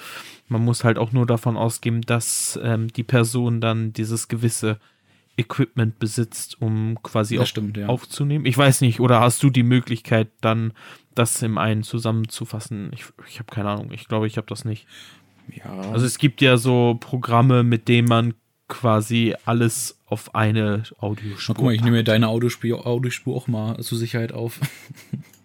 Man 0.47 0.63
muss 0.63 0.83
halt 0.83 0.97
auch 0.97 1.11
nur 1.11 1.25
davon 1.25 1.57
ausgehen, 1.57 2.01
dass 2.01 2.59
ähm, 2.61 2.87
die 2.89 3.03
Person 3.03 3.61
dann 3.61 3.93
dieses 3.93 4.27
gewisse 4.27 4.79
Equipment 5.37 5.99
besitzt, 5.99 6.61
um 6.61 6.97
quasi 7.03 7.39
auch 7.39 7.45
stimmt, 7.45 7.77
ja. 7.77 7.87
aufzunehmen. 7.87 8.45
Ich 8.45 8.57
weiß 8.57 8.81
nicht, 8.81 8.99
oder 8.99 9.19
hast 9.19 9.41
du 9.43 9.49
die 9.49 9.63
Möglichkeit, 9.63 10.29
dann 10.41 10.73
das 11.13 11.41
im 11.43 11.57
einen 11.57 11.83
zusammenzufassen? 11.83 12.91
Ich, 12.93 13.05
ich 13.27 13.39
habe 13.39 13.53
keine 13.53 13.69
Ahnung. 13.69 13.91
Ich 13.91 14.07
glaube, 14.07 14.27
ich 14.27 14.37
habe 14.37 14.47
das 14.47 14.65
nicht. 14.65 14.87
Ja. 15.55 15.79
Also 15.91 16.05
es 16.05 16.17
gibt 16.17 16.41
ja 16.41 16.57
so 16.57 16.97
Programme, 16.99 17.63
mit 17.63 17.87
denen 17.87 18.07
man 18.07 18.33
quasi 18.67 19.33
alles 19.45 19.99
auf 20.05 20.35
eine 20.35 20.83
Audiospur. 20.97 21.55
guck 21.55 21.65
mal, 21.65 21.73
ich 21.73 21.83
nehme 21.83 21.97
mir 21.97 22.03
deine 22.03 22.27
Audiospur, 22.27 22.85
Audiospur 22.85 23.35
auch 23.35 23.47
mal 23.47 23.79
zur 23.79 23.97
Sicherheit 23.97 24.31
auf. 24.31 24.59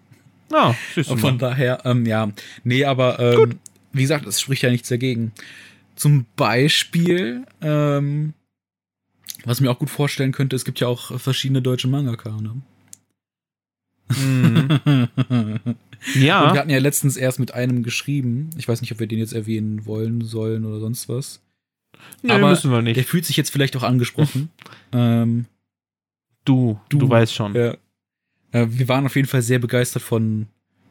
Ah, 0.53 0.75
Von 1.03 1.39
daher, 1.39 1.85
ähm, 1.85 2.07
ja. 2.07 2.31
Nee, 2.65 2.85
aber 2.85 3.19
ähm, 3.19 3.59
wie 3.93 4.03
gesagt, 4.03 4.27
es 4.27 4.41
spricht 4.41 4.63
ja 4.63 4.71
nichts 4.71 4.89
dagegen. 4.89 5.33
Zum 5.97 6.27
Beispiel, 6.37 7.47
ähm, 7.61 8.35
was 9.45 9.61
mir 9.61 9.71
auch 9.71 9.79
gut 9.79 9.91
vorstellen 9.91 10.33
könnte, 10.33 10.57
es 10.57 10.65
gibt 10.65 10.81
ja 10.81 10.89
auch 10.89 11.19
verschiedene 11.21 11.63
deutsche 11.63 11.89
Mangaka, 11.89 12.31
ne? 12.41 12.63
Mhm. 14.17 14.69
ja. 16.15 16.43
Und 16.47 16.55
wir 16.55 16.61
hatten 16.61 16.71
ja 16.71 16.79
letztens 16.79 17.17
erst 17.17 17.39
mit 17.39 17.55
einem 17.55 17.83
geschrieben. 17.83 18.51
Ich 18.57 18.69
weiß 18.69 18.81
nicht, 18.81 18.93
ob 18.93 19.01
wir 19.01 19.07
den 19.07 19.19
jetzt 19.19 19.33
erwähnen 19.33 19.87
wollen, 19.87 20.23
sollen 20.23 20.65
oder 20.65 20.81
sonst 20.81 21.09
was. 21.09 21.41
Nee, 22.23 22.33
Aber 22.33 22.51
müssen 22.51 22.71
wir 22.71 22.83
nicht. 22.83 22.97
Der 22.97 23.05
fühlt 23.05 23.25
sich 23.25 23.37
jetzt 23.37 23.51
vielleicht 23.51 23.77
auch 23.77 23.83
angesprochen. 23.83 24.51
ähm, 24.93 25.47
Du, 26.45 26.81
du, 26.89 26.99
Du, 26.99 27.09
weißt 27.09 27.33
schon. 27.33 27.55
ja. 27.55 27.77
Äh, 28.53 28.67
wir 28.69 28.89
waren 28.89 29.07
auf 29.07 29.17
jeden 29.17 29.29
Fall 29.29 29.43
sehr 29.43 29.59
begeistert 29.59 30.03
von 30.03 30.47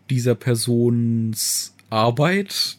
dieser 0.09 0.36
Persons 0.36 1.74
Arbeit. 1.89 2.76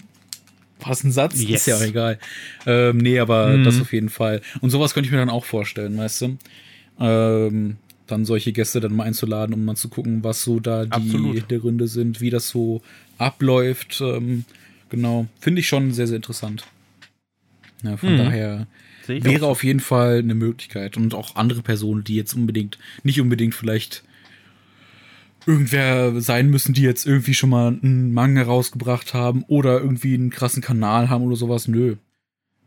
War 0.81 0.89
das 0.91 1.05
ein 1.05 1.13
Satz? 1.13 1.41
Yes. 1.41 1.63
Ist 1.63 1.67
ja 1.67 1.77
auch 1.77 1.83
egal. 1.83 2.19
Ähm, 2.67 2.99
nee, 2.99 3.19
aber 3.19 3.57
Mhm. 3.59 3.65
das 3.65 3.81
auf 3.81 3.93
jeden 3.93 4.09
Fall. 4.09 4.43
Und 4.61 4.71
sowas 4.71 4.95
könnte 4.95 5.07
ich 5.07 5.13
mir 5.13 5.19
dann 5.19 5.31
auch 5.31 5.45
vorstellen, 5.45 5.97
weißt 5.97 6.23
du? 6.23 6.39
Ähm, 6.99 7.77
dann 8.07 8.25
solche 8.25 8.53
Gäste 8.53 8.81
dann 8.81 8.95
mal 8.95 9.05
einzuladen, 9.05 9.55
um 9.55 9.65
mal 9.65 9.77
zu 9.77 9.89
gucken, 9.89 10.25
was 10.25 10.43
so 10.43 10.61
da 10.61 10.85
die 10.85 10.91
Absolut. 10.91 11.37
Hintergründe 11.37 11.87
sind, 11.89 12.21
wie 12.21 12.31
das 12.31 12.49
so 12.49 12.83
abläuft. 13.17 14.01
Ähm, 14.01 14.45
genau. 14.91 15.27
Finde 15.41 15.61
ich 15.61 15.69
schon 15.69 15.93
sehr, 15.93 16.07
sehr 16.09 16.17
interessant. 16.17 16.65
Ja, 17.83 17.97
von 17.97 18.15
Mhm. 18.15 18.19
daher 18.19 18.67
wäre 19.07 19.47
auf 19.47 19.65
jeden 19.65 19.81
Fall 19.81 20.19
eine 20.19 20.35
Möglichkeit. 20.35 20.97
Und 20.97 21.15
auch 21.15 21.37
andere 21.37 21.63
Personen, 21.63 22.05
die 22.05 22.17
jetzt 22.17 22.35
unbedingt, 22.35 22.79
nicht 23.03 23.21
unbedingt 23.21 23.55
vielleicht 23.55 24.03
irgendwer 25.47 26.21
sein 26.21 26.49
müssen, 26.51 26.75
die 26.75 26.83
jetzt 26.83 27.07
irgendwie 27.07 27.35
schon 27.35 27.51
mal 27.51 27.69
einen 27.69 28.13
Manga 28.13 28.43
rausgebracht 28.43 29.15
haben 29.15 29.45
oder 29.49 29.81
irgendwie 29.81 30.15
einen 30.15 30.31
krassen 30.31 30.63
Kanal 30.63 31.09
haben 31.11 31.25
oder 31.25 31.37
sowas. 31.37 31.69
Nö. 31.69 31.97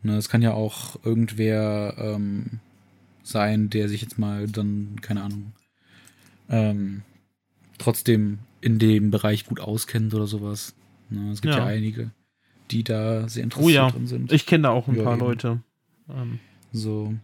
Ne, 0.02 0.16
es 0.16 0.28
kann 0.28 0.42
ja 0.42 0.52
auch 0.52 1.04
irgendwer 1.04 1.94
ähm, 1.98 2.60
sein, 3.22 3.70
der 3.70 3.88
sich 3.88 4.02
jetzt 4.02 4.18
mal 4.18 4.46
dann, 4.46 4.96
keine 5.00 5.22
Ahnung, 5.22 5.52
ähm, 6.48 7.02
trotzdem 7.78 8.38
in 8.60 8.78
dem 8.78 9.10
Bereich 9.10 9.46
gut 9.46 9.60
auskennt 9.60 10.14
oder 10.14 10.26
sowas. 10.26 10.74
Ne, 11.10 11.30
es 11.32 11.42
gibt 11.42 11.54
ja. 11.54 11.60
Ja. 11.60 11.66
einige, 11.66 12.10
die 12.70 12.84
da 12.84 13.28
sehr 13.28 13.42
Oh 13.42 13.44
interessiert 13.44 13.72
ja, 13.74 13.90
drin 13.90 14.06
sind. 14.06 14.32
ich 14.32 14.46
kenne 14.46 14.64
da 14.64 14.70
auch 14.70 14.86
ein 14.88 14.96
Ja, 14.96 15.02
paar 15.02 15.14
eben. 15.14 15.20
Leute, 15.20 15.60
ähm, 16.08 16.38
so. 16.72 17.14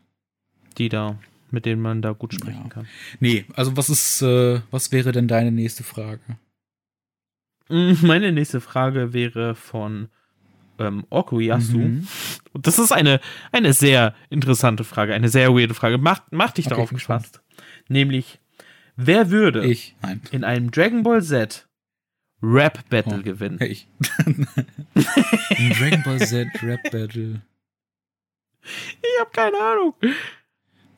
die 0.78 0.88
da, 0.88 1.16
mit 1.52 1.66
denen 1.66 1.80
man 1.82 2.02
da 2.02 2.12
gut 2.12 2.34
sprechen 2.34 2.62
Ja. 2.64 2.68
kann. 2.68 2.88
Nee, 3.20 3.44
also 3.54 3.76
was 3.76 3.88
ist, 3.88 4.22
äh, 4.22 4.60
was 4.70 4.90
wäre 4.92 5.12
denn 5.12 5.28
deine 5.28 5.52
nächste 5.52 5.84
Frage? 5.84 6.20
Mm, 7.68 7.92
Meine 8.02 8.32
nächste 8.32 8.60
Frage 8.60 9.12
wäre 9.12 9.54
von 9.54 10.08
ähm, 10.78 11.04
Okuyasu. 11.10 11.78
Mhm. 11.78 12.08
Und 12.52 12.66
das 12.66 12.78
ist 12.78 12.92
eine, 12.92 13.20
eine 13.52 13.72
sehr 13.72 14.14
interessante 14.30 14.84
Frage, 14.84 15.14
eine 15.14 15.28
sehr 15.28 15.54
weirde 15.54 15.74
Frage. 15.74 15.98
Mach, 15.98 16.22
mach 16.30 16.50
dich 16.52 16.66
Okay, 16.66 16.74
darauf 16.74 16.90
gefasst. 16.90 17.40
Nämlich, 17.88 18.40
wer 18.96 19.30
würde 19.30 19.64
Ich. 19.66 19.94
In 20.32 20.44
einem 20.44 20.70
Dragon 20.70 21.02
Ball 21.02 21.22
Z 21.22 21.68
Rap 22.42 22.88
Battle 22.88 23.18
Oh. 23.20 23.22
gewinnen? 23.22 23.58
Ich. 23.62 23.86
Ein 24.96 25.70
Dragon 25.78 26.02
Ball 26.04 26.18
Z 26.18 26.48
Rap 26.62 26.82
Battle. 26.90 27.42
Ich 28.64 29.20
habe 29.20 29.30
keine 29.32 29.56
Ahnung. 29.58 29.94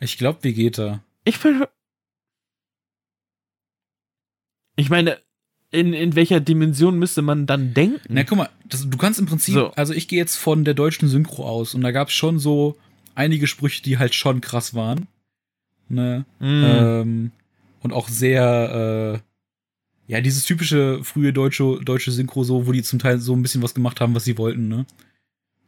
Ich 0.05 0.19
glaube 0.19 0.43
Vegeta. 0.45 1.03
Ich 1.25 1.41
bin. 1.41 1.65
Ich 4.77 4.91
meine, 4.91 5.19
in, 5.71 5.93
in 5.93 6.15
welcher 6.15 6.41
Dimension 6.41 6.99
müsste 6.99 7.23
man 7.23 7.47
dann 7.47 7.75
denken? 7.75 8.01
Na, 8.09 8.25
guck 8.25 8.39
mal, 8.39 8.51
das, 8.69 8.89
du 8.89 8.97
kannst 8.99 9.19
im 9.21 9.27
Prinzip, 9.27 9.55
So. 9.55 9.71
also 9.73 9.93
ich 9.93 10.09
gehe 10.09 10.19
jetzt 10.19 10.37
von 10.37 10.65
der 10.65 10.75
deutschen 10.75 11.09
Synchro 11.09 11.47
aus 11.49 11.75
und 11.75 11.81
da 11.83 11.91
gab 11.91 12.09
es 12.09 12.15
schon 12.15 12.39
so 12.39 12.77
einige 13.15 13.47
Sprüche, 13.47 13.83
die 13.83 13.99
halt 13.99 14.15
schon 14.15 14.41
krass 14.41 14.75
waren. 14.75 15.07
Ne? 15.89 16.25
Mm, 16.41 16.45
Ähm, 16.65 17.31
und 17.83 17.93
auch 17.93 18.09
sehr, 18.09 19.21
äh, 20.09 20.13
ja, 20.13 20.21
dieses 20.21 20.45
typische 20.45 21.03
frühe 21.05 21.33
deutsche, 21.33 21.81
deutsche 21.85 22.11
Synchro, 22.13 22.45
so, 22.45 22.67
wo 22.67 22.73
die 22.73 22.83
zum 22.83 22.99
Teil 22.99 23.19
so 23.19 23.35
ein 23.35 23.43
bisschen 23.43 23.63
was 23.63 23.75
gemacht 23.75 24.01
haben, 24.01 24.15
was 24.15 24.25
sie 24.25 24.37
wollten, 24.39 24.69
ne? 24.69 24.87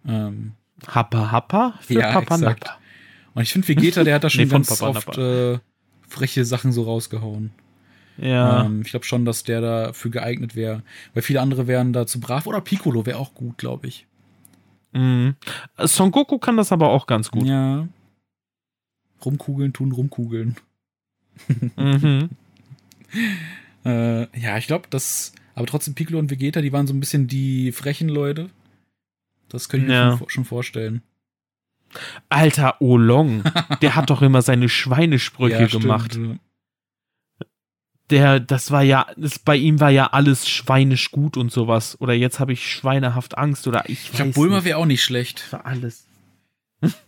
Ähm, 0.06 0.52
Happa 0.86 1.30
Happa 1.30 1.78
für 1.80 1.94
Ja, 1.94 2.12
Papa 2.12 2.34
exakt. 2.36 2.64
Nappa. 2.64 2.78
Und 3.36 3.42
ich 3.42 3.52
finde, 3.52 3.68
Vegeta, 3.68 4.02
der 4.02 4.14
hat 4.16 4.24
da 4.24 4.30
schon 4.30 4.44
Nee, 4.44 4.50
ganz 4.50 4.82
oft 4.82 5.16
äh, 5.18 5.58
freche 6.08 6.44
Sachen 6.44 6.72
so 6.72 6.82
rausgehauen. 6.82 7.50
Ja. 8.18 8.64
Ähm, 8.64 8.80
ich 8.82 8.90
glaube 8.90 9.04
schon, 9.04 9.24
dass 9.24 9.44
der 9.44 9.60
dafür 9.60 10.10
geeignet 10.10 10.56
wäre. 10.56 10.82
Weil 11.14 11.22
viele 11.22 11.40
andere 11.40 11.66
wären 11.66 11.92
da 11.92 12.06
zu 12.06 12.18
brav. 12.18 12.46
Oder 12.46 12.60
Piccolo 12.62 13.04
wäre 13.06 13.18
auch 13.18 13.34
gut, 13.34 13.58
glaube 13.58 13.86
ich. 13.88 14.06
Mm. 14.92 15.30
Son 15.78 16.10
Goku 16.10 16.38
kann 16.38 16.56
das 16.56 16.72
aber 16.72 16.88
auch 16.88 17.06
ganz 17.06 17.30
gut. 17.30 17.46
Ja. 17.46 17.86
Rumkugeln 19.24 19.72
tun 19.72 19.92
rumkugeln. 19.92 20.56
Mhm. 21.76 22.30
Äh, 23.84 24.40
ja, 24.40 24.56
ich 24.58 24.66
glaube, 24.66 24.86
das. 24.90 25.32
Aber 25.54 25.66
trotzdem, 25.66 25.94
Piccolo 25.94 26.18
und 26.18 26.30
Vegeta, 26.30 26.60
die 26.62 26.72
waren 26.72 26.86
so 26.86 26.94
ein 26.94 27.00
bisschen 27.00 27.28
die 27.28 27.72
frechen 27.72 28.08
Leute. 28.08 28.48
Das 29.48 29.68
könnte 29.68 29.84
ich 29.86 29.90
mir 29.90 29.94
Ja. 29.94 30.16
schon, 30.18 30.28
schon 30.30 30.44
vorstellen. 30.44 31.02
Alter 32.28 32.80
Olong, 32.80 33.42
der 33.82 33.94
hat 33.96 34.10
doch 34.10 34.22
immer 34.22 34.42
seine 34.42 34.68
Schweinesprüche 34.68 35.56
Ja, 35.60 35.68
stimmt. 35.68 35.82
gemacht. 35.82 36.18
Der, 38.10 38.38
das 38.38 38.70
war 38.70 38.82
ja, 38.84 39.06
das, 39.16 39.40
bei 39.40 39.56
ihm 39.56 39.80
war 39.80 39.90
ja 39.90 40.06
alles 40.12 40.48
schweinisch 40.48 41.10
gut 41.10 41.36
und 41.36 41.50
sowas. 41.50 42.00
Oder 42.00 42.12
jetzt 42.14 42.38
habe 42.38 42.52
ich 42.52 42.70
schweinehaft 42.70 43.36
Angst 43.36 43.66
oder 43.66 43.88
ich 43.88 44.04
Ich 44.04 44.12
glaube, 44.12 44.30
Bulma 44.30 44.62
wäre 44.64 44.78
auch 44.78 44.86
nicht 44.86 45.02
schlecht. 45.02 45.52
war 45.52 45.66
alles. 45.66 46.04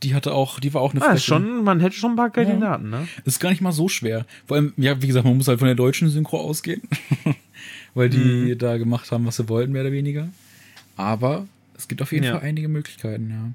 Die 0.03 0.14
hatte 0.14 0.32
auch, 0.34 0.59
die 0.59 0.74
war 0.74 0.80
auch 0.80 0.93
eine 0.95 1.03
Ah, 1.07 1.16
schon, 1.18 1.62
man 1.62 1.78
hätte 1.78 1.95
schon 1.95 2.12
ein 2.12 2.16
paar 2.16 2.30
Kandidaten, 2.30 2.91
ne? 2.91 3.07
Ist 3.24 3.39
gar 3.39 3.51
nicht 3.51 3.61
mal 3.61 3.70
so 3.70 3.86
schwer. 3.89 4.26
Vor 4.47 4.57
allem, 4.57 4.72
ja, 4.76 5.01
wie 5.01 5.07
gesagt, 5.07 5.24
man 5.26 5.36
muss 5.36 5.47
halt 5.47 5.61
von 5.61 5.66
der 5.66 5.74
deutschen 5.76 6.09
Synchro 6.09 6.41
ausgehen. 6.41 6.82
Weil 7.95 8.09
die 8.09 8.16
Mhm. 8.55 8.59
da 8.59 8.76
gemacht 8.78 9.12
haben, 9.12 9.24
was 9.24 9.36
sie 9.36 9.49
wollten, 9.49 9.72
mehr 9.72 9.82
oder 9.82 9.93
weniger. 9.93 10.28
Aber 10.97 11.47
es 11.76 11.86
gibt 11.86 12.03
auf 12.03 12.11
jeden 12.12 12.24
Ja. 12.24 12.32
Fall 12.39 12.49
einige 12.49 12.66
Möglichkeiten, 12.68 13.30
ja. 13.30 13.51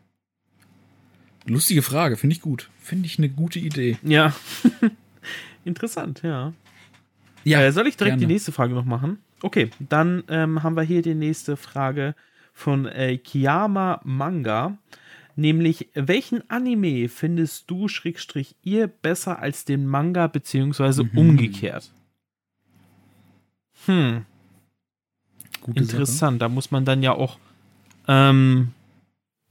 Lustige 1.45 1.81
Frage, 1.81 2.17
finde 2.17 2.35
ich 2.35 2.41
gut. 2.41 2.69
Finde 2.81 3.05
ich 3.05 3.17
eine 3.17 3.29
gute 3.29 3.59
Idee. 3.59 3.97
Ja. 4.03 4.33
Interessant, 5.65 6.21
ja. 6.23 6.53
Ja, 7.43 7.61
äh, 7.61 7.71
soll 7.71 7.87
ich 7.87 7.97
direkt 7.97 8.13
gerne. 8.17 8.27
die 8.27 8.33
nächste 8.33 8.51
Frage 8.51 8.73
noch 8.73 8.85
machen? 8.85 9.19
Okay, 9.41 9.69
dann 9.79 10.23
ähm, 10.29 10.63
haben 10.63 10.75
wir 10.75 10.83
hier 10.83 11.01
die 11.01 11.15
nächste 11.15 11.57
Frage 11.57 12.15
von 12.53 12.85
äh, 12.85 13.17
Kiyama 13.17 13.99
Manga. 14.03 14.77
Nämlich, 15.35 15.89
welchen 15.95 16.49
Anime 16.49 17.09
findest 17.09 17.69
du, 17.69 17.87
Schrägstrich, 17.87 18.55
ihr 18.61 18.87
besser 18.87 19.39
als 19.39 19.65
den 19.65 19.85
Manga, 19.87 20.27
beziehungsweise 20.27 21.03
Mhm. 21.03 21.17
umgekehrt? 21.17 21.91
Hm, 23.85 24.25
Gute 25.61 25.79
interessant. 25.79 26.41
Da 26.41 26.49
muss 26.49 26.71
man 26.71 26.85
dann 26.85 27.03
ja 27.03 27.13
auch 27.13 27.37
ähm, 28.07 28.69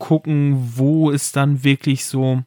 gucken, 0.02 0.72
wo 0.76 1.12
es 1.12 1.30
dann 1.30 1.62
wirklich 1.62 2.04
so 2.06 2.42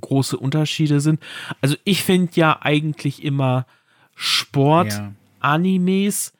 große 0.00 0.36
Unterschiede 0.36 1.00
sind. 1.00 1.18
Also 1.60 1.74
ich 1.82 2.04
finde 2.04 2.30
ja 2.36 2.58
eigentlich 2.62 3.24
immer 3.24 3.66
Sport 4.14 4.92
Sache. 4.92 5.02
Ja. 5.02 5.12
Animes 5.40 6.32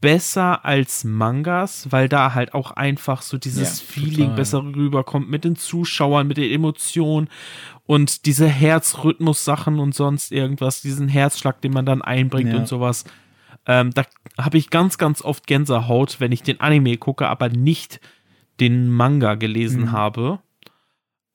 besser 0.00 0.64
als 0.64 1.02
Mangas, 1.04 1.90
weil 1.90 2.08
da 2.08 2.34
halt 2.34 2.54
auch 2.54 2.70
einfach 2.72 3.22
so 3.22 3.36
dieses 3.38 3.80
Ja, 3.80 3.86
Feeling 3.86 4.16
total. 4.26 4.36
besser 4.36 4.62
rüberkommt 4.64 5.28
mit 5.28 5.42
den 5.44 5.56
Zuschauern, 5.56 6.28
mit 6.28 6.36
den 6.36 6.50
Emotionen 6.52 7.28
und 7.86 8.26
diese 8.26 8.46
Herzrhythmus-Sachen 8.46 9.80
und 9.80 9.94
sonst 9.94 10.30
irgendwas, 10.30 10.82
diesen 10.82 11.08
Herzschlag, 11.08 11.60
den 11.62 11.72
man 11.72 11.86
dann 11.86 12.02
einbringt 12.02 12.52
Ja. 12.52 12.58
und 12.58 12.68
sowas. 12.68 13.04
Ähm, 13.66 13.92
da 13.94 14.04
habe 14.38 14.58
ich 14.58 14.70
ganz, 14.70 14.98
ganz 14.98 15.22
oft 15.22 15.46
Gänsehaut, 15.48 16.20
wenn 16.20 16.30
ich 16.32 16.42
den 16.42 16.60
Anime 16.60 16.96
gucke, 16.96 17.28
aber 17.28 17.48
nicht 17.48 18.00
den 18.60 18.90
Manga 18.90 19.34
gelesen 19.34 19.84
Mhm. 19.84 19.92
habe. 19.92 20.38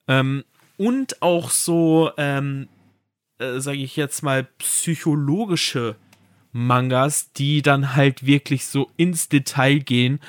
Ähm, 0.08 0.44
und 0.78 1.22
auch 1.22 1.50
so, 1.50 2.12
ähm, 2.18 2.68
äh, 3.40 3.60
sage 3.60 3.80
ich 3.80 3.96
jetzt 3.96 4.22
mal, 4.24 4.44
psychologische 4.60 5.96
Mangas, 6.54 7.34
die 7.34 7.62
dann 7.62 7.96
halt 7.96 8.26
wirklich 8.26 8.66
so 8.66 8.90
ins 8.98 9.30
Detail 9.30 9.80
gehen, 9.80 10.20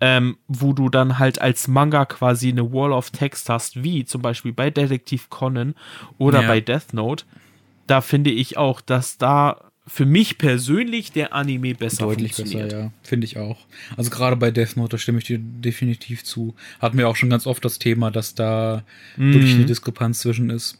ähm, 0.00 0.36
wo 0.46 0.72
du 0.72 0.88
dann 0.88 1.18
halt 1.18 1.40
als 1.40 1.66
Manga 1.66 2.04
quasi 2.04 2.50
eine 2.50 2.72
Wall 2.72 2.92
of 2.92 3.10
Text 3.10 3.48
hast, 3.48 3.82
wie 3.82 4.04
zum 4.04 4.22
Beispiel 4.22 4.52
bei 4.52 4.70
Detektiv 4.70 5.28
Conan 5.30 5.74
oder 6.18 6.42
Ja. 6.42 6.46
bei 6.48 6.60
Death 6.60 6.92
Note. 6.92 7.24
Da 7.86 8.00
finde 8.00 8.30
ich 8.30 8.56
auch, 8.58 8.80
dass 8.80 9.18
da 9.18 9.71
für 9.86 10.06
mich 10.06 10.38
persönlich 10.38 11.10
der 11.12 11.34
Anime 11.34 11.74
besser 11.74 12.04
Deutlich 12.04 12.36
besser, 12.36 12.70
ja. 12.70 12.92
Finde 13.02 13.24
ich 13.24 13.36
auch. 13.38 13.66
Also 13.96 14.10
gerade 14.10 14.36
bei 14.36 14.50
Death 14.50 14.76
Note, 14.76 14.90
da 14.90 14.98
stimme 14.98 15.18
ich 15.18 15.24
dir 15.24 15.38
definitiv 15.38 16.22
zu. 16.24 16.54
Hatten 16.80 16.98
wir 16.98 17.08
auch 17.08 17.16
schon 17.16 17.30
ganz 17.30 17.46
oft 17.46 17.64
das 17.64 17.78
Thema, 17.80 18.10
dass 18.10 18.34
da 18.34 18.84
wirklich 19.16 19.54
eine. 19.54 19.66
Diskrepanz 19.66 20.20
zwischen 20.20 20.50
ist. 20.50 20.78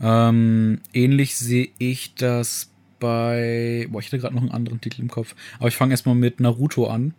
Ähm, 0.00 0.80
ähnlich 0.92 1.36
sehe 1.36 1.68
ich 1.78 2.14
das 2.14 2.70
bei. 3.00 3.88
Boah, 3.90 4.00
ich 4.00 4.06
hatte 4.06 4.18
gerade 4.18 4.34
noch 4.34 4.42
einen 4.42 4.52
anderen 4.52 4.80
Titel 4.80 5.00
im 5.02 5.08
Kopf. 5.08 5.34
Aber 5.58 5.68
ich 5.68 5.74
fange 5.76 5.92
erstmal 5.92 6.14
mit 6.14 6.38
Naruto 6.40 6.86
an. 6.86 7.14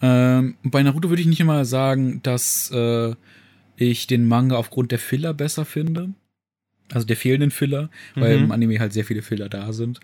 Ähm, 0.00 0.56
bei 0.62 0.82
Naruto 0.82 1.08
würde 1.08 1.22
ich 1.22 1.28
nicht 1.28 1.40
immer 1.40 1.64
sagen, 1.64 2.20
dass 2.22 2.70
äh, 2.72 3.14
ich 3.76 4.06
den 4.06 4.28
Manga 4.28 4.56
aufgrund 4.56 4.92
der 4.92 4.98
Filler 4.98 5.34
besser 5.34 5.64
finde. 5.64 6.10
Also 6.92 7.06
der 7.06 7.16
fehlenden 7.16 7.50
Filler, 7.50 7.90
weil 8.14 8.38
Mhm. 8.38 8.44
im 8.44 8.52
Anime 8.52 8.80
halt 8.80 8.92
sehr 8.94 9.04
viele 9.04 9.22
Filler 9.22 9.48
da 9.48 9.72
sind. 9.72 10.00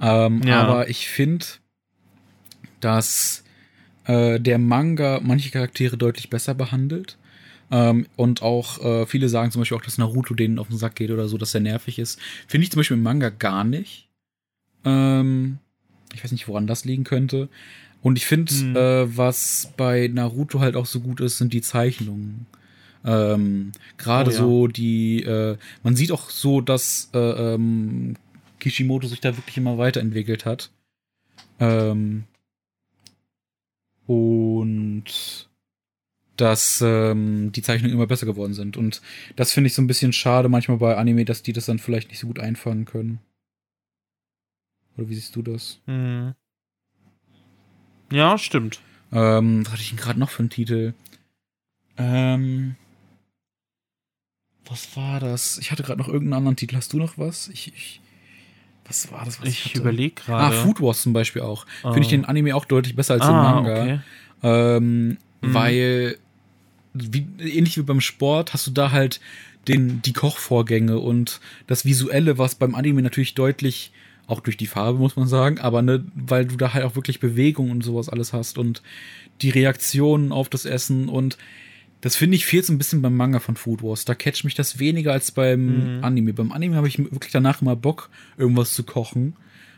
Ähm, 0.00 0.42
Ja. 0.44 0.62
Aber 0.62 0.88
ich 0.88 1.08
finde, 1.08 1.46
dass 2.80 3.44
äh, 4.04 4.38
der 4.40 4.58
Manga 4.58 5.20
manche 5.22 5.50
Charaktere 5.50 5.96
deutlich 5.96 6.30
besser 6.30 6.54
behandelt. 6.54 7.16
Ähm, 7.70 8.06
und 8.16 8.42
auch 8.42 8.84
äh, 8.84 9.06
viele 9.06 9.28
sagen 9.28 9.50
zum 9.50 9.62
Beispiel 9.62 9.78
auch, 9.78 9.82
dass 9.82 9.96
Naruto 9.98 10.34
denen 10.34 10.58
auf 10.58 10.68
den 10.68 10.76
Sack 10.76 10.96
geht 10.96 11.10
oder 11.10 11.28
so, 11.28 11.38
dass 11.38 11.54
er 11.54 11.60
nervig 11.60 11.98
ist. 11.98 12.20
Finde 12.46 12.64
ich 12.64 12.70
zum 12.70 12.80
Beispiel 12.80 12.96
im 12.96 13.02
Manga 13.02 13.30
gar 13.30 13.64
nicht. 13.64 14.08
Ähm, 14.84 15.58
ich 16.14 16.22
weiß 16.22 16.32
nicht, 16.32 16.46
woran 16.46 16.66
das 16.66 16.84
liegen 16.84 17.04
könnte. 17.04 17.48
Und 18.02 18.18
ich 18.18 18.26
finde, 18.26 18.52
Hm. 18.52 18.76
äh, 18.76 19.16
was 19.16 19.72
bei 19.78 20.10
Naruto 20.12 20.60
halt 20.60 20.76
auch 20.76 20.86
so 20.86 21.00
gut 21.00 21.20
ist, 21.20 21.38
sind 21.38 21.54
die 21.54 21.62
Zeichnungen. 21.62 22.46
Ähm, 23.06 23.72
Gerade 23.96 24.30
Oh 24.30 24.32
ja. 24.32 24.38
so 24.38 24.66
die, 24.66 25.22
äh, 25.22 25.56
man 25.82 25.96
sieht 25.96 26.12
auch 26.12 26.28
so, 26.30 26.60
dass 26.60 27.08
äh, 27.14 27.18
ähm, 27.54 28.16
Kishimoto 28.64 29.06
sich 29.06 29.20
da 29.20 29.36
wirklich 29.36 29.58
immer 29.58 29.76
weiterentwickelt 29.76 30.46
hat. 30.46 30.70
Ähm, 31.60 32.24
und 34.06 35.48
dass 36.36 36.82
ähm, 36.84 37.52
die 37.52 37.62
Zeichnungen 37.62 37.94
immer 37.94 38.06
besser 38.06 38.26
geworden 38.26 38.54
sind. 38.54 38.76
Und 38.76 39.02
das 39.36 39.52
finde 39.52 39.68
ich 39.68 39.74
so 39.74 39.82
ein 39.82 39.86
bisschen 39.86 40.12
schade 40.12 40.48
manchmal 40.48 40.78
bei 40.78 40.96
Anime, 40.96 41.26
dass 41.26 41.42
die 41.42 41.52
das 41.52 41.66
dann 41.66 41.78
vielleicht 41.78 42.08
nicht 42.08 42.18
so 42.18 42.26
gut 42.26 42.40
einfangen 42.40 42.86
können. 42.86 43.20
Oder 44.96 45.08
wie 45.08 45.14
siehst 45.14 45.36
du 45.36 45.42
das? 45.42 45.80
Mhm. 45.86 46.34
Ja, 48.10 48.38
stimmt. 48.38 48.80
Ähm, 49.12 49.64
was 49.64 49.72
hatte 49.72 49.82
ich 49.82 49.90
denn 49.90 49.98
gerade 49.98 50.18
noch 50.18 50.30
für 50.30 50.40
einen 50.40 50.50
Titel? 50.50 50.94
Ähm, 51.98 52.76
was 54.64 54.96
war 54.96 55.20
das? 55.20 55.58
Ich 55.58 55.70
hatte 55.70 55.82
gerade 55.82 56.00
noch 56.00 56.08
irgendeinen 56.08 56.38
anderen 56.38 56.56
Titel. 56.56 56.76
Hast 56.76 56.92
du 56.92 56.96
noch 56.96 57.18
was? 57.18 57.48
Ich, 57.48 57.74
ich 57.74 58.00
was 58.86 59.10
war 59.12 59.24
das? 59.24 59.40
Was 59.40 59.48
Ich 59.48 59.64
hatte? 59.66 59.78
überlege 59.78 60.20
Ah, 60.26 60.48
gerade. 60.50 60.56
Food 60.56 60.80
Wars 60.80 61.02
zum 61.02 61.12
Beispiel 61.12 61.42
auch. 61.42 61.66
Finde 61.82 62.00
ich 62.00 62.06
Ah. 62.08 62.10
den 62.10 62.24
Anime 62.24 62.54
auch 62.54 62.64
deutlich 62.64 62.94
besser 62.96 63.14
als 63.14 63.24
den 63.24 63.34
ah, 63.34 63.52
Manga. 63.54 63.82
okay. 63.82 64.00
Ähm, 64.42 65.18
Mhm. 65.40 65.54
Weil, 65.54 66.16
wie, 66.94 67.26
ähnlich 67.38 67.76
wie 67.76 67.82
beim 67.82 68.00
Sport, 68.00 68.54
hast 68.54 68.66
du 68.66 68.70
da 68.70 68.92
halt 68.92 69.20
den, 69.68 70.00
die 70.02 70.12
Kochvorgänge 70.14 70.98
und 70.98 71.40
das 71.66 71.84
Visuelle, 71.84 72.38
was 72.38 72.54
beim 72.54 72.74
Anime 72.74 73.02
natürlich 73.02 73.34
deutlich, 73.34 73.92
auch 74.26 74.40
durch 74.40 74.56
die 74.56 74.66
Farbe, 74.66 74.98
muss 74.98 75.16
man 75.16 75.26
sagen, 75.28 75.58
aber 75.60 75.82
ne, 75.82 76.02
weil 76.14 76.46
du 76.46 76.56
da 76.56 76.72
halt 76.72 76.84
auch 76.84 76.96
wirklich 76.96 77.20
Bewegung 77.20 77.70
und 77.70 77.82
sowas 77.84 78.08
alles 78.08 78.32
hast 78.32 78.56
und 78.56 78.82
die 79.42 79.50
Reaktionen 79.50 80.32
auf 80.32 80.48
das 80.48 80.64
Essen 80.64 81.10
und 81.10 81.36
das 82.04 82.16
finde 82.16 82.36
ich 82.36 82.44
fehlt 82.44 82.66
so 82.66 82.72
ein 82.72 82.78
bisschen 82.78 83.00
beim 83.02 83.16
Manga 83.16 83.40
von 83.40 83.56
Food 83.56 83.82
Wars. 83.82 84.04
Da 84.04 84.14
catcht 84.14 84.44
mich 84.44 84.54
das 84.54 84.78
weniger 84.78 85.12
als 85.12 85.32
beim 85.32 85.96
Mhm. 85.98 86.04
Anime. 86.04 86.34
Beim 86.34 86.52
Anime 86.52 86.76
habe 86.76 86.86
ich 86.86 86.98
wirklich 86.98 87.32
danach 87.32 87.62
immer 87.62 87.76
Bock, 87.76 88.10
irgendwas 88.36 88.74
zu 88.74 88.84
kochen, 88.84 89.36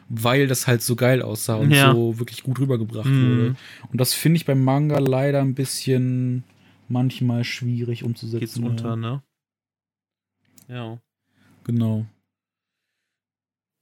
weil 0.09 0.49
das 0.49 0.67
halt 0.67 0.83
so 0.83 0.97
geil 0.97 1.23
aussah 1.23 1.55
und 1.55 1.71
Ja. 1.71 1.93
so 1.93 2.19
wirklich 2.19 2.43
gut 2.43 2.59
rübergebracht 2.59 3.07
Mhm. 3.09 3.31
wurde. 3.31 3.57
Und 3.93 4.01
das 4.01 4.13
finde 4.13 4.39
ich 4.39 4.45
beim 4.45 4.63
Manga 4.63 4.99
leider 4.99 5.41
ein 5.41 5.55
bisschen 5.55 6.43
manchmal 6.89 7.45
schwierig 7.45 8.03
umzusetzen. 8.05 8.41
Geht's 8.41 8.59
unter, 8.59 8.97
ne? 8.97 9.23
Ja. 10.69 10.99
Genau. 11.65 12.07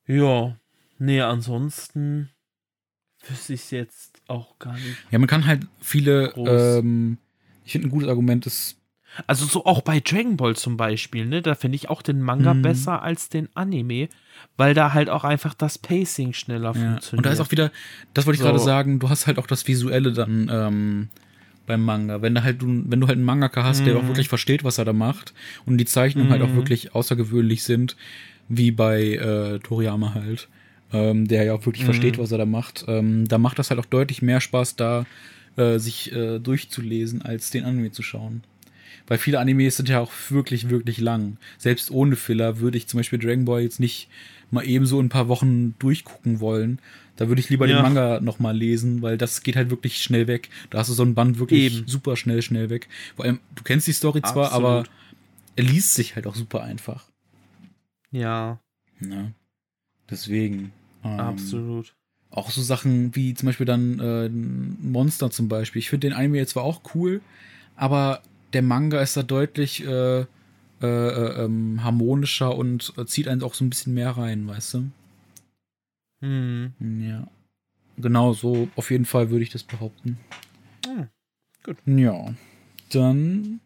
Ja. 0.07 0.57
Nee, 0.99 1.21
ansonsten 1.23 2.31
wüsste 3.27 3.55
ich 3.55 3.71
jetzt 3.71 4.21
auch 4.29 4.59
gar 4.59 4.75
nicht. 4.75 4.97
Ja, 5.11 5.19
man 5.19 5.29
kann 5.29 5.47
halt 5.47 5.67
viele, 5.81 6.35
ähm, 6.37 7.17
ich 7.65 7.73
finde 7.73 7.89
ein 7.89 7.91
gutes 7.91 8.09
Argument 8.09 8.47
ist, 8.47 8.77
Also 9.27 9.47
so 9.47 9.65
auch 9.65 9.83
bei 9.83 10.01
Dragon 10.01 10.37
Ball 10.37 10.57
zum 10.57 10.77
Beispiel, 10.77 11.25
ne? 11.27 11.41
Da 11.43 11.55
finde 11.55 11.77
ich 11.77 11.89
auch 11.89 12.03
den 12.03 12.21
Manga 12.21 12.55
Mhm. 12.55 12.63
besser 12.63 13.03
als 13.03 13.29
den 13.29 13.49
Anime, 13.55 14.09
weil 14.57 14.75
da 14.75 14.93
halt 14.93 15.09
auch 15.09 15.25
einfach 15.25 15.55
das 15.55 15.79
Pacing 15.79 16.33
schneller 16.33 16.75
ja. 16.75 16.81
funktioniert. 16.81 17.13
und 17.19 17.27
da 17.27 17.31
ist 17.31 17.41
auch 17.41 17.51
wieder, 17.51 17.71
das 18.13 18.27
wollte 18.27 18.35
ich 18.37 18.41
So. 18.41 18.47
gerade 18.47 18.59
sagen, 18.59 18.99
du 18.99 19.09
hast 19.09 19.27
halt 19.27 19.39
auch 19.39 19.47
das 19.47 19.67
Visuelle 19.69 20.13
dann 20.13 20.51
ähm, 20.53 21.09
beim 21.67 21.83
Manga. 21.85 22.23
Wenn 22.23 22.35
du 22.35 22.43
halt, 22.43 22.61
du, 22.61 22.67
wenn 22.67 23.01
du 23.01 23.07
halt 23.07 23.17
einen 23.17 23.25
Mangaka 23.25 23.63
hast, 23.65 23.87
der 23.87 23.95
Mhm. 23.95 24.01
auch 24.01 24.09
wirklich 24.09 24.29
versteht, 24.29 24.65
was 24.65 24.79
er 24.79 24.85
da 24.85 24.93
macht 24.93 25.33
und 25.65 25.79
die 25.79 25.85
Zeichnungen 25.87 26.31
halt 26.31 26.43
auch 26.43 26.51
Mhm. 26.51 26.57
wirklich 26.57 26.95
außergewöhnlich 26.95 27.63
sind, 27.63 27.97
wie 28.49 28.71
bei 28.73 29.01
äh, 29.15 29.59
Toriyama 29.61 30.13
halt, 30.15 30.49
ähm, 30.93 31.27
der 31.29 31.45
ja 31.45 31.55
auch 31.55 31.65
wirklich 31.65 31.83
Mhm. 31.83 31.87
versteht, 31.87 32.19
was 32.19 32.33
er 32.33 32.39
da 32.39 32.47
macht, 32.47 32.85
ähm, 32.89 33.27
da 33.29 33.39
macht 33.39 33.59
das 33.59 33.71
halt 33.71 33.81
auch 33.81 33.87
deutlich 33.87 34.21
mehr 34.23 34.41
Spaß, 34.41 34.77
da 34.77 35.07
äh, 35.57 35.79
sich 35.79 36.13
äh, 36.13 36.39
durchzulesen, 36.39 37.23
als 37.23 37.51
den 37.51 37.65
Anime 37.65 37.91
zu 37.93 38.03
schauen. 38.03 38.43
Weil 39.07 39.19
viele 39.19 39.39
Animes 39.39 39.77
sind 39.77 39.89
ja 39.89 40.01
auch 40.01 40.13
wirklich, 40.31 40.71
wirklich 40.71 40.99
lang. 40.99 41.37
Selbst 41.59 41.91
ohne 41.91 42.17
Filler 42.17 42.59
würde 42.61 42.79
ich 42.79 42.87
zum 42.87 42.99
Beispiel 42.99 43.19
Dragon 43.19 43.45
Ball 43.45 43.61
jetzt 43.63 43.79
nicht 43.81 44.09
mal 44.51 44.67
eben 44.67 44.87
so 44.87 44.99
in 45.01 45.07
ein 45.07 45.11
paar 45.11 45.29
Wochen 45.29 45.75
durchgucken 45.79 46.41
wollen. 46.41 46.79
Da 47.17 47.29
würde 47.29 47.41
ich 47.41 47.51
lieber 47.51 47.67
Ja. 47.67 47.77
den 47.77 47.83
Manga 47.83 48.21
noch 48.21 48.39
mal 48.39 48.57
lesen, 48.57 49.03
weil 49.03 49.19
das 49.19 49.43
geht 49.43 49.57
halt 49.57 49.71
wirklich 49.71 49.99
schnell 50.03 50.27
weg. 50.27 50.49
Da 50.71 50.79
hast 50.79 50.89
du 50.89 50.95
so 50.95 51.03
ein 51.05 51.15
Band 51.15 51.39
wirklich 51.39 51.77
Eben. 51.77 51.87
super 51.89 52.17
schnell, 52.17 52.41
schnell 52.43 52.71
weg. 52.71 52.89
Vor 53.15 53.25
allem, 53.27 53.41
du 53.55 53.63
kennst 53.63 53.87
die 53.87 53.93
Story 53.93 54.23
zwar, 54.23 54.53
aber 54.53 54.81
Absolut. 54.81 54.91
er 55.57 55.65
liest 55.65 55.95
sich 55.95 56.17
halt 56.17 56.27
auch 56.27 56.35
super 56.35 56.63
einfach. 56.63 57.05
Ja, 58.11 58.61
Ja. 59.01 59.31
Deswegen. 60.11 60.73
ähm, 61.05 61.21
absolut. 61.21 61.95
Auch 62.35 62.51
so 62.51 62.63
Sachen 62.63 63.15
wie 63.15 63.33
zum 63.35 63.47
Beispiel 63.47 63.65
dann 63.65 64.01
äh, 64.01 64.29
Monster 64.29 65.31
zum 65.31 65.49
Beispiel. 65.49 65.79
Ich 65.79 65.89
finde 65.89 66.09
den 66.09 66.17
Anime 66.17 66.39
jetzt 66.39 66.51
zwar 66.51 66.65
auch 66.65 66.81
cool, 66.95 67.21
aber 67.77 68.23
der 68.53 68.63
Manga 68.63 69.01
ist 69.01 69.17
da 69.17 69.23
deutlich 69.23 69.87
äh, 69.87 70.21
äh, 70.21 70.27
äh, 70.83 71.45
ähm, 71.45 71.85
harmonischer 71.85 72.57
und 72.57 72.93
äh, 72.99 73.07
zieht 73.07 73.29
einen 73.29 73.43
auch 73.45 73.55
so 73.55 73.65
ein 73.65 73.71
bisschen 73.71 73.95
mehr 73.95 74.11
rein, 74.11 74.49
weißt 74.49 74.75
du? 74.75 74.91
Hm. 76.21 76.73
Ja. 77.01 77.29
Genau, 77.97 78.33
so 78.33 78.69
auf 78.75 78.91
jeden 78.91 79.05
Fall 79.05 79.31
würde 79.31 79.45
ich 79.45 79.51
das 79.51 79.63
behaupten. 79.63 80.19
Hm, 80.85 81.09
gut. 81.63 81.77
Ja. 81.87 82.35
Dann 82.91 83.61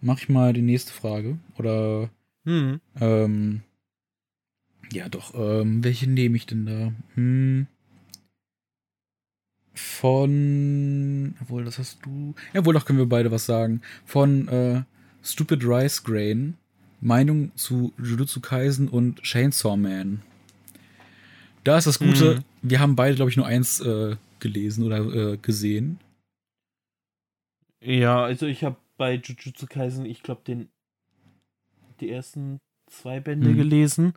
mach 0.00 0.18
ich 0.18 0.28
mal 0.28 0.52
die 0.52 0.62
nächste 0.62 0.92
Frage. 0.92 1.38
Oder 1.58 2.08
Hm. 2.44 2.80
ähm, 3.00 3.62
ja 4.92 5.08
doch, 5.08 5.34
ähm, 5.34 5.82
welche 5.84 6.08
nehme 6.08 6.36
ich 6.36 6.46
denn 6.46 6.66
da? 6.66 6.92
Hm. 7.14 7.66
Von, 9.74 11.34
obwohl, 11.40 11.64
das 11.64 11.78
hast 11.78 12.04
du. 12.04 12.34
Ja, 12.52 12.64
wohl, 12.64 12.74
doch 12.74 12.84
können 12.84 12.98
wir 12.98 13.08
beide 13.08 13.30
was 13.30 13.46
sagen. 13.46 13.80
Von 14.04 14.48
äh, 14.48 14.82
Stupid 15.22 15.64
Rice 15.64 16.04
Grain. 16.04 16.58
Meinung 17.00 17.50
zu 17.56 17.92
Jujutsu 17.98 18.40
Kaisen 18.40 18.88
und 18.88 19.22
Chainsaw 19.22 19.76
Man. 19.76 20.22
Da 21.64 21.76
ist 21.78 21.86
das 21.88 21.98
Gute, 21.98 22.36
Mhm. 22.36 22.44
wir 22.62 22.78
haben 22.80 22.94
beide, 22.94 23.16
glaube 23.16 23.30
ich, 23.30 23.36
nur 23.36 23.46
eins 23.46 23.80
äh, 23.80 24.16
gelesen 24.38 24.84
oder 24.84 24.98
äh, 25.32 25.36
gesehen. 25.36 25.98
Ja, 27.80 28.22
also 28.22 28.46
ich 28.46 28.62
habe 28.62 28.76
bei 28.96 29.14
Jujutsu 29.14 29.66
Kaisen, 29.66 30.06
ich 30.06 30.22
glaube, 30.22 30.42
den 30.46 30.68
die 32.00 32.10
ersten 32.10 32.60
zwei 32.86 33.18
Bände 33.20 33.50
Mhm. 33.50 33.56
gelesen. 33.56 34.12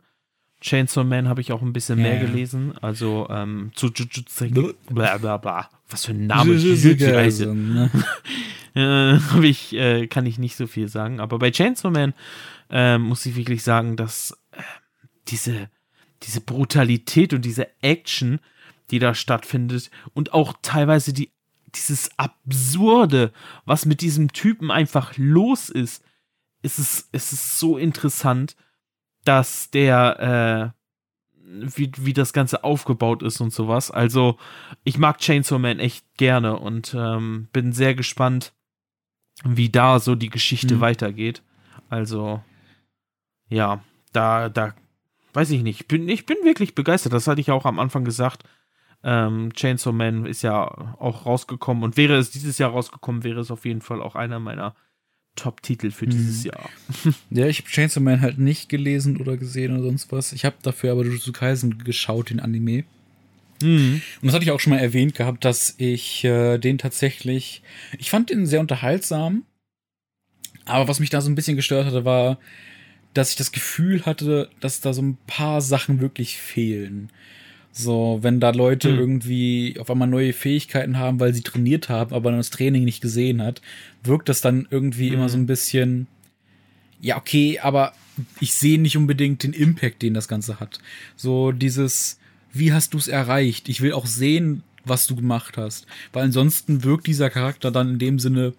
Chainsaw 0.66 1.04
Man 1.04 1.28
habe 1.28 1.40
ich 1.40 1.52
auch 1.52 1.62
ein 1.62 1.72
bisschen 1.72 2.02
mehr 2.02 2.18
gelesen. 2.18 2.76
Also 2.82 3.28
ähm, 3.30 3.70
zu 3.74 3.86
Jujutsu 3.86 4.44
Bl- 4.46 4.74
bla 4.90 5.16
bla 5.18 5.36
bla. 5.36 5.70
Was 5.88 6.06
für 6.06 6.12
ein 6.12 6.26
Name. 6.26 6.54
Jujutsu 6.54 7.54
ne? 7.54 7.90
äh, 8.74 9.46
ich, 9.46 9.72
äh, 9.74 10.08
kann 10.08 10.26
ich 10.26 10.38
nicht 10.38 10.56
so 10.56 10.66
viel 10.66 10.88
sagen. 10.88 11.20
Aber 11.20 11.38
bei 11.38 11.52
Chainsaw 11.52 11.90
Man 11.90 12.14
ähm, 12.68 13.02
muss 13.02 13.24
ich 13.26 13.36
wirklich 13.36 13.62
sagen, 13.62 13.96
dass 13.96 14.36
äh, 14.50 14.60
diese, 15.28 15.70
diese 16.24 16.40
Brutalität 16.40 17.32
und 17.32 17.44
diese 17.44 17.68
Action, 17.80 18.40
die 18.90 18.98
da 18.98 19.14
stattfindet 19.14 19.90
und 20.14 20.34
auch 20.34 20.52
teilweise 20.62 21.12
die, 21.12 21.30
dieses 21.76 22.10
Absurde, 22.18 23.32
was 23.66 23.86
mit 23.86 24.00
diesem 24.00 24.32
Typen 24.32 24.72
einfach 24.72 25.12
los 25.16 25.68
ist, 25.68 26.02
ist 26.62 26.80
es, 26.80 27.08
es 27.12 27.32
ist 27.32 27.60
so 27.60 27.78
interessant, 27.78 28.56
dass 29.26 29.70
der, 29.70 30.72
äh, 30.74 30.76
wie, 31.44 31.92
wie 31.98 32.12
das 32.12 32.32
Ganze 32.32 32.64
aufgebaut 32.64 33.22
ist 33.22 33.40
und 33.40 33.52
sowas. 33.52 33.90
Also, 33.90 34.36
ich 34.84 34.98
mag 34.98 35.18
Chainsaw 35.18 35.58
Man 35.58 35.78
echt 35.78 36.04
gerne 36.16 36.58
und 36.58 36.94
ähm, 36.98 37.48
bin 37.52 37.72
sehr 37.72 37.94
gespannt, 37.94 38.52
wie 39.44 39.68
da 39.68 39.98
so 40.00 40.14
die 40.14 40.30
Geschichte 40.30 40.76
Mhm. 40.76 40.80
weitergeht. 40.80 41.42
Also, 41.88 42.42
ja, 43.48 43.80
da, 44.12 44.48
da, 44.48 44.74
weiß 45.34 45.50
ich 45.50 45.62
nicht. 45.62 45.88
Bin, 45.88 46.08
ich 46.08 46.26
bin 46.26 46.38
wirklich 46.42 46.74
begeistert. 46.74 47.12
Das 47.12 47.28
hatte 47.28 47.40
ich 47.40 47.50
auch 47.50 47.64
am 47.64 47.78
Anfang 47.78 48.04
gesagt. 48.04 48.44
Ähm, 49.04 49.52
Chainsaw 49.52 49.92
Man 49.92 50.26
ist 50.26 50.42
ja 50.42 50.64
auch 50.98 51.26
rausgekommen 51.26 51.84
und 51.84 51.96
wäre 51.96 52.16
es 52.16 52.30
dieses 52.30 52.58
Jahr 52.58 52.70
rausgekommen, 52.70 53.22
wäre 53.24 53.40
es 53.40 53.50
auf 53.50 53.64
jeden 53.64 53.82
Fall 53.82 54.02
auch 54.02 54.16
einer 54.16 54.40
meiner 54.40 54.74
Top-Titel 55.36 55.90
für 55.90 56.06
Mhm. 56.06 56.10
dieses 56.10 56.44
Jahr. 56.44 56.68
Ja, 57.30 57.46
ich 57.46 57.58
habe 57.60 57.68
Chainsaw 57.70 58.00
Man 58.02 58.20
halt 58.20 58.38
nicht 58.38 58.68
gelesen 58.68 59.18
oder 59.18 59.36
gesehen 59.36 59.72
oder 59.72 59.84
sonst 59.84 60.10
was. 60.10 60.32
Ich 60.32 60.44
habe 60.44 60.56
dafür 60.62 60.92
aber 60.92 61.04
Jujutsu 61.04 61.32
Kaisen 61.32 61.84
geschaut, 61.84 62.30
den 62.30 62.40
Anime. 62.40 62.84
Mhm. 63.62 64.02
Und 64.20 64.26
das 64.26 64.34
hatte 64.34 64.44
ich 64.44 64.50
auch 64.50 64.60
schon 64.60 64.72
mal 64.72 64.80
erwähnt 64.80 65.14
gehabt, 65.14 65.44
dass 65.44 65.74
ich 65.78 66.24
äh, 66.24 66.58
den 66.58 66.78
tatsächlich, 66.78 67.62
ich 67.98 68.10
fand 68.10 68.30
den 68.30 68.46
sehr 68.46 68.60
unterhaltsam, 68.60 69.44
aber 70.64 70.88
was 70.88 71.00
mich 71.00 71.10
da 71.10 71.20
so 71.20 71.30
ein 71.30 71.34
bisschen 71.36 71.56
gestört 71.56 71.86
hatte, 71.86 72.04
war, 72.04 72.38
dass 73.14 73.30
ich 73.30 73.36
das 73.36 73.52
Gefühl 73.52 74.04
hatte, 74.04 74.50
dass 74.60 74.80
da 74.80 74.92
so 74.92 75.00
ein 75.00 75.16
paar 75.26 75.60
Sachen 75.62 76.00
wirklich 76.00 76.36
fehlen. 76.36 77.10
So, 77.78 78.20
wenn 78.22 78.40
da 78.40 78.52
Leute 78.52 78.90
mhm. 78.90 78.98
irgendwie 78.98 79.76
auf 79.78 79.90
einmal 79.90 80.08
neue 80.08 80.32
Fähigkeiten 80.32 80.96
haben, 80.96 81.20
weil 81.20 81.34
sie 81.34 81.42
trainiert 81.42 81.90
haben, 81.90 82.14
aber 82.14 82.32
das 82.32 82.48
Training 82.48 82.86
nicht 82.86 83.02
gesehen 83.02 83.42
hat, 83.42 83.60
wirkt 84.02 84.30
das 84.30 84.40
dann 84.40 84.66
irgendwie 84.70 85.08
mhm. 85.08 85.16
immer 85.16 85.28
so 85.28 85.36
ein 85.36 85.44
bisschen, 85.44 86.06
ja, 87.02 87.18
okay, 87.18 87.58
aber 87.58 87.92
ich 88.40 88.54
sehe 88.54 88.80
nicht 88.80 88.96
unbedingt 88.96 89.42
den 89.42 89.52
Impact, 89.52 90.00
den 90.00 90.14
das 90.14 90.26
Ganze 90.26 90.58
hat. 90.58 90.78
So 91.16 91.52
dieses, 91.52 92.18
wie 92.50 92.72
hast 92.72 92.94
du 92.94 92.98
es 92.98 93.08
erreicht? 93.08 93.68
Ich 93.68 93.82
will 93.82 93.92
auch 93.92 94.06
sehen, 94.06 94.62
was 94.86 95.06
du 95.06 95.14
gemacht 95.14 95.58
hast. 95.58 95.86
Weil 96.14 96.24
ansonsten 96.24 96.82
wirkt 96.82 97.06
dieser 97.06 97.28
Charakter 97.28 97.70
dann 97.70 97.90
in 97.90 97.98
dem 97.98 98.18
Sinne 98.18 98.54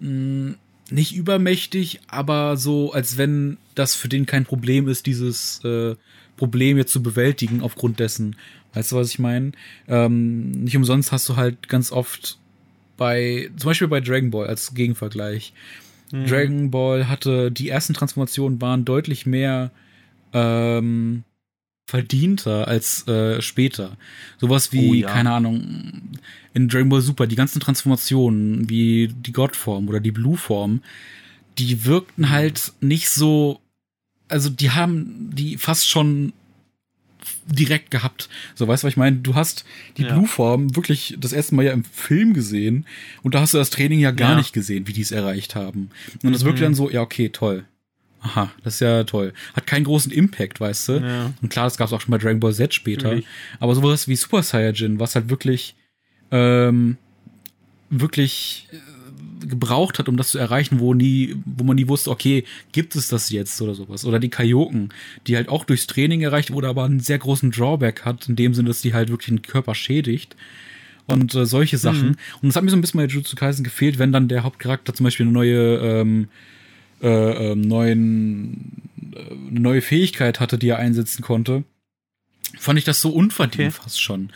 mh, 0.00 0.08
hm, 0.08 0.54
nicht 0.90 1.14
übermächtig, 1.14 2.00
aber 2.08 2.56
so, 2.56 2.92
als 2.92 3.16
wenn 3.16 3.56
das 3.76 3.94
für 3.94 4.08
den 4.08 4.26
kein 4.26 4.44
Problem 4.44 4.88
ist, 4.88 5.06
dieses 5.06 5.64
äh, 5.64 5.94
Problem 6.36 6.76
jetzt 6.76 6.92
zu 6.92 7.02
bewältigen 7.02 7.62
aufgrund 7.62 8.00
dessen. 8.00 8.36
Weißt 8.74 8.92
du, 8.92 8.96
was 8.96 9.10
ich 9.10 9.18
meine? 9.18 9.52
Ähm, 9.88 10.50
nicht 10.50 10.76
umsonst 10.76 11.12
hast 11.12 11.28
du 11.28 11.36
halt 11.36 11.68
ganz 11.68 11.92
oft 11.92 12.38
bei, 12.96 13.50
zum 13.56 13.70
Beispiel 13.70 13.88
bei 13.88 14.00
Dragon 14.00 14.30
Ball 14.30 14.46
als 14.46 14.74
Gegenvergleich. 14.74 15.52
Mhm. 16.12 16.26
Dragon 16.26 16.70
Ball 16.70 17.08
hatte, 17.08 17.50
die 17.50 17.68
ersten 17.68 17.94
Transformationen 17.94 18.60
waren 18.60 18.84
deutlich 18.84 19.26
mehr 19.26 19.70
ähm, 20.32 21.24
verdienter 21.86 22.68
als 22.68 23.06
äh, 23.08 23.42
später. 23.42 23.96
Sowas 24.38 24.72
wie, 24.72 24.90
oh, 24.90 24.94
ja. 24.94 25.08
keine 25.10 25.32
Ahnung, 25.32 26.12
in 26.54 26.68
Dragon 26.68 26.88
Ball 26.88 27.00
Super, 27.00 27.26
die 27.26 27.36
ganzen 27.36 27.60
Transformationen, 27.60 28.68
wie 28.68 29.08
die 29.08 29.32
Godform 29.32 29.88
oder 29.88 30.00
die 30.00 30.12
Blue-Form, 30.12 30.82
die 31.58 31.84
wirkten 31.84 32.30
halt 32.30 32.72
nicht 32.80 33.08
so, 33.08 33.60
also 34.28 34.48
die 34.48 34.70
haben 34.70 35.30
die 35.32 35.58
fast 35.58 35.88
schon 35.88 36.32
direkt 37.46 37.90
gehabt. 37.90 38.28
So, 38.54 38.66
weißt 38.66 38.82
du, 38.82 38.86
was 38.86 38.92
ich 38.92 38.96
meine? 38.96 39.16
Du 39.16 39.34
hast 39.34 39.64
die 39.96 40.02
ja. 40.02 40.12
Blue-Form 40.12 40.76
wirklich 40.76 41.16
das 41.18 41.32
erste 41.32 41.54
Mal 41.54 41.64
ja 41.64 41.72
im 41.72 41.84
Film 41.84 42.34
gesehen 42.34 42.86
und 43.22 43.34
da 43.34 43.40
hast 43.40 43.54
du 43.54 43.58
das 43.58 43.70
Training 43.70 44.00
ja 44.00 44.10
gar 44.10 44.32
ja. 44.32 44.36
nicht 44.36 44.52
gesehen, 44.52 44.86
wie 44.86 44.92
die 44.92 45.02
es 45.02 45.12
erreicht 45.12 45.54
haben. 45.54 45.90
Und 46.22 46.32
das 46.32 46.42
mhm. 46.42 46.46
wirkte 46.46 46.62
dann 46.62 46.74
so, 46.74 46.90
ja, 46.90 47.00
okay, 47.00 47.28
toll. 47.28 47.64
Aha, 48.22 48.52
das 48.62 48.74
ist 48.74 48.80
ja 48.80 49.02
toll. 49.02 49.32
Hat 49.54 49.66
keinen 49.66 49.84
großen 49.84 50.12
Impact, 50.12 50.60
weißt 50.60 50.88
du? 50.88 50.92
Ja. 50.98 51.32
Und 51.42 51.48
klar, 51.48 51.66
das 51.66 51.76
gab 51.76 51.88
es 51.88 51.92
auch 51.92 52.00
schon 52.00 52.12
bei 52.12 52.18
Dragon 52.18 52.38
Ball 52.38 52.54
Z 52.54 52.72
später. 52.72 53.10
Really? 53.10 53.24
Aber 53.58 53.74
sowas 53.74 54.06
wie 54.06 54.14
Super 54.14 54.44
Saiyajin, 54.44 55.00
was 55.00 55.16
halt 55.16 55.28
wirklich, 55.28 55.74
ähm, 56.30 56.98
wirklich 57.90 58.68
gebraucht 59.48 59.98
hat, 59.98 60.08
um 60.08 60.16
das 60.16 60.30
zu 60.30 60.38
erreichen, 60.38 60.80
wo 60.80 60.94
nie, 60.94 61.36
wo 61.44 61.64
man 61.64 61.76
nie 61.76 61.88
wusste, 61.88 62.10
okay, 62.10 62.44
gibt 62.72 62.96
es 62.96 63.08
das 63.08 63.30
jetzt 63.30 63.60
oder 63.60 63.74
sowas. 63.74 64.04
Oder 64.04 64.18
die 64.18 64.30
Kaioken, 64.30 64.90
die 65.26 65.36
halt 65.36 65.48
auch 65.48 65.64
durchs 65.64 65.86
Training 65.86 66.22
erreicht 66.22 66.52
wurde, 66.52 66.68
aber 66.68 66.84
einen 66.84 67.00
sehr 67.00 67.18
großen 67.18 67.50
Drawback 67.50 68.04
hat, 68.04 68.28
in 68.28 68.36
dem 68.36 68.54
Sinne, 68.54 68.68
dass 68.68 68.82
die 68.82 68.94
halt 68.94 69.08
wirklich 69.10 69.28
den 69.28 69.42
Körper 69.42 69.74
schädigt. 69.74 70.36
Und 71.06 71.34
äh, 71.34 71.46
solche 71.46 71.78
Sachen. 71.78 72.10
Mhm. 72.10 72.16
Und 72.42 72.48
das 72.48 72.56
hat 72.56 72.64
mir 72.64 72.70
so 72.70 72.76
ein 72.76 72.80
bisschen 72.80 72.98
bei 72.98 73.06
Jujutsu 73.06 73.36
Kaisen 73.36 73.64
gefehlt, 73.64 73.98
wenn 73.98 74.12
dann 74.12 74.28
der 74.28 74.44
Hauptcharakter 74.44 74.94
zum 74.94 75.04
Beispiel 75.04 75.26
eine 75.26 75.32
neue 75.32 75.76
ähm, 75.78 76.28
äh, 77.02 77.52
ähm, 77.52 77.62
neuen, 77.62 78.82
äh, 79.14 79.48
eine 79.50 79.60
neue 79.60 79.82
Fähigkeit 79.82 80.38
hatte, 80.38 80.56
die 80.58 80.68
er 80.68 80.78
einsetzen 80.78 81.22
konnte, 81.22 81.64
fand 82.58 82.78
ich 82.78 82.84
das 82.84 83.00
so 83.00 83.10
unverdient 83.10 83.74
okay. 83.74 83.82
fast 83.82 84.00
schon. 84.00 84.30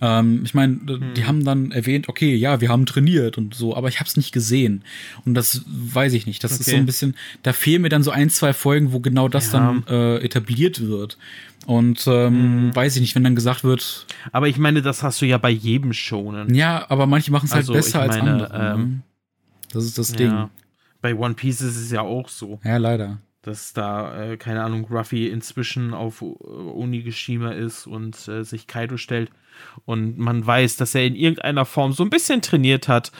Ähm, 0.00 0.42
ich 0.44 0.54
meine, 0.54 0.78
hm. 0.86 1.14
die 1.16 1.24
haben 1.24 1.44
dann 1.44 1.72
erwähnt, 1.72 2.08
okay, 2.08 2.34
ja, 2.34 2.60
wir 2.60 2.68
haben 2.68 2.86
trainiert 2.86 3.38
und 3.38 3.54
so, 3.54 3.76
aber 3.76 3.88
ich 3.88 4.00
habe 4.00 4.08
es 4.08 4.16
nicht 4.16 4.32
gesehen. 4.32 4.84
Und 5.24 5.34
das 5.34 5.64
weiß 5.66 6.12
ich 6.12 6.26
nicht. 6.26 6.42
Das 6.44 6.52
okay. 6.52 6.60
ist 6.60 6.70
so 6.70 6.76
ein 6.76 6.86
bisschen, 6.86 7.16
da 7.42 7.52
fehlen 7.52 7.82
mir 7.82 7.88
dann 7.88 8.02
so 8.02 8.10
ein, 8.10 8.30
zwei 8.30 8.52
Folgen, 8.52 8.92
wo 8.92 9.00
genau 9.00 9.28
das 9.28 9.52
ja. 9.52 9.58
dann 9.58 9.84
äh, 9.88 10.18
etabliert 10.18 10.80
wird. 10.80 11.18
Und 11.66 12.06
ähm, 12.06 12.68
mhm. 12.68 12.76
weiß 12.76 12.94
ich 12.96 13.02
nicht, 13.02 13.14
wenn 13.14 13.24
dann 13.24 13.34
gesagt 13.34 13.64
wird. 13.64 14.06
Aber 14.32 14.48
ich 14.48 14.56
meine, 14.56 14.80
das 14.80 15.02
hast 15.02 15.20
du 15.20 15.26
ja 15.26 15.36
bei 15.36 15.50
jedem 15.50 15.92
Schonen. 15.92 16.54
Ja, 16.54 16.86
aber 16.88 17.06
manche 17.06 17.30
machen 17.30 17.46
es 17.46 17.52
halt 17.52 17.62
also, 17.62 17.74
besser 17.74 17.98
meine, 17.98 18.12
als 18.12 18.20
andere. 18.20 18.58
Ne? 18.58 18.74
Ähm, 18.74 19.02
das 19.72 19.84
ist 19.84 19.98
das 19.98 20.12
Ding. 20.12 20.30
Ja 20.30 20.50
bei 21.00 21.14
One 21.14 21.34
Piece 21.34 21.60
ist 21.60 21.76
es 21.76 21.90
ja 21.90 22.02
auch 22.02 22.28
so. 22.28 22.60
Ja, 22.64 22.76
leider. 22.76 23.18
Dass 23.42 23.72
da, 23.72 24.20
äh, 24.20 24.36
keine 24.36 24.62
Ahnung, 24.64 24.86
Ruffy 24.90 25.28
inzwischen 25.28 25.94
auf 25.94 26.22
Onigashima 26.22 27.52
ist 27.52 27.86
und 27.86 28.28
äh, 28.28 28.44
sich 28.44 28.66
Kaido 28.66 28.96
stellt. 28.96 29.30
Und 29.84 30.18
man 30.18 30.46
weiß, 30.46 30.76
dass 30.76 30.94
er 30.94 31.04
in 31.04 31.14
irgendeiner 31.14 31.64
Form 31.64 31.92
so 31.92 32.02
ein 32.02 32.10
bisschen 32.10 32.42
trainiert 32.42 32.88
hat 32.88 33.12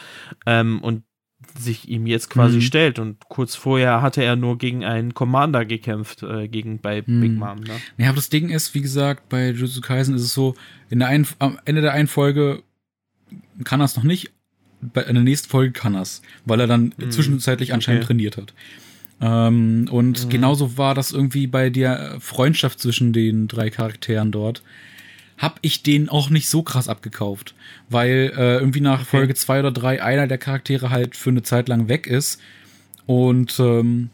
ähm, 0.46 0.80
und 0.80 1.02
sich 1.56 1.88
ihm 1.88 2.06
jetzt 2.06 2.30
quasi 2.30 2.56
mhm. 2.56 2.62
stellt. 2.62 2.98
Und 2.98 3.28
kurz 3.28 3.54
vorher 3.54 4.02
hatte 4.02 4.22
er 4.22 4.36
nur 4.36 4.58
gegen 4.58 4.84
einen 4.84 5.14
Commander 5.14 5.64
gekämpft, 5.64 6.22
äh, 6.22 6.48
gegen 6.48 6.80
bei 6.80 7.02
mhm. 7.06 7.20
Big 7.20 7.32
Mom. 7.32 7.60
Ne? 7.60 7.74
Ja, 7.96 8.08
aber 8.08 8.16
das 8.16 8.28
Ding 8.28 8.50
ist, 8.50 8.74
wie 8.74 8.80
gesagt, 8.80 9.28
bei 9.28 9.50
Jujutsu 9.50 9.80
Kaisen 9.80 10.14
ist 10.14 10.22
es 10.22 10.34
so, 10.34 10.54
in 10.90 10.98
der 10.98 11.08
einen, 11.08 11.26
am 11.38 11.58
Ende 11.64 11.80
der 11.80 11.92
einen 11.92 12.08
Folge 12.08 12.62
kann 13.64 13.80
er 13.80 13.84
es 13.84 13.96
noch 13.96 14.04
nicht, 14.04 14.30
bei 14.80 15.02
der 15.02 15.12
nächsten 15.12 15.48
Folge 15.48 15.72
kann 15.72 15.94
er's, 15.94 16.22
weil 16.44 16.60
er 16.60 16.66
dann 16.66 16.94
mhm. 16.96 17.10
zwischenzeitlich 17.10 17.72
anscheinend 17.72 18.04
okay. 18.04 18.08
trainiert 18.08 18.36
hat. 18.36 18.54
Ähm, 19.20 19.88
und 19.90 20.24
mhm. 20.24 20.28
genauso 20.28 20.78
war 20.78 20.94
das 20.94 21.12
irgendwie 21.12 21.46
bei 21.46 21.70
der 21.70 22.16
Freundschaft 22.20 22.80
zwischen 22.80 23.12
den 23.12 23.48
drei 23.48 23.70
Charakteren 23.70 24.30
dort. 24.30 24.62
Hab 25.38 25.58
ich 25.62 25.82
den 25.82 26.08
auch 26.08 26.30
nicht 26.30 26.48
so 26.48 26.62
krass 26.62 26.88
abgekauft, 26.88 27.54
weil 27.88 28.32
äh, 28.36 28.58
irgendwie 28.58 28.80
nach 28.80 29.02
okay. 29.02 29.10
Folge 29.18 29.34
zwei 29.34 29.60
oder 29.60 29.70
drei 29.72 30.02
einer 30.02 30.26
der 30.26 30.38
Charaktere 30.38 30.90
halt 30.90 31.16
für 31.16 31.30
eine 31.30 31.42
Zeit 31.42 31.68
lang 31.68 31.88
weg 31.88 32.06
ist 32.06 32.40
und 33.06 33.58
ähm, 33.60 34.10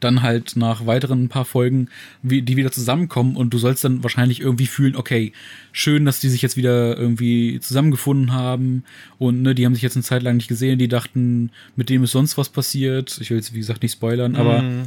dann 0.00 0.22
halt 0.22 0.56
nach 0.56 0.86
weiteren 0.86 1.28
paar 1.28 1.44
Folgen, 1.44 1.88
wie, 2.22 2.42
die 2.42 2.56
wieder 2.56 2.72
zusammenkommen 2.72 3.36
und 3.36 3.50
du 3.50 3.58
sollst 3.58 3.84
dann 3.84 4.02
wahrscheinlich 4.02 4.40
irgendwie 4.40 4.66
fühlen, 4.66 4.96
okay, 4.96 5.32
schön, 5.72 6.04
dass 6.04 6.20
die 6.20 6.28
sich 6.28 6.42
jetzt 6.42 6.56
wieder 6.56 6.96
irgendwie 6.96 7.60
zusammengefunden 7.60 8.32
haben 8.32 8.84
und 9.18 9.42
ne, 9.42 9.54
die 9.54 9.64
haben 9.64 9.74
sich 9.74 9.82
jetzt 9.82 9.96
eine 9.96 10.02
Zeit 10.02 10.22
lang 10.22 10.36
nicht 10.36 10.48
gesehen, 10.48 10.78
die 10.78 10.88
dachten, 10.88 11.50
mit 11.76 11.88
dem 11.90 12.02
ist 12.04 12.12
sonst 12.12 12.38
was 12.38 12.48
passiert. 12.48 13.18
Ich 13.20 13.30
will 13.30 13.36
jetzt, 13.36 13.54
wie 13.54 13.58
gesagt, 13.58 13.82
nicht 13.82 13.92
spoilern, 13.92 14.36
aber 14.36 14.62
mhm. 14.62 14.82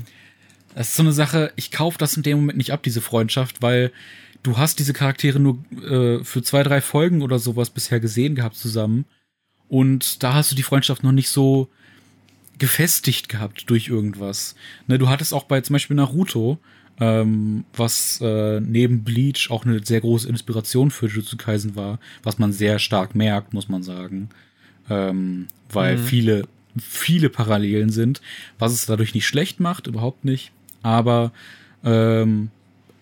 das 0.75 0.89
ist 0.89 0.95
so 0.95 1.03
eine 1.03 1.13
Sache, 1.13 1.53
ich 1.55 1.71
kaufe 1.71 1.97
das 1.97 2.17
in 2.17 2.23
dem 2.23 2.39
Moment 2.39 2.57
nicht 2.57 2.71
ab, 2.71 2.83
diese 2.83 3.01
Freundschaft, 3.01 3.61
weil 3.61 3.91
du 4.43 4.57
hast 4.57 4.79
diese 4.79 4.93
Charaktere 4.93 5.39
nur 5.39 5.57
äh, 5.71 6.23
für 6.23 6.43
zwei, 6.43 6.63
drei 6.63 6.81
Folgen 6.81 7.21
oder 7.21 7.39
sowas 7.39 7.69
bisher 7.69 7.99
gesehen 7.99 8.35
gehabt 8.35 8.55
zusammen 8.55 9.05
und 9.69 10.21
da 10.21 10.33
hast 10.35 10.51
du 10.51 10.55
die 10.55 10.63
Freundschaft 10.63 11.03
noch 11.03 11.11
nicht 11.11 11.29
so 11.29 11.69
gefestigt 12.59 13.29
gehabt 13.29 13.69
durch 13.69 13.87
irgendwas. 13.87 14.55
Ne, 14.87 14.99
du 14.99 15.09
hattest 15.09 15.33
auch 15.33 15.45
bei 15.45 15.61
zum 15.61 15.73
Beispiel 15.73 15.95
Naruto, 15.95 16.59
ähm, 16.99 17.65
was 17.75 18.21
äh, 18.21 18.59
neben 18.59 19.03
Bleach 19.03 19.49
auch 19.49 19.65
eine 19.65 19.83
sehr 19.83 20.01
große 20.01 20.29
Inspiration 20.29 20.91
für 20.91 21.07
Jujutsu 21.07 21.37
Kaisen 21.37 21.75
war, 21.75 21.99
was 22.21 22.37
man 22.37 22.53
sehr 22.53 22.77
stark 22.77 23.15
merkt, 23.15 23.53
muss 23.53 23.67
man 23.67 23.81
sagen. 23.81 24.29
Ähm, 24.89 25.47
weil 25.71 25.97
mhm. 25.97 26.03
viele, 26.03 26.47
viele 26.77 27.29
Parallelen 27.29 27.89
sind, 27.89 28.21
was 28.59 28.73
es 28.73 28.85
dadurch 28.85 29.15
nicht 29.15 29.25
schlecht 29.25 29.59
macht, 29.59 29.87
überhaupt 29.87 30.23
nicht. 30.23 30.51
Aber 30.83 31.31
ähm, 31.83 32.51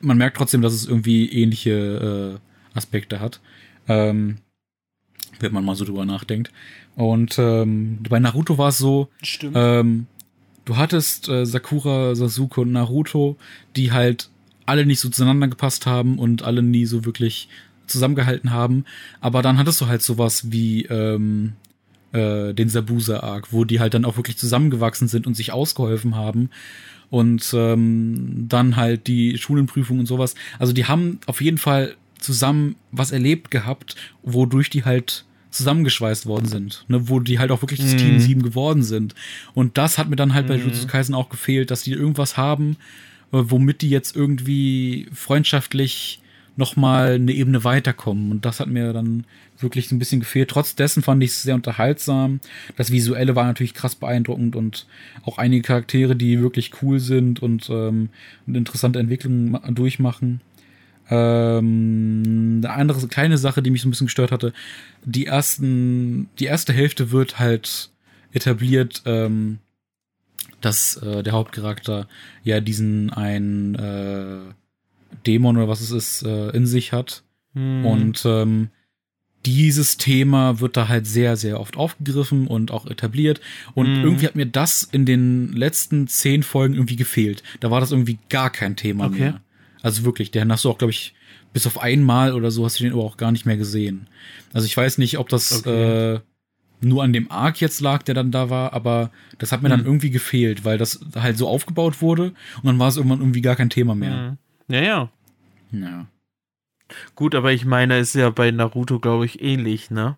man 0.02 0.18
merkt 0.18 0.38
trotzdem, 0.38 0.62
dass 0.62 0.74
es 0.74 0.88
irgendwie 0.88 1.30
ähnliche 1.30 2.40
äh, 2.74 2.78
Aspekte 2.78 3.20
hat. 3.20 3.40
Ähm, 3.88 4.38
wenn 5.40 5.54
man 5.54 5.66
mal 5.66 5.76
so 5.76 5.86
drüber 5.86 6.06
nachdenkt. 6.06 6.52
Und 6.96 7.40
ähm, 7.40 8.00
bei 8.08 8.20
Naruto 8.20 8.58
war 8.58 8.70
es 8.70 8.78
so, 8.78 9.10
Stimmt. 9.22 9.56
Ähm, 9.58 10.08
du 10.66 10.78
hattest 10.78 11.30
äh, 11.30 11.46
Sakura, 11.46 12.16
Sasuke 12.16 12.62
und 12.62 12.72
Naruto, 12.72 13.38
die 13.76 13.92
halt 13.92 14.30
alle 14.66 14.86
nicht 14.86 15.00
so 15.00 15.10
zueinander 15.10 15.48
gepasst 15.48 15.86
haben 15.86 16.20
und 16.20 16.44
alle 16.44 16.62
nie 16.62 16.86
so 16.86 17.06
wirklich 17.06 17.50
zusammengehalten 17.88 18.52
haben. 18.52 18.86
Aber 19.20 19.42
dann 19.42 19.58
hattest 19.58 19.82
du 19.82 19.88
halt 19.88 20.02
sowas 20.02 20.52
wie 20.52 20.84
ähm, 20.86 21.54
äh, 22.14 22.54
den 22.54 22.70
Sabusa-Arc, 22.70 23.52
wo 23.52 23.66
die 23.66 23.80
halt 23.80 23.94
dann 23.94 24.06
auch 24.06 24.18
wirklich 24.18 24.38
zusammengewachsen 24.38 25.08
sind 25.08 25.28
und 25.28 25.34
sich 25.34 25.52
ausgeholfen 25.52 26.16
haben. 26.16 26.50
Und 27.12 27.54
ähm, 27.54 28.48
dann 28.50 28.78
halt 28.78 29.06
die 29.06 29.38
Schulenprüfung 29.38 30.00
und 30.00 30.08
sowas. 30.08 30.34
Also 30.58 30.74
die 30.74 30.86
haben 30.86 31.20
auf 31.28 31.42
jeden 31.42 31.60
Fall 31.60 31.96
zusammen 32.18 32.78
was 32.92 33.12
erlebt 33.12 33.52
gehabt, 33.52 33.96
wodurch 34.24 34.70
die 34.70 34.86
halt 34.86 35.26
zusammengeschweißt 35.52 36.26
worden 36.26 36.48
sind, 36.48 36.86
ne, 36.88 37.10
wo 37.10 37.20
die 37.20 37.38
halt 37.38 37.52
auch 37.52 37.62
wirklich 37.62 37.82
das 37.82 37.94
mhm. 37.94 37.98
Team 37.98 38.20
7 38.20 38.42
geworden 38.42 38.84
sind. 38.84 39.14
Und 39.54 39.78
das 39.78 39.98
hat 39.98 40.10
mir 40.10 40.16
dann 40.16 40.34
halt 40.34 40.46
mhm. 40.46 40.50
bei 40.50 40.56
Jujutsu 40.56 40.88
Kaisen 40.88 41.14
auch 41.14 41.30
gefehlt, 41.30 41.70
dass 41.70 41.84
die 41.84 41.92
irgendwas 41.92 42.38
haben, 42.38 42.78
äh, 43.34 43.38
womit 43.44 43.82
die 43.82 43.90
jetzt 43.90 44.16
irgendwie 44.16 45.10
freundschaftlich 45.14 46.21
nochmal 46.62 47.16
eine 47.16 47.34
Ebene 47.34 47.64
weiterkommen. 47.64 48.32
Und 48.32 48.46
das 48.46 48.60
hat 48.60 48.68
mir 48.68 48.94
dann 48.94 49.26
wirklich 49.60 49.90
so 49.90 49.96
ein 49.96 50.00
bisschen 50.00 50.22
gefehlt. 50.22 50.50
Trotz 50.50 50.76
dessen 50.76 51.04
fand 51.04 51.22
ich 51.24 51.32
es 51.32 51.44
sehr 51.44 51.56
unterhaltsam. 51.56 52.40
Das 52.78 52.92
Visuelle 52.92 53.36
war 53.36 53.46
natürlich 53.46 53.74
krass 53.74 53.96
beeindruckend 53.96 54.56
und 54.56 54.86
auch 55.24 55.38
einige 55.38 55.64
Charaktere, 55.64 56.16
die 56.16 56.40
wirklich 56.40 56.72
cool 56.82 57.00
sind 57.00 57.42
und 57.42 57.70
ähm, 57.70 58.10
eine 58.48 58.60
interessante 58.60 59.00
Entwicklung 59.00 59.60
durchmachen. 59.74 60.42
Ähm, 61.10 62.62
eine 62.64 62.74
andere 62.74 63.08
kleine 63.08 63.38
Sache, 63.38 63.62
die 63.62 63.72
mich 63.72 63.82
so 63.82 63.88
ein 63.88 63.92
bisschen 63.92 64.08
gestört 64.08 64.32
hatte, 64.32 64.54
die 65.04 65.26
ersten, 65.26 66.30
die 66.40 66.46
erste 66.46 66.72
Hälfte 66.74 67.12
wird 67.12 67.40
halt 67.40 67.90
etabliert, 68.32 69.02
ähm, 69.06 69.58
dass 70.62 70.96
äh, 70.98 71.24
der 71.24 71.34
Hauptcharakter 71.34 72.08
ja 72.44 72.62
diesen 72.62 73.10
ein 73.10 73.76
äh, 73.76 74.54
Dämon 75.26 75.58
oder 75.58 75.68
was 75.68 75.82
es 75.82 75.92
ist 75.92 76.24
äh, 76.24 76.50
in 76.50 76.66
sich 76.66 76.92
hat 76.94 77.24
Hm. 77.54 77.86
und 77.86 78.24
ähm, 78.26 78.70
dieses 79.46 79.98
Thema 79.98 80.60
wird 80.60 80.78
da 80.78 80.88
halt 80.88 81.08
sehr, 81.08 81.36
sehr 81.36 81.60
oft 81.60 81.76
aufgegriffen 81.76 82.46
und 82.46 82.70
auch 82.70 82.86
etabliert. 82.86 83.42
Und 83.74 83.98
Mhm. 83.98 84.04
irgendwie 84.04 84.28
hat 84.28 84.36
mir 84.36 84.46
das 84.46 84.84
in 84.92 85.06
den 85.08 85.52
letzten 85.54 86.08
zehn 86.08 86.44
Folgen 86.44 86.76
irgendwie 86.76 86.96
gefehlt. 86.96 87.42
Da 87.60 87.72
war 87.72 87.80
das 87.80 87.92
irgendwie 87.92 88.20
gar 88.30 88.52
kein 88.52 88.76
Thema 88.76 89.08
Okay. 89.08 89.20
mehr. 89.20 89.42
Also 89.82 90.04
wirklich, 90.06 90.30
den 90.30 90.52
hast 90.52 90.64
du 90.64 90.70
auch, 90.70 90.78
glaube 90.78 90.92
ich, 90.92 91.16
bis 91.54 91.66
auf 91.66 91.80
einmal 91.82 92.34
oder 92.34 92.52
so 92.52 92.64
hast 92.66 92.80
du 92.80 92.84
den 92.84 92.94
aber 92.94 93.04
auch 93.04 93.18
gar 93.18 93.32
nicht 93.32 93.48
mehr 93.48 93.58
gesehen. 93.58 94.06
Also 94.54 94.68
ich 94.68 94.78
weiß 94.78 95.00
nicht, 95.00 95.18
ob 95.18 95.28
das 95.30 95.52
Okay. 95.66 96.16
äh, 96.16 96.20
nur 96.82 97.02
an 97.04 97.12
dem 97.12 97.32
Arc 97.32 97.60
jetzt 97.62 97.82
lag, 97.82 98.04
der 98.04 98.14
dann 98.14 98.30
da 98.32 98.52
war, 98.52 98.74
aber 98.74 99.10
das 99.40 99.52
hat 99.52 99.64
mir 99.64 99.70
dann 99.70 99.82
Mhm. 99.82 99.86
irgendwie 99.88 100.12
gefehlt, 100.12 100.66
weil 100.66 100.78
das 100.78 101.00
halt 101.16 101.38
so 101.40 101.48
aufgebaut 101.48 102.00
wurde 102.02 102.26
und 102.58 102.66
dann 102.66 102.78
war 102.78 102.90
es 102.90 102.98
irgendwann 102.98 103.20
irgendwie 103.22 103.42
gar 103.42 103.56
kein 103.56 103.72
Thema 103.72 103.96
mehr. 103.96 104.14
Hm. 104.18 104.38
Ja, 104.72 104.82
ja. 104.82 105.10
Ja. 105.72 106.08
Gut, 107.16 107.36
aber 107.36 107.54
ich 107.54 107.66
meine, 107.66 108.00
ist 108.00 108.16
ja 108.16 108.30
bei 108.30 108.52
Naruto, 108.52 109.00
glaube 109.00 109.26
ich, 109.26 109.42
ähnlich, 109.42 109.92
ne? 109.92 110.18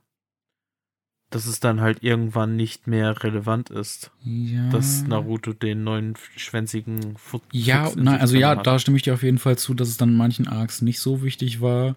Dass 1.30 1.46
es 1.46 1.60
dann 1.60 1.82
halt 1.82 2.04
irgendwann 2.04 2.56
nicht 2.56 2.88
mehr 2.88 3.24
relevant 3.24 3.70
ist, 3.70 4.12
ja. 4.22 4.70
dass 4.70 5.04
Naruto 5.08 5.54
den 5.54 5.84
neuen 5.84 6.14
schwänzigen 6.36 7.18
Fu 7.18 7.40
Ja, 7.52 7.86
Fuchs 7.86 7.96
in 7.96 8.04
nein, 8.04 8.20
also 8.20 8.38
ja, 8.38 8.56
hat. 8.56 8.68
da 8.68 8.78
stimme 8.78 8.98
ich 8.98 9.04
dir 9.04 9.14
auf 9.14 9.24
jeden 9.24 9.40
Fall 9.40 9.58
zu, 9.58 9.74
dass 9.74 9.88
es 9.90 9.98
dann 9.98 10.10
in 10.10 10.18
manchen 10.18 10.48
Arcs 10.48 10.82
nicht 10.82 11.00
so 11.00 11.24
wichtig 11.24 11.62
war. 11.62 11.96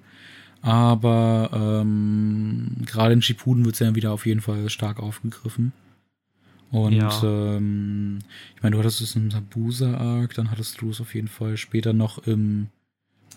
Aber 0.62 1.50
ähm, 1.52 2.76
gerade 2.86 3.12
in 3.12 3.22
Shippuden 3.22 3.64
wird 3.64 3.74
es 3.74 3.80
ja 3.80 3.94
wieder 3.94 4.12
auf 4.12 4.26
jeden 4.26 4.40
Fall 4.40 4.68
stark 4.70 5.00
aufgegriffen. 5.00 5.72
Und 6.72 6.93
Ja. 6.93 7.22
ähm, 7.22 8.18
ich 8.56 8.62
meine, 8.62 8.74
du 8.74 8.80
hattest 8.80 9.01
es 9.01 9.14
im 9.16 9.30
Sabusa-Arc, 9.30 10.34
dann 10.34 10.51
hattest 10.51 10.80
du 10.80 10.90
es 10.90 11.01
auf 11.01 11.14
jeden 11.14 11.28
Fall 11.28 11.56
später 11.56 11.93
noch 11.93 12.26
im, 12.26 12.68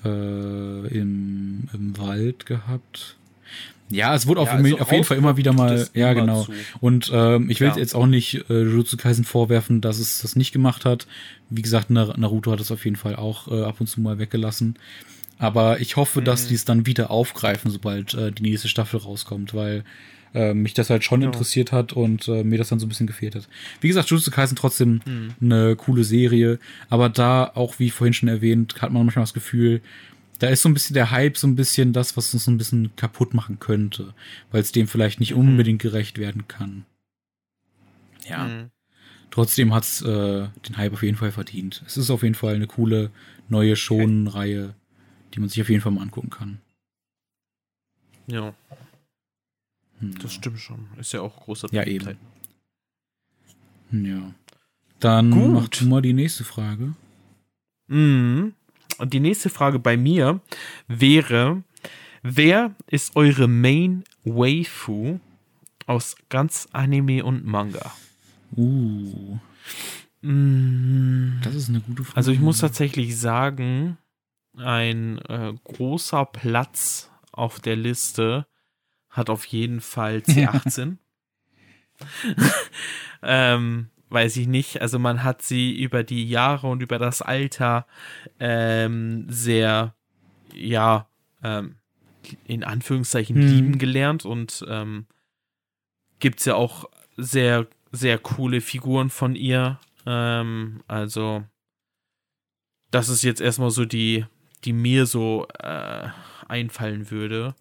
äh, 0.03 0.87
im, 0.87 1.67
im 1.73 1.97
Wald 1.97 2.45
gehabt. 2.45 3.15
Ja, 3.91 4.13
es 4.13 4.27
wurde 4.27 4.41
auf, 4.41 4.49
Ja, 4.49 4.53
also 4.55 4.77
auf 4.79 4.91
jeden 4.91 5.03
Fall 5.03 5.17
immer 5.17 5.35
wieder 5.37 5.51
mal, 5.51 5.87
ja 5.95 6.13
genau. 6.13 6.43
zu. 6.43 6.51
Und 6.79 7.09
ähm, 7.11 7.49
ich 7.49 7.59
will 7.59 7.69
Ja. 7.69 7.77
jetzt 7.77 7.95
auch 7.95 8.05
nicht 8.05 8.35
äh, 8.49 8.61
Jujutsu 8.63 8.97
Kaisen 8.97 9.25
vorwerfen, 9.25 9.81
dass 9.81 9.97
es 9.97 10.21
das 10.21 10.35
nicht 10.35 10.51
gemacht 10.51 10.85
hat. 10.85 11.07
Wie 11.49 11.63
gesagt, 11.63 11.89
Nar- 11.89 12.15
Naruto 12.19 12.51
hat 12.51 12.59
es 12.59 12.71
auf 12.71 12.85
jeden 12.85 12.97
Fall 12.97 13.15
auch 13.15 13.47
äh, 13.47 13.63
ab 13.63 13.77
und 13.81 13.87
zu 13.87 13.99
mal 14.01 14.19
weggelassen. 14.19 14.75
Aber 15.39 15.79
ich 15.79 15.95
hoffe, 15.95 16.21
dass 16.21 16.43
Mhm. 16.43 16.47
die 16.49 16.55
es 16.55 16.65
dann 16.65 16.85
wieder 16.85 17.09
aufgreifen, 17.09 17.71
sobald 17.71 18.13
äh, 18.13 18.31
die 18.31 18.43
nächste 18.43 18.67
Staffel 18.67 18.99
rauskommt, 18.99 19.55
weil 19.55 19.83
äh, 20.33 20.53
mich 20.53 20.73
das 20.73 20.89
halt 20.89 21.03
schon 21.03 21.21
Ja. 21.21 21.27
interessiert 21.27 21.71
hat 21.71 21.93
und 21.93 22.27
äh, 22.27 22.43
mir 22.43 22.57
das 22.57 22.69
dann 22.69 22.79
so 22.79 22.85
ein 22.85 22.89
bisschen 22.89 23.07
gefehlt 23.07 23.35
hat. 23.35 23.47
Wie 23.81 23.87
gesagt, 23.87 24.09
Jujutsu 24.09 24.31
Kaisen 24.31 24.55
trotzdem 24.55 25.01
Hm. 25.05 25.35
eine 25.41 25.75
coole 25.75 26.03
Serie, 26.03 26.59
aber 26.89 27.09
da 27.09 27.51
auch, 27.55 27.79
wie 27.79 27.89
vorhin 27.89 28.13
schon 28.13 28.29
erwähnt, 28.29 28.81
hat 28.81 28.91
man 28.91 29.05
manchmal 29.05 29.23
das 29.23 29.33
Gefühl, 29.33 29.81
da 30.39 30.47
ist 30.47 30.61
so 30.61 30.69
ein 30.69 30.73
bisschen 30.73 30.93
der 30.93 31.11
Hype 31.11 31.37
so 31.37 31.47
ein 31.47 31.55
bisschen 31.55 31.91
das, 31.91 32.15
was 32.15 32.33
uns 32.33 32.45
so 32.45 32.51
ein 32.51 32.57
bisschen 32.57 32.95
kaputt 32.95 33.33
machen 33.33 33.59
könnte, 33.59 34.13
weil 34.51 34.61
es 34.61 34.71
dem 34.71 34.87
vielleicht 34.87 35.19
nicht 35.19 35.33
Mhm. 35.33 35.39
unbedingt 35.39 35.81
gerecht 35.81 36.17
werden 36.17 36.47
kann. 36.47 36.85
Ja, 38.27 38.45
Hm. 38.47 38.69
trotzdem 39.31 39.73
hat's 39.73 40.01
äh, 40.01 40.47
den 40.67 40.77
Hype 40.77 40.93
auf 40.93 41.03
jeden 41.03 41.17
Fall 41.17 41.31
verdient. 41.31 41.83
Es 41.87 41.97
ist 41.97 42.09
auf 42.09 42.23
jeden 42.23 42.35
Fall 42.35 42.55
eine 42.55 42.67
coole 42.67 43.09
neue 43.49 43.75
Shonen-Reihe, 43.75 44.75
die 45.33 45.39
man 45.39 45.49
sich 45.49 45.61
auf 45.61 45.69
jeden 45.69 45.81
Fall 45.81 45.91
mal 45.91 46.03
angucken 46.03 46.29
kann. 46.29 46.59
Ja. 48.27 48.53
Das 50.01 50.33
stimmt 50.33 50.59
schon. 50.59 50.87
Ist 50.97 51.13
ja 51.13 51.21
auch 51.21 51.35
großer 51.41 51.67
Ja, 51.71 51.83
Beliebtheit. 51.83 52.17
Ja. 53.91 54.33
Dann 54.99 55.31
Gut. 55.31 55.51
mach 55.53 55.67
du 55.69 55.85
mal 55.85 56.01
die 56.01 56.13
nächste 56.13 56.43
Frage. 56.43 56.93
Mhm. 57.87 58.53
Und 58.97 59.13
die 59.13 59.19
nächste 59.19 59.49
Frage 59.49 59.79
bei 59.79 59.97
mir 59.97 60.41
wäre: 60.87 61.63
Wer 62.21 62.75
ist 62.87 63.15
eure 63.15 63.47
Main 63.47 64.03
Waifu 64.25 65.19
aus 65.87 66.15
ganz 66.29 66.67
Anime 66.71 67.23
und 67.23 67.45
Manga? 67.45 67.91
Uh, 68.55 69.37
Mhm. 70.21 71.39
das 71.43 71.55
ist 71.55 71.69
eine 71.69 71.79
gute 71.79 72.03
Frage. 72.03 72.17
Also 72.17 72.31
ich 72.31 72.39
muss 72.41 72.57
tatsächlich 72.57 73.17
sagen, 73.17 73.97
ein 74.57 75.19
äh, 75.19 75.53
großer 75.63 76.25
Platz 76.25 77.09
auf 77.31 77.61
der 77.61 77.77
Liste 77.77 78.45
hat 79.19 79.29
auf 79.29 79.45
jeden 79.45 79.81
Fall 79.81 80.17
C18. 80.25 80.97
ähm, 83.21 83.89
weiß 84.09 84.37
ich 84.37 84.47
nicht. 84.47 84.81
Also 84.81 84.97
man 84.99 85.23
hat 85.23 85.41
sie 85.41 85.79
über 85.79 86.03
die 86.03 86.27
Jahre 86.27 86.67
und 86.67 86.81
über 86.81 86.97
das 86.97 87.21
Alter 87.21 87.85
ähm, 88.39 89.25
sehr, 89.29 89.93
ja, 90.53 91.07
ähm, 91.43 91.75
in 92.45 92.63
Anführungszeichen 92.63 93.35
Hm. 93.35 93.47
lieben 93.47 93.77
gelernt 93.77 94.25
und 94.25 94.65
ähm, 94.67 95.05
gibt's 96.19 96.45
ja 96.45 96.55
auch 96.55 96.85
sehr, 97.17 97.67
sehr 97.91 98.17
coole 98.17 98.61
Figuren 98.61 99.09
von 99.09 99.35
ihr. 99.35 99.79
Ähm, 100.05 100.81
also 100.87 101.43
das 102.91 103.09
ist 103.09 103.23
jetzt 103.23 103.41
erstmal 103.41 103.71
so 103.71 103.85
die, 103.85 104.25
die 104.65 104.73
mir 104.73 105.05
so 105.05 105.47
äh, 105.59 106.07
einfallen 106.47 107.11
würde. 107.11 107.55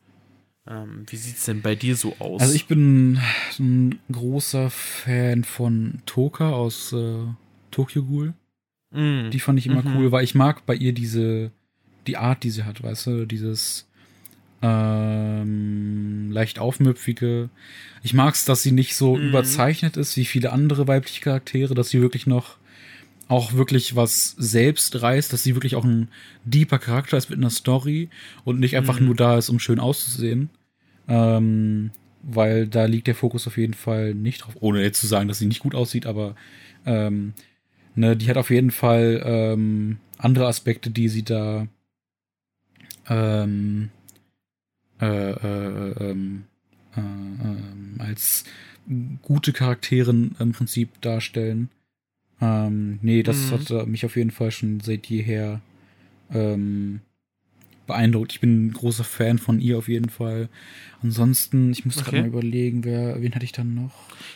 Ähm, 0.69 1.05
wie 1.09 1.17
sieht's 1.17 1.45
denn 1.47 1.63
bei 1.63 1.75
dir 1.75 1.97
so 1.97 2.15
aus? 2.19 2.43
Also 2.43 2.55
ich 2.55 2.67
bin 2.67 3.19
ein 3.59 3.99
großer 4.13 4.69
Fan 4.71 5.45
von 5.45 6.03
Toka 6.05 6.51
aus 6.53 6.93
äh, 6.93 7.25
Tokyo 7.71 8.05
Ghoul. 8.05 8.35
Mm, 8.91 9.31
Die 9.31 9.41
fand 9.41 9.59
ich 9.59 9.67
immer 9.67 9.83
Mhm. 9.83 9.97
cool, 9.97 10.13
weil 10.13 10.25
ich 10.25 10.35
mag 10.35 10.67
bei 10.67 10.75
ihr 10.75 10.93
diese, 10.93 11.51
die 12.07 12.17
Art, 12.17 12.43
die 12.45 12.51
sie 12.51 12.65
hat, 12.65 12.83
weißt 12.83 13.07
du, 13.07 13.27
dieses 13.27 13.87
ähm, 14.61 16.31
leicht 16.33 16.59
aufmüpfige. 16.59 17.49
Ich 18.03 18.15
mag's, 18.15 18.45
dass 18.45 18.63
sie 18.63 18.73
nicht 18.73 18.95
so 18.97 19.17
Mhm. 19.17 19.29
überzeichnet 19.29 19.97
ist 19.97 20.17
wie 20.17 20.25
viele 20.25 20.53
andere 20.53 20.87
weibliche 20.89 21.21
Charaktere, 21.23 21.75
dass 21.75 21.91
sie 21.91 22.01
wirklich 22.01 22.27
noch 22.27 22.57
auch 23.29 23.53
wirklich 23.53 23.95
was 23.95 24.35
selbst 24.39 25.03
reißt, 25.03 25.33
dass 25.33 25.43
sie 25.43 25.55
wirklich 25.55 25.77
auch 25.77 25.85
ein 25.85 26.09
deeper 26.45 26.79
Charakter 26.79 27.17
ist 27.19 27.29
mit 27.29 27.39
einer 27.39 27.51
Story 27.51 28.09
und 28.45 28.59
nicht 28.59 28.77
einfach 28.77 28.99
Mhm. 29.01 29.07
nur 29.07 29.15
da 29.17 29.37
ist, 29.39 29.49
um 29.51 29.59
schön 29.61 29.79
auszusehen. 29.81 30.49
Ähm, 31.09 31.91
weil 32.23 32.67
da 32.67 32.85
liegt 32.85 33.07
der 33.07 33.15
Fokus 33.15 33.47
auf 33.47 33.57
jeden 33.57 33.75
Fall 33.75 34.15
nicht 34.15 34.41
drauf, 34.45 34.55
ohne 34.61 34.83
jetzt 34.83 35.01
zu 35.01 35.07
sagen, 35.07 35.29
dass 35.29 35.39
sie 35.39 35.47
nicht 35.47 35.61
gut 35.61 35.75
aussieht, 35.75 36.05
aber 36.07 36.35
ähm, 36.85 37.33
ne, 37.95 38.17
die 38.17 38.29
hat 38.29 38.37
auf 38.37 38.51
jeden 38.51 38.71
Fall 38.71 39.23
ähm, 39.25 39.99
andere 40.19 40.47
Aspekte, 40.47 40.91
die 40.91 41.09
sie 41.09 41.23
da 41.23 41.67
ähm, 43.09 43.91
äh, 45.01 45.31
äh, 45.31 46.11
ähm, 46.11 46.45
äh, 46.97 47.01
ähm, 47.01 47.95
als 47.99 48.45
gute 49.23 49.53
Charakteren 49.53 50.35
im 50.39 50.53
Prinzip 50.53 51.01
darstellen. 51.01 51.71
Ähm, 52.41 52.99
nee, 53.03 53.23
das 53.23 53.51
Mhm. 53.51 53.55
hat 53.55 53.87
mich 53.87 54.05
auf 54.05 54.17
jeden 54.17 54.31
Fall 54.31 54.51
schon 54.51 54.81
seit 54.81 55.07
jeher 55.07 55.61
ähm, 56.33 57.01
beeindruckt. 57.89 58.31
Ich 58.33 58.41
bin 58.41 58.67
ein 58.69 58.73
großer 58.73 59.03
Fan 59.03 59.39
von 59.39 59.59
ihr 59.61 59.77
auf 59.79 59.89
jeden 59.89 60.09
Fall. 60.09 60.49
Ansonsten, 61.03 61.73
ich 61.73 61.85
muss 61.85 61.97
gerade 61.97 62.11
Okay. 62.11 62.21
mal 62.21 62.29
überlegen, 62.29 62.85
wer, 62.85 63.21
wen 63.21 63.35
hatte 63.35 63.45
ich 63.45 63.53
dann 63.53 63.75
noch? 63.75 63.93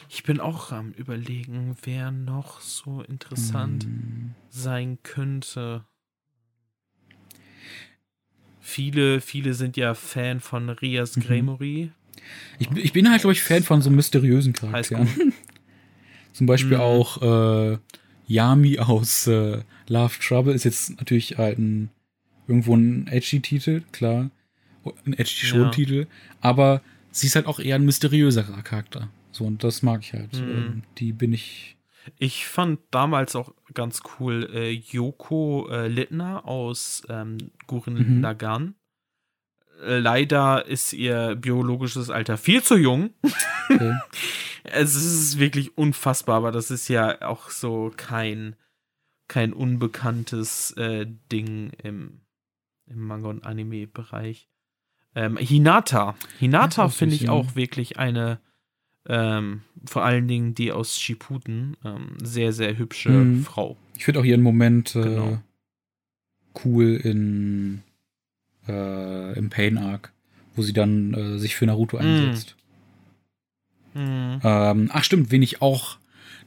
ich 0.08 0.24
bin 0.24 0.40
auch 0.40 0.72
am 0.72 0.90
überlegen, 0.92 1.76
wer 1.84 2.10
noch 2.10 2.60
so 2.60 3.00
interessant 3.02 3.84
Hm, 3.84 4.34
sein 4.50 4.98
könnte. 5.02 5.84
Viele, 8.60 9.20
viele 9.20 9.54
sind 9.54 9.76
ja 9.76 9.94
Fan 9.94 10.40
von 10.40 10.68
Rias 10.68 11.16
Mhm. 11.16 11.20
Gremory. 11.22 11.90
Ich, 12.58 12.68
bin- 12.68 12.78
ich 12.78 12.92
bin 12.92 13.10
halt, 13.10 13.20
glaube 13.22 13.32
ich, 13.32 13.42
Fan 13.42 13.62
von 13.62 13.82
so 13.82 13.90
mysteriösen 13.90 14.52
Charakteren. 14.52 15.08
Zum 16.32 16.46
Beispiel 16.46 16.76
Mhm. 16.76 16.82
auch 16.82 17.22
äh, 17.72 17.78
Yami 18.28 18.78
aus 18.78 19.26
äh, 19.26 19.62
Love 19.88 20.14
Trouble 20.20 20.54
ist 20.54 20.64
jetzt 20.64 20.96
natürlich 20.98 21.36
halt 21.38 21.58
ein, 21.58 21.90
irgendwo 22.46 22.74
ein 22.76 23.06
edgy-Titel, 23.08 23.82
klar. 23.92 24.30
Ein 25.06 25.12
edgy 25.14 25.46
schon 25.46 25.62
Ja. 25.62 25.70
Titel. 25.70 26.06
Aber 26.40 26.82
sie 27.10 27.26
ist 27.28 27.36
halt 27.36 27.46
auch 27.46 27.60
eher 27.60 27.76
ein 27.76 27.84
mysteriöserer 27.84 28.62
Charakter. 28.62 29.08
So, 29.30 29.44
und 29.44 29.62
das 29.64 29.82
mag 29.82 30.00
ich 30.02 30.12
halt. 30.12 30.32
Mhm. 30.34 30.50
Ähm, 30.50 30.82
die 30.98 31.12
bin 31.12 31.32
ich. 31.32 31.76
Ich 32.18 32.46
fand 32.46 32.80
damals 32.90 33.36
auch 33.36 33.54
ganz 33.74 34.02
cool 34.18 34.50
äh, 34.52 34.70
Yoko 34.70 35.68
äh, 35.70 35.86
Littner 35.86 36.46
aus 36.46 37.02
ähm, 37.08 37.38
Gurren 37.68 38.16
Mhm. 38.16 38.20
Lagann. 38.22 38.74
Äh, 39.84 39.98
Leider 39.98 40.66
ist 40.66 40.92
ihr 40.92 41.36
biologisches 41.36 42.10
Alter 42.10 42.36
viel 42.38 42.62
zu 42.62 42.76
jung. 42.76 43.10
Okay. 43.70 43.94
Es 44.64 44.94
ist 44.94 45.40
wirklich 45.40 45.76
unfassbar, 45.76 46.36
aber 46.36 46.52
das 46.52 46.70
ist 46.70 46.86
ja 46.86 47.20
auch 47.22 47.50
so 47.50 47.92
kein, 47.96 48.54
kein 49.26 49.52
unbekanntes 49.52 50.70
äh, 50.76 51.04
Ding 51.32 51.72
im, 51.82 52.20
im 52.86 53.06
Manga- 53.06 53.28
und 53.28 53.44
Anime-Bereich. 53.44 54.48
Ähm, 55.14 55.36
Hinata. 55.36 56.14
Hinata 56.38 56.88
finde 56.88 57.14
ich 57.14 57.28
auch 57.28 57.54
wirklich 57.54 57.98
eine, 57.98 58.40
ähm, 59.06 59.62
vor 59.84 60.04
allen 60.04 60.26
Dingen 60.26 60.54
die 60.54 60.72
aus 60.72 60.98
Shippuden, 60.98 61.76
ähm, 61.84 62.16
sehr, 62.22 62.52
sehr 62.52 62.78
hübsche 62.78 63.10
mhm. 63.10 63.44
Frau. 63.44 63.76
Ich 63.96 64.04
finde 64.04 64.20
auch 64.20 64.24
ihren 64.24 64.42
Moment 64.42 64.96
äh, 64.96 65.02
genau. 65.02 65.38
cool 66.64 66.96
in 66.96 67.82
äh, 68.68 69.38
im 69.38 69.50
Pain 69.50 69.78
Arc, 69.78 70.12
wo 70.54 70.62
sie 70.62 70.72
dann 70.72 71.14
äh, 71.14 71.38
sich 71.38 71.56
für 71.56 71.66
Naruto 71.66 71.98
mhm. 71.98 72.02
einsetzt. 72.02 72.56
Mhm. 73.94 74.40
Ähm, 74.42 74.90
ach 74.92 75.04
stimmt, 75.04 75.30
wen 75.30 75.42
ich 75.42 75.60
auch. 75.60 75.98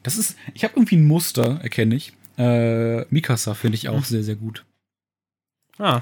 Das 0.03 0.17
ist, 0.17 0.37
ich 0.53 0.63
habe 0.63 0.73
irgendwie 0.75 0.97
ein 0.97 1.05
Muster, 1.05 1.59
erkenne 1.61 1.95
ich. 1.95 2.13
Äh, 2.37 3.05
Mikasa 3.13 3.53
finde 3.53 3.75
ich 3.75 3.89
auch 3.89 3.99
mhm. 3.99 4.03
sehr, 4.03 4.23
sehr 4.23 4.35
gut. 4.35 4.65
Ah. 5.77 6.01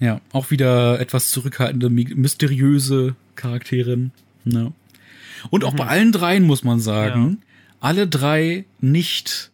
Ja, 0.00 0.20
auch 0.32 0.50
wieder 0.50 1.00
etwas 1.00 1.30
zurückhaltende, 1.30 1.90
mysteriöse 1.90 3.16
Charakterin. 3.36 4.12
Ne? 4.44 4.72
Und 5.50 5.64
auch 5.64 5.72
mhm. 5.72 5.76
bei 5.76 5.86
allen 5.86 6.12
dreien 6.12 6.44
muss 6.44 6.64
man 6.64 6.80
sagen, 6.80 7.38
ja. 7.40 7.46
alle 7.80 8.06
drei 8.06 8.64
nicht 8.80 9.50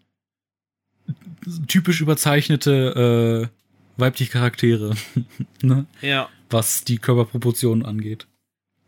typisch 1.66 2.00
überzeichnete 2.00 3.50
äh, 3.50 4.00
weibliche 4.00 4.32
Charaktere. 4.32 4.94
ne? 5.62 5.86
Ja. 6.00 6.28
Was 6.50 6.84
die 6.84 6.98
Körperproportionen 6.98 7.84
angeht. 7.84 8.26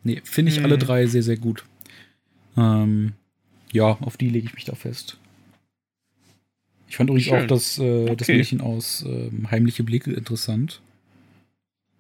Nee, 0.03 0.21
finde 0.25 0.53
ich 0.53 0.59
mhm. 0.59 0.67
alle 0.67 0.79
drei 0.79 1.07
sehr, 1.07 1.23
sehr 1.23 1.37
gut. 1.37 1.65
Ähm, 2.57 3.13
ja, 3.73 3.97
auf 4.01 4.17
die 4.17 4.29
lege 4.29 4.47
ich 4.47 4.55
mich 4.55 4.65
da 4.65 4.75
fest. 4.75 5.19
Ich 6.89 6.97
fand 6.97 7.11
übrigens 7.11 7.29
Schön. 7.29 7.45
auch 7.45 7.47
das, 7.47 7.79
äh, 7.79 8.05
okay. 8.05 8.17
das 8.17 8.29
Mädchen 8.29 8.61
aus 8.61 9.05
äh, 9.05 9.31
Heimliche 9.51 9.85
Blicke 9.85 10.13
interessant. 10.13 10.81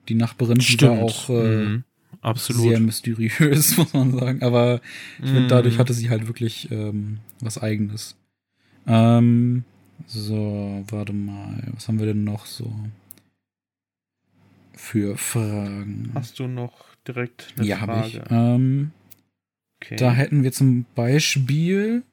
Die 0.08 0.14
Nachbarin 0.14 0.58
die 0.58 0.80
war 0.82 1.02
auch 1.02 1.28
äh, 1.28 1.32
mhm. 1.32 1.84
Absolut. 2.20 2.62
sehr 2.62 2.80
mysteriös, 2.80 3.76
muss 3.76 3.92
man 3.92 4.12
sagen. 4.12 4.42
Aber 4.42 4.80
ich 5.18 5.30
finde, 5.30 5.48
dadurch 5.48 5.74
mhm. 5.74 5.78
hatte 5.78 5.94
sie 5.94 6.10
halt 6.10 6.26
wirklich 6.26 6.70
ähm, 6.70 7.18
was 7.40 7.58
Eigenes. 7.58 8.16
Ähm, 8.86 9.64
so, 10.06 10.84
warte 10.88 11.12
mal. 11.12 11.62
Was 11.74 11.88
haben 11.88 11.98
wir 11.98 12.06
denn 12.06 12.24
noch 12.24 12.46
so 12.46 12.72
für 14.74 15.16
Fragen? 15.16 16.10
Hast 16.14 16.38
du 16.38 16.46
noch 16.46 16.84
direkt 17.06 17.54
eine 17.56 17.66
ja, 17.66 17.78
Frage? 17.78 17.90
Ja, 17.90 17.96
habe 17.96 18.08
ich. 18.08 18.20
Ähm, 18.30 18.90
okay. 19.82 19.96
Da 19.96 20.12
hätten 20.12 20.44
wir 20.44 20.52
zum 20.52 20.84
Beispiel 20.94 22.04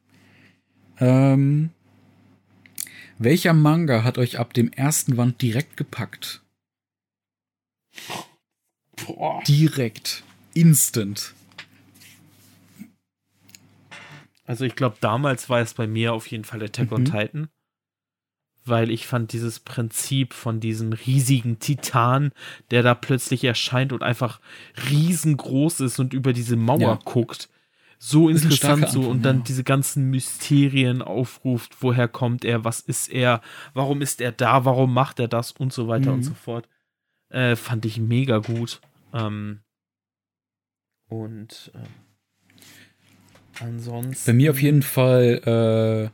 ähm, 0.99 1.69
welcher 3.23 3.53
Manga 3.53 4.03
hat 4.03 4.17
euch 4.17 4.39
ab 4.39 4.53
dem 4.53 4.71
ersten 4.71 5.17
Wand 5.17 5.41
direkt 5.41 5.77
gepackt? 5.77 6.41
Boah. 9.05 9.41
Direkt. 9.47 10.23
Instant. 10.53 11.33
Also 14.45 14.65
ich 14.65 14.75
glaube, 14.75 14.97
damals 14.99 15.49
war 15.49 15.61
es 15.61 15.73
bei 15.73 15.87
mir 15.87 16.13
auf 16.13 16.27
jeden 16.27 16.43
Fall 16.43 16.61
Attack 16.61 16.91
mhm. 16.91 16.97
on 16.97 17.05
Titan. 17.05 17.49
Weil 18.65 18.91
ich 18.91 19.07
fand 19.07 19.33
dieses 19.33 19.59
Prinzip 19.59 20.33
von 20.33 20.61
diesem 20.61 20.93
riesigen 20.93 21.59
Titan, 21.59 22.31
der 22.71 22.81
da 22.81 22.95
plötzlich 22.95 23.43
erscheint 23.43 23.91
und 23.91 24.03
einfach 24.03 24.39
riesengroß 24.89 25.81
ist 25.81 25.99
und 25.99 26.13
über 26.13 26.31
diese 26.31 26.55
Mauer 26.55 26.79
ja. 26.79 26.99
guckt, 27.03 27.49
so 28.05 28.27
interessant 28.27 28.89
so 28.89 29.09
und 29.09 29.21
dann 29.23 29.38
ja. 29.38 29.43
diese 29.43 29.63
ganzen 29.63 30.09
Mysterien 30.09 31.01
aufruft, 31.01 31.77
woher 31.80 32.09
kommt 32.09 32.43
er, 32.43 32.65
was 32.65 32.81
ist 32.81 33.09
er, 33.09 33.41
warum 33.73 34.01
ist 34.01 34.19
er 34.19 34.34
da, 34.34 34.65
warum 34.65 34.93
macht 34.93 35.21
er 35.21 35.30
das 35.30 35.53
und 35.53 35.71
so 35.71 35.88
weiter 35.88 36.11
mhm. 36.11 36.17
und 36.17 36.23
so 36.23 36.34
fort. 36.34 36.67
Äh, 37.30 37.55
fand 37.55 37.85
ich 37.85 37.99
mega 37.99 38.39
gut. 38.39 38.81
Ähm, 39.13 39.61
und 41.07 41.71
ähm, 41.73 41.81
ansonsten. 43.61 44.30
Bei 44.30 44.34
mir 44.34 44.51
auf 44.51 44.61
jeden 44.61 44.84
Fall 44.84 46.11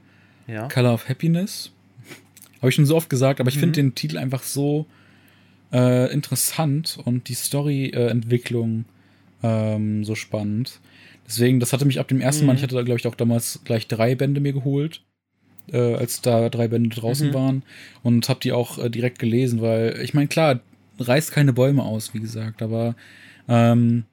äh, 0.48 0.54
ja? 0.54 0.68
Color 0.68 0.94
of 0.94 1.10
Happiness. 1.10 1.72
Habe 2.60 2.70
ich 2.70 2.76
schon 2.76 2.86
so 2.86 2.98
oft 2.98 3.10
gesagt, 3.10 3.40
aber 3.40 3.50
ich 3.50 3.56
mhm. 3.56 3.62
finde 3.62 3.82
den 3.82 3.96
Titel 3.96 4.20
einfach 4.20 4.44
so 4.44 4.86
äh, 5.74 6.14
interessant 6.14 7.00
und 7.04 7.30
die 7.30 7.34
Story-Entwicklung 7.34 8.86
ähm, 9.42 10.04
so 10.04 10.14
spannend. 10.14 10.80
Deswegen, 11.30 11.60
das 11.60 11.74
hatte 11.74 11.86
mich 11.86 12.00
ab 12.00 12.08
dem 12.08 12.22
ersten 12.22 12.44
mhm. 12.44 12.48
Mal, 12.48 12.56
ich 12.56 12.64
hatte 12.64 12.76
da, 12.76 12.82
glaube 12.82 13.00
ich, 13.00 13.06
auch 13.06 13.16
damals 13.16 13.62
gleich 13.64 13.88
drei 13.88 14.16
Bände 14.16 14.42
mir 14.42 14.52
geholt, 14.52 15.04
äh, 15.72 15.94
als 15.94 16.22
da 16.22 16.50
drei 16.50 16.68
Bände 16.68 16.90
draußen 16.90 17.30
mhm. 17.30 17.34
waren 17.36 17.64
und 18.02 18.28
habe 18.30 18.40
die 18.40 18.52
auch 18.52 18.80
äh, 18.80 18.90
direkt 18.90 19.20
gelesen, 19.20 19.62
weil 19.62 20.00
ich 20.02 20.16
meine, 20.16 20.28
klar, 20.28 20.60
reißt 20.98 21.32
keine 21.32 21.54
Bäume 21.54 21.84
aus, 21.84 22.16
wie 22.16 22.20
gesagt, 22.20 22.64
aber 22.64 22.96
ähm, 23.48 24.06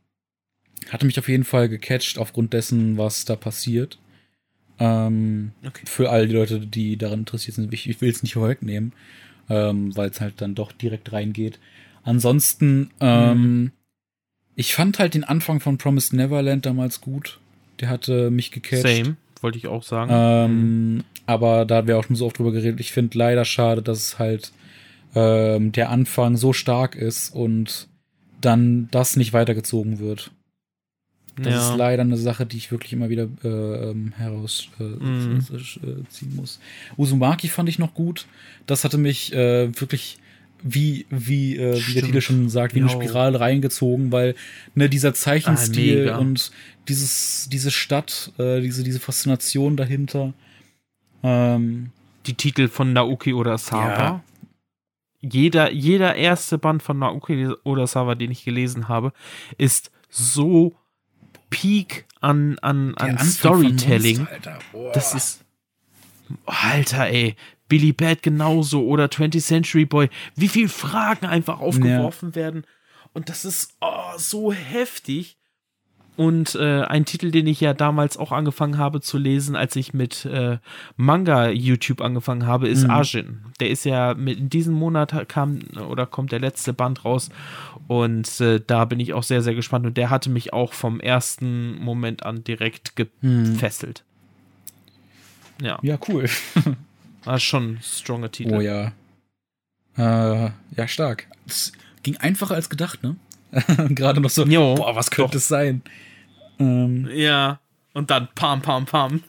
hatte 0.91 1.07
mich 1.07 1.19
auf 1.19 1.29
jeden 1.29 1.45
Fall 1.45 1.71
gecatcht 1.71 2.19
aufgrund 2.19 2.53
dessen, 2.53 2.99
was 2.99 3.25
da 3.25 3.35
passiert. 3.35 3.99
Ähm, 4.79 5.53
okay. 5.67 5.85
Für 5.87 6.11
all 6.11 6.29
die 6.29 6.35
Leute, 6.35 6.61
die 6.61 6.99
daran 6.99 7.21
interessiert 7.21 7.57
sind, 7.57 7.73
ich, 7.73 7.89
ich 7.89 8.01
will 8.03 8.11
es 8.11 8.23
nicht 8.23 8.35
vorwegnehmen, 8.35 8.93
ähm, 9.49 9.97
weil 9.97 10.11
es 10.11 10.21
halt 10.21 10.43
dann 10.43 10.55
doch 10.55 10.71
direkt 10.71 11.13
reingeht. 11.13 11.59
Ansonsten, 12.03 12.91
ähm, 13.01 13.41
mhm. 13.41 13.73
Ich 14.57 14.75
fand 14.75 14.99
halt 14.99 15.15
den 15.15 15.25
Anfang 15.25 15.61
von 15.61 15.79
Promised 15.79 16.15
Neverland 16.15 16.67
damals 16.67 17.01
gut. 17.01 17.39
Der 17.81 17.91
hatte 17.91 18.31
mich 18.31 18.51
gecatcht. 18.51 18.83
Same, 18.83 19.17
wollte 19.43 19.59
ich 19.59 19.67
auch 19.67 19.83
sagen. 19.83 20.11
Ähm, 20.13 20.95
mhm. 20.95 21.05
Aber 21.27 21.67
da 21.67 21.77
haben 21.77 21.89
wir 21.89 21.99
auch 21.99 22.05
schon 22.05 22.17
so 22.17 22.27
oft 22.27 22.39
drüber 22.39 22.53
geredet. 22.53 22.81
Ich 22.81 22.93
finde 22.93 23.19
leider 23.19 23.45
schade, 23.45 23.83
dass 23.83 23.99
es 23.99 24.19
halt 24.19 24.53
ähm, 25.15 25.73
der 25.73 25.91
Anfang 25.91 26.37
so 26.37 26.53
stark 26.53 26.95
ist 26.95 27.35
und 27.35 27.89
dann 28.41 28.89
das 28.91 29.17
nicht 29.17 29.33
weitergezogen 29.33 29.99
wird. 29.99 30.31
Das 31.39 31.53
ja. 31.53 31.71
ist 31.71 31.77
leider 31.77 32.03
eine 32.03 32.17
Sache, 32.17 32.47
die 32.47 32.57
ich 32.57 32.71
wirklich 32.71 32.95
immer 32.95 33.11
wieder 33.11 33.29
äh, 33.45 33.91
ähm, 33.91 34.15
herausziehen 34.17 35.45
äh, 35.83 36.25
mm. 36.25 36.37
muss. 36.37 36.61
Uzumaki 36.97 37.49
fand 37.49 37.69
ich 37.69 37.79
noch 37.79 37.93
gut. 37.93 38.27
Das 38.65 38.85
hatte 38.85 38.97
mich 38.97 39.35
äh, 39.35 39.69
wirklich 39.79 40.19
wie, 40.63 41.07
wie, 41.11 41.57
äh, 41.57 41.81
wie 41.87 41.95
der 41.95 42.05
Titel 42.05 42.21
schon 42.21 42.49
sagt, 42.49 42.75
wie 42.75 42.81
jo. 42.81 42.87
eine 42.87 42.95
Spirale 42.95 43.41
reingezogen, 43.41 44.13
weil 44.13 44.35
ne, 44.75 44.89
dieser 44.89 45.15
Zeichenstil 45.15 46.11
ah, 46.11 46.19
und 46.19 46.51
dieses, 46.89 47.49
diese 47.51 47.71
Stadt, 47.71 48.33
äh, 48.39 48.61
diese, 48.61 48.83
diese 48.83 49.01
Faszination 49.01 49.77
dahinter. 49.77 50.33
Ähm, 51.23 51.91
die 52.27 52.35
Titel 52.35 52.69
von 52.69 52.93
Naoki 52.93 53.33
oder 53.33 53.59
Saba. 53.59 53.99
Ja, 53.99 54.25
jeder, 55.21 55.73
jeder 55.73 56.15
erste 56.15 56.59
Band 56.59 56.83
von 56.83 56.99
Naoki 56.99 57.49
Urasawa, 57.65 58.15
den 58.15 58.31
ich 58.31 58.45
gelesen 58.45 58.89
habe, 58.89 59.13
ist 59.59 59.91
so 60.09 60.75
peak 61.51 62.07
an, 62.21 62.59
an, 62.61 62.95
an 62.97 63.19
Storytelling. 63.19 64.19
Monster, 64.19 64.59
das 64.95 65.15
ist. 65.15 65.45
Alter, 66.45 67.07
ey. 67.07 67.37
Billy 67.69 67.93
Bad 67.93 68.23
genauso 68.23 68.87
oder 68.87 69.07
20th 69.07 69.41
Century 69.41 69.85
Boy. 69.85 70.09
Wie 70.35 70.49
viele 70.49 70.69
Fragen 70.69 71.27
einfach 71.27 71.61
aufgeworfen 71.61 72.31
ja. 72.31 72.35
werden. 72.37 72.67
Und 73.13 73.29
das 73.29 73.45
ist 73.45 73.77
oh, 73.81 74.17
so 74.19 74.53
heftig. 74.53 75.39
Und 76.17 76.55
äh, 76.55 76.83
ein 76.83 77.05
Titel, 77.05 77.31
den 77.31 77.47
ich 77.47 77.61
ja 77.61 77.75
damals 77.75 78.17
auch 78.17 78.33
angefangen 78.33 78.79
habe 78.79 79.03
zu 79.03 79.19
lesen, 79.19 79.55
als 79.55 79.77
ich 79.77 79.93
mit 79.93 80.25
äh, 80.25 80.59
Manga 80.97 81.51
YouTube 81.51 82.01
angefangen 82.01 82.47
habe, 82.47 82.69
ist 82.69 82.85
mhm. 82.85 82.91
Arjin. 82.91 83.41
Der 83.61 83.69
ist 83.69 83.85
ja 83.85 84.15
mit 84.15 84.39
in 84.39 84.49
diesem 84.49 84.73
Monat 84.75 85.29
kam 85.29 85.61
oder 85.89 86.07
kommt 86.07 86.33
der 86.33 86.41
letzte 86.41 86.73
Band 86.73 87.05
raus 87.05 87.29
und 87.87 88.41
äh, 88.41 88.61
da 88.67 88.87
bin 88.87 88.99
ich 88.99 89.13
auch 89.13 89.23
sehr 89.23 89.43
sehr 89.43 89.55
gespannt 89.55 89.85
und 89.85 89.99
der 89.99 90.09
hatte 90.09 90.31
mich 90.31 90.55
auch 90.55 90.73
vom 90.73 91.01
ersten 91.01 91.77
Moment 91.77 92.25
an 92.25 92.45
direkt 92.45 92.95
mhm. 93.21 93.53
gefesselt. 93.53 94.05
Mhm. 95.61 95.67
Ja. 95.67 95.79
Ja, 95.83 95.99
cool. 96.09 96.27
War 97.27 97.41
schon 97.41 97.75
ein 97.75 97.81
stronger 97.83 98.31
Titel. 98.31 98.55
Oh 98.55 98.61
ja. 98.61 98.93
Äh, 99.97 100.51
ja, 100.77 100.89
stark. 100.89 101.27
Es 101.47 101.73
ging 102.03 102.17
einfacher 102.19 102.55
als 102.55 102.71
gedacht, 102.71 103.03
ne? 103.03 103.17
Gerade 103.91 104.21
noch 104.21 104.31
so, 104.31 104.45
jo, 104.45 104.77
boah, 104.77 104.95
was 104.95 105.11
könnte 105.11 105.33
doch. 105.33 105.37
es 105.39 105.49
sein? 105.49 105.83
Ähm. 106.59 107.09
Ja, 107.13 107.61
und 107.95 108.11
dann 108.11 108.29
pam, 108.35 108.63
pam, 108.63 108.85
pam. 108.85 109.23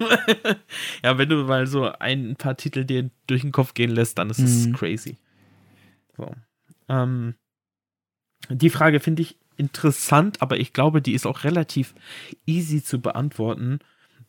ja, 1.04 1.18
wenn 1.18 1.30
du 1.30 1.38
mal 1.46 1.66
so 1.66 1.92
ein 1.92 2.36
paar 2.36 2.56
Titel 2.56 2.86
dir 2.86 3.10
durch 3.26 3.42
den 3.42 3.52
Kopf 3.52 3.74
gehen 3.74 3.92
lässt, 3.92 4.20
dann 4.20 4.30
ist 4.30 4.40
es 4.40 4.68
mhm. 4.68 4.74
crazy. 4.74 5.18
So. 6.16 6.32
Ähm, 6.90 7.34
die 8.50 8.70
Frage 8.70 9.00
finde 9.00 9.24
ich 9.24 9.38
interessant, 9.58 10.42
aber 10.42 10.60
ich 10.60 10.72
glaube, 10.72 11.02
die 11.02 11.14
ist 11.14 11.26
auch 11.26 11.44
relativ 11.46 11.96
easy 12.46 12.84
zu 12.84 13.02
beantworten. 13.02 13.80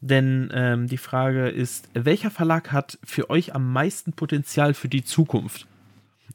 Denn 0.00 0.50
ähm, 0.52 0.86
die 0.86 0.98
Frage 0.98 1.48
ist, 1.48 1.88
welcher 1.94 2.30
Verlag 2.30 2.70
hat 2.70 2.98
für 3.02 3.30
euch 3.30 3.54
am 3.54 3.72
meisten 3.72 4.12
Potenzial 4.12 4.74
für 4.74 4.88
die 4.88 5.04
Zukunft? 5.04 5.66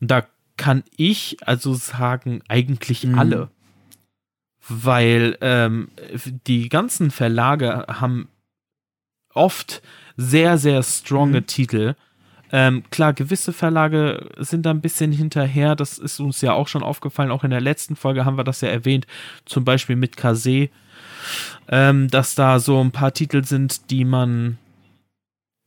Da 0.02 0.26
kann 0.58 0.84
ich 0.98 1.38
also 1.46 1.74
sagen, 1.74 2.42
eigentlich 2.48 3.06
mhm. 3.06 3.20
alle. 3.20 3.50
Weil 4.68 5.38
ähm, 5.42 5.90
die 6.48 6.70
ganzen 6.70 7.12
Verlage 7.12 7.86
haben 7.88 8.30
oft 9.34 9.82
sehr, 10.16 10.58
sehr 10.58 10.84
stronge 10.84 11.42
mhm. 11.42 11.48
Titel. 11.48 11.96
Ähm, 12.52 12.84
klar, 12.92 13.14
gewisse 13.14 13.52
Verlage 13.52 14.30
sind 14.38 14.66
da 14.66 14.70
ein 14.70 14.82
bisschen 14.82 15.12
hinterher. 15.12 15.76
Das 15.76 15.98
ist 15.98 16.20
uns 16.20 16.40
ja 16.42 16.54
auch 16.54 16.68
schon 16.68 16.84
aufgefallen. 16.84 17.32
Auch 17.32 17.44
in 17.44 17.50
der 17.50 17.62
letzten 17.62 17.96
Folge 17.96 18.26
haben 18.26 18.38
wir 18.38 18.44
das 18.44 18.62
ja 18.62 18.70
erwähnt. 18.70 19.08
Zum 19.46 19.66
Beispiel 19.66 19.96
mit 19.96 20.18
Kase, 20.18 20.70
ähm, 21.70 22.10
dass 22.10 22.36
da 22.36 22.60
so 22.60 22.80
ein 22.82 22.92
paar 22.92 23.14
Titel 23.14 23.44
sind, 23.44 23.90
die 23.92 24.06
man, 24.06 24.58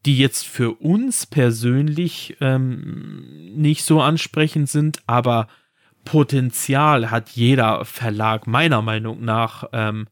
die 0.04 0.18
jetzt 0.18 0.46
für 0.46 0.72
uns 0.72 1.26
persönlich 1.26 2.36
ähm, 2.40 3.52
nicht 3.54 3.84
so 3.84 4.00
ansprechend 4.00 4.68
sind, 4.68 5.02
aber 5.06 5.48
Potenzial 6.04 7.10
hat 7.10 7.30
jeder 7.30 7.84
Verlag 7.84 8.46
meiner 8.46 8.80
Meinung 8.80 9.24
nach 9.24 9.64
ähm, 9.72 10.06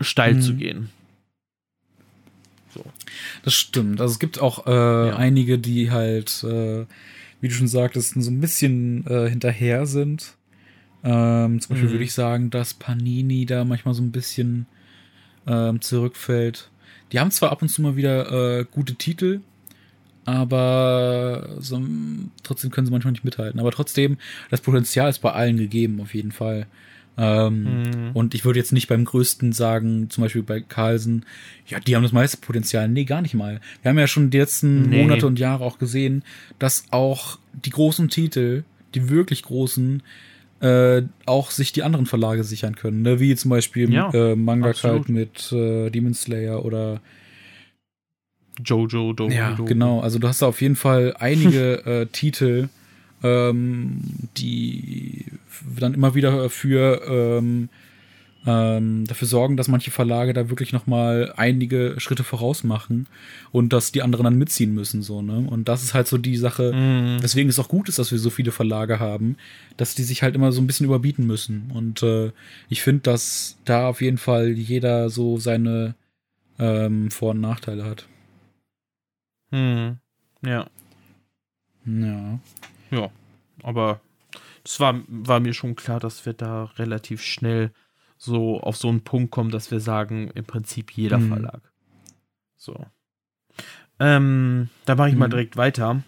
steil 0.00 0.34
mhm. 0.34 0.40
zu 0.42 0.54
gehen. 0.54 0.90
So. 2.74 2.84
Das 3.42 3.54
stimmt. 3.54 4.00
Also 4.00 4.12
es 4.12 4.18
gibt 4.18 4.40
auch 4.40 4.66
äh, 4.66 5.08
ja. 5.08 5.16
einige, 5.16 5.58
die 5.58 5.90
halt, 5.90 6.42
äh, 6.44 6.84
wie 7.40 7.48
du 7.48 7.54
schon 7.54 7.68
sagtest, 7.68 8.14
so 8.20 8.30
ein 8.30 8.40
bisschen 8.40 9.06
äh, 9.06 9.30
hinterher 9.30 9.86
sind. 9.86 10.36
Ähm, 11.04 11.60
zum 11.60 11.68
Beispiel 11.70 11.88
mhm. 11.88 11.92
würde 11.92 12.04
ich 12.04 12.14
sagen, 12.14 12.50
dass 12.50 12.74
Panini 12.74 13.44
da 13.46 13.64
manchmal 13.64 13.94
so 13.94 14.02
ein 14.02 14.10
bisschen 14.10 14.66
ähm, 15.46 15.80
zurückfällt. 15.80 16.70
Die 17.12 17.20
haben 17.20 17.30
zwar 17.30 17.52
ab 17.52 17.62
und 17.62 17.68
zu 17.68 17.82
mal 17.82 17.96
wieder 17.96 18.60
äh, 18.60 18.64
gute 18.70 18.94
Titel, 18.94 19.40
aber 20.24 21.56
so, 21.58 21.80
trotzdem 22.42 22.70
können 22.70 22.86
sie 22.86 22.92
manchmal 22.92 23.12
nicht 23.12 23.24
mithalten. 23.24 23.60
Aber 23.60 23.70
trotzdem, 23.70 24.16
das 24.50 24.62
Potenzial 24.62 25.10
ist 25.10 25.18
bei 25.18 25.32
allen 25.32 25.58
gegeben, 25.58 26.00
auf 26.00 26.14
jeden 26.14 26.32
Fall. 26.32 26.66
Ähm, 27.16 27.82
mhm. 27.82 28.10
Und 28.14 28.34
ich 28.34 28.44
würde 28.44 28.58
jetzt 28.58 28.72
nicht 28.72 28.88
beim 28.88 29.04
größten 29.04 29.52
sagen, 29.52 30.10
zum 30.10 30.22
Beispiel 30.22 30.42
bei 30.42 30.60
Carlsen, 30.60 31.24
ja, 31.66 31.78
die 31.78 31.94
haben 31.94 32.02
das 32.02 32.12
meiste 32.12 32.38
Potenzial. 32.38 32.88
Nee, 32.88 33.04
gar 33.04 33.22
nicht 33.22 33.34
mal. 33.34 33.60
Wir 33.82 33.90
haben 33.90 33.98
ja 33.98 34.06
schon 34.06 34.30
die 34.30 34.38
letzten 34.38 34.88
nee. 34.88 35.02
Monate 35.02 35.26
und 35.26 35.38
Jahre 35.38 35.64
auch 35.64 35.78
gesehen, 35.78 36.24
dass 36.58 36.86
auch 36.90 37.38
die 37.52 37.70
großen 37.70 38.08
Titel, 38.08 38.64
die 38.94 39.10
wirklich 39.10 39.42
großen, 39.42 40.02
äh, 40.60 41.02
auch 41.26 41.50
sich 41.50 41.72
die 41.72 41.82
anderen 41.82 42.06
Verlage 42.06 42.44
sichern 42.44 42.76
können. 42.76 43.02
Ne? 43.02 43.20
Wie 43.20 43.34
zum 43.36 43.50
Beispiel 43.50 43.92
ja, 43.92 44.10
äh, 44.12 44.36
Manga 44.36 44.72
Cult 44.72 45.08
mit 45.08 45.52
äh, 45.52 45.90
Demon 45.90 46.14
Slayer 46.14 46.64
oder 46.64 47.00
Jojo, 48.64 49.12
Dojo. 49.12 49.34
Ja, 49.34 49.52
genau. 49.52 50.00
Also 50.00 50.18
du 50.18 50.28
hast 50.28 50.42
da 50.42 50.46
auf 50.46 50.60
jeden 50.60 50.76
Fall 50.76 51.14
einige 51.18 51.84
äh, 51.86 52.06
Titel, 52.06 52.68
ähm, 53.22 54.00
die 54.36 55.26
dann 55.78 55.94
immer 55.94 56.14
wieder 56.14 56.48
für 56.50 57.02
ähm, 57.08 57.68
ähm, 58.46 59.06
dafür 59.06 59.26
sorgen, 59.26 59.56
dass 59.56 59.68
manche 59.68 59.90
Verlage 59.90 60.32
da 60.34 60.50
wirklich 60.50 60.72
noch 60.72 60.86
mal 60.86 61.32
einige 61.36 61.94
Schritte 61.98 62.24
voraus 62.24 62.62
machen 62.64 63.06
und 63.52 63.72
dass 63.72 63.92
die 63.92 64.02
anderen 64.02 64.24
dann 64.24 64.38
mitziehen 64.38 64.74
müssen 64.74 65.02
so 65.02 65.22
ne? 65.22 65.46
Und 65.48 65.68
das 65.68 65.82
ist 65.82 65.94
halt 65.94 66.08
so 66.08 66.18
die 66.18 66.36
Sache. 66.36 66.72
Mm. 66.72 67.22
weswegen 67.22 67.48
es 67.48 67.58
auch 67.58 67.68
gut 67.68 67.88
ist 67.88 67.98
dass 67.98 68.12
wir 68.12 68.18
so 68.18 68.30
viele 68.30 68.52
Verlage 68.52 69.00
haben 69.00 69.36
dass 69.76 69.94
die 69.94 70.02
sich 70.02 70.22
halt 70.22 70.34
immer 70.34 70.52
so 70.52 70.60
ein 70.60 70.66
bisschen 70.66 70.86
überbieten 70.86 71.26
müssen. 71.26 71.70
Und 71.72 72.02
äh, 72.02 72.32
ich 72.68 72.82
finde 72.82 73.02
dass 73.02 73.56
da 73.64 73.88
auf 73.88 74.00
jeden 74.00 74.18
Fall 74.18 74.50
jeder 74.50 75.10
so 75.10 75.38
seine 75.38 75.94
ähm, 76.58 77.10
Vor- 77.10 77.30
und 77.32 77.40
Nachteile 77.40 77.84
hat. 77.84 78.06
Hm. 79.50 79.98
ja. 80.42 80.66
Ja. 81.86 82.38
Ja, 82.90 83.10
aber 83.62 84.00
es 84.64 84.80
war, 84.80 85.00
war 85.08 85.40
mir 85.40 85.52
schon 85.52 85.76
klar, 85.76 86.00
dass 86.00 86.24
wir 86.24 86.32
da 86.32 86.64
relativ 86.76 87.22
schnell 87.22 87.72
so 88.24 88.60
auf 88.60 88.76
so 88.76 88.88
einen 88.88 89.02
Punkt 89.02 89.30
kommen, 89.30 89.50
dass 89.50 89.70
wir 89.70 89.80
sagen, 89.80 90.30
im 90.34 90.44
Prinzip 90.44 90.92
jeder 90.92 91.18
mhm. 91.18 91.28
Verlag. 91.28 91.72
So. 92.56 92.86
Ähm, 94.00 94.68
da 94.86 94.94
mache 94.94 95.08
ich 95.08 95.14
mhm. 95.14 95.20
mal 95.20 95.28
direkt 95.28 95.56
weiter, 95.56 96.02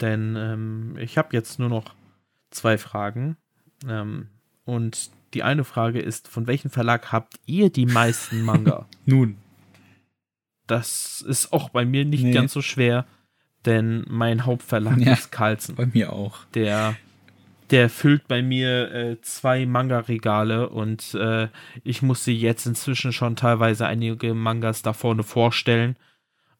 denn 0.00 0.36
ähm, 0.36 0.96
ich 0.98 1.18
habe 1.18 1.28
jetzt 1.32 1.58
nur 1.58 1.68
noch 1.68 1.94
zwei 2.50 2.78
Fragen. 2.78 3.36
Ähm, 3.86 4.28
und 4.64 5.10
die 5.34 5.42
eine 5.42 5.64
Frage 5.64 6.00
ist, 6.00 6.28
von 6.28 6.46
welchem 6.46 6.70
Verlag 6.70 7.12
habt 7.12 7.34
ihr 7.46 7.70
die 7.70 7.86
meisten 7.86 8.42
Manga? 8.42 8.86
Nun. 9.04 9.36
Das 10.66 11.20
ist 11.20 11.52
auch 11.52 11.68
bei 11.68 11.84
mir 11.84 12.04
nicht 12.04 12.24
nee. 12.24 12.32
ganz 12.32 12.52
so 12.52 12.62
schwer 12.62 13.06
denn 13.66 14.04
mein 14.08 14.46
Hauptverlag 14.46 14.98
ja, 14.98 15.12
ist 15.12 15.30
Carlsen. 15.30 15.74
Bei 15.74 15.86
mir 15.86 16.12
auch. 16.12 16.44
Der, 16.54 16.96
der 17.70 17.90
füllt 17.90 18.28
bei 18.28 18.42
mir 18.42 18.92
äh, 18.92 19.20
zwei 19.22 19.66
Manga-Regale 19.66 20.68
und 20.68 21.14
äh, 21.14 21.48
ich 21.84 22.02
musste 22.02 22.30
jetzt 22.30 22.66
inzwischen 22.66 23.12
schon 23.12 23.36
teilweise 23.36 23.86
einige 23.86 24.34
Mangas 24.34 24.82
da 24.82 24.92
vorne 24.92 25.22
vorstellen. 25.22 25.96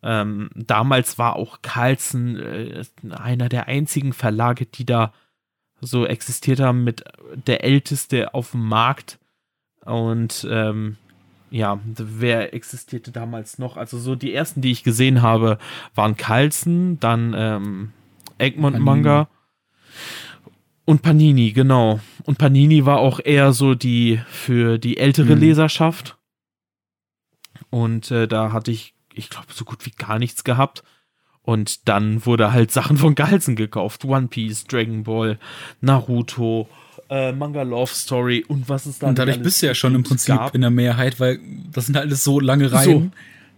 Ähm, 0.03 0.51
damals 0.55 1.19
war 1.19 1.37
auch 1.37 1.63
Carlsen 1.63 2.37
äh, 2.37 2.85
einer 3.11 3.49
der 3.49 3.69
einzigen 3.69 4.13
Verlage, 4.13 4.67
die 4.67 4.85
da 4.85 5.13
so 5.81 6.07
existiert 6.07 6.61
haben, 6.61 6.85
mit 6.85 7.05
der 7.47 7.65
älteste 7.65 8.35
auf 8.35 8.53
dem 8.53 8.67
Markt. 8.67 9.19
Und 9.85 10.47
ähm, 10.51 10.97
ja, 11.51 11.79
wer 11.85 12.55
existierte 12.55 13.13
damals 13.13 13.59
noch? 13.59 13.77
Also 13.77 13.99
so 13.99 14.17
die 14.17 14.35
ersten, 14.35 14.61
die 14.61 14.73
ich 14.73 14.83
gesehen 14.83 15.23
habe, 15.23 15.59
waren 15.95 16.17
Carlsen, 16.17 16.99
dann 16.99 17.35
ähm, 17.37 17.93
Egmont. 18.39 18.79
Manga 18.81 19.29
und 20.87 21.03
Panini, 21.03 21.53
genau. 21.53 22.01
Und 22.25 22.39
Panini 22.39 22.87
war 22.87 22.99
auch 22.99 23.21
eher 23.23 23.53
so 23.53 23.75
die 23.75 24.21
für 24.29 24.79
die 24.79 24.97
ältere 24.97 25.35
mhm. 25.35 25.41
Leserschaft. 25.41 26.17
Und 27.71 28.11
äh, 28.13 28.29
da 28.29 28.53
hatte 28.53 28.71
ich, 28.71 28.95
ich 29.13 29.29
glaube, 29.29 29.49
so 29.53 29.65
gut 29.65 29.85
wie 29.85 29.91
gar 29.91 30.19
nichts 30.19 30.45
gehabt. 30.45 30.85
Und 31.43 31.89
dann 31.89 32.25
wurde 32.25 32.53
halt 32.53 32.71
Sachen 32.71 32.97
von 32.97 33.15
Galsen 33.17 33.57
gekauft. 33.57 34.05
One 34.05 34.29
Piece, 34.29 34.65
Dragon 34.65 35.03
Ball, 35.03 35.39
Naruto, 35.81 36.69
äh, 37.11 37.33
Manga 37.33 37.63
Love 37.63 37.93
Story 37.93 38.45
und 38.47 38.69
was 38.69 38.87
es 38.87 39.01
da 39.01 39.09
Und 39.09 39.19
dadurch 39.19 39.43
bist 39.43 39.63
du 39.63 39.67
ja 39.67 39.75
schon 39.75 39.95
im 39.95 40.05
Prinzip 40.05 40.37
gab. 40.37 40.55
in 40.55 40.61
der 40.61 40.71
Mehrheit, 40.71 41.19
weil 41.19 41.41
das 41.73 41.87
sind 41.87 41.97
halt 41.97 42.07
alles 42.07 42.23
so 42.23 42.39
lange 42.39 42.71
Reihen. 42.73 43.11
So. 43.11 43.11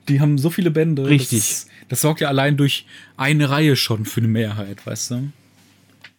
Die 0.09 0.20
haben 0.20 0.38
so 0.38 0.48
viele 0.48 0.70
Bände. 0.70 1.06
Richtig. 1.06 1.40
Das, 1.40 1.66
das, 1.88 2.00
sorgt 2.00 2.20
ja 2.22 2.28
allein 2.28 2.56
durch 2.56 2.86
eine 3.18 3.50
Reihe 3.50 3.76
schon 3.76 4.06
für 4.06 4.20
eine 4.20 4.28
Mehrheit, 4.28 4.86
weißt 4.86 5.10
du? 5.10 5.28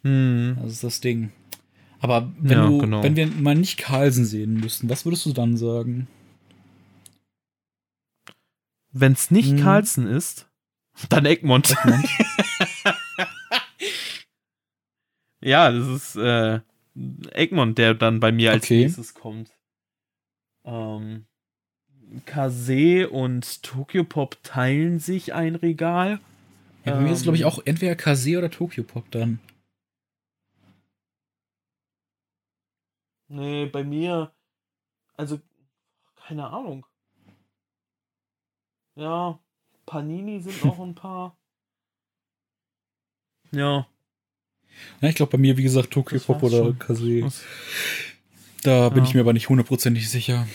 Hm. 0.02 0.56
Das 0.62 0.72
ist 0.72 0.84
das 0.84 1.00
Ding. 1.00 1.32
Aber 2.00 2.32
wenn 2.38 2.58
ja, 2.58 2.66
du, 2.66 2.78
genau. 2.78 3.02
wenn 3.02 3.16
wir 3.16 3.26
mal 3.26 3.54
nicht 3.54 3.78
Carlsen 3.78 4.24
sehen 4.24 4.54
müssten, 4.54 4.88
was 4.88 5.04
würdest 5.04 5.26
du 5.26 5.32
dann 5.32 5.56
sagen? 5.56 6.08
Wenn 8.92 9.12
es 9.12 9.30
nicht 9.30 9.50
hm. 9.50 9.60
Carlsen 9.60 10.06
ist, 10.06 10.48
dann 11.08 11.26
Egmont. 11.26 11.70
Egmont. 11.70 12.08
ja, 15.40 15.70
das 15.70 15.88
ist 15.88 16.16
äh, 16.16 16.60
Egmont, 17.32 17.78
der 17.78 17.94
dann 17.94 18.20
bei 18.20 18.32
mir 18.32 18.52
als 18.52 18.64
okay. 18.64 18.82
nächstes 18.82 19.14
kommt. 19.14 19.50
Ähm, 20.64 21.26
Kase 22.26 23.08
und 23.08 23.62
Tokyo 23.62 24.04
Pop 24.04 24.38
teilen 24.42 24.98
sich 24.98 25.32
ein 25.34 25.54
Regal. 25.54 26.20
Ja, 26.84 26.92
bei 26.92 26.98
ähm, 26.98 27.04
mir 27.04 27.12
ist, 27.12 27.22
glaube 27.22 27.36
ich, 27.36 27.44
auch 27.44 27.60
entweder 27.64 27.94
Kase 27.94 28.38
oder 28.38 28.50
Tokyo 28.50 28.82
Pop 28.82 29.10
dann. 29.10 29.38
Nee, 33.30 33.66
bei 33.66 33.84
mir. 33.84 34.32
Also, 35.16 35.40
keine 36.16 36.48
Ahnung. 36.48 36.84
Ja, 38.96 39.38
Panini 39.86 40.40
sind 40.40 40.64
noch 40.64 40.80
ein 40.80 40.96
paar. 40.96 41.38
Ja. 43.52 43.86
Ja, 45.00 45.08
ich 45.08 45.14
glaube 45.14 45.32
bei 45.32 45.38
mir, 45.38 45.56
wie 45.56 45.62
gesagt, 45.62 45.92
Tokyo 45.92 46.18
Pop 46.18 46.42
oder 46.42 46.72
Kase. 46.72 47.28
Da 48.62 48.88
bin 48.88 49.04
ja. 49.04 49.08
ich 49.08 49.14
mir 49.14 49.20
aber 49.20 49.32
nicht 49.32 49.48
hundertprozentig 49.48 50.10
sicher. 50.10 50.46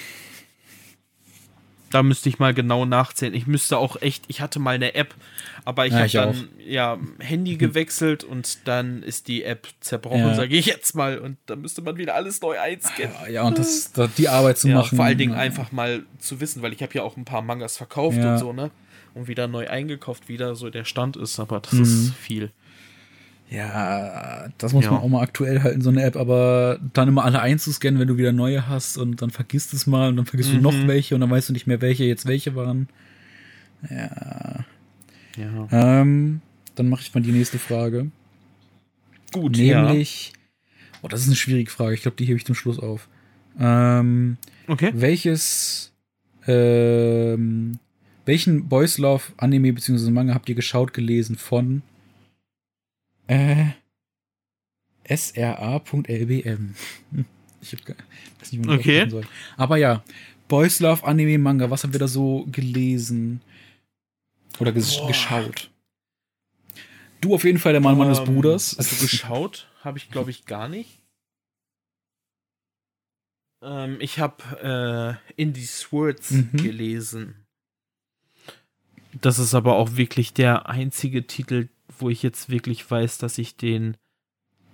Da 1.96 2.04
müsste 2.04 2.28
ich 2.28 2.40
mal 2.40 2.54
genau 2.54 2.84
nachzählen. 2.84 3.34
Ich 3.34 3.48
müsste 3.48 3.78
auch 3.78 4.02
echt, 4.02 4.26
ich 4.28 4.42
hatte 4.42 4.60
mal 4.60 4.76
eine 4.76 4.96
App, 4.96 5.16
aber 5.64 5.86
ich 5.86 5.94
ja, 5.94 6.00
habe 6.00 6.10
dann 6.12 6.30
auch. 6.30 6.68
ja 6.68 6.98
Handy 7.20 7.56
gewechselt 7.58 8.26
und 8.26 8.68
dann 8.68 9.02
ist 9.02 9.30
die 9.30 9.46
App 9.46 9.70
zerbrochen, 9.80 10.20
ja. 10.20 10.34
sage 10.34 10.58
ich 10.58 10.66
jetzt 10.66 10.94
mal. 10.94 11.18
Und 11.20 11.38
dann 11.46 11.62
müsste 11.62 11.82
man 11.82 11.96
wieder 11.96 12.16
alles 12.16 12.42
neu 12.42 12.60
einscannen. 12.60 13.16
Ja, 13.32 13.44
und 13.44 13.58
das, 13.58 13.94
das 13.94 14.14
die 14.16 14.28
Arbeit 14.28 14.58
zu 14.58 14.68
ja, 14.68 14.76
machen. 14.76 14.98
Vor 14.98 15.06
allen 15.06 15.18
Dingen 15.18 15.36
einfach 15.36 15.72
mal 15.72 16.04
zu 16.20 16.42
wissen, 16.42 16.62
weil 16.62 16.74
ich 16.74 16.82
habe 16.82 16.94
ja 16.96 17.04
auch 17.04 17.16
ein 17.16 17.24
paar 17.24 17.42
Mangas 17.42 17.78
verkauft 17.78 18.18
und 18.18 18.40
so, 18.40 18.52
ne? 18.52 18.72
Und 19.14 19.30
wieder 19.30 19.48
neu 19.48 19.70
eingekauft, 19.70 20.28
wieder 20.28 20.56
so 20.56 20.70
der 20.70 20.84
Stand 20.84 21.16
ist, 21.16 21.40
aber 21.40 21.62
das 21.62 21.72
mhm. 21.72 21.84
ist 21.84 22.14
viel. 22.16 22.52
Ja, 23.50 24.50
das 24.58 24.74
muss 24.74 24.86
ja. 24.86 24.92
man 24.92 25.02
auch 25.02 25.08
mal 25.08 25.22
aktuell 25.22 25.62
halten, 25.62 25.82
so 25.82 25.92
eine 25.92 26.04
App, 26.04 26.16
aber 26.16 26.80
dann 26.94 27.08
immer 27.08 27.24
alle 27.24 27.42
einzuscannen, 27.42 28.00
wenn 28.00 28.08
du 28.08 28.18
wieder 28.18 28.32
neue 28.32 28.68
hast 28.68 28.98
und 28.98 29.22
dann 29.22 29.30
vergisst 29.30 29.74
es 29.74 29.86
mal 29.86 30.10
und 30.10 30.18
dann 30.18 30.26
vergisst 30.26 30.52
mhm. 30.52 30.58
du 30.58 30.62
noch 30.62 30.74
mhm. 30.74 30.88
welche 30.88 31.14
und 31.14 31.22
dann 31.22 31.30
weißt 31.30 31.50
du 31.50 31.54
nicht 31.54 31.68
mehr, 31.68 31.80
welche 31.82 32.06
jetzt 32.06 32.26
welche 32.26 32.56
waren. 32.56 32.90
Ja. 33.90 34.66
Ja. 35.38 35.68
Ähm, 35.72 36.42
dann 36.76 36.90
mache 36.90 37.02
ich 37.02 37.14
mal 37.14 37.22
die 37.22 37.32
nächste 37.32 37.60
Frage. 37.60 38.10
Gut, 39.32 39.58
Nämlich, 39.58 40.34
ja. 40.34 41.00
oh, 41.02 41.08
das 41.08 41.22
ist 41.22 41.28
eine 41.28 41.36
schwierige 41.36 41.70
Frage. 41.70 41.94
Ich 41.94 42.02
glaube, 42.02 42.18
die 42.18 42.26
hebe 42.26 42.38
ich 42.38 42.46
zum 42.46 42.56
Schluss 42.56 42.80
auf. 42.80 43.08
Ähm, 43.60 44.38
okay. 44.68 44.92
Welches, 44.94 45.94
ähm, 46.48 47.80
welchen 48.26 48.68
Boys 48.68 48.98
Love 48.98 49.24
Anime 49.38 49.74
bzw. 49.74 50.10
Manga 50.10 50.34
habt 50.34 50.50
ihr 50.50 50.56
geschaut, 50.56 50.94
gelesen 50.94 51.36
von 51.36 51.84
Äh, 53.28 53.66
sra.lbm. 55.16 56.76
Ich 57.62 57.74
hab 57.74 57.84
gar, 57.84 57.96
weiß 58.40 58.52
nicht, 58.52 58.64
man 58.64 58.78
das 58.78 58.86
Okay. 58.86 59.10
soll. 59.10 59.24
Aber 59.58 59.78
ja, 59.78 60.04
Boys 60.48 60.80
Love 60.82 61.04
Anime 61.04 61.40
Manga, 61.40 61.72
was 61.72 61.84
haben 61.84 61.94
wir 61.94 62.00
da 62.00 62.08
so 62.08 62.46
gelesen? 62.52 63.42
Oder 64.60 64.72
ges 64.72 64.96
Boah. 64.96 65.08
geschaut? 65.08 65.72
Du 67.22 67.34
auf 67.34 67.44
jeden 67.44 67.58
Fall 67.58 67.72
der 67.72 67.82
Mann 67.82 67.98
meines 67.98 68.20
Ähm, 68.20 68.26
Bruders. 68.26 68.78
Also 68.78 68.96
geschaut 69.02 69.68
habe 69.84 69.98
ich, 69.98 70.12
glaube 70.12 70.30
ich, 70.30 70.46
gar 70.46 70.68
nicht. 70.68 71.02
Ähm, 73.64 73.98
ich 74.00 74.20
habe 74.20 75.18
äh, 75.28 75.42
Indie 75.42 75.66
Swords 75.66 76.30
Mhm. 76.32 76.52
gelesen. 76.58 77.48
Das 79.22 79.40
ist 79.40 79.56
aber 79.56 79.76
auch 79.76 79.96
wirklich 79.96 80.34
der 80.34 80.70
einzige 80.70 81.26
Titel, 81.26 81.70
wo 82.00 82.10
ich 82.10 82.24
jetzt 82.24 82.50
wirklich 82.50 82.90
weiß, 82.90 83.18
dass 83.18 83.38
ich 83.38 83.56
den 83.56 83.98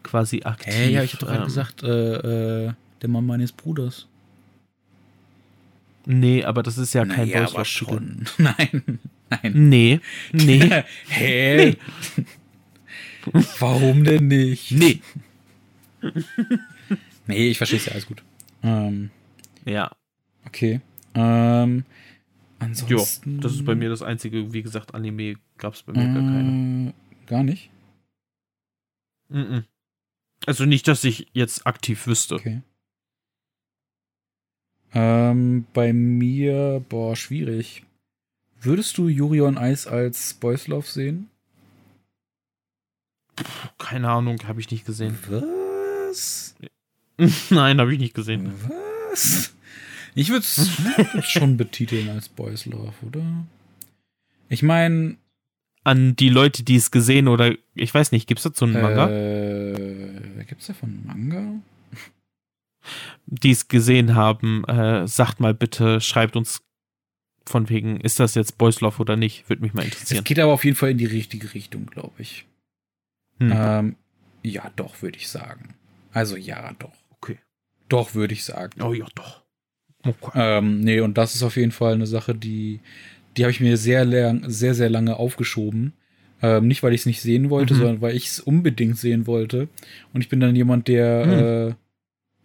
quasi 0.03 0.41
aktiv. 0.43 0.73
Hä, 0.73 0.89
ja, 0.91 1.03
ich 1.03 1.13
hab 1.13 1.19
doch 1.19 1.27
gerade 1.27 1.41
ähm, 1.41 1.45
gesagt, 1.47 1.83
äh, 1.83 2.67
äh, 2.67 2.73
der 3.01 3.09
Mann 3.09 3.25
meines 3.25 3.51
Bruders. 3.51 4.07
Nee, 6.05 6.43
aber 6.43 6.63
das 6.63 6.77
ist 6.77 6.93
ja 6.93 7.05
kein 7.05 7.27
Naja, 7.29 7.43
Boys 7.43 7.53
aber 7.55 7.65
schon. 7.65 8.25
Nein, 8.37 8.99
nein. 9.29 9.51
Nee, 9.69 9.99
nee, 10.31 10.83
Hä? 11.07 11.77
Warum 13.59 14.03
denn 14.03 14.27
nicht? 14.27 14.71
nee. 14.71 14.99
Nee, 17.27 17.49
ich 17.49 17.57
verstehe 17.57 17.79
es 17.79 17.85
ja, 17.85 17.91
alles 17.93 18.07
gut. 18.07 18.23
Ähm, 18.63 19.11
Ja, 19.63 19.91
okay. 20.45 20.81
Ähm, 21.13 21.77
jo, 21.77 21.85
ansonsten. 22.59 23.39
das 23.39 23.53
ist 23.53 23.63
bei 23.63 23.75
mir 23.75 23.89
das 23.89 24.01
einzige, 24.01 24.51
wie 24.53 24.63
gesagt, 24.63 24.95
Anime 24.95 25.35
gab 25.57 25.75
es 25.75 25.83
bei 25.83 25.93
mir 25.93 26.05
gar 26.05 26.15
keine. 26.15 26.93
Gar 27.31 27.43
nicht? 27.43 27.69
Mhm. 29.29 29.63
Also 30.45 30.65
nicht, 30.65 30.85
dass 30.89 31.05
ich 31.05 31.27
jetzt 31.31 31.65
aktiv 31.65 32.05
wüsste. 32.05 32.35
Okay. 32.35 32.61
Ähm, 34.93 35.65
bei 35.71 35.93
mir, 35.93 36.83
boah, 36.89 37.15
schwierig. 37.15 37.85
Würdest 38.59 38.97
du 38.97 39.07
Yuri 39.07 39.39
on 39.39 39.55
Ice 39.55 39.89
als 39.89 40.33
Boys 40.33 40.67
Love 40.67 40.85
sehen? 40.85 41.29
Keine 43.77 44.09
Ahnung, 44.09 44.45
habe 44.45 44.59
ich 44.59 44.69
nicht 44.69 44.85
gesehen. 44.85 45.17
Was? 45.29 46.53
Nein, 47.49 47.79
habe 47.79 47.93
ich 47.93 47.99
nicht 47.99 48.13
gesehen. 48.13 48.53
Was? 49.09 49.53
Ich 50.15 50.27
würde 50.31 50.45
es 50.45 51.29
schon 51.31 51.55
betiteln 51.55 52.09
als 52.09 52.27
Boys 52.27 52.65
Love, 52.65 53.05
oder? 53.07 53.47
Ich 54.49 54.63
meine, 54.63 55.15
An 55.83 56.15
die 56.15 56.29
Leute, 56.29 56.63
die 56.63 56.75
es 56.75 56.91
gesehen 56.91 57.27
oder 57.27 57.55
ich 57.73 57.93
weiß 57.93 58.11
nicht, 58.11 58.27
gibt 58.27 58.39
es 58.39 58.43
dazu 58.43 58.65
einen 58.65 58.81
Manga? 58.81 59.09
äh, 59.09 60.43
gibt's 60.47 60.67
davon 60.67 60.89
einen 60.89 61.07
Manga? 61.07 61.61
Die 63.25 63.51
es 63.51 63.67
gesehen 63.67 64.15
haben, 64.15 64.63
äh, 64.65 65.07
sagt 65.07 65.39
mal 65.39 65.53
bitte, 65.53 66.01
schreibt 66.01 66.35
uns 66.35 66.61
von 67.47 67.69
wegen, 67.69 67.99
ist 67.99 68.19
das 68.19 68.35
jetzt 68.35 68.57
Boys 68.57 68.81
Love 68.81 68.99
oder 68.99 69.15
nicht? 69.15 69.49
Würde 69.49 69.61
mich 69.63 69.73
mal 69.73 69.81
Es 69.81 69.93
interessieren. 69.93 70.23
geht 70.23 70.39
aber 70.39 70.53
auf 70.53 70.65
jeden 70.65 70.77
Fall 70.77 70.91
in 70.91 70.97
die 70.97 71.05
richtige 71.05 71.53
Richtung, 71.53 71.87
glaube 71.87 72.13
ich. 72.21 72.45
Hm. 73.39 73.51
Ähm, 73.53 73.95
ja, 74.43 74.71
doch, 74.75 75.01
würde 75.01 75.17
ich 75.17 75.29
sagen. 75.29 75.73
Also 76.11 76.35
ja, 76.35 76.73
doch. 76.79 76.93
Okay. 77.11 77.39
Doch, 77.89 78.13
würde 78.13 78.33
ich 78.33 78.43
sagen. 78.43 78.81
Oh 78.81 78.93
ja, 78.93 79.05
doch. 79.15 79.41
Okay. 80.03 80.31
Ähm, 80.35 80.79
nee, 80.81 80.99
und 80.99 81.17
das 81.17 81.35
ist 81.35 81.43
auf 81.43 81.55
jeden 81.57 81.71
Fall 81.71 81.93
eine 81.93 82.07
Sache, 82.07 82.33
die, 82.35 82.79
die 83.37 83.43
habe 83.43 83.51
ich 83.51 83.59
mir 83.59 83.77
sehr, 83.77 84.05
lang, 84.05 84.43
sehr, 84.49 84.73
sehr 84.73 84.89
lange 84.89 85.15
aufgeschoben. 85.17 85.93
Ähm, 86.43 86.67
nicht, 86.67 86.81
weil 86.81 86.93
ich 86.93 87.01
es 87.01 87.05
nicht 87.05 87.21
sehen 87.21 87.49
wollte, 87.51 87.73
Mhm. 87.73 87.77
sondern 87.77 88.01
weil 88.01 88.15
ich 88.15 88.27
es 88.27 88.39
unbedingt 88.39 88.97
sehen 88.97 89.27
wollte. 89.27 89.67
Und 90.11 90.21
ich 90.21 90.29
bin 90.29 90.39
dann 90.39 90.55
jemand, 90.55 90.87
der 90.87 91.25
Mhm. 91.25 91.33
äh, 91.71 91.73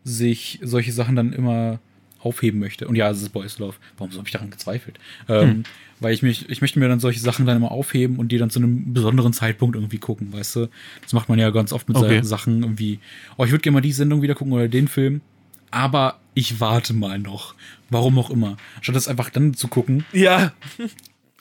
sich 0.05 0.59
solche 0.63 0.93
Sachen 0.93 1.17
dann 1.17 1.33
immer 1.33 1.81
aufheben 2.21 2.61
möchte. 2.61 2.89
Und 2.89 2.97
ja, 2.97 3.11
es 3.11 3.23
ist 3.23 3.31
Boys 3.31 3.59
Love. 3.59 3.77
Warum 3.99 4.13
habe 4.15 4.25
ich 4.27 4.33
daran 4.33 4.51
gezweifelt? 4.51 4.99
Ähm, 5.29 5.49
Hm. 5.49 5.63
Weil 5.99 6.13
ich 6.13 6.23
mich, 6.23 6.49
ich 6.51 6.61
möchte 6.61 6.79
mir 6.79 6.89
dann 6.89 7.01
solche 7.01 7.21
Sachen 7.21 7.47
dann 7.47 7.57
immer 7.57 7.71
aufheben 7.71 8.19
und 8.19 8.31
die 8.31 8.37
dann 8.37 8.51
zu 8.51 8.59
einem 8.59 8.93
besonderen 8.93 9.33
Zeitpunkt 9.33 9.77
irgendwie 9.77 9.97
gucken, 9.99 10.31
weißt 10.33 10.57
du? 10.57 10.69
Das 11.03 11.15
macht 11.15 11.31
man 11.31 11.39
ja 11.39 11.49
ganz 11.51 11.73
oft 11.73 11.89
mit 11.89 11.97
Okay. 11.97 12.23
Sachen 12.23 12.63
irgendwie, 12.63 12.99
oh, 13.39 13.45
ich 13.45 13.51
würde 13.51 13.63
gerne 13.63 13.75
mal 13.77 13.81
die 13.81 13.93
Sendung 13.93 14.21
wieder 14.21 14.35
gucken 14.35 14.53
oder 14.53 14.69
den 14.69 14.89
Film, 14.89 15.23
aber 15.71 16.21
ich 16.35 16.61
warte 16.61 16.93
mal 16.93 17.19
noch. 17.19 17.55
Warum 17.91 18.19
auch 18.19 18.31
immer. 18.31 18.57
Statt 18.81 18.97
das 18.97 19.09
einfach 19.09 19.31
dann 19.31 19.55
zu 19.55 19.69
gucken, 19.69 20.05
Ja. 20.13 20.53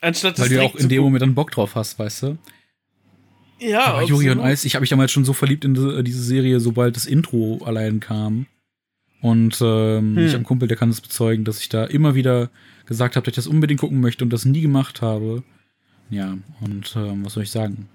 Anstatt 0.02 0.38
weil 0.40 0.50
du 0.50 0.56
ja 0.56 0.62
auch 0.62 0.76
in 0.76 0.90
dem 0.90 1.02
Moment 1.02 1.24
dann 1.24 1.34
Bock 1.34 1.50
drauf 1.52 1.74
hast, 1.76 1.98
weißt 1.98 2.24
du? 2.24 2.38
Ja, 3.60 3.86
Aber 3.86 3.98
on 4.04 4.12
absolut. 4.12 4.46
Ice, 4.46 4.68
ich 4.68 4.76
habe 4.76 4.82
mich 4.82 4.90
damals 4.90 5.12
schon 5.12 5.26
so 5.26 5.34
verliebt 5.34 5.66
in 5.66 5.74
diese, 5.74 6.04
diese 6.04 6.22
Serie, 6.22 6.60
sobald 6.60 6.96
das 6.96 7.06
Intro 7.06 7.62
allein 7.66 8.00
kam. 8.02 8.46
Und 9.22 9.58
ähm, 9.62 10.16
Hm. 10.16 10.18
ich 10.20 10.26
habe 10.28 10.36
einen 10.36 10.44
Kumpel, 10.44 10.68
der 10.68 10.78
kann 10.78 10.90
das 10.90 11.02
bezeugen, 11.02 11.46
dass 11.46 11.60
ich 11.62 11.70
da 11.70 11.86
immer 11.86 12.14
wieder 12.14 12.50
gesagt 12.86 13.16
habe, 13.16 13.24
dass 13.26 13.32
ich 13.32 13.36
das 13.38 13.48
unbedingt 13.48 13.80
gucken 13.80 14.00
möchte 14.02 14.24
und 14.24 14.30
das 14.32 14.46
nie 14.46 14.62
gemacht 14.62 15.02
habe. 15.02 15.42
Ja, 16.12 16.38
und 16.62 16.94
ähm, 16.96 17.26
was 17.26 17.34
soll 17.34 17.44
ich 17.44 17.50
sagen? 17.52 17.88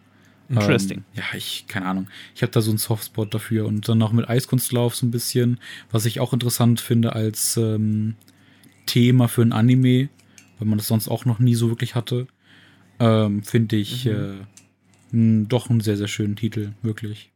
Interesting. 0.49 0.99
Ähm, 0.99 1.05
ja, 1.15 1.23
ich, 1.37 1.67
keine 1.69 1.87
Ahnung. 1.87 2.09
Ich 2.35 2.43
habe 2.43 2.51
da 2.51 2.61
so 2.61 2.71
einen 2.73 2.79
Softspot 2.79 3.33
dafür 3.33 3.67
und 3.67 3.89
dann 3.89 3.99
noch 3.99 4.13
mit 4.13 4.29
Eiskunstlauf 4.29 4.97
so 4.97 5.07
ein 5.07 5.13
bisschen, 5.13 5.61
was 5.93 6.07
ich 6.07 6.19
auch 6.19 6.33
interessant 6.33 6.81
finde 6.81 7.13
als 7.15 7.57
ähm, 7.57 8.17
Thema 8.91 9.29
für 9.29 9.43
ein 9.43 9.53
Anime, 9.53 10.09
weil 10.59 10.69
man 10.69 10.79
das 10.79 10.89
sonst 10.89 11.09
auch 11.09 11.25
noch 11.25 11.39
nie 11.39 11.55
so 11.55 11.69
wirklich 11.69 11.95
hatte. 11.95 12.27
Ähm, 12.99 13.43
finde 13.43 13.77
ich 13.77 14.07
Mhm. 14.07 14.47
äh, 15.13 15.47
doch 15.49 15.71
einen 15.71 15.81
sehr, 15.81 15.97
sehr 15.97 16.09
schönen 16.09 16.37
Titel, 16.37 16.73
wirklich. 16.83 17.33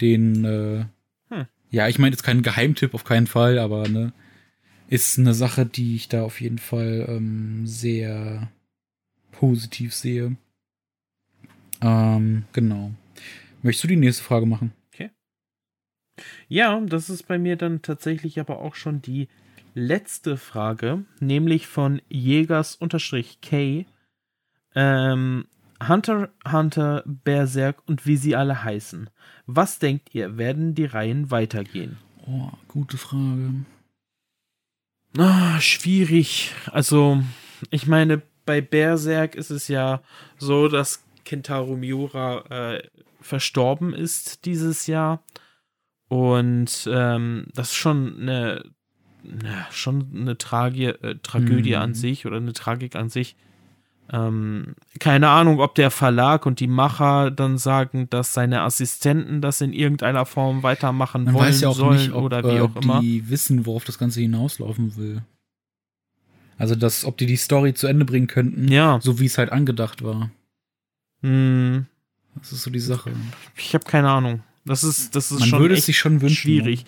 Den, 0.00 0.44
äh, 0.44 0.84
Hm. 1.28 1.46
ja, 1.70 1.88
ich 1.88 1.98
meine 1.98 2.12
jetzt 2.14 2.22
keinen 2.22 2.42
Geheimtipp, 2.42 2.94
auf 2.94 3.04
keinen 3.04 3.26
Fall, 3.26 3.58
aber 3.58 3.88
ne, 3.88 4.12
ist 4.88 5.18
eine 5.18 5.34
Sache, 5.34 5.66
die 5.66 5.94
ich 5.96 6.08
da 6.08 6.22
auf 6.22 6.40
jeden 6.40 6.58
Fall 6.58 7.06
ähm, 7.08 7.66
sehr 7.66 8.50
positiv 9.32 9.94
sehe. 9.94 10.36
Ähm, 11.82 12.44
genau. 12.52 12.92
Möchtest 13.62 13.84
du 13.84 13.88
die 13.88 13.96
nächste 13.96 14.22
Frage 14.24 14.46
machen? 14.46 14.72
Ja, 16.48 16.78
das 16.80 17.08
ist 17.08 17.28
bei 17.28 17.38
mir 17.38 17.56
dann 17.56 17.82
tatsächlich 17.82 18.40
aber 18.40 18.58
auch 18.58 18.74
schon 18.74 19.00
die 19.00 19.28
letzte 19.74 20.36
Frage, 20.36 21.04
nämlich 21.20 21.66
von 21.66 22.00
Jägers-K. 22.08 23.86
Ähm, 24.74 25.46
Hunter, 25.86 26.28
Hunter, 26.50 27.02
Berserk 27.06 27.82
und 27.86 28.06
wie 28.06 28.16
sie 28.16 28.36
alle 28.36 28.62
heißen. 28.62 29.10
Was 29.46 29.78
denkt 29.78 30.14
ihr, 30.14 30.36
werden 30.36 30.74
die 30.74 30.84
Reihen 30.84 31.30
weitergehen? 31.30 31.96
Oh, 32.26 32.50
gute 32.68 32.98
Frage. 32.98 33.64
Ah, 35.18 35.60
schwierig. 35.60 36.52
Also, 36.70 37.22
ich 37.70 37.86
meine, 37.86 38.22
bei 38.46 38.60
Berserk 38.60 39.34
ist 39.34 39.50
es 39.50 39.68
ja 39.68 40.02
so, 40.38 40.68
dass 40.68 41.04
Kentaro 41.24 41.76
Miura 41.76 42.74
äh, 42.74 42.82
verstorben 43.20 43.94
ist 43.94 44.44
dieses 44.44 44.86
Jahr. 44.86 45.22
Und 46.08 46.88
ähm, 46.92 47.46
das 47.54 47.68
ist 47.68 47.76
schon 47.76 48.20
eine, 48.20 48.64
na, 49.22 49.66
schon 49.70 50.06
eine 50.14 50.38
Tragie, 50.38 50.86
äh, 50.86 51.16
Tragödie 51.22 51.70
Mhm. 51.76 51.82
an 51.82 51.94
sich 51.94 52.26
oder 52.26 52.36
eine 52.38 52.52
Tragik 52.52 52.96
an 52.96 53.08
sich. 53.10 53.36
Ähm, 54.12 54.74
keine 54.98 55.28
Ahnung, 55.28 55.60
ob 55.60 55.76
der 55.76 55.90
Verlag 55.92 56.44
und 56.44 56.58
die 56.58 56.66
Macher 56.66 57.30
dann 57.30 57.58
sagen, 57.58 58.10
dass 58.10 58.34
seine 58.34 58.62
Assistenten 58.62 59.40
das 59.40 59.60
in 59.60 59.72
irgendeiner 59.72 60.26
Form 60.26 60.64
weitermachen 60.64 61.24
Man 61.24 61.34
wollen 61.34 61.46
weiß 61.46 61.60
ja 61.60 61.68
auch 61.68 61.76
sollen 61.76 61.96
nicht, 61.98 62.12
ob 62.12 62.24
oder 62.24 62.42
wie 62.42 62.56
äh, 62.56 62.60
auch 62.60 62.74
immer. 62.74 63.00
die 63.00 63.28
wissen, 63.30 63.66
worauf 63.66 63.84
das 63.84 63.98
Ganze 63.98 64.20
hinauslaufen 64.20 64.96
will. 64.96 65.22
Also, 66.58 66.74
dass, 66.74 67.04
ob 67.04 67.18
die 67.18 67.26
die 67.26 67.36
Story 67.36 67.72
zu 67.72 67.86
Ende 67.86 68.04
bringen 68.04 68.26
könnten, 68.26 68.66
Ja. 68.68 68.98
so 69.00 69.20
wie 69.20 69.26
es 69.26 69.38
halt 69.38 69.52
angedacht 69.52 70.02
war. 70.02 70.30
Hm, 71.22 71.86
Das 72.34 72.52
ist 72.52 72.62
so 72.62 72.70
die 72.70 72.80
Sache. 72.80 73.12
ich 73.56 73.74
habe 73.74 73.84
keine 73.84 74.10
Ahnung. 74.10 74.42
Das 74.64 74.84
ist, 74.84 75.14
das 75.16 75.30
ist 75.32 75.40
Man 75.40 75.48
schon 75.48 75.60
würde 75.60 75.74
es 75.74 75.86
sich 75.86 75.98
schon 75.98 76.20
wünschen. 76.20 76.64
ne? 76.64 76.78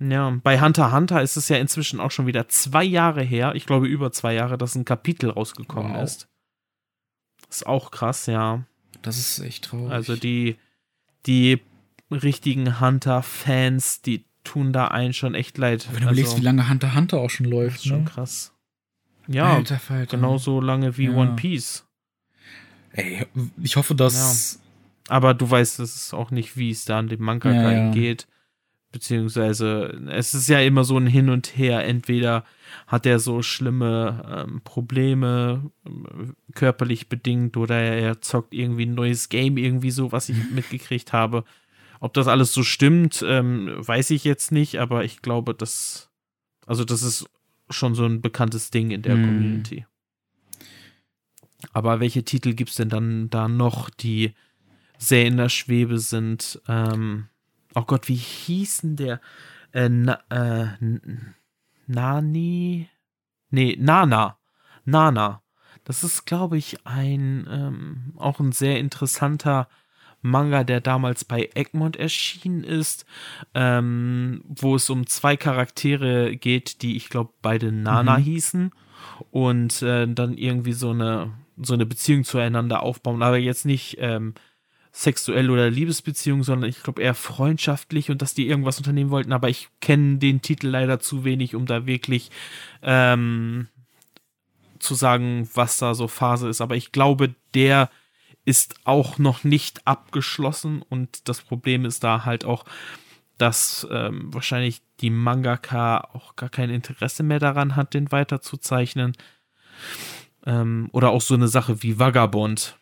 Ja, 0.00 0.30
bei 0.44 0.60
Hunter 0.60 0.92
Hunter 0.92 1.22
ist 1.22 1.36
es 1.36 1.48
ja 1.48 1.56
inzwischen 1.56 1.98
auch 2.00 2.10
schon 2.12 2.26
wieder 2.26 2.48
zwei 2.48 2.84
Jahre 2.84 3.22
her, 3.22 3.54
ich 3.56 3.66
glaube 3.66 3.88
über 3.88 4.12
zwei 4.12 4.34
Jahre, 4.34 4.56
dass 4.56 4.74
ein 4.76 4.84
Kapitel 4.84 5.30
rausgekommen 5.30 5.94
Wow. 5.94 6.02
ist. 6.04 6.28
Ist 7.50 7.66
auch 7.66 7.90
krass, 7.90 8.26
ja. 8.26 8.64
Das 9.02 9.18
ist 9.18 9.40
echt 9.40 9.64
traurig. 9.64 9.90
Also 9.92 10.14
die, 10.16 10.56
die 11.26 11.60
richtigen 12.10 12.80
Hunter-Fans, 12.80 14.02
die 14.02 14.24
tun 14.44 14.72
da 14.72 14.88
einen 14.88 15.12
schon 15.12 15.34
echt 15.34 15.58
leid. 15.58 15.86
Wenn 15.90 16.00
du 16.00 16.02
überlegst, 16.04 16.32
also, 16.32 16.40
wie 16.42 16.44
lange 16.44 16.68
Hunter 16.68 16.94
Hunter 16.94 17.18
auch 17.18 17.30
schon 17.30 17.46
läuft. 17.46 17.76
ist 17.78 17.86
schon 17.88 18.04
ne? 18.04 18.10
krass. 18.10 18.52
Ja, 19.26 19.56
Alter 19.56 19.78
Falter. 19.78 20.16
genauso 20.16 20.60
lange 20.60 20.96
wie 20.96 21.06
Ja. 21.06 21.10
One 21.12 21.34
Piece. 21.36 21.84
Ey, 22.92 23.26
ich 23.62 23.76
hoffe, 23.76 23.94
dass. 23.94 24.60
Aber 25.08 25.34
du 25.34 25.50
weißt 25.50 25.80
es 25.80 26.12
auch 26.14 26.30
nicht, 26.30 26.56
wie 26.56 26.70
es 26.70 26.84
da 26.84 26.98
an 26.98 27.08
dem 27.08 27.22
Manga 27.22 27.52
Ja, 27.52 27.70
ja. 27.72 27.90
geht. 27.90 28.26
Beziehungsweise 28.92 30.00
es 30.10 30.34
ist 30.34 30.48
ja 30.48 30.60
immer 30.60 30.84
so 30.84 30.96
ein 30.96 31.06
Hin 31.06 31.28
und 31.28 31.56
Her. 31.56 31.84
Entweder 31.84 32.44
hat 32.86 33.06
er 33.06 33.18
so 33.18 33.42
schlimme 33.42 34.44
ähm, 34.48 34.60
Probleme, 34.62 35.70
ähm, 35.86 36.36
körperlich 36.54 37.08
bedingt, 37.08 37.56
oder 37.56 37.76
er 37.76 38.20
zockt 38.20 38.54
irgendwie 38.54 38.86
ein 38.86 38.94
neues 38.94 39.28
Game, 39.28 39.56
irgendwie 39.56 39.90
so, 39.90 40.12
was 40.12 40.28
ich 40.28 40.36
mitgekriegt 40.50 41.12
habe. 41.12 41.44
Ob 42.00 42.14
das 42.14 42.28
alles 42.28 42.52
so 42.52 42.62
stimmt, 42.62 43.24
ähm, 43.26 43.74
weiß 43.76 44.10
ich 44.10 44.24
jetzt 44.24 44.52
nicht, 44.52 44.78
aber 44.78 45.04
ich 45.04 45.20
glaube, 45.20 45.54
dass, 45.54 46.10
also 46.66 46.84
das 46.84 47.02
ist 47.02 47.28
schon 47.70 47.94
so 47.94 48.06
ein 48.06 48.20
bekanntes 48.22 48.70
Ding 48.70 48.90
in 48.90 49.02
der 49.02 49.16
hm. 49.16 49.24
Community. 49.24 49.86
Aber 51.72 52.00
welche 52.00 52.24
Titel 52.24 52.54
gibt 52.54 52.70
es 52.70 52.76
denn 52.76 52.88
dann 52.88 53.30
da 53.30 53.48
noch, 53.48 53.90
die 53.90 54.32
sehr 54.96 55.26
in 55.26 55.36
der 55.36 55.48
Schwebe 55.48 55.98
sind? 55.98 56.60
Ähm, 56.68 57.26
oh 57.78 57.84
Gott, 57.86 58.08
wie 58.08 58.14
hießen 58.14 58.96
der? 58.96 59.20
Äh, 59.72 59.88
na, 59.88 60.20
äh, 60.30 60.66
Nani? 61.86 62.88
Nee, 63.50 63.76
Nana. 63.78 64.38
Nana. 64.84 65.42
Das 65.84 66.04
ist, 66.04 66.26
glaube 66.26 66.58
ich, 66.58 66.86
ein 66.86 67.46
ähm, 67.50 68.12
auch 68.16 68.40
ein 68.40 68.52
sehr 68.52 68.78
interessanter 68.78 69.68
Manga, 70.20 70.64
der 70.64 70.80
damals 70.80 71.24
bei 71.24 71.48
Egmont 71.54 71.96
erschienen 71.96 72.64
ist, 72.64 73.06
ähm, 73.54 74.42
wo 74.48 74.74
es 74.74 74.90
um 74.90 75.06
zwei 75.06 75.36
Charaktere 75.36 76.36
geht, 76.36 76.82
die 76.82 76.96
ich 76.96 77.08
glaube 77.08 77.32
beide 77.40 77.70
Nana 77.70 78.18
mhm. 78.18 78.22
hießen 78.22 78.70
und 79.30 79.80
äh, 79.82 80.12
dann 80.12 80.36
irgendwie 80.36 80.72
so 80.72 80.90
eine 80.90 81.32
so 81.60 81.74
eine 81.74 81.86
Beziehung 81.86 82.24
zueinander 82.24 82.82
aufbauen, 82.82 83.22
aber 83.22 83.38
jetzt 83.38 83.64
nicht 83.64 83.96
ähm, 83.98 84.34
sexuell 84.98 85.48
oder 85.48 85.70
Liebesbeziehung, 85.70 86.42
sondern 86.42 86.68
ich 86.68 86.82
glaube 86.82 87.02
eher 87.02 87.14
freundschaftlich 87.14 88.10
und 88.10 88.20
dass 88.20 88.34
die 88.34 88.48
irgendwas 88.48 88.78
unternehmen 88.78 89.10
wollten, 89.10 89.32
aber 89.32 89.48
ich 89.48 89.68
kenne 89.80 90.18
den 90.18 90.42
Titel 90.42 90.66
leider 90.66 90.98
zu 90.98 91.22
wenig, 91.22 91.54
um 91.54 91.66
da 91.66 91.86
wirklich 91.86 92.32
ähm, 92.82 93.68
zu 94.80 94.96
sagen, 94.96 95.48
was 95.54 95.76
da 95.76 95.94
so 95.94 96.08
Phase 96.08 96.48
ist. 96.48 96.60
Aber 96.60 96.74
ich 96.74 96.90
glaube, 96.90 97.32
der 97.54 97.90
ist 98.44 98.74
auch 98.82 99.18
noch 99.18 99.44
nicht 99.44 99.86
abgeschlossen 99.86 100.82
und 100.82 101.28
das 101.28 101.42
Problem 101.42 101.84
ist 101.84 102.02
da 102.02 102.24
halt 102.24 102.44
auch, 102.44 102.64
dass 103.36 103.86
ähm, 103.92 104.34
wahrscheinlich 104.34 104.82
die 104.98 105.10
Mangaka 105.10 106.08
auch 106.12 106.34
gar 106.34 106.48
kein 106.48 106.70
Interesse 106.70 107.22
mehr 107.22 107.38
daran 107.38 107.76
hat, 107.76 107.94
den 107.94 108.10
weiterzuzeichnen. 108.10 109.12
Ähm, 110.44 110.88
oder 110.90 111.10
auch 111.10 111.20
so 111.20 111.34
eine 111.34 111.46
Sache 111.46 111.84
wie 111.84 112.00
Vagabond. 112.00 112.77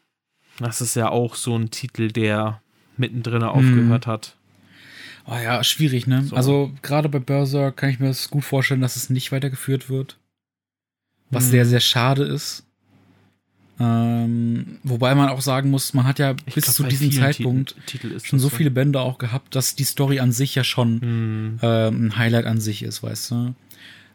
Das 0.58 0.80
ist 0.80 0.96
ja 0.96 1.10
auch 1.10 1.34
so 1.34 1.56
ein 1.56 1.70
Titel, 1.70 2.10
der 2.10 2.60
mittendrin 2.96 3.42
aufgehört 3.42 4.06
hat. 4.06 4.36
Oh 5.26 5.34
ja, 5.34 5.62
schwierig, 5.64 6.06
ne? 6.06 6.22
So. 6.24 6.36
Also 6.36 6.72
gerade 6.82 7.08
bei 7.08 7.18
Börser 7.18 7.72
kann 7.72 7.90
ich 7.90 7.98
mir 7.98 8.08
das 8.08 8.30
gut 8.30 8.44
vorstellen, 8.44 8.80
dass 8.80 8.96
es 8.96 9.10
nicht 9.10 9.32
weitergeführt 9.32 9.90
wird. 9.90 10.18
Was 11.30 11.44
hm. 11.44 11.50
sehr, 11.50 11.66
sehr 11.66 11.80
schade 11.80 12.22
ist. 12.24 12.64
Ähm, 13.78 14.78
wobei 14.84 15.14
man 15.14 15.28
auch 15.28 15.42
sagen 15.42 15.70
muss, 15.70 15.92
man 15.92 16.06
hat 16.06 16.18
ja 16.18 16.34
ich 16.46 16.54
bis 16.54 16.64
glaub, 16.64 16.76
zu 16.76 16.82
diesem 16.84 17.12
Zeitpunkt 17.12 17.74
Titel, 17.86 18.18
schon 18.20 18.38
so 18.38 18.48
viele 18.48 18.70
Bände 18.70 19.00
auch 19.00 19.18
gehabt, 19.18 19.54
dass 19.54 19.74
die 19.74 19.84
Story 19.84 20.18
an 20.18 20.32
sich 20.32 20.54
ja 20.54 20.64
schon 20.64 21.00
hm. 21.00 21.58
ähm, 21.60 22.06
ein 22.06 22.16
Highlight 22.16 22.46
an 22.46 22.60
sich 22.60 22.82
ist, 22.82 23.02
weißt 23.02 23.32
du? 23.32 23.54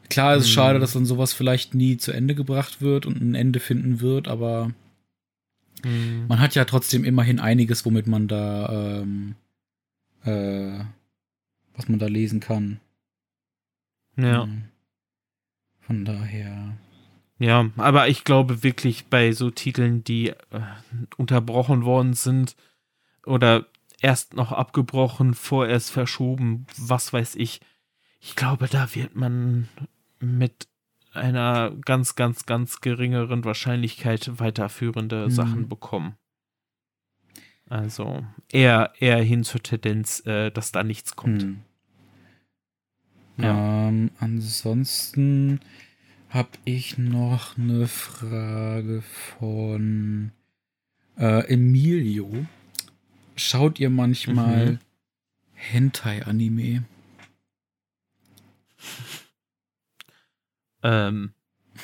Klar 0.10 0.36
ist 0.36 0.44
es 0.44 0.48
hm. 0.48 0.54
schade, 0.54 0.80
dass 0.80 0.94
dann 0.94 1.06
sowas 1.06 1.34
vielleicht 1.34 1.76
nie 1.76 1.98
zu 1.98 2.12
Ende 2.12 2.36
gebracht 2.36 2.82
wird 2.82 3.06
und 3.06 3.22
ein 3.22 3.36
Ende 3.36 3.60
finden 3.60 4.00
wird, 4.00 4.28
aber 4.28 4.72
hm. 5.84 6.28
man 6.28 6.40
hat 6.40 6.56
ja 6.56 6.66
trotzdem 6.66 7.04
immerhin 7.04 7.40
einiges, 7.40 7.86
womit 7.86 8.08
man 8.08 8.28
da 8.28 9.02
ähm, 9.02 9.36
äh, 10.24 10.84
was 11.74 11.88
man 11.88 12.00
da 12.00 12.08
lesen 12.08 12.40
kann. 12.40 12.80
Ja. 14.18 14.44
Hm. 14.44 14.64
Von 15.80 16.06
daher. 16.06 16.78
Ja, 17.40 17.72
aber 17.78 18.08
ich 18.08 18.24
glaube 18.24 18.64
wirklich 18.64 19.08
bei 19.08 19.32
so 19.32 19.50
Titeln, 19.50 20.04
die 20.04 20.30
äh, 20.30 20.36
unterbrochen 21.18 21.84
worden 21.86 22.14
sind 22.14 22.56
oder 23.26 23.66
erst 24.00 24.36
noch 24.36 24.52
abgebrochen, 24.52 25.34
vorerst 25.34 25.92
verschoben, 25.92 26.68
was 26.78 27.12
weiß 27.14 27.36
ich. 27.36 27.62
Ich 28.20 28.36
glaube, 28.36 28.68
da 28.68 28.94
wird 28.94 29.16
man 29.16 29.68
mit 30.20 30.68
einer 31.14 31.72
ganz, 31.86 32.16
ganz, 32.16 32.46
ganz 32.46 32.82
geringeren 32.82 33.44
Wahrscheinlichkeit 33.44 34.40
weiterführende 34.40 35.26
mhm. 35.26 35.32
Sachen 35.32 35.70
bekommen. 35.70 36.16
Also 37.70 38.26
eher, 38.52 38.92
eher 39.00 39.22
hin 39.24 39.44
zur 39.44 39.64
Tendenz, 39.64 40.26
äh, 40.26 40.52
dass 40.52 40.72
da 40.72 40.84
nichts 40.84 41.16
kommt. 41.16 41.46
Mhm. 41.46 41.62
Ja. 43.38 43.88
Ähm, 43.88 44.12
ansonsten 44.20 45.62
habe 46.30 46.50
ich 46.66 46.98
noch 46.98 47.58
eine 47.58 47.88
Frage 47.88 49.02
von 49.02 50.32
äh, 51.18 51.54
Emilio. 51.54 52.46
Schaut 53.36 53.80
ihr 53.80 53.90
manchmal 53.90 54.74
mhm. 54.74 54.80
Hentai-Anime? 55.54 56.84
Ähm, 60.84 61.34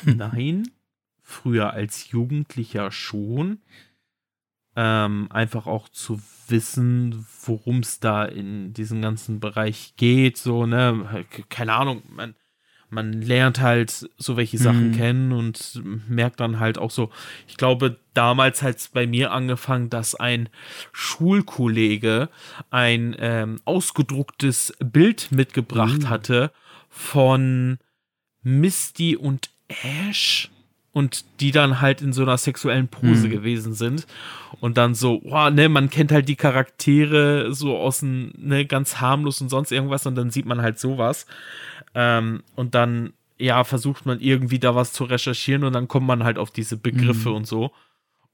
nein. 0.04 0.70
Früher 1.22 1.72
als 1.72 2.10
Jugendlicher 2.10 2.90
schon. 2.90 3.60
Ähm, 4.76 5.26
einfach 5.30 5.66
auch 5.66 5.88
zu 5.88 6.20
wissen, 6.46 7.26
worum 7.44 7.80
es 7.80 8.00
da 8.00 8.24
in 8.24 8.72
diesem 8.72 9.02
ganzen 9.02 9.40
Bereich 9.40 9.94
geht. 9.96 10.38
So, 10.38 10.66
ne, 10.66 11.24
keine 11.48 11.74
Ahnung, 11.74 12.02
man 12.08 12.34
man 12.90 13.20
lernt 13.20 13.60
halt 13.60 14.08
so 14.16 14.36
welche 14.36 14.58
Sachen 14.58 14.90
mhm. 14.90 14.96
kennen 14.96 15.32
und 15.32 15.82
merkt 16.08 16.40
dann 16.40 16.58
halt 16.58 16.78
auch 16.78 16.90
so, 16.90 17.10
ich 17.46 17.56
glaube, 17.56 17.98
damals 18.14 18.62
hat 18.62 18.76
es 18.76 18.88
bei 18.88 19.06
mir 19.06 19.32
angefangen, 19.32 19.90
dass 19.90 20.14
ein 20.14 20.48
Schulkollege 20.92 22.30
ein 22.70 23.14
ähm, 23.18 23.60
ausgedrucktes 23.64 24.74
Bild 24.82 25.30
mitgebracht 25.32 26.02
mhm. 26.02 26.08
hatte 26.08 26.50
von 26.88 27.78
Misty 28.48 29.16
und 29.16 29.50
Ash 29.68 30.50
und 30.92 31.24
die 31.40 31.52
dann 31.52 31.80
halt 31.80 32.02
in 32.02 32.12
so 32.12 32.22
einer 32.22 32.38
sexuellen 32.38 32.88
Pose 32.88 33.28
mhm. 33.28 33.30
gewesen 33.30 33.74
sind 33.74 34.06
und 34.60 34.78
dann 34.78 34.94
so, 34.94 35.20
wow, 35.24 35.50
ne, 35.50 35.68
man 35.68 35.90
kennt 35.90 36.10
halt 36.10 36.28
die 36.28 36.36
Charaktere 36.36 37.54
so 37.54 37.76
aus 37.76 38.00
dem, 38.00 38.32
ne, 38.36 38.66
ganz 38.66 39.00
harmlos 39.00 39.40
und 39.40 39.48
sonst 39.48 39.70
irgendwas 39.70 40.06
und 40.06 40.14
dann 40.14 40.30
sieht 40.30 40.46
man 40.46 40.62
halt 40.62 40.78
sowas. 40.78 41.26
Ähm, 41.94 42.42
und 42.56 42.74
dann, 42.74 43.12
ja, 43.38 43.62
versucht 43.64 44.06
man 44.06 44.20
irgendwie 44.20 44.58
da 44.58 44.74
was 44.74 44.92
zu 44.92 45.04
recherchieren 45.04 45.64
und 45.64 45.74
dann 45.74 45.88
kommt 45.88 46.06
man 46.06 46.24
halt 46.24 46.38
auf 46.38 46.50
diese 46.50 46.76
Begriffe 46.76 47.28
mhm. 47.28 47.36
und 47.36 47.46
so. 47.46 47.70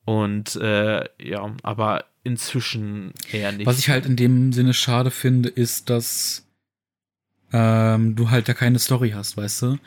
Und 0.06 0.56
äh, 0.56 1.04
ja, 1.20 1.52
aber 1.62 2.04
inzwischen 2.22 3.12
eher 3.32 3.52
nicht. 3.52 3.66
Was 3.66 3.78
ich 3.78 3.90
halt 3.90 4.06
in 4.06 4.16
dem 4.16 4.52
Sinne 4.52 4.74
schade 4.74 5.10
finde, 5.10 5.48
ist, 5.48 5.90
dass 5.90 6.43
ähm, 7.56 8.16
du 8.16 8.31
halt 8.31 8.48
da 8.48 8.52
keine 8.52 8.81
Story 8.81 9.12
hast, 9.14 9.36
weißt 9.36 9.62
du? 9.62 9.78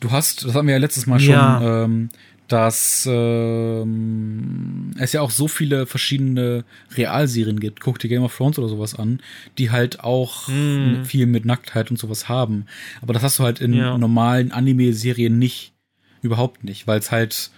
Du 0.00 0.10
hast, 0.10 0.44
das 0.44 0.54
haben 0.54 0.66
wir 0.66 0.74
ja 0.74 0.80
letztes 0.80 1.06
Mal 1.06 1.20
ja. 1.20 1.58
schon 1.58 1.68
ähm, 1.68 2.10
dass 2.48 3.08
ähm, 3.10 4.90
es 4.98 5.12
ja 5.12 5.22
auch 5.22 5.30
so 5.30 5.48
viele 5.48 5.86
verschiedene 5.86 6.64
Realserien 6.94 7.58
gibt. 7.58 7.80
Guck 7.80 7.98
dir 7.98 8.08
Game 8.08 8.22
of 8.22 8.36
Thrones 8.36 8.58
oder 8.58 8.68
sowas 8.68 8.94
an, 8.94 9.20
die 9.56 9.70
halt 9.70 10.00
auch 10.00 10.48
mm. 10.48 11.04
viel 11.04 11.26
mit 11.26 11.46
Nacktheit 11.46 11.90
und 11.90 11.98
sowas 11.98 12.28
haben. 12.28 12.66
Aber 13.00 13.14
das 13.14 13.22
hast 13.22 13.38
du 13.38 13.44
halt 13.44 13.60
in 13.60 13.72
ja. 13.72 13.96
normalen 13.96 14.52
Anime-Serien 14.52 15.38
nicht. 15.38 15.72
Überhaupt 16.20 16.64
nicht, 16.64 16.86
weil 16.86 16.98
es 16.98 17.10
halt. 17.10 17.50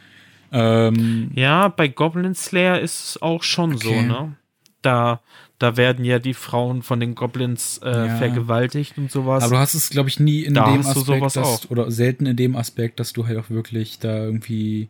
Ähm, 0.53 1.31
ja, 1.35 1.69
bei 1.69 1.89
Goblin 1.89 2.35
Slayer 2.35 2.81
ist 2.81 3.11
es 3.11 3.23
auch 3.23 3.43
schon 3.43 3.75
okay. 3.75 3.89
so, 3.89 4.01
ne? 4.03 4.37
Da 4.83 5.21
da 5.59 5.77
werden 5.77 6.05
ja 6.05 6.19
die 6.19 6.35
Frauen 6.35 6.83
von 6.83 7.01
den 7.01 7.15
Goblins 7.15 7.79
äh, 7.79 7.89
ja. 7.91 8.17
vergewaltigt 8.17 8.99
und 8.99 9.11
sowas. 9.11 9.43
Aber 9.43 9.57
du 9.57 9.59
hast 9.59 9.75
es, 9.75 9.91
glaube 9.91 10.09
ich, 10.09 10.21
nie 10.21 10.43
in 10.43 10.55
da 10.55 10.71
dem 10.71 10.87
Aspekt, 10.87 11.37
dass, 11.37 11.71
oder 11.71 11.91
selten 11.91 12.27
in 12.27 12.37
dem 12.37 12.57
Aspekt, 12.57 13.01
dass 13.01 13.13
du 13.13 13.27
halt 13.27 13.39
auch 13.39 13.49
wirklich 13.49 13.99
da 13.99 14.25
irgendwie 14.25 14.89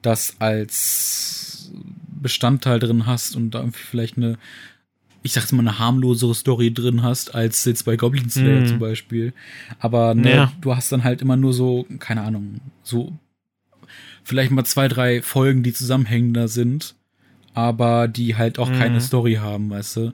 das 0.00 0.36
als 0.38 1.72
Bestandteil 2.20 2.78
drin 2.78 3.06
hast 3.06 3.34
und 3.34 3.52
da 3.52 3.60
irgendwie 3.60 3.82
vielleicht 3.82 4.16
eine, 4.16 4.38
ich 5.22 5.32
sag's 5.32 5.50
mal, 5.50 5.60
eine 5.60 5.78
harmlosere 5.80 6.34
Story 6.34 6.72
drin 6.72 7.02
hast, 7.02 7.34
als 7.34 7.64
jetzt 7.64 7.84
bei 7.84 7.96
Goblin 7.96 8.30
Slayer 8.30 8.60
mhm. 8.60 8.66
zum 8.66 8.78
Beispiel. 8.78 9.32
Aber 9.80 10.14
ne, 10.14 10.34
ja. 10.34 10.52
du 10.60 10.76
hast 10.76 10.92
dann 10.92 11.02
halt 11.02 11.22
immer 11.22 11.36
nur 11.36 11.52
so, 11.52 11.86
keine 11.98 12.22
Ahnung, 12.22 12.60
so 12.84 13.12
vielleicht 14.22 14.52
mal 14.52 14.64
zwei, 14.64 14.86
drei 14.86 15.22
Folgen, 15.22 15.64
die 15.64 15.72
zusammenhängender 15.72 16.46
sind 16.46 16.94
aber 17.54 18.08
die 18.08 18.36
halt 18.36 18.58
auch 18.58 18.70
mhm. 18.70 18.78
keine 18.78 19.00
Story 19.00 19.34
haben, 19.34 19.70
weißt 19.70 19.96
du. 19.96 20.12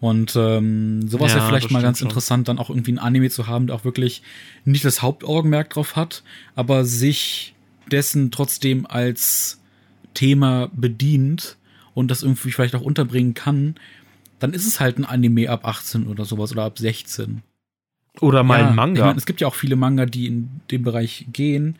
Und 0.00 0.34
ähm, 0.36 1.08
sowas 1.08 1.32
ja, 1.32 1.38
wäre 1.38 1.48
vielleicht 1.48 1.70
mal 1.70 1.82
ganz 1.82 1.98
schon. 1.98 2.08
interessant, 2.08 2.48
dann 2.48 2.58
auch 2.58 2.70
irgendwie 2.70 2.92
ein 2.92 2.98
Anime 2.98 3.30
zu 3.30 3.46
haben, 3.46 3.66
der 3.66 3.76
auch 3.76 3.84
wirklich 3.84 4.22
nicht 4.64 4.84
das 4.84 5.02
Hauptaugenmerk 5.02 5.70
drauf 5.70 5.96
hat, 5.96 6.22
aber 6.54 6.84
sich 6.84 7.54
dessen 7.90 8.30
trotzdem 8.30 8.86
als 8.86 9.60
Thema 10.14 10.70
bedient 10.72 11.56
und 11.94 12.10
das 12.10 12.22
irgendwie 12.22 12.50
vielleicht 12.50 12.74
auch 12.74 12.82
unterbringen 12.82 13.34
kann, 13.34 13.76
dann 14.38 14.52
ist 14.52 14.66
es 14.66 14.80
halt 14.80 14.98
ein 14.98 15.04
Anime 15.04 15.50
ab 15.50 15.66
18 15.66 16.06
oder 16.06 16.24
sowas 16.24 16.52
oder 16.52 16.64
ab 16.64 16.78
16. 16.78 17.42
Oder 18.20 18.42
mal 18.42 18.60
ja, 18.60 18.68
ein 18.68 18.74
Manga. 18.74 19.00
Ich 19.00 19.06
mein, 19.06 19.16
es 19.16 19.26
gibt 19.26 19.40
ja 19.40 19.46
auch 19.46 19.54
viele 19.54 19.76
Manga, 19.76 20.06
die 20.06 20.26
in 20.26 20.60
dem 20.70 20.82
Bereich 20.82 21.26
gehen, 21.32 21.76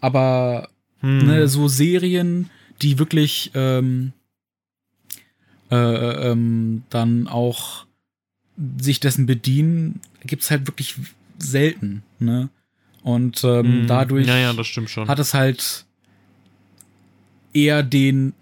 aber 0.00 0.68
Hm. 1.02 1.26
ne, 1.26 1.48
so 1.48 1.68
Serien, 1.68 2.48
die 2.80 2.98
wirklich 2.98 3.50
ähm, 3.54 4.12
äh, 5.76 6.30
ähm, 6.30 6.82
dann 6.90 7.26
auch 7.28 7.86
sich 8.78 9.00
dessen 9.00 9.26
bedienen, 9.26 10.00
gibt's 10.24 10.50
halt 10.50 10.66
wirklich 10.68 10.96
selten. 11.38 12.02
Ne? 12.18 12.50
Und 13.02 13.42
ähm, 13.44 13.80
Hm. 13.80 13.86
dadurch 13.86 14.28
Ja, 14.28 14.36
ja, 14.36 14.54
hat 15.08 15.18
es 15.18 15.34
halt 15.34 15.86
eher 17.54 17.82
den, 17.82 18.34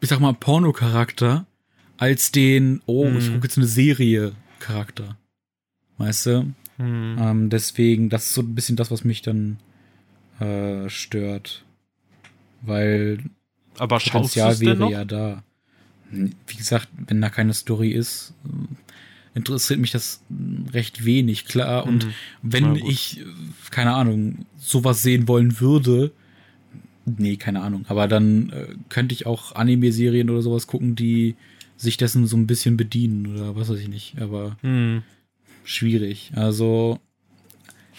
ich 0.00 0.08
sag 0.08 0.20
mal, 0.20 0.32
Porno-Charakter 0.32 1.46
als 1.98 2.30
den, 2.32 2.80
oh, 2.86 3.06
ich 3.18 3.28
Mhm. 3.28 3.32
gucke 3.34 3.46
jetzt 3.46 3.56
eine 3.58 3.66
Serie-Charakter. 3.66 5.16
Weißt 5.98 6.26
du? 6.26 6.52
Hm. 6.76 7.16
Ähm, 7.18 7.50
deswegen, 7.50 8.08
das 8.10 8.26
ist 8.26 8.34
so 8.34 8.42
ein 8.42 8.54
bisschen 8.54 8.76
das, 8.76 8.90
was 8.90 9.02
mich 9.04 9.22
dann 9.22 9.58
äh, 10.40 10.88
stört. 10.88 11.64
Weil 12.62 13.18
Aber 13.78 13.98
Potenzial 13.98 14.52
es 14.52 14.60
wäre 14.60 14.76
noch? 14.76 14.90
ja 14.90 15.04
da. 15.04 15.42
Wie 16.10 16.56
gesagt, 16.56 16.88
wenn 17.06 17.20
da 17.20 17.28
keine 17.30 17.54
Story 17.54 17.90
ist, 17.90 18.32
äh, 18.44 19.38
interessiert 19.38 19.80
mich 19.80 19.90
das 19.90 20.22
äh, 20.30 20.70
recht 20.70 21.04
wenig, 21.04 21.44
klar. 21.44 21.86
Und 21.86 22.04
Hm. 22.04 22.12
wenn 22.42 22.76
ich, 22.76 23.20
äh, 23.20 23.24
keine 23.70 23.94
Ahnung, 23.94 24.46
sowas 24.58 25.02
sehen 25.02 25.28
wollen 25.28 25.60
würde, 25.60 26.12
nee, 27.04 27.36
keine 27.36 27.62
Ahnung, 27.62 27.84
aber 27.88 28.08
dann 28.08 28.50
äh, 28.50 28.66
könnte 28.88 29.14
ich 29.14 29.26
auch 29.26 29.54
Anime-Serien 29.54 30.30
oder 30.30 30.42
sowas 30.42 30.66
gucken, 30.66 30.96
die 30.96 31.36
sich 31.76 31.96
dessen 31.98 32.26
so 32.26 32.36
ein 32.36 32.46
bisschen 32.46 32.76
bedienen 32.76 33.26
oder 33.26 33.54
was 33.54 33.68
weiß 33.68 33.78
ich 33.80 33.88
nicht, 33.88 34.18
aber 34.20 34.56
Hm. 34.62 35.02
schwierig. 35.64 36.32
Also, 36.34 36.98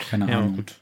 keine 0.10 0.30
Ja, 0.30 0.40
Ahnung. 0.40 0.56
gut. 0.56 0.82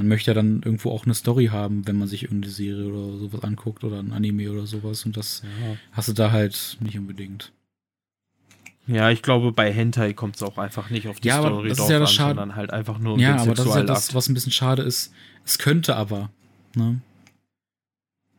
Man 0.00 0.08
möchte 0.08 0.30
ja 0.30 0.34
dann 0.34 0.62
irgendwo 0.62 0.90
auch 0.92 1.04
eine 1.04 1.12
Story 1.12 1.48
haben, 1.52 1.86
wenn 1.86 1.98
man 1.98 2.08
sich 2.08 2.22
irgendeine 2.22 2.50
Serie 2.54 2.86
oder 2.90 3.18
sowas 3.18 3.42
anguckt 3.42 3.84
oder 3.84 3.98
ein 3.98 4.12
Anime 4.14 4.50
oder 4.50 4.66
sowas 4.66 5.04
und 5.04 5.14
das 5.14 5.42
Ja. 5.60 5.76
hast 5.92 6.08
du 6.08 6.14
da 6.14 6.30
halt 6.32 6.78
nicht 6.80 6.96
unbedingt. 6.96 7.52
Ja, 8.86 9.10
ich 9.10 9.20
glaube, 9.20 9.52
bei 9.52 9.70
Hentai 9.70 10.14
kommt 10.14 10.36
es 10.36 10.42
auch 10.42 10.56
einfach 10.56 10.88
nicht 10.88 11.06
auf 11.06 11.20
die 11.20 11.28
Ja, 11.28 11.36
aber 11.40 11.48
Story 11.48 11.68
das 11.68 11.72
ist 11.76 11.80
drauf 11.82 11.90
ja 11.90 11.98
das 11.98 12.08
an, 12.08 12.14
Schade- 12.14 12.28
sondern 12.40 12.56
halt 12.56 12.72
einfach 12.72 12.98
nur 12.98 13.12
um 13.14 13.20
ja, 13.20 13.36
aber 13.36 13.52
das 13.54 13.66
ist 13.66 13.74
ja 13.74 13.82
das, 13.82 14.14
was 14.14 14.28
ein 14.30 14.34
bisschen 14.34 14.52
schade 14.52 14.80
ist. 14.82 15.12
Es 15.44 15.58
könnte 15.58 15.96
aber, 15.96 16.30
ne? 16.74 17.02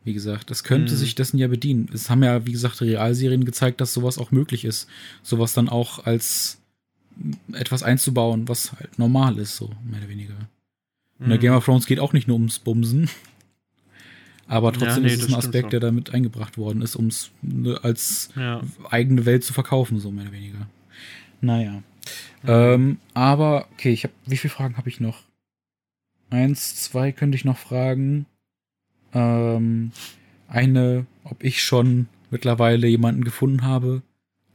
Wie 0.02 0.14
gesagt, 0.14 0.50
es 0.50 0.64
könnte 0.64 0.94
Mhm. 0.94 0.96
sich 0.98 1.14
dessen 1.14 1.38
ja 1.38 1.46
bedienen. 1.46 1.88
Es 1.94 2.10
haben 2.10 2.24
ja, 2.24 2.44
wie 2.44 2.50
gesagt, 2.50 2.80
Realserien 2.80 3.44
gezeigt, 3.44 3.80
dass 3.80 3.94
sowas 3.94 4.18
auch 4.18 4.32
möglich 4.32 4.64
ist. 4.64 4.88
Sowas 5.22 5.54
dann 5.54 5.68
auch 5.68 6.04
als 6.06 6.60
etwas 7.52 7.84
einzubauen, 7.84 8.48
was 8.48 8.72
halt 8.72 8.98
normal 8.98 9.38
ist, 9.38 9.54
so 9.56 9.70
mehr 9.84 10.00
oder 10.00 10.08
weniger. 10.08 10.34
Und 11.22 11.28
der 11.28 11.38
Mhm. 11.38 11.40
Game 11.40 11.52
of 11.54 11.64
Thrones 11.64 11.86
geht 11.86 12.00
auch 12.00 12.12
nicht 12.12 12.28
nur 12.28 12.36
ums 12.36 12.58
Bumsen. 12.58 13.08
Aber 14.48 14.72
trotzdem 14.72 15.04
nee, 15.04 15.14
ist 15.14 15.22
es 15.22 15.28
ein 15.28 15.34
Aspekt, 15.34 15.62
schon. 15.62 15.70
der 15.70 15.80
damit 15.80 16.12
eingebracht 16.12 16.58
worden 16.58 16.82
ist, 16.82 16.96
um 16.96 17.06
es 17.06 17.30
ne, 17.42 17.78
als 17.82 18.30
Ja. 18.36 18.60
eigene 18.90 19.24
Welt 19.24 19.44
zu 19.44 19.52
verkaufen, 19.52 19.98
so 19.98 20.10
mehr 20.10 20.24
oder 20.24 20.32
weniger. 20.32 20.66
Naja. 21.40 21.82
Mhm. 22.42 22.48
Ähm, 22.48 22.98
aber, 23.14 23.68
okay, 23.72 23.92
ich 23.92 24.04
habe, 24.04 24.12
wie 24.26 24.36
viele 24.36 24.52
Fragen 24.52 24.76
habe 24.76 24.88
ich 24.88 25.00
noch? 25.00 25.22
Eins, 26.30 26.76
zwei 26.76 27.12
könnte 27.12 27.36
ich 27.36 27.44
noch 27.44 27.56
fragen. 27.58 28.26
Ähm, 29.14 29.92
eine, 30.48 31.06
ob 31.24 31.44
ich 31.44 31.62
schon 31.62 32.08
mittlerweile 32.30 32.86
jemanden 32.88 33.24
gefunden 33.24 33.62
habe. 33.62 34.02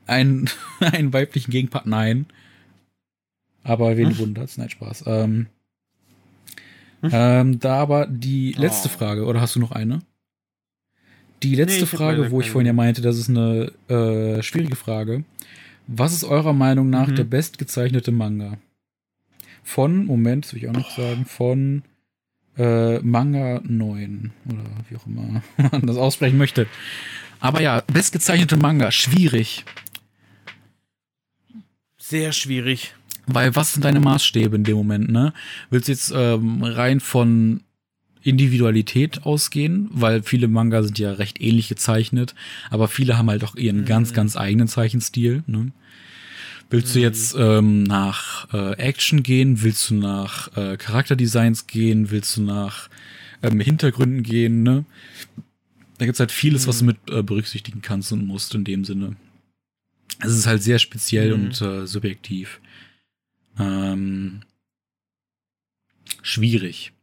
Ein, 0.06 0.50
einen 0.80 1.14
weiblichen 1.14 1.52
Gegenpart, 1.52 1.86
nein. 1.86 2.26
Aber 3.64 3.98
wen 3.98 4.10
Hm? 4.12 4.18
wundert's? 4.18 4.58
Nein, 4.58 4.70
Spaß. 4.70 5.04
Ähm, 5.08 5.24
Hm? 5.34 5.48
Ähm, 7.12 7.60
da 7.60 7.76
aber 7.78 8.08
die 8.08 8.54
letzte 8.54 8.88
Oh. 8.90 8.92
Frage, 8.98 9.26
oder 9.26 9.42
hast 9.42 9.56
du 9.56 9.60
noch 9.60 9.72
eine? 9.72 10.00
Die 11.44 11.56
letzte 11.56 11.82
Nee, 11.82 11.86
Frage, 11.86 12.32
wo 12.32 12.42
ich 12.42 12.50
vorhin 12.50 12.66
ja 12.68 12.74
meinte, 12.74 13.02
das 13.02 13.18
ist 13.18 13.30
eine 13.30 13.72
äh, 13.90 14.42
schwierige 14.42 14.76
Frage. 14.76 15.24
Was 15.88 16.14
ist 16.14 16.24
eurer 16.24 16.54
Meinung 16.54 16.90
nach 16.90 17.08
Mhm. 17.08 17.16
der 17.16 17.24
bestgezeichnete 17.26 18.12
Manga? 18.12 18.58
Von, 19.64 20.06
Moment, 20.06 20.46
das 20.46 20.54
will 20.54 20.64
ich 20.64 20.70
auch 20.70 20.74
noch 20.74 20.90
sagen, 20.92 21.26
von 21.26 21.84
äh, 22.58 23.00
Manga 23.00 23.62
9 23.64 24.32
oder 24.50 24.64
wie 24.90 24.96
auch 24.96 25.06
immer 25.06 25.42
man 25.72 25.86
das 25.86 25.98
aussprechen 25.98 26.38
möchte. 26.38 26.66
Aber 27.40 27.62
ja, 27.62 27.82
bestgezeichnete 27.94 28.58
Manga, 28.58 28.92
schwierig. 28.92 29.64
Sehr 31.98 32.32
schwierig. 32.32 32.96
Weil 33.28 33.56
was 33.56 33.74
sind 33.74 33.84
deine 33.86 34.00
Maßstäbe 34.00 34.56
in 34.56 34.64
dem 34.64 34.78
Moment, 34.78 35.10
ne? 35.10 35.34
Willst 35.70 35.88
du 35.88 35.92
jetzt 35.92 36.12
ähm, 36.16 36.64
rein 36.64 37.00
von 37.00 37.62
Individualität 38.24 39.24
ausgehen, 39.26 39.90
weil 39.92 40.24
viele 40.24 40.48
Manga 40.48 40.82
sind 40.84 40.98
ja 41.00 41.14
recht 41.14 41.40
ähnlich 41.42 41.68
gezeichnet, 41.70 42.36
aber 42.70 42.88
viele 42.88 43.18
haben 43.18 43.30
halt 43.30 43.44
auch 43.44 43.56
ihren 43.56 43.82
Mhm. 43.82 43.86
ganz, 43.86 44.14
ganz 44.14 44.36
eigenen 44.38 44.68
Zeichenstil, 44.68 45.44
ne? 45.48 45.72
Willst 46.70 46.96
du 46.96 47.00
Mhm. 47.00 47.04
jetzt 47.04 47.36
ähm, 47.38 47.84
nach 47.84 48.54
äh, 48.54 48.74
Action 48.74 49.24
gehen? 49.24 49.62
Willst 49.62 49.90
du 49.90 49.96
nach 49.96 50.56
äh, 50.58 50.76
Charakterdesigns 50.78 51.68
gehen? 51.68 52.12
Willst 52.12 52.36
du 52.36 52.42
nach 52.42 52.90
ähm, 53.44 53.60
Hintergründen 53.62 54.24
gehen, 54.24 54.64
ne? 54.64 54.84
Da 55.98 56.06
gibt's 56.06 56.20
halt 56.20 56.32
vieles, 56.32 56.68
was 56.68 56.80
du 56.80 56.84
Mhm. 56.86 56.88
mit 56.88 56.98
äh, 57.10 57.24
berücksichtigen 57.24 57.82
kannst 57.82 58.12
und 58.12 58.26
musst 58.26 58.54
in 58.56 58.64
dem 58.66 58.84
Sinne. 58.84 59.16
Es 60.20 60.34
ist 60.34 60.48
halt 60.48 60.62
sehr 60.64 60.80
speziell 60.80 61.36
Mhm. 61.38 61.44
und 61.46 61.62
äh, 61.62 61.88
subjektiv. 61.88 62.60
Ähm, 63.60 64.42
schwierig. 66.22 66.94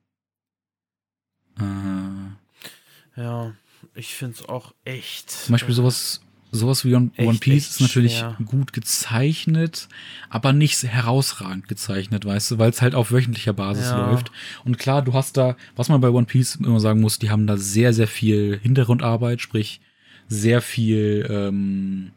Äh, 1.59 3.21
Ja, 3.21 3.53
ich 3.95 4.15
finde 4.15 4.35
es 4.35 4.49
auch 4.49 4.75
echt. 4.85 5.31
zum 5.31 5.53
Beispiel 5.53 5.75
sowas, 5.75 6.21
sowas 6.51 6.85
wie 6.85 6.95
One, 6.95 7.11
Echt, 7.17 7.29
One 7.29 7.39
Piece 7.39 7.71
ist 7.71 7.81
natürlich 7.81 8.19
schwer. 8.19 8.37
gut 8.45 8.73
gezeichnet, 8.73 9.89
aber 10.31 10.53
nicht 10.53 10.83
herausragend 10.83 11.69
gezeichnet, 11.69 12.25
weißt 12.25 12.53
du, 12.53 12.59
weil 12.59 12.71
es 12.71 12.83
halt 12.83 12.95
auf 12.97 13.13
wöchentlicher 13.13 13.53
Basis 13.53 13.91
Ja. 13.91 13.99
läuft. 13.99 14.33
Und 14.65 14.79
klar, 14.79 15.03
du 15.03 15.15
hast 15.15 15.37
da, 15.37 15.57
was 15.77 15.89
man 15.89 16.01
bei 16.01 16.11
One 16.11 16.27
Piece 16.27 16.57
immer 16.57 16.81
sagen 16.81 17.01
muss, 17.01 17.19
die 17.21 17.31
haben 17.31 17.47
da 17.47 17.57
sehr, 17.57 17.93
sehr 17.93 18.09
viel 18.09 18.59
Hintergrundarbeit, 18.61 19.41
sprich 19.41 19.81
sehr 20.29 20.61
viel 20.63 21.27
ähm, 21.31 22.11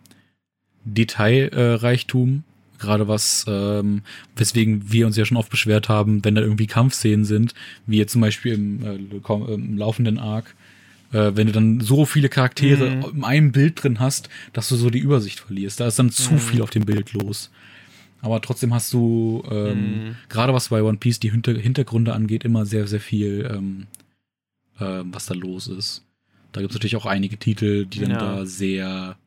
Detailreichtum. 0.86 2.44
Gerade 2.80 3.08
was, 3.08 3.46
ähm, 3.48 4.02
weswegen 4.36 4.92
wir 4.92 5.08
uns 5.08 5.18
ja 5.18 5.26
schon 5.26 5.38
oft 5.38 5.50
beschwert 5.50 5.90
haben, 5.90 6.24
wenn 6.24 6.36
da 6.36 6.42
irgendwie 6.42 6.68
Kampfszenen 6.68 7.26
sind, 7.26 7.54
wie 7.86 7.98
jetzt 7.98 8.12
zum 8.14 8.22
Beispiel 8.22 8.54
im, 8.54 8.84
äh, 8.86 9.54
im 9.54 9.78
laufenden 9.78 10.20
Arc, 10.20 10.56
äh, 11.12 11.32
wenn 11.36 11.48
du 11.48 11.54
dann 11.54 11.80
so 11.82 12.06
viele 12.06 12.30
Charaktere 12.30 12.96
Mhm. 12.96 13.18
in 13.18 13.24
einem 13.24 13.52
Bild 13.52 13.82
drin 13.84 14.00
hast, 14.00 14.30
dass 14.54 14.70
du 14.70 14.76
so 14.76 14.90
die 14.90 15.00
Übersicht 15.00 15.40
verlierst. 15.40 15.80
Da 15.80 15.88
ist 15.88 15.98
dann 16.00 16.12
zu 16.12 16.34
Mhm. 16.34 16.40
viel 16.40 16.62
auf 16.62 16.70
dem 16.70 16.86
Bild 16.86 17.14
los. 17.14 17.50
Aber 18.22 18.42
trotzdem 18.42 18.74
hast 18.74 18.92
du, 18.94 19.44
ähm, 19.50 19.94
Mhm. 19.94 20.16
gerade 20.30 20.54
was 20.54 20.70
bei 20.70 20.82
One 20.84 20.98
Piece 20.98 21.20
die 21.20 21.32
Hinter 21.32 21.54
Hintergründe 21.54 22.14
angeht, 22.14 22.46
immer 22.46 22.66
sehr, 22.66 22.88
sehr 22.88 23.00
viel, 23.00 23.50
ähm, 23.52 23.88
ähm, 24.80 25.14
was 25.14 25.26
da 25.28 25.34
los 25.34 25.68
ist. 25.68 26.04
Da 26.52 26.62
gibt 26.62 26.72
es 26.72 26.76
natürlich 26.76 26.96
auch 26.96 27.06
einige 27.06 27.38
Titel, 27.38 27.86
die 27.86 28.00
dann 28.00 28.12
Ja. 28.12 28.18
da 28.18 28.46
sehr, 28.46 29.18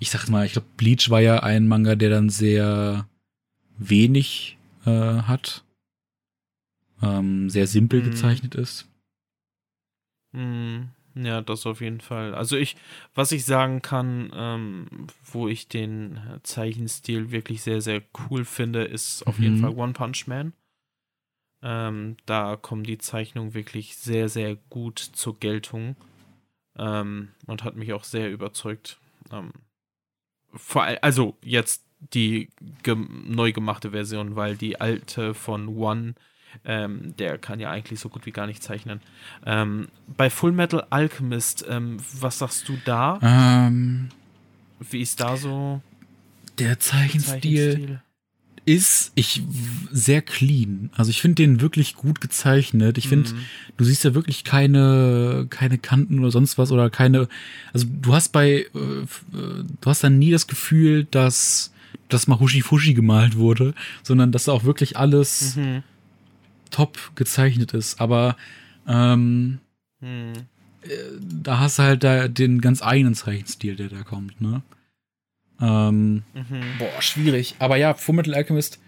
ich 0.00 0.10
sag 0.10 0.28
mal, 0.28 0.44
ich 0.46 0.52
glaube, 0.52 0.66
Bleach 0.76 1.10
war 1.10 1.20
ja 1.20 1.40
ein 1.44 1.68
Manga, 1.68 1.94
der 1.94 2.10
dann 2.10 2.30
sehr 2.30 3.06
wenig 3.78 4.58
äh, 4.84 4.90
hat, 4.90 5.64
ähm, 7.02 7.48
sehr 7.50 7.66
simpel 7.66 8.00
Mhm. 8.00 8.10
gezeichnet 8.10 8.54
ist. 8.54 8.88
Mm, 10.32 10.88
Ja, 11.16 11.40
das 11.42 11.66
auf 11.66 11.80
jeden 11.80 12.00
Fall. 12.00 12.34
Also 12.34 12.56
ich, 12.56 12.76
was 13.14 13.32
ich 13.32 13.44
sagen 13.44 13.82
kann, 13.82 14.30
ähm, 14.34 15.08
wo 15.24 15.48
ich 15.48 15.66
den 15.68 16.20
Zeichenstil 16.44 17.30
wirklich 17.32 17.62
sehr, 17.62 17.80
sehr 17.80 18.02
cool 18.30 18.44
finde, 18.44 18.84
ist 18.84 19.26
auf 19.26 19.40
jeden 19.40 19.56
Mhm. 19.56 19.60
Fall 19.60 19.70
One 19.70 19.92
Punch 19.92 20.26
Man. 20.28 20.52
Ähm, 21.62 22.16
da 22.26 22.56
kommen 22.56 22.84
die 22.84 22.98
Zeichnungen 22.98 23.54
wirklich 23.54 23.96
sehr, 23.96 24.28
sehr 24.28 24.56
gut 24.56 24.98
zur 24.98 25.38
Geltung 25.38 25.96
ähm, 26.78 27.30
und 27.46 27.64
hat 27.64 27.76
mich 27.76 27.92
auch 27.92 28.04
sehr 28.04 28.30
überzeugt. 28.30 28.98
Vor 30.54 30.84
allem, 30.84 30.98
also 31.02 31.36
jetzt 31.42 31.84
die 32.14 32.48
neu 33.26 33.52
gemachte 33.52 33.90
Version, 33.90 34.36
weil 34.36 34.56
die 34.56 34.80
alte 34.80 35.34
von 35.34 35.68
One, 35.68 36.14
ähm, 36.64 37.14
der 37.18 37.38
kann 37.38 37.60
ja 37.60 37.70
eigentlich 37.70 38.00
so 38.00 38.08
gut 38.08 38.26
wie 38.26 38.32
gar 38.32 38.46
nicht 38.46 38.62
zeichnen. 38.62 39.00
Ähm, 39.44 39.88
bei 40.06 40.30
Full 40.30 40.52
Metal 40.52 40.86
Alchemist, 40.90 41.64
ähm, 41.68 41.98
was 42.18 42.38
sagst 42.38 42.68
du 42.68 42.78
da? 42.84 43.18
Ähm, 43.22 44.08
Wie 44.78 45.00
ist 45.00 45.20
da 45.20 45.36
so 45.36 45.82
der 46.58 46.78
Zeichenstil 46.80 47.40
Zeichenstil? 47.40 48.02
Ist 48.74 49.12
ich 49.14 49.42
sehr 49.90 50.22
clean. 50.22 50.90
Also 50.96 51.10
ich 51.10 51.20
finde 51.20 51.36
den 51.42 51.60
wirklich 51.60 51.94
gut 51.94 52.20
gezeichnet. 52.20 52.98
Ich 52.98 53.08
finde, 53.08 53.30
Mhm. 53.30 53.38
du 53.76 53.84
siehst 53.84 54.04
ja 54.04 54.14
wirklich 54.14 54.44
keine 54.44 55.46
keine 55.50 55.78
Kanten 55.78 56.18
oder 56.20 56.30
sonst 56.30 56.58
was 56.58 56.70
oder 56.72 56.90
keine. 56.90 57.28
Also 57.72 57.86
du 57.90 58.12
hast 58.14 58.30
bei 58.32 58.48
äh, 58.50 58.58
äh, 58.58 59.04
du 59.32 59.86
hast 59.90 60.04
dann 60.04 60.18
nie 60.18 60.30
das 60.30 60.46
Gefühl, 60.46 61.04
dass 61.10 61.72
das 62.08 62.26
mal 62.26 62.38
huschi 62.40 62.62
fuschi 62.62 62.94
gemalt 62.94 63.36
wurde, 63.36 63.74
sondern 64.02 64.30
dass 64.32 64.44
da 64.44 64.52
auch 64.52 64.64
wirklich 64.64 64.96
alles 64.96 65.56
Mhm. 65.56 65.82
top 66.70 66.98
gezeichnet 67.16 67.74
ist. 67.74 68.00
Aber 68.00 68.36
ähm, 68.86 69.58
Mhm. 70.00 70.32
da 71.42 71.58
hast 71.58 71.78
du 71.78 71.82
halt 71.82 72.04
da 72.04 72.28
den 72.28 72.60
ganz 72.60 72.82
eigenen 72.82 73.14
Zeichenstil, 73.14 73.76
der 73.76 73.88
da 73.88 74.02
kommt, 74.02 74.40
ne? 74.40 74.62
Ähm, 75.60 76.22
Mhm. 76.34 76.62
Boah, 76.78 77.02
schwierig. 77.02 77.54
Aber 77.58 77.76
ja, 77.76 77.94
Fullmetal 77.94 78.34
Alchemist 78.34 78.80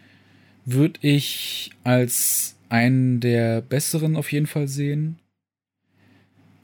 würde 0.64 1.00
ich 1.02 1.70
als 1.84 2.56
einen 2.68 3.20
der 3.20 3.60
besseren 3.60 4.16
auf 4.16 4.32
jeden 4.32 4.46
Fall 4.46 4.68
sehen. 4.68 5.18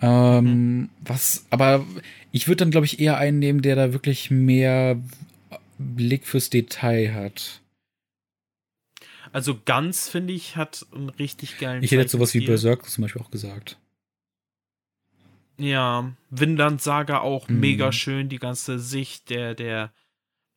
Ähm, 0.01 0.90
was, 1.01 1.44
aber 1.51 1.85
ich 2.30 2.47
würde 2.47 2.59
dann, 2.59 2.70
glaube 2.70 2.86
ich, 2.86 3.01
eher 3.01 3.18
einen 3.18 3.40
nehmen, 3.40 3.62
der 3.62 3.74
da 3.76 3.93
wirklich 3.93 4.30
mehr 4.30 5.01
Blick 5.78 6.26
fürs 6.26 6.51
Detail 6.51 7.14
hat. 7.14 7.60
Also 9.32 9.59
ganz, 9.64 10.09
finde 10.09 10.32
ich, 10.32 10.56
hat 10.56 10.86
einen 10.94 11.09
richtig 11.10 11.59
geilen 11.59 11.82
Ich 11.82 11.90
hätte 11.90 12.02
jetzt 12.02 12.12
sowas 12.12 12.32
wie. 12.35 12.47
Berserk 12.47 12.89
zum 12.89 13.02
Beispiel 13.02 13.20
auch 13.20 13.30
gesagt. 13.30 13.76
Ja, 15.59 16.12
Vinland 16.30 16.80
Saga 16.80 17.18
auch 17.20 17.48
Mhm. 17.48 17.60
mega 17.60 17.93
schön, 17.93 18.28
die 18.28 18.39
ganze 18.39 18.78
Sicht 18.78 19.28
der, 19.30 19.55
der, 19.55 19.93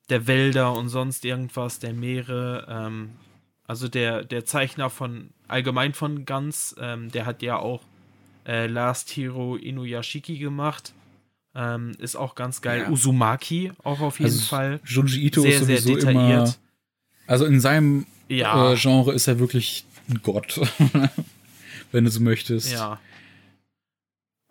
der 0.09 0.27
Wälder 0.27 0.73
und 0.73 0.89
sonst 0.89 1.25
irgendwas, 1.25 1.79
der 1.79 1.93
Meere. 1.93 2.67
Ähm, 2.69 3.09
also 3.65 3.87
der, 3.87 4.23
der 4.23 4.45
Zeichner 4.45 4.89
von, 4.89 5.31
allgemein 5.47 5.93
von 5.93 6.25
Guns, 6.25 6.75
ähm, 6.79 7.11
der 7.11 7.25
hat 7.25 7.41
ja 7.41 7.57
auch 7.57 7.81
äh, 8.45 8.67
Last 8.67 9.09
Hero 9.15 9.55
Inuyashiki 9.55 10.37
gemacht. 10.37 10.93
Ähm, 11.53 11.91
ist 11.97 12.15
auch 12.15 12.35
ganz 12.35 12.61
geil. 12.61 12.81
Ja. 12.83 12.89
Uzumaki 12.89 13.71
auch 13.83 13.99
auf 14.01 14.19
jeden 14.19 14.31
Also, 14.31 14.45
Fall. 14.45 14.79
Junji 14.85 15.25
Ito 15.25 15.41
Sehr, 15.41 15.51
ist 15.59 15.65
sehr 15.65 15.81
sowieso 15.81 16.07
immer. 16.09 16.27
detailliert. 16.27 16.59
Also 17.27 17.45
in 17.45 17.59
seinem 17.59 18.05
Ja, 18.29 18.71
äh, 18.73 18.75
Genre 18.77 19.13
ist 19.13 19.27
er 19.27 19.39
wirklich 19.39 19.85
ein 20.09 20.21
Gott. 20.23 20.59
Wenn 21.91 22.05
du 22.05 22.11
so 22.11 22.21
möchtest. 22.21 22.71
ja. 22.71 22.99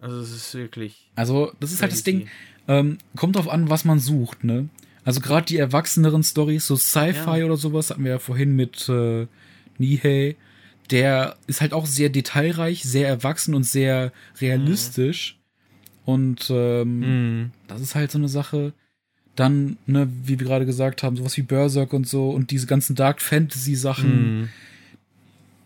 Also 0.00 0.20
es 0.20 0.30
ist 0.30 0.54
wirklich. 0.54 1.10
Also, 1.16 1.52
das 1.60 1.72
ist 1.72 1.82
halt 1.82 1.92
das. 1.92 2.02
Ding. 2.02 2.28
Ähm, 2.68 2.98
kommt 3.16 3.36
drauf 3.36 3.48
an, 3.48 3.68
was 3.70 3.84
man 3.84 3.98
sucht, 3.98 4.44
ne? 4.44 4.68
Also 5.04 5.20
gerade 5.20 5.46
die 5.46 5.56
erwachseneren 5.56 6.22
Stories, 6.22 6.66
so 6.66 6.76
Sci-Fi 6.76 7.38
Ja. 7.40 7.44
oder 7.46 7.56
sowas, 7.56 7.90
hatten 7.90 8.04
wir 8.04 8.12
ja 8.12 8.18
vorhin 8.18 8.54
mit 8.54 8.88
äh, 8.88 9.26
Nihei. 9.78 10.36
Der 10.90 11.36
ist 11.46 11.60
halt 11.60 11.72
auch 11.72 11.86
sehr 11.86 12.10
detailreich, 12.10 12.82
sehr 12.82 13.08
erwachsen 13.08 13.54
und 13.54 13.64
sehr 13.64 14.12
realistisch. 14.40 15.38
Und 16.04 16.48
ähm, 16.50 17.00
Mhm. 17.40 17.50
das 17.68 17.80
ist 17.80 17.94
halt 17.94 18.10
so 18.10 18.18
eine 18.18 18.28
Sache. 18.28 18.72
Dann, 19.36 19.78
ne, 19.86 20.08
wie 20.24 20.38
wir 20.38 20.46
gerade 20.46 20.66
gesagt 20.66 21.02
haben, 21.02 21.16
sowas 21.16 21.36
wie 21.36 21.42
Berserk 21.42 21.92
und 21.92 22.06
so 22.06 22.30
und 22.30 22.50
diese 22.50 22.66
ganzen 22.66 22.94
Dark 22.94 23.20
Fantasy 23.22 23.74
Sachen, 23.74 24.40
Mhm. 24.42 24.48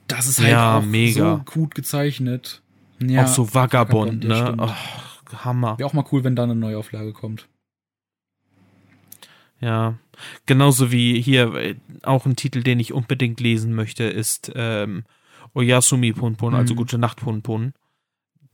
das 0.07 0.27
ist 0.27 0.39
halt 0.41 0.51
Ja, 0.51 0.79
auch 0.79 0.85
mega. 0.85 1.37
so 1.45 1.51
gut 1.61 1.75
gezeichnet. 1.75 2.61
Ja, 3.09 3.25
auch 3.25 3.29
so 3.29 3.55
Vagabond, 3.55 4.25
ja, 4.25 4.51
ne? 4.53 4.57
Oh, 4.59 5.45
Hammer. 5.45 5.79
Wäre 5.79 5.89
auch 5.89 5.93
mal 5.95 6.05
cool, 6.13 6.25
wenn 6.25 6.37
da 6.37 6.45
eine 6.45 6.55
Neuauflage 6.55 7.13
kommt. 7.13 7.49
Ja, 9.61 9.99
genauso 10.47 10.93
wie 10.93 11.21
hier 11.21 11.55
äh, 11.55 11.77
auch 12.03 12.27
ein 12.27 12.37
Titel, 12.37 12.63
den 12.63 12.81
ich 12.81 12.93
unbedingt 12.93 13.41
lesen 13.41 13.75
möchte, 13.75 14.05
ist 14.05 14.53
ähm, 14.55 15.05
Oyasumi 15.55 16.13
Punpun, 16.13 16.55
also 16.55 16.75
Mhm. 16.75 16.79
Gute 16.79 16.99
Nacht 16.99 17.21
Punpun. 17.21 17.73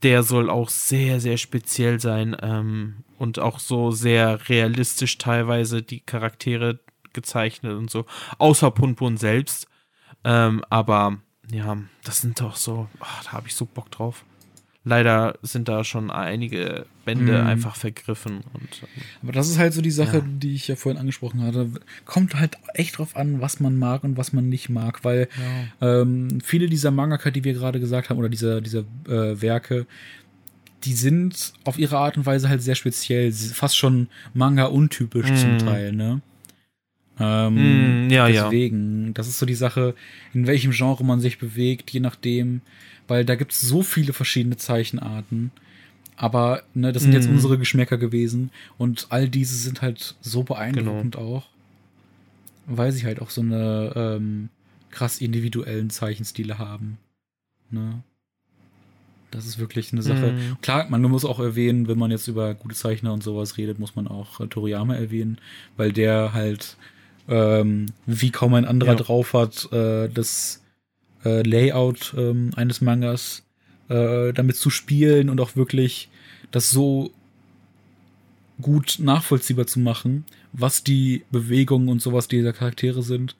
Der 0.03 0.23
soll 0.23 0.49
auch 0.49 0.69
sehr, 0.69 1.19
sehr 1.19 1.37
speziell 1.37 1.99
sein 1.99 2.35
ähm, 2.41 3.03
und 3.17 3.39
auch 3.39 3.59
so 3.59 3.91
sehr 3.91 4.49
realistisch 4.49 5.17
teilweise 5.17 5.83
die 5.83 5.99
Charaktere 5.99 6.79
gezeichnet 7.13 7.73
und 7.73 7.91
so, 7.91 8.05
außer 8.37 8.71
Punpun 8.71 9.17
selbst. 9.17 9.67
Ähm, 10.23 10.63
aber 10.69 11.17
ja, 11.51 11.77
das 12.03 12.21
sind 12.21 12.39
doch 12.39 12.55
so, 12.55 12.87
ach, 12.99 13.23
da 13.25 13.33
habe 13.33 13.47
ich 13.47 13.55
so 13.55 13.65
Bock 13.65 13.91
drauf. 13.91 14.25
Leider 14.83 15.37
sind 15.43 15.67
da 15.67 15.83
schon 15.83 16.09
einige 16.09 16.87
Bände 17.05 17.39
Mhm. 17.39 17.47
einfach 17.47 17.75
vergriffen 17.75 18.37
und 18.53 18.81
ähm, 18.81 19.03
Aber 19.21 19.31
das 19.31 19.47
ist 19.47 19.59
halt 19.59 19.73
so 19.73 19.81
die 19.81 19.91
Sache, 19.91 20.17
Ja. 20.17 20.23
die 20.25 20.55
ich 20.55 20.67
ja 20.67 20.75
vorhin 20.75 20.99
angesprochen 20.99 21.43
hatte. 21.43 21.69
Kommt 22.05 22.33
halt 22.33 22.57
echt 22.73 22.97
drauf 22.97 23.15
an, 23.15 23.41
was 23.41 23.59
man 23.59 23.77
mag 23.77 24.03
und 24.03 24.17
was 24.17 24.33
man 24.33 24.49
nicht 24.49 24.69
mag, 24.69 25.03
weil 25.03 25.27
ja. 25.79 26.01
ähm, 26.01 26.39
viele 26.43 26.67
dieser 26.67 26.89
Mangaka, 26.89 27.29
die 27.29 27.43
wir 27.43 27.53
gerade 27.53 27.79
gesagt 27.79 28.09
haben, 28.09 28.17
oder 28.17 28.29
dieser, 28.29 28.59
dieser 28.61 28.79
äh, 29.07 29.39
Werke, 29.39 29.85
die 30.83 30.93
sind 30.93 31.53
auf 31.63 31.77
ihre 31.77 31.99
Art 31.99 32.17
und 32.17 32.25
Weise 32.25 32.49
halt 32.49 32.63
sehr 32.63 32.73
speziell, 32.73 33.31
fast 33.31 33.77
schon 33.77 34.07
Manga-untypisch 34.33 35.27
zum 35.39 35.53
Mhm. 35.53 35.57
Teil, 35.59 35.91
ne? 35.93 36.21
Ähm, 37.21 38.07
Mm, 38.07 38.09
ja, 38.09 38.27
ja. 38.27 38.43
deswegen, 38.45 39.13
das 39.13 39.27
ist 39.27 39.39
so 39.39 39.45
die 39.45 39.55
Sache, 39.55 39.95
in 40.33 40.47
welchem 40.47 40.71
Genre 40.71 41.03
man 41.03 41.19
sich 41.19 41.37
bewegt, 41.37 41.91
je 41.91 41.99
nachdem, 41.99 42.61
weil 43.07 43.25
da 43.25 43.35
gibt 43.35 43.51
es 43.51 43.61
so 43.61 43.83
viele 43.83 44.13
verschiedene 44.13 44.57
Zeichenarten. 44.57 45.51
Aber 46.17 46.63
ne, 46.73 46.91
das 46.91 47.03
sind 47.03 47.13
jetzt 47.13 47.27
Mhm. 47.27 47.35
unsere 47.35 47.57
Geschmäcker 47.57 47.97
gewesen 47.97 48.51
und 48.77 49.07
all 49.09 49.27
diese 49.29 49.55
sind 49.55 49.81
halt 49.81 50.15
so 50.21 50.43
beeindruckend 50.43 51.15
Genau. 51.15 51.25
auch, 51.27 51.47
weil 52.67 52.91
sie 52.91 53.05
halt 53.05 53.21
auch 53.21 53.29
so 53.31 53.41
eine 53.41 53.91
ähm, 53.95 54.49
krass 54.91 55.19
individuellen 55.19 55.89
Zeichenstile 55.89 56.57
haben. 56.59 56.97
Ne? 57.71 58.03
Das 59.31 59.45
ist 59.45 59.57
wirklich 59.59 59.93
eine 59.93 60.01
Sache. 60.01 60.33
Mhm. 60.33 60.57
Klar, 60.61 60.87
man 60.89 61.01
muss 61.03 61.23
auch 61.25 61.39
erwähnen, 61.39 61.87
wenn 61.87 61.97
man 61.97 62.11
jetzt 62.11 62.27
über 62.27 62.53
gute 62.53 62.75
Zeichner 62.75 63.13
und 63.13 63.23
sowas 63.23 63.57
redet, 63.57 63.79
muss 63.79 63.95
man 63.95 64.07
auch 64.07 64.41
äh, 64.41 64.47
Toriyama 64.47 64.93
erwähnen, 64.95 65.37
weil 65.77 65.93
der 65.93 66.33
halt 66.33 66.75
ähm, 67.27 67.87
wie 68.05 68.31
kaum 68.31 68.53
ein 68.55 68.65
anderer 68.65 68.91
Ja. 68.91 68.95
drauf 68.97 69.33
hat, 69.33 69.71
äh, 69.71 70.09
das 70.09 70.61
äh, 71.23 71.41
Layout 71.43 72.13
ähm, 72.17 72.51
eines 72.55 72.81
Mangas 72.81 73.43
äh, 73.89 74.33
damit 74.33 74.55
zu 74.57 74.69
spielen 74.69 75.29
und 75.29 75.39
auch 75.39 75.55
wirklich 75.55 76.09
das 76.51 76.69
so 76.71 77.11
gut 78.61 78.97
nachvollziehbar 78.99 79.67
zu 79.67 79.79
machen, 79.79 80.25
was 80.53 80.83
die 80.83 81.23
Bewegungen 81.31 81.89
und 81.89 82.01
sowas 82.01 82.27
dieser 82.27 82.53
Charaktere 82.53 83.01
sind. 83.03 83.35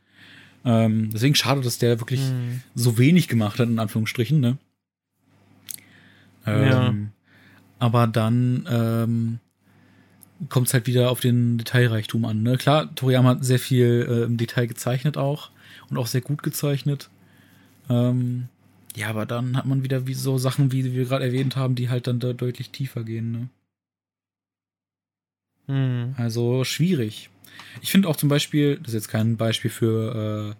Ähm, 0.63 1.09
deswegen 1.11 1.35
schade, 1.35 1.61
dass 1.61 1.77
der 1.79 1.99
wirklich 1.99 2.21
Mhm. 2.21 2.61
so 2.75 2.97
wenig 2.97 3.27
gemacht 3.27 3.59
hat, 3.59 3.67
in 3.67 3.79
Anführungsstrichen, 3.79 4.39
ne? 4.39 4.57
Ja. 6.45 6.89
Ähm, 6.89 7.11
Aber 7.79 8.05
dann 8.07 8.67
ähm, 8.69 9.39
kommt 10.49 10.67
es 10.67 10.73
halt 10.73 10.87
wieder 10.87 11.11
auf 11.11 11.19
den 11.19 11.57
Detailreichtum 11.57 12.25
an. 12.25 12.43
Ne? 12.43 12.57
Klar, 12.57 12.93
Toriyama 12.95 13.29
hat 13.29 13.45
sehr 13.45 13.59
viel 13.59 14.07
äh, 14.09 14.23
im 14.23 14.37
Detail 14.37 14.67
gezeichnet 14.67 15.17
auch 15.17 15.51
und 15.89 15.97
auch 15.97 16.07
sehr 16.07 16.21
gut 16.21 16.43
gezeichnet. 16.43 17.09
Ähm, 17.89 18.47
ja, 18.95 19.09
aber 19.09 19.25
dann 19.25 19.55
hat 19.57 19.65
man 19.65 19.83
wieder 19.83 20.07
wie 20.07 20.13
so 20.13 20.37
Sachen, 20.37 20.71
wie 20.71 20.93
wir 20.93 21.05
gerade 21.05 21.25
erwähnt 21.25 21.55
haben, 21.55 21.75
die 21.75 21.89
halt 21.89 22.07
dann 22.07 22.19
da 22.19 22.33
deutlich 22.33 22.71
tiefer 22.71 23.03
gehen. 23.03 23.31
Ne? 23.31 23.49
Mhm. 25.67 26.15
Also 26.17 26.63
schwierig. 26.63 27.29
Ich 27.81 27.91
finde 27.91 28.07
auch 28.07 28.15
zum 28.15 28.29
Beispiel, 28.29 28.77
das 28.77 28.89
ist 28.89 28.93
jetzt 28.93 29.07
kein 29.07 29.37
Beispiel 29.37 29.71
für 29.71 30.51
äh, 30.51 30.55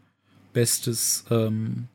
bestes, 0.53 1.25
ähm, 1.29 1.87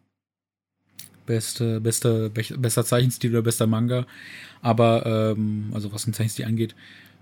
beste, 1.24 1.80
beste, 1.80 2.30
bester 2.30 2.84
Zeichenstil 2.84 3.30
oder 3.30 3.42
bester 3.42 3.66
Manga, 3.66 4.06
aber 4.62 5.34
ähm, 5.36 5.70
also 5.72 5.92
was 5.92 6.04
den 6.04 6.14
Zeichenstil 6.14 6.44
angeht, 6.44 6.74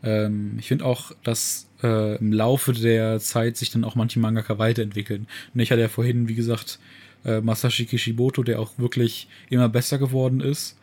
ähm, 0.05 0.57
ich 0.59 0.69
finde 0.69 0.85
auch, 0.85 1.13
dass 1.25 1.67
äh, 1.83 2.17
im 2.19 2.33
Laufe 2.33 2.73
der 2.73 3.19
Zeit 3.21 3.57
sich 3.57 3.71
dann 3.71 3.85
auch 3.85 3.95
manche 3.97 4.21
Mangaka 4.21 4.59
weiterentwickeln. 4.59 5.27
Und 5.55 5.61
ich 5.61 5.71
hatte 5.71 5.81
ja 5.81 5.89
vorhin, 5.89 6.29
wie 6.29 6.35
gesagt, 6.35 6.79
äh, 7.25 7.41
Masashi 7.41 7.87
Kishimoto, 7.87 8.43
der 8.43 8.61
auch 8.61 8.73
wirklich 8.79 9.29
immer 9.51 9.69
besser 9.69 9.99
geworden 9.99 10.41
ist. 10.41 10.77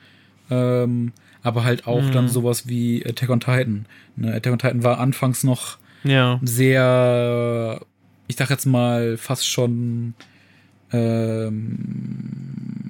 Ähm, 0.49 1.13
aber 1.43 1.63
halt 1.63 1.87
auch 1.87 2.03
Mhm. 2.07 2.11
dann 2.11 2.27
sowas 2.27 2.67
wie 2.67 3.05
Attack 3.05 3.29
on 3.29 3.39
Titan. 3.39 3.85
Ne, 4.15 4.33
Attack 4.33 4.53
on 4.53 4.59
Titan 4.59 4.83
war 4.83 4.99
anfangs 4.99 5.43
noch 5.43 5.77
Ja. 6.03 6.39
sehr, 6.43 7.79
ich 8.27 8.35
sag 8.35 8.49
jetzt 8.49 8.65
mal, 8.65 9.17
fast 9.17 9.47
schon 9.47 10.13
ähm, 10.91 12.80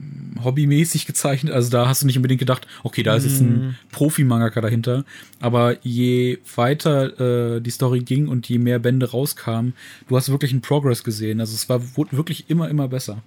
hobbymäßig 0.44 1.06
gezeichnet. 1.06 1.54
Also 1.54 1.70
da 1.70 1.88
hast 1.88 2.02
du 2.02 2.06
nicht 2.08 2.18
unbedingt 2.18 2.40
gedacht, 2.40 2.68
okay, 2.84 3.04
da 3.04 3.16
ist 3.16 3.24
jetzt 3.26 3.42
ein 3.42 3.68
Mhm. 3.68 3.76
Profi-Mangaka 3.92 4.62
dahinter. 4.62 5.06
Aber 5.40 5.78
je 5.86 6.40
weiter 6.56 7.56
äh, 7.58 7.62
die 7.62 7.70
Story 7.72 8.00
ging 8.02 8.28
und 8.28 8.48
je 8.50 8.58
mehr 8.60 8.80
Bände 8.80 9.10
rauskamen, 9.12 9.74
du 10.08 10.16
hast 10.18 10.30
wirklich 10.30 10.52
einen 10.52 10.62
Progress 10.62 11.04
gesehen. 11.04 11.40
Also 11.40 11.54
es 11.54 11.68
war 11.70 11.96
wurde 11.98 12.18
wirklich 12.18 12.50
immer, 12.50 12.70
immer 12.70 12.88
besser. 12.88 13.22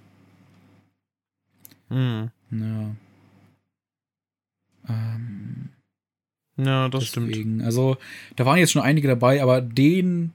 Mhm. 1.89 2.29
Ja. 2.51 2.95
Ähm, 4.87 5.69
Ja, 6.57 6.87
das 6.89 7.05
stimmt. 7.07 7.29
Deswegen, 7.29 7.61
also 7.61 7.97
da 8.37 8.45
waren 8.45 8.57
jetzt 8.57 8.71
schon 8.71 8.81
einige 8.81 9.07
dabei, 9.07 9.41
aber 9.41 9.61
den, 9.61 10.31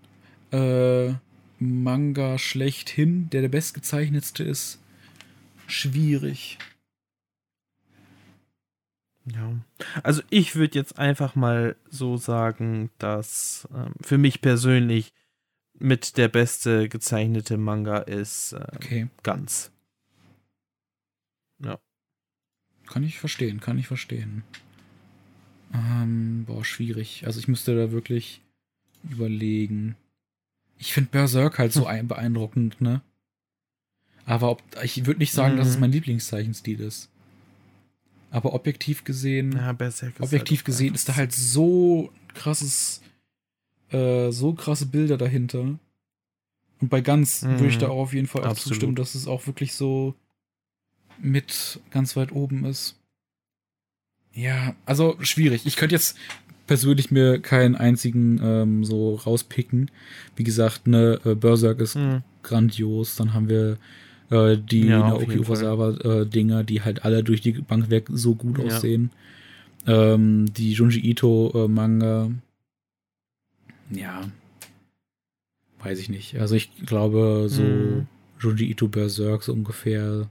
äh, 0.52 1.12
Manga 1.58 2.38
schlechthin, 2.38 3.28
der 3.30 3.42
der 3.42 3.48
bestgezeichnetste 3.50 4.42
ist, 4.44 4.78
schwierig. 5.66 6.58
Ja. 9.26 9.52
Also 10.02 10.22
ich 10.30 10.56
würde 10.56 10.78
jetzt 10.78 10.98
einfach 10.98 11.34
mal 11.34 11.76
so 11.88 12.16
sagen, 12.16 12.90
dass 12.98 13.68
ähm, 13.74 13.92
für 14.00 14.18
mich 14.18 14.40
persönlich 14.40 15.12
mit 15.78 16.16
der 16.16 16.28
beste 16.28 16.88
gezeichnete 16.88 17.56
Manga 17.56 17.98
ist 17.98 18.52
äh, 18.52 18.66
Okay. 18.76 19.08
ganz. 19.22 19.70
Kann 22.86 23.04
ich 23.04 23.20
verstehen, 23.20 23.60
kann 23.60 23.78
ich 23.78 23.86
verstehen. 23.86 24.42
Ähm, 25.72 26.44
boah, 26.44 26.64
schwierig. 26.64 27.24
Also 27.24 27.38
ich 27.38 27.46
müsste 27.46 27.76
da 27.76 27.92
wirklich 27.92 28.40
überlegen. 29.08 29.94
Ich 30.76 30.92
finde 30.92 31.10
Berserk 31.10 31.60
halt 31.60 31.72
so 31.72 31.86
ein 31.86 32.08
beeindruckend, 32.08 32.80
ne? 32.80 33.00
Aber 34.26 34.50
ob, 34.50 34.62
ich 34.82 35.06
würde 35.06 35.20
nicht 35.20 35.32
sagen, 35.32 35.56
dass 35.56 35.68
es 35.68 35.74
Mhm. 35.76 35.80
mein 35.82 35.92
Lieblingszeichenstil 35.92 36.80
ist. 36.80 37.09
Aber 38.30 38.52
objektiv 38.54 39.04
gesehen, 39.04 39.52
Ja, 39.52 39.70
objektiv 39.70 40.60
halt 40.60 40.64
gesehen 40.64 40.94
ist 40.94 41.08
da 41.08 41.16
halt 41.16 41.32
so 41.32 42.12
krasses, 42.34 43.02
äh, 43.90 44.30
so 44.30 44.52
krasse 44.54 44.86
Bilder 44.86 45.16
dahinter. 45.18 45.78
Und 46.80 46.88
bei 46.88 47.00
ganz 47.00 47.42
Mhm. 47.42 47.52
würde 47.58 47.68
ich 47.68 47.78
da 47.78 47.88
auch 47.88 47.98
auf 48.02 48.14
jeden 48.14 48.26
Fall 48.28 48.42
auch 48.42 48.46
Absolut. 48.50 48.74
zustimmen, 48.74 48.94
dass 48.94 49.14
es 49.14 49.26
auch 49.26 49.46
wirklich 49.46 49.74
so 49.74 50.14
mit 51.18 51.80
ganz 51.90 52.16
weit 52.16 52.32
oben 52.32 52.64
ist. 52.64 52.96
Ja, 54.32 54.74
also 54.86 55.16
schwierig. 55.20 55.66
Ich 55.66 55.76
könnte 55.76 55.94
jetzt 55.94 56.16
persönlich 56.66 57.10
mir 57.10 57.40
keinen 57.40 57.74
einzigen 57.74 58.40
ähm, 58.42 58.84
so 58.84 59.16
rauspicken. 59.16 59.90
Wie 60.36 60.44
gesagt, 60.44 60.86
ne, 60.86 61.20
äh, 61.24 61.34
Berserk 61.34 61.80
ist 61.80 61.96
Mhm. 61.96 62.22
grandios. 62.42 63.16
Dann 63.16 63.34
haben 63.34 63.48
wir 63.48 63.76
äh, 64.30 64.56
die 64.56 64.86
Ja, 64.86 65.00
Naoki 65.00 65.26
Fall. 65.26 65.38
Urasawa-Dinger, 65.40 66.64
die 66.64 66.82
halt 66.82 67.04
alle 67.04 67.22
durch 67.24 67.40
die 67.40 67.52
Bank 67.52 67.90
weg 67.90 68.06
so 68.10 68.34
gut 68.34 68.58
Ja. 68.58 68.64
aussehen. 68.64 69.10
Ähm, 69.86 70.52
die 70.54 70.72
Junji 70.72 71.00
Ito-Manga. 71.10 72.30
ja. 73.90 74.22
Weiß 75.82 75.98
ich 75.98 76.10
nicht. 76.10 76.36
Also 76.38 76.54
ich 76.56 76.70
glaube, 76.84 77.46
so 77.48 77.62
Mhm. 77.62 78.06
Junji 78.38 78.70
Ito 78.70 78.86
Berserk 78.88 79.42
so 79.42 79.52
ungefähr. 79.54 80.28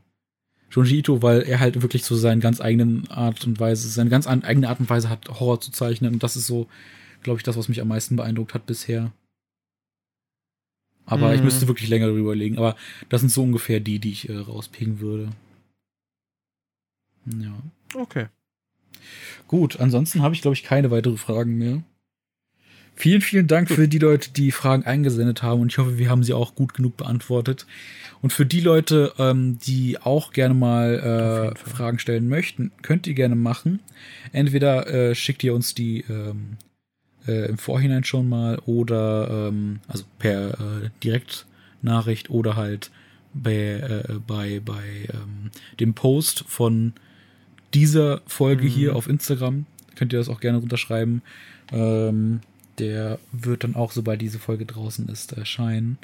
Junji 0.70 1.00
Ito, 1.00 1.24
weil 1.24 1.42
er 1.42 1.60
halt 1.60 1.82
wirklich 1.82 2.04
so 2.04 2.16
seine 2.16 2.40
ganz 2.40 2.62
eigenen 2.62 3.08
Art 3.10 3.44
und 3.48 3.60
Weise, 3.60 3.88
seine 3.90 4.12
ganz 4.12 4.28
an- 4.28 4.44
eigene 4.44 4.70
Art 4.70 4.80
und 4.80 4.90
Weise 4.92 5.10
hat, 5.10 5.28
Horror 5.28 5.60
zu 5.60 5.72
zeichnen. 5.72 6.14
Und 6.14 6.22
das 6.22 6.36
ist 6.36 6.46
so, 6.46 6.68
glaube 7.24 7.38
ich, 7.40 7.44
das, 7.44 7.58
was 7.58 7.68
mich 7.68 7.82
am 7.82 7.88
meisten 7.88 8.16
beeindruckt 8.16 8.54
hat 8.54 8.68
bisher. 8.68 9.12
Aber 11.10 11.34
ich 11.34 11.40
Mhm. 11.40 11.46
müsste 11.46 11.68
wirklich 11.68 11.90
länger 11.90 12.06
darüber 12.08 12.22
überlegen. 12.32 12.58
Aber 12.58 12.76
das 13.10 13.22
sind 13.22 13.30
so 13.30 13.44
ungefähr 13.44 13.80
die, 13.80 14.00
die 14.00 14.12
ich 14.12 14.30
äh, 14.30 14.38
rauspicken 14.38 15.00
würde. 15.00 15.30
Ja. 17.26 17.54
Okay. 17.96 18.28
Gut, 19.48 19.80
ansonsten 19.80 20.22
habe 20.22 20.36
ich, 20.36 20.42
glaube 20.42 20.56
ich, 20.56 20.64
keine 20.64 20.92
weitere 20.92 21.18
Fragen 21.18 21.58
mehr. 21.58 21.84
Vielen, 22.96 23.22
vielen 23.22 23.48
Dank 23.48 23.70
für 23.70 23.88
die 23.88 23.98
Leute, 23.98 24.32
die 24.32 24.52
Fragen 24.52 24.84
eingesendet 24.84 25.42
haben 25.42 25.62
und 25.62 25.72
ich 25.72 25.78
hoffe, 25.78 25.98
wir 25.98 26.10
haben 26.10 26.24
sie 26.24 26.34
auch 26.34 26.54
gut 26.54 26.74
genug 26.74 26.98
beantwortet. 26.98 27.66
Und 28.22 28.34
für 28.34 28.46
die 28.46 28.60
Leute, 28.60 29.14
ähm, 29.18 29.58
die 29.60 29.98
auch 29.98 30.34
gerne 30.34 30.54
mal 30.54 31.54
äh. 31.56 31.70
Fragen 31.70 31.98
stellen 32.00 32.28
möchten, 32.28 32.72
könnt 32.82 33.08
ihr 33.08 33.14
gerne 33.14 33.36
machen. 33.36 33.80
Entweder 34.34 34.88
äh, 34.88 35.16
schickt 35.16 35.44
ihr 35.46 35.56
uns 35.56 35.74
die 35.74 36.02
ähm, 36.10 36.58
äh, 37.30 37.46
im 37.46 37.58
Vorhinein 37.58 38.04
schon 38.04 38.28
mal 38.28 38.60
oder 38.66 39.50
ähm, 39.50 39.80
also 39.88 40.04
per 40.18 40.52
äh, 40.52 40.90
Direktnachricht 41.04 42.30
oder 42.30 42.56
halt 42.56 42.92
bei, 43.34 43.54
äh, 43.54 44.14
bei, 44.26 44.60
bei 44.60 45.08
ähm, 45.14 45.52
dem 45.80 45.94
Post 45.94 46.44
von 46.48 46.94
dieser 47.74 48.22
Folge 48.26 48.64
Mhm. 48.66 48.70
hier 48.70 48.96
auf 48.96 49.08
Instagram. 49.08 49.66
Könnt 49.96 50.14
ihr 50.14 50.20
das 50.20 50.30
auch 50.30 50.40
gerne 50.40 50.58
runterschreiben. 50.58 51.22
Ähm, 51.72 52.40
der 52.80 53.20
wird 53.32 53.64
dann 53.64 53.76
auch, 53.76 53.92
sobald 53.92 54.22
diese 54.22 54.40
Folge 54.40 54.66
draußen 54.66 55.08
ist, 55.10 55.34
erscheinen. 55.34 55.98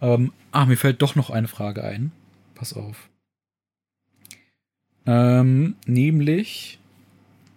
Ähm, 0.00 0.32
ah, 0.50 0.64
mir 0.66 0.76
fällt 0.76 1.02
doch 1.02 1.14
noch 1.14 1.30
eine 1.30 1.48
Frage 1.48 1.84
ein. 1.84 2.10
Pass 2.54 2.72
auf. 2.72 3.08
Ähm, 5.06 5.76
nämlich. 5.86 6.78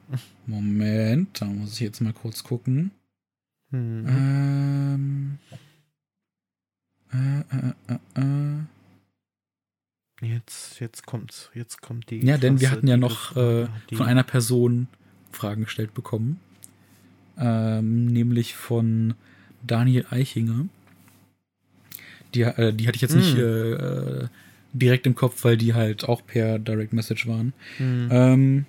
Moment, 0.46 1.42
da 1.42 1.46
muss 1.46 1.74
ich 1.74 1.80
jetzt 1.80 2.02
mal 2.02 2.14
kurz 2.14 2.44
gucken. 2.44 2.92
Mhm. 3.72 4.08
Ähm. 4.08 5.40
Äh, 7.14 7.40
äh, 7.40 7.74
äh, 7.88 8.22
äh. 8.22 8.66
Jetzt, 10.22 10.80
jetzt 10.80 11.06
kommt's. 11.06 11.52
Jetzt 11.54 11.82
kommt 11.82 12.10
die. 12.10 12.26
Ja, 12.26 12.38
denn 12.38 12.60
wir 12.60 12.72
hatten 12.72 12.88
ja 12.88 12.98
noch 12.98 13.36
äh, 13.36 13.68
von 13.94 14.08
einer 14.08 14.24
Person 14.24 14.88
Fragen 15.32 15.64
gestellt 15.66 15.94
bekommen. 15.94 16.40
Ähm, 17.38 18.08
nämlich 18.08 18.56
von 18.56 19.14
Daniel 19.66 20.06
Eichinger. 20.10 20.66
Die, 22.34 22.42
äh, 22.42 22.74
die 22.74 22.88
hatte 22.88 22.96
ich 22.96 23.02
jetzt 23.02 23.16
nicht 23.16 23.38
äh, 23.38 23.74
äh, 23.74 24.28
direkt 24.74 25.06
im 25.06 25.14
Kopf, 25.14 25.44
weil 25.44 25.58
die 25.58 25.76
halt 25.76 26.06
auch 26.06 26.26
per 26.26 26.58
Direct 26.58 26.94
Message 26.94 27.28
waren. 27.28 27.54
Mhm. 27.78 28.10
Ähm, 28.12 28.66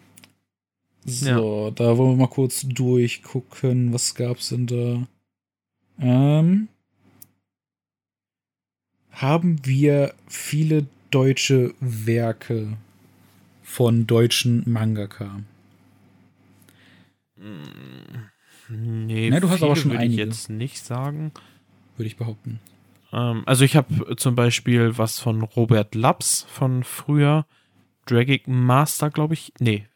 so, 1.04 1.70
da 1.70 1.96
wollen 1.96 2.12
wir 2.18 2.26
mal 2.26 2.30
kurz 2.32 2.62
durchgucken. 2.68 3.92
Was 3.92 4.14
gab's 4.14 4.50
denn 4.50 4.66
da? 4.66 5.06
Ähm, 6.00 6.68
haben 9.10 9.64
wir 9.64 10.14
viele 10.28 10.86
deutsche 11.10 11.74
Werke 11.80 12.76
von 13.62 14.06
deutschen 14.06 14.62
Mangaka? 14.66 15.40
Nee, 18.68 19.30
Ne, 19.30 19.40
du 19.40 19.48
hast 19.48 19.62
aber 19.62 19.76
schon 19.76 19.92
würde 19.92 20.04
ich 20.04 20.10
einige. 20.12 20.24
jetzt 20.24 20.50
nicht 20.50 20.84
sagen. 20.84 21.32
Würde 21.96 22.06
ich 22.08 22.16
behaupten. 22.16 22.60
Ähm, 23.12 23.42
also 23.46 23.64
ich 23.64 23.76
habe 23.76 24.16
zum 24.16 24.34
Beispiel 24.34 24.98
was 24.98 25.18
von 25.18 25.42
Robert 25.42 25.94
Laps 25.94 26.44
von 26.48 26.84
früher. 26.84 27.46
Dragic 28.06 28.46
Master, 28.48 29.10
glaube 29.10 29.34
ich. 29.34 29.52
Nee. 29.58 29.86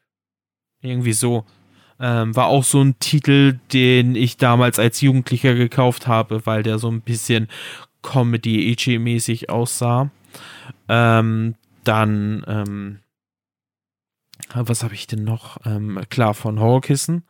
Irgendwie 0.82 1.12
so. 1.12 1.44
Ähm, 2.00 2.34
war 2.34 2.46
auch 2.46 2.64
so 2.64 2.82
ein 2.82 2.98
Titel, 2.98 3.60
den 3.72 4.16
ich 4.16 4.36
damals 4.36 4.78
als 4.78 5.00
Jugendlicher 5.00 5.54
gekauft 5.54 6.08
habe, 6.08 6.44
weil 6.46 6.62
der 6.62 6.78
so 6.78 6.90
ein 6.90 7.00
bisschen 7.00 7.48
Comedy-Ichi-mäßig 8.02 9.48
aussah. 9.48 10.10
Ähm, 10.88 11.54
dann, 11.84 12.44
ähm, 12.48 12.98
was 14.52 14.82
habe 14.82 14.94
ich 14.94 15.06
denn 15.06 15.24
noch? 15.24 15.58
Ähm, 15.64 16.00
klar, 16.10 16.34
von 16.34 16.58
Horrorkissen. 16.58 17.22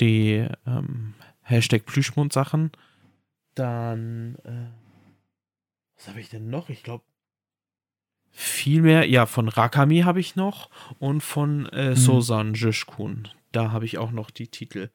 Die 0.00 0.46
ähm, 0.64 1.14
Hashtag 1.40 1.84
Plüschmund-Sachen. 1.84 2.70
Dann, 3.56 4.36
äh, 4.44 4.70
was 5.96 6.08
habe 6.08 6.20
ich 6.20 6.28
denn 6.28 6.48
noch? 6.48 6.68
Ich 6.68 6.84
glaube, 6.84 7.04
viel 8.32 8.82
mehr. 8.82 9.08
Ja, 9.08 9.26
von 9.26 9.48
Rakami 9.48 10.00
habe 10.00 10.20
ich 10.20 10.36
noch 10.36 10.70
und 10.98 11.20
von 11.22 11.66
äh, 11.66 11.90
Mhm. 11.90 11.96
Sosan 11.96 12.54
Jishkun. 12.54 13.28
Da 13.52 13.70
habe 13.72 13.84
ich 13.84 13.98
auch 13.98 14.10
noch 14.10 14.30
die 14.30 14.48
Titel. 14.48 14.88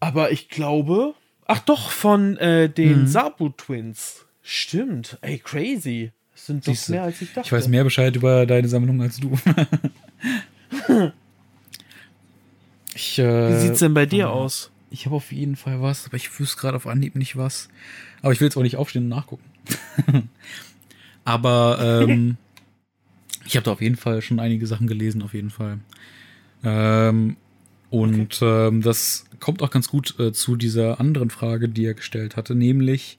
Aber 0.00 0.30
ich 0.32 0.48
glaube, 0.48 1.14
ach 1.46 1.58
doch, 1.60 1.90
von 1.90 2.36
äh, 2.36 2.68
den 2.68 3.02
Mhm. 3.02 3.06
Sabu 3.08 3.48
Twins. 3.50 4.26
Stimmt. 4.42 5.18
Ey, 5.22 5.38
crazy. 5.38 6.12
Das 6.32 6.46
sind 6.46 6.66
doch 6.68 6.88
mehr 6.88 7.02
als 7.04 7.20
ich 7.22 7.32
dachte. 7.32 7.46
Ich 7.46 7.52
weiß 7.52 7.68
mehr 7.68 7.84
Bescheid 7.84 8.14
über 8.14 8.44
deine 8.46 8.68
Sammlung 8.68 9.00
als 9.02 9.18
du. 9.18 9.38
ich, 12.94 13.18
äh, 13.18 13.48
Wie 13.54 13.58
sieht's 13.60 13.78
denn 13.80 13.94
bei 13.94 14.06
dir 14.06 14.24
äh, 14.24 14.28
aus? 14.28 14.70
Ich 14.90 15.06
habe 15.06 15.16
auf 15.16 15.32
jeden 15.32 15.56
Fall 15.56 15.80
was, 15.82 16.06
aber 16.06 16.16
ich 16.16 16.38
wüsste 16.38 16.60
gerade 16.60 16.76
auf 16.76 16.86
Anhieb 16.86 17.16
nicht 17.16 17.36
was. 17.36 17.68
Aber 18.22 18.32
ich 18.32 18.40
will 18.40 18.46
jetzt 18.46 18.56
auch 18.56 18.62
nicht 18.62 18.76
aufstehen 18.76 19.04
und 19.04 19.08
nachgucken. 19.08 19.44
aber 21.24 22.04
ähm, 22.08 22.36
ich 23.46 23.56
habe 23.56 23.64
da 23.64 23.72
auf 23.72 23.80
jeden 23.80 23.96
Fall 23.96 24.22
schon 24.22 24.40
einige 24.40 24.66
Sachen 24.66 24.86
gelesen, 24.86 25.22
auf 25.22 25.34
jeden 25.34 25.50
Fall. 25.50 25.78
Ähm, 26.62 27.36
und 27.90 28.40
ähm, 28.42 28.82
das 28.82 29.26
kommt 29.40 29.62
auch 29.62 29.70
ganz 29.70 29.88
gut 29.88 30.18
äh, 30.18 30.32
zu 30.32 30.56
dieser 30.56 31.00
anderen 31.00 31.30
Frage, 31.30 31.68
die 31.68 31.84
er 31.84 31.94
gestellt 31.94 32.36
hatte, 32.36 32.54
nämlich 32.54 33.18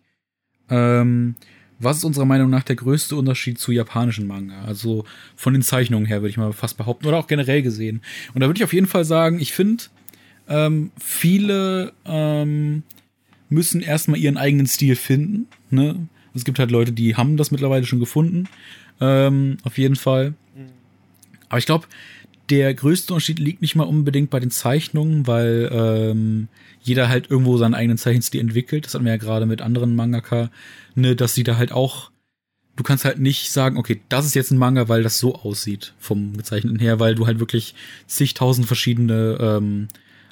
ähm, 0.70 1.36
was 1.80 1.98
ist 1.98 2.04
unserer 2.06 2.26
Meinung 2.26 2.50
nach 2.50 2.64
der 2.64 2.76
größte 2.76 3.16
Unterschied 3.16 3.60
zu 3.60 3.72
japanischen 3.72 4.28
Manga? 4.28 4.64
Also 4.64 5.06
von 5.36 5.54
den 5.54 5.62
Zeichnungen 5.62 6.06
her 6.06 6.22
würde 6.22 6.30
ich 6.30 6.38
mal 6.38 6.54
fast 6.54 6.78
behaupten 6.78 7.08
oder 7.08 7.18
auch 7.18 7.28
generell 7.28 7.62
gesehen. 7.62 8.02
Und 8.34 8.42
da 8.42 8.48
würde 8.48 8.58
ich 8.58 8.64
auf 8.64 8.74
jeden 8.74 8.88
Fall 8.88 9.06
sagen, 9.06 9.40
ich 9.40 9.54
finde, 9.54 9.86
ähm, 10.48 10.92
viele 10.98 11.94
ähm, 12.06 12.84
müssen 13.50 13.82
erstmal 13.82 14.20
ihren 14.20 14.38
eigenen 14.38 14.68
Stil 14.68 14.96
finden. 14.96 15.48
Ne? 15.70 16.08
Es 16.36 16.46
gibt 16.46 16.60
halt 16.60 16.72
Leute, 16.72 16.92
die 16.92 17.16
haben 17.16 17.38
das 17.38 17.52
mittlerweile 17.52 17.86
schon 17.86 18.00
gefunden. 18.00 18.48
Ähm, 19.00 19.58
auf 19.64 19.78
jeden 19.78 19.96
Fall. 19.96 20.34
Aber 21.50 21.58
ich 21.58 21.66
glaube, 21.66 21.88
der 22.50 22.74
größte 22.74 23.14
Unterschied 23.14 23.40
liegt 23.40 23.62
nicht 23.62 23.76
mal 23.76 23.84
unbedingt 23.84 24.30
bei 24.30 24.40
den 24.40 24.52
Zeichnungen, 24.52 25.26
weil 25.26 25.70
ähm, 25.72 26.48
jeder 26.82 27.10
halt 27.10 27.32
irgendwo 27.32 27.58
seinen 27.58 27.74
eigenen 27.74 27.98
Zeichenstil 27.98 28.42
entwickelt. 28.42 28.86
Das 28.86 28.94
hatten 28.94 29.06
wir 29.06 29.14
ja 29.14 29.18
gerade 29.18 29.46
mit 29.46 29.62
anderen 29.62 29.96
Mangaka, 29.96 30.52
ne, 30.94 31.16
dass 31.16 31.34
sie 31.34 31.44
da 31.44 31.58
halt 31.58 31.72
auch 31.72 32.12
du 32.76 32.84
kannst 32.84 33.06
halt 33.06 33.20
nicht 33.20 33.52
sagen, 33.52 33.78
okay, 33.78 34.02
das 34.10 34.26
ist 34.26 34.36
jetzt 34.36 34.52
ein 34.52 34.58
Manga, 34.58 34.90
weil 34.90 35.04
das 35.04 35.20
so 35.20 35.36
aussieht 35.36 35.94
vom 35.98 36.36
Gezeichneten 36.36 36.80
her, 36.80 37.00
weil 37.00 37.16
du 37.16 37.26
halt 37.26 37.40
wirklich 37.40 37.74
zigtausend 38.08 38.68
verschiedene 38.68 39.38
ähm, 39.40 39.88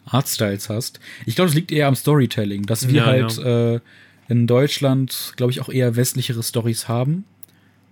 Artstyles 0.06 0.70
hast. 0.70 1.00
Ich 1.26 1.36
glaube, 1.36 1.50
es 1.50 1.56
liegt 1.56 1.72
eher 1.72 1.88
am 1.88 1.96
Storytelling, 1.96 2.66
dass 2.66 2.88
wir 2.88 2.96
ja, 2.96 3.06
halt 3.06 3.38
ja. 3.38 3.76
Äh, 3.76 3.80
in 4.28 4.48
Deutschland, 4.48 5.34
glaube 5.36 5.52
ich, 5.52 5.62
auch 5.62 5.70
eher 5.70 5.96
westlichere 5.96 6.44
Stories 6.44 6.88
haben, 6.88 7.26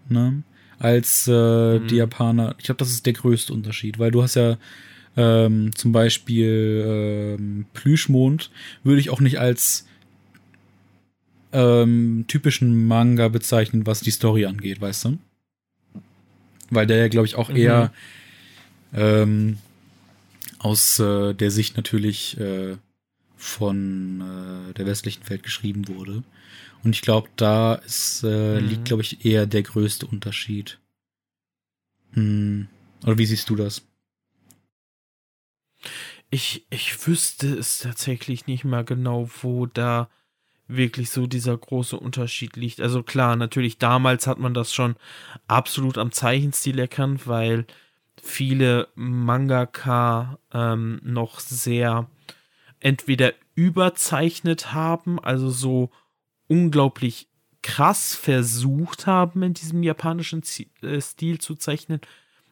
ne, 0.09 0.43
als 0.79 1.27
äh, 1.27 1.79
mhm. 1.79 1.87
die 1.87 1.97
Japaner. 1.97 2.55
Ich 2.57 2.65
glaube, 2.65 2.79
das 2.79 2.89
ist 2.89 3.05
der 3.05 3.13
größte 3.13 3.53
Unterschied, 3.53 3.99
weil 3.99 4.11
du 4.11 4.23
hast 4.23 4.35
ja 4.35 4.57
ähm, 5.17 5.75
zum 5.75 5.91
Beispiel 5.91 7.37
ähm, 7.37 7.65
Plüschmond 7.73 8.49
würde 8.83 9.01
ich 9.01 9.09
auch 9.09 9.19
nicht 9.19 9.39
als 9.39 9.85
ähm, 11.51 12.25
typischen 12.27 12.87
Manga 12.87 13.27
bezeichnen, 13.27 13.85
was 13.85 13.99
die 14.01 14.11
Story 14.11 14.45
angeht, 14.45 14.79
weißt 14.79 15.05
du? 15.05 15.17
Weil 16.69 16.87
der 16.87 16.97
ja, 16.97 17.07
glaube 17.09 17.27
ich, 17.27 17.35
auch 17.35 17.49
mhm. 17.49 17.55
eher 17.57 17.93
ähm, 18.93 19.57
aus 20.59 20.99
äh, 20.99 21.33
der 21.33 21.51
Sicht 21.51 21.75
natürlich 21.75 22.39
äh, 22.39 22.77
von 23.41 24.69
äh, 24.69 24.73
der 24.73 24.85
westlichen 24.85 25.27
Welt 25.27 25.41
geschrieben 25.41 25.87
wurde. 25.87 26.23
Und 26.83 26.95
ich 26.95 27.01
glaube, 27.01 27.27
da 27.35 27.75
ist, 27.75 28.23
äh, 28.23 28.61
mhm. 28.61 28.67
liegt, 28.67 28.85
glaube 28.85 29.01
ich, 29.01 29.25
eher 29.25 29.47
der 29.47 29.63
größte 29.63 30.05
Unterschied. 30.05 30.79
Hm. 32.13 32.67
Oder 33.03 33.17
wie 33.17 33.25
siehst 33.25 33.49
du 33.49 33.55
das? 33.55 33.83
Ich, 36.29 36.65
ich 36.69 37.07
wüsste 37.07 37.47
es 37.55 37.79
tatsächlich 37.79 38.45
nicht 38.45 38.63
mal 38.63 38.85
genau, 38.85 39.29
wo 39.41 39.65
da 39.65 40.09
wirklich 40.67 41.09
so 41.09 41.25
dieser 41.25 41.57
große 41.57 41.97
Unterschied 41.97 42.55
liegt. 42.55 42.79
Also 42.79 43.01
klar, 43.01 43.35
natürlich 43.35 43.79
damals 43.79 44.27
hat 44.27 44.37
man 44.37 44.53
das 44.53 44.73
schon 44.73 44.95
absolut 45.47 45.97
am 45.97 46.11
Zeichenstil 46.11 46.77
erkannt, 46.79 47.27
weil 47.27 47.65
viele 48.21 48.87
Mangaka 48.95 50.37
ähm, 50.53 51.01
noch 51.03 51.39
sehr 51.39 52.07
entweder 52.81 53.33
überzeichnet 53.55 54.73
haben, 54.73 55.19
also 55.19 55.49
so 55.49 55.89
unglaublich 56.47 57.27
krass 57.61 58.15
versucht 58.15 59.07
haben, 59.07 59.43
in 59.43 59.53
diesem 59.53 59.83
japanischen 59.83 60.43
äh, 60.81 60.99
Stil 60.99 61.39
zu 61.39 61.55
zeichnen, 61.55 62.01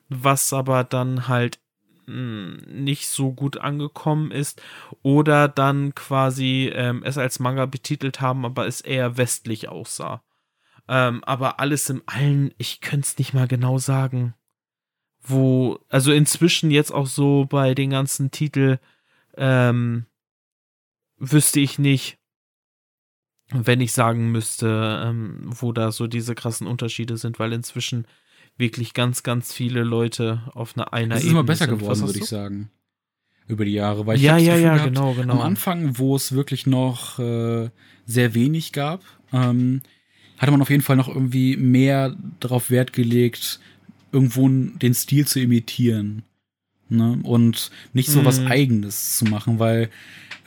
was 0.08 0.54
aber 0.54 0.84
dann 0.84 1.28
halt 1.28 1.60
nicht 2.10 3.08
so 3.08 3.32
gut 3.32 3.58
angekommen 3.58 4.32
ist 4.32 4.62
oder 5.04 5.48
dann 5.48 5.94
quasi 5.94 6.72
ähm, 6.74 7.04
es 7.04 7.18
als 7.18 7.40
Manga 7.40 7.68
betitelt 7.68 8.20
haben, 8.20 8.46
aber 8.46 8.66
es 8.66 8.82
eher 8.82 9.18
westlich 9.18 9.70
aussah. 9.70 10.24
Ähm, 10.88 11.24
aber 11.24 11.60
alles 11.60 11.88
im 11.90 12.02
Allen, 12.08 12.52
ich 12.58 12.82
könnte 12.82 13.06
es 13.06 13.18
nicht 13.20 13.36
mal 13.36 13.48
genau 13.48 13.78
sagen, 13.78 14.34
wo, 15.22 15.80
also 15.90 16.12
inzwischen 16.12 16.72
jetzt 16.72 16.92
auch 16.92 17.06
so 17.06 17.46
bei 17.46 17.76
den 17.76 17.92
ganzen 17.92 18.32
Titel, 18.32 18.80
ähm, 19.38 20.06
wüsste 21.20 21.60
ich 21.60 21.80
nicht, 21.80 22.18
wenn 23.52 23.82
ich 23.82 23.92
sagen 23.92 24.32
müsste, 24.32 25.02
ähm, 25.06 25.42
wo 25.46 25.72
da 25.72 25.92
so 25.92 26.08
diese 26.08 26.36
krassen 26.36 26.68
Unterschiede 26.68 27.18
sind, 27.18 27.40
weil 27.40 27.54
inzwischen 27.54 28.08
wirklich 28.58 28.94
ganz, 28.94 29.24
ganz 29.24 29.54
viele 29.54 29.84
Leute 29.84 30.44
auf 30.54 30.76
einer 30.76 30.94
einer 30.94 31.16
Es 31.16 31.24
ist 31.24 31.32
immer 31.32 31.44
besser 31.44 31.66
sind. 31.66 31.80
geworden, 31.80 32.02
würde 32.02 32.20
ich 32.20 32.26
sagen. 32.26 32.70
Über 33.48 33.66
die 33.66 33.74
Jahre. 33.74 34.06
Weil 34.06 34.18
ich 34.18 34.22
ja, 34.22 34.38
ja, 34.38 34.56
ja, 34.56 34.76
gehabt, 34.76 34.94
genau, 34.94 35.14
genau. 35.14 35.34
Am 35.34 35.42
Anfang, 35.42 35.98
wo 35.98 36.16
es 36.16 36.34
wirklich 36.34 36.68
noch 36.68 37.18
äh, 37.18 37.70
sehr 38.06 38.34
wenig 38.36 38.74
gab, 38.74 39.02
ähm, 39.34 39.82
hatte 40.38 40.52
man 40.52 40.62
auf 40.62 40.70
jeden 40.70 40.84
Fall 40.84 40.96
noch 40.96 41.08
irgendwie 41.08 41.58
mehr 41.58 42.16
darauf 42.40 42.70
Wert 42.70 42.94
gelegt, 42.94 43.60
irgendwo 44.12 44.48
den 44.48 44.94
Stil 44.94 45.26
zu 45.26 45.40
imitieren. 45.40 46.24
Ne? 46.90 47.20
Und 47.24 47.72
nicht 47.94 48.10
so 48.10 48.26
was 48.26 48.40
mhm. 48.40 48.48
Eigenes 48.48 49.18
zu 49.18 49.26
machen, 49.26 49.60
weil, 49.60 49.90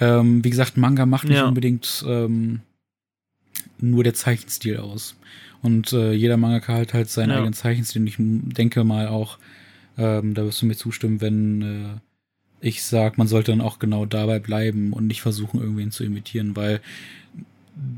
ähm, 0.01 0.45
wie 0.45 0.51
gesagt, 0.51 0.77
Manga 0.77 1.07
macht 1.07 1.29
nicht 1.29 1.39
ja. 1.39 1.47
unbedingt 1.47 2.05
ähm, 2.07 2.61
nur 3.79 4.05
der 4.05 4.15
Zeichenstil 4.15 4.79
aus. 4.79 5.17
Und 5.63 5.93
äh, 5.93 6.13
jeder 6.13 6.37
Mangaka 6.37 6.75
hat 6.75 6.95
halt 6.95 7.09
seinen 7.09 7.31
ja. 7.31 7.37
eigenen 7.37 7.53
Zeichenstil. 7.53 8.03
Und 8.03 8.09
ich 8.09 8.17
denke 8.19 8.83
mal 8.85 9.09
auch, 9.09 9.39
ähm, 9.97 10.35
da 10.35 10.45
wirst 10.45 10.61
du 10.63 10.67
mir 10.67 10.77
zustimmen, 10.77 11.21
wenn 11.21 11.63
äh, 11.63 12.67
ich 12.67 12.83
sag, 12.83 13.19
man 13.19 13.29
sollte 13.29 13.53
dann 13.53 13.61
auch 13.61 13.79
genau 13.79 14.07
dabei 14.07 14.39
bleiben 14.39 14.93
und 14.93 15.07
nicht 15.07 15.23
versuchen, 15.23 15.61
irgendwen 15.61 15.91
zu 15.91 16.05
imitieren, 16.05 16.57
weil 16.57 16.81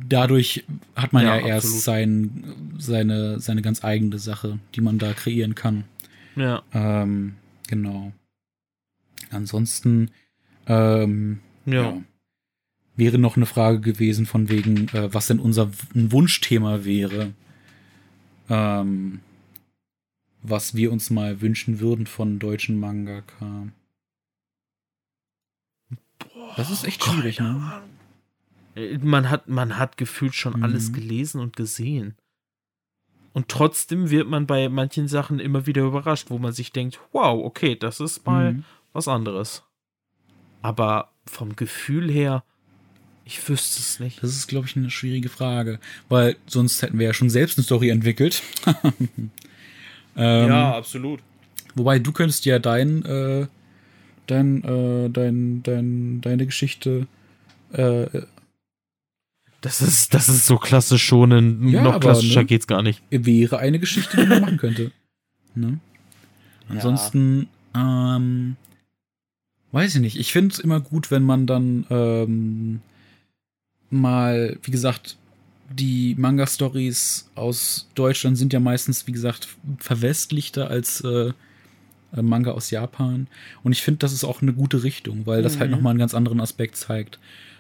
dadurch 0.09 0.65
hat 0.95 1.13
man 1.13 1.25
ja, 1.25 1.37
ja 1.37 1.47
erst 1.47 1.83
sein, 1.83 2.45
seine, 2.79 3.41
seine 3.41 3.63
ganz 3.63 3.85
eigene 3.85 4.19
Sache, 4.19 4.59
die 4.75 4.81
man 4.81 4.99
da 4.99 5.13
kreieren 5.13 5.55
kann. 5.55 5.85
Ja. 6.37 6.63
Ähm, 6.73 7.35
genau. 7.69 8.13
Ansonsten, 9.35 10.11
ähm, 10.67 11.41
ja. 11.67 11.83
ja. 11.83 12.03
Wäre 12.97 13.19
noch 13.19 13.37
eine 13.37 13.47
Frage 13.47 13.81
gewesen 13.81 14.25
von 14.25 14.49
wegen, 14.49 14.87
äh, 14.89 15.13
was 15.13 15.27
denn 15.27 15.41
unser 15.41 15.71
Wunschthema 15.95 16.85
wäre 16.85 17.33
ähm, 18.49 19.21
was 20.43 20.75
wir 20.75 20.93
uns 20.93 21.11
mal 21.11 21.41
wünschen 21.41 21.81
würden 21.81 22.07
von 22.07 22.39
deutschen 22.39 22.79
Mangaka. 22.79 23.69
Boah, 26.19 26.55
das 26.57 26.71
ist 26.71 26.85
echt 26.85 27.03
schwierig, 27.03 27.41
ne? 27.41 27.83
Man 29.03 29.31
hat, 29.31 29.49
man 29.49 29.79
hat 29.79 29.97
gefühlt 29.97 30.35
schon 30.35 30.57
mhm. 30.57 30.65
alles 30.65 30.93
gelesen 30.93 31.41
und 31.41 31.57
gesehen. 31.57 32.17
Und 33.33 33.49
trotzdem 33.49 34.11
wird 34.11 34.29
man 34.29 34.47
bei 34.47 34.69
manchen 34.69 35.09
Sachen 35.09 35.41
immer 35.41 35.67
wieder 35.67 35.83
überrascht, 35.83 36.31
wo 36.31 36.39
man 36.39 36.53
sich 36.53 36.73
denkt, 36.73 37.01
wow, 37.13 37.45
okay, 37.45 37.77
das 37.77 38.01
ist 38.01 38.27
mal 38.27 38.55
mhm. 38.55 38.65
Was 38.95 39.09
anderes. 39.09 39.63
Aber 40.63 41.11
vom 41.27 41.57
Gefühl 41.57 42.11
her, 42.11 42.43
ich 43.27 43.47
wüsste 43.49 43.81
es 43.81 44.01
nicht. 44.01 44.23
Das 44.23 44.31
ist, 44.31 44.47
glaube 44.47 44.67
ich, 44.67 44.77
eine 44.77 44.91
schwierige 44.91 45.29
Frage, 45.29 45.79
weil 46.09 46.37
sonst 46.47 46.81
hätten 46.83 46.99
wir 46.99 47.07
ja 47.07 47.15
schon 47.15 47.31
selbst 47.31 47.59
eine 47.59 47.65
Story 47.65 47.91
entwickelt. 47.91 48.43
ähm, 50.17 50.49
ja, 50.49 50.75
absolut. 50.77 51.21
Wobei 51.75 51.99
du 51.99 52.13
könntest 52.13 52.45
ja 52.45 52.59
dein, 52.59 53.05
äh, 53.05 53.47
dein, 54.27 54.63
äh, 54.65 55.11
dein, 55.11 55.63
dein, 55.63 56.21
deine 56.21 56.47
Geschichte. 56.47 57.07
Äh, 57.73 58.07
das 59.61 59.81
ist, 59.81 60.13
das 60.13 60.29
ist 60.29 60.47
so 60.47 60.59
klassisch 60.59 61.03
schon. 61.03 61.69
Ja, 61.69 61.83
noch 61.83 61.99
klassischer 61.99 62.41
ne, 62.41 62.47
geht's 62.47 62.67
gar 62.67 62.83
nicht. 62.83 63.03
Wäre 63.11 63.59
eine 63.59 63.79
Geschichte, 63.79 64.19
die 64.19 64.27
man 64.27 64.43
machen 64.43 64.59
könnte. 64.59 64.93
Ne? 65.55 65.79
Ansonsten, 66.69 67.49
ja. 67.75 68.17
ähm, 68.17 68.57
weiß 69.75 69.97
ich 69.97 70.01
nicht. 70.01 70.19
Ich 70.19 70.33
finde 70.33 70.53
es 70.53 70.61
immer 70.61 70.81
gut, 70.81 71.11
wenn 71.11 71.25
man 71.25 71.47
dann 71.47 71.85
ähm, 71.91 72.81
mal, 73.91 74.57
wie 74.63 74.71
gesagt, 74.71 75.17
die 75.69 76.15
Manga-Stories 76.17 77.31
aus 77.35 77.89
Deutschland 77.97 78.39
sind 78.39 78.53
ja 78.53 78.61
meistens, 78.61 79.07
wie 79.09 79.13
gesagt, 79.13 79.49
verwestlichter 79.79 80.71
als 80.71 81.01
äh, 81.01 81.33
äh 82.17 82.23
Manga 82.23 82.53
aus 82.53 82.71
Japan. 82.71 83.27
Und 83.65 83.73
ich 83.73 83.83
finde, 83.83 83.99
das 83.99 84.13
ist 84.13 84.23
auch 84.23 84.43
eine 84.43 84.53
gute 84.53 84.85
Richtung, 84.85 85.27
weil 85.27 85.43
das 85.43 85.55
halt 85.55 85.57
mhm. 85.57 85.61
halt 85.63 85.71
nochmal 85.73 85.91
einen 85.91 85.99
ganz 85.99 86.15
anderen 86.15 86.41
Aspekt 86.41 86.77
zeigt. 86.77 87.19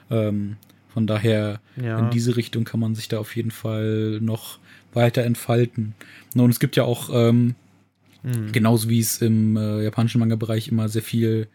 Ähm, 0.08 0.56
von 0.90 1.08
daher, 1.08 1.60
ja. 1.82 1.98
in 1.98 2.10
diese 2.10 2.36
Richtung 2.36 2.62
kann 2.62 2.78
man 2.78 2.94
sich 2.94 3.08
da 3.08 3.18
auf 3.18 3.34
jeden 3.34 3.50
Fall 3.50 4.20
noch 4.20 4.60
weiter 4.92 5.24
entfalten. 5.24 5.94
Und 6.36 6.50
es 6.50 6.60
gibt 6.60 6.76
ja 6.76 6.84
auch, 6.84 7.10
ähm, 7.12 7.56
mhm. 8.22 8.52
genauso 8.52 8.88
wie 8.88 9.00
es 9.00 9.20
im 9.20 9.56
äh, 9.56 9.82
japanischen 9.82 10.20
Manga-Bereich 10.20 10.68
immer 10.68 10.88
sehr 10.88 11.02
viel 11.02 11.48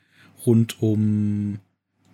rund 0.46 0.82
um 0.82 1.60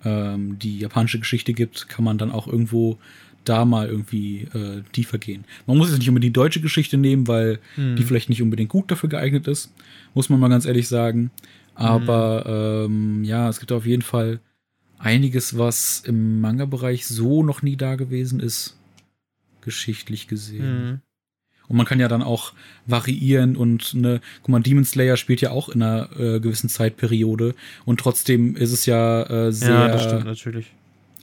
ähm, 0.03 0.59
die 0.59 0.79
japanische 0.79 1.19
Geschichte 1.19 1.53
gibt, 1.53 1.89
kann 1.89 2.05
man 2.05 2.17
dann 2.17 2.31
auch 2.31 2.47
irgendwo 2.47 2.97
da 3.43 3.63
mal 3.65 3.87
irgendwie 3.87 4.47
äh, 4.53 4.81
tiefer 4.91 5.17
gehen. 5.17 5.45
Man 5.67 5.77
muss 5.77 5.89
jetzt 5.89 5.99
nicht 5.99 6.09
unbedingt 6.09 6.35
die 6.35 6.39
deutsche 6.39 6.61
Geschichte 6.61 6.97
nehmen, 6.97 7.27
weil 7.27 7.59
hm. 7.75 7.95
die 7.95 8.03
vielleicht 8.03 8.29
nicht 8.29 8.41
unbedingt 8.41 8.69
gut 8.69 8.89
dafür 8.89 9.09
geeignet 9.09 9.47
ist, 9.47 9.71
muss 10.13 10.29
man 10.29 10.39
mal 10.39 10.49
ganz 10.49 10.65
ehrlich 10.65 10.87
sagen. 10.87 11.31
Aber 11.75 12.43
hm. 12.87 12.91
ähm, 12.91 13.23
ja, 13.23 13.49
es 13.49 13.59
gibt 13.59 13.71
auf 13.71 13.85
jeden 13.85 14.01
Fall 14.01 14.39
einiges, 14.97 15.57
was 15.57 16.01
im 16.05 16.41
Manga-Bereich 16.41 17.05
so 17.05 17.43
noch 17.43 17.61
nie 17.61 17.75
da 17.75 17.95
gewesen 17.95 18.39
ist, 18.39 18.77
geschichtlich 19.61 20.27
gesehen. 20.27 20.63
Hm. 20.63 21.01
Und 21.67 21.77
man 21.77 21.85
kann 21.85 21.99
ja 21.99 22.07
dann 22.07 22.21
auch 22.21 22.53
variieren 22.85 23.55
und 23.55 23.93
ne, 23.95 24.21
guck 24.41 24.49
mal, 24.49 24.59
Demon 24.61 24.85
Slayer 24.85 25.17
spielt 25.17 25.41
ja 25.41 25.51
auch 25.51 25.69
in 25.69 25.81
einer 25.81 26.09
äh, 26.19 26.39
gewissen 26.39 26.69
Zeitperiode 26.69 27.55
und 27.85 27.99
trotzdem 27.99 28.55
ist 28.55 28.71
es 28.71 28.85
ja 28.85 29.23
äh, 29.23 29.51
sehr 29.51 29.69
ja, 29.73 29.87
das 29.89 30.03
stimmt 30.03 30.25
natürlich. 30.25 30.71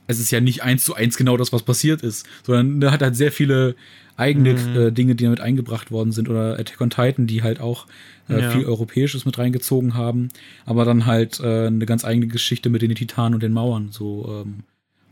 es 0.07 0.19
ist 0.19 0.31
ja 0.31 0.41
nicht 0.41 0.63
eins 0.63 0.83
zu 0.83 0.95
eins 0.95 1.15
genau 1.17 1.37
das, 1.37 1.53
was 1.53 1.63
passiert 1.63 2.01
ist, 2.01 2.27
sondern 2.43 2.81
er 2.81 2.91
hat 2.91 3.01
halt 3.01 3.15
sehr 3.15 3.31
viele 3.31 3.75
eigene 4.17 4.53
Mhm. 4.53 4.75
äh, 4.75 4.91
Dinge, 4.91 5.15
die 5.15 5.23
damit 5.23 5.39
eingebracht 5.39 5.89
worden 5.91 6.11
sind 6.11 6.29
oder 6.29 6.59
Attack 6.59 6.79
on 6.81 6.89
Titan, 6.89 7.25
die 7.25 7.41
halt 7.41 7.59
auch 7.59 7.87
äh, 8.29 8.41
Ja. 8.41 8.51
viel 8.51 8.65
Europäisches 8.65 9.25
mit 9.25 9.37
reingezogen 9.37 9.95
haben, 9.95 10.27
aber 10.65 10.85
dann 10.85 11.05
halt 11.05 11.39
äh, 11.39 11.67
eine 11.67 11.85
ganz 11.85 12.05
eigene 12.05 12.27
Geschichte 12.27 12.69
mit 12.69 12.81
den 12.81 12.93
Titanen 12.93 13.33
und 13.35 13.41
den 13.43 13.53
Mauern 13.53 13.89
so 13.91 14.43
ähm, 14.45 14.63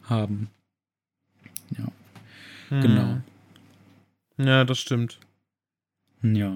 haben. 0.04 0.50
Ja, 1.78 1.88
Hm. 2.70 2.82
genau. 2.82 3.18
Ja, 4.46 4.64
das 4.64 4.80
stimmt. 4.80 5.20
Ja. 6.22 6.54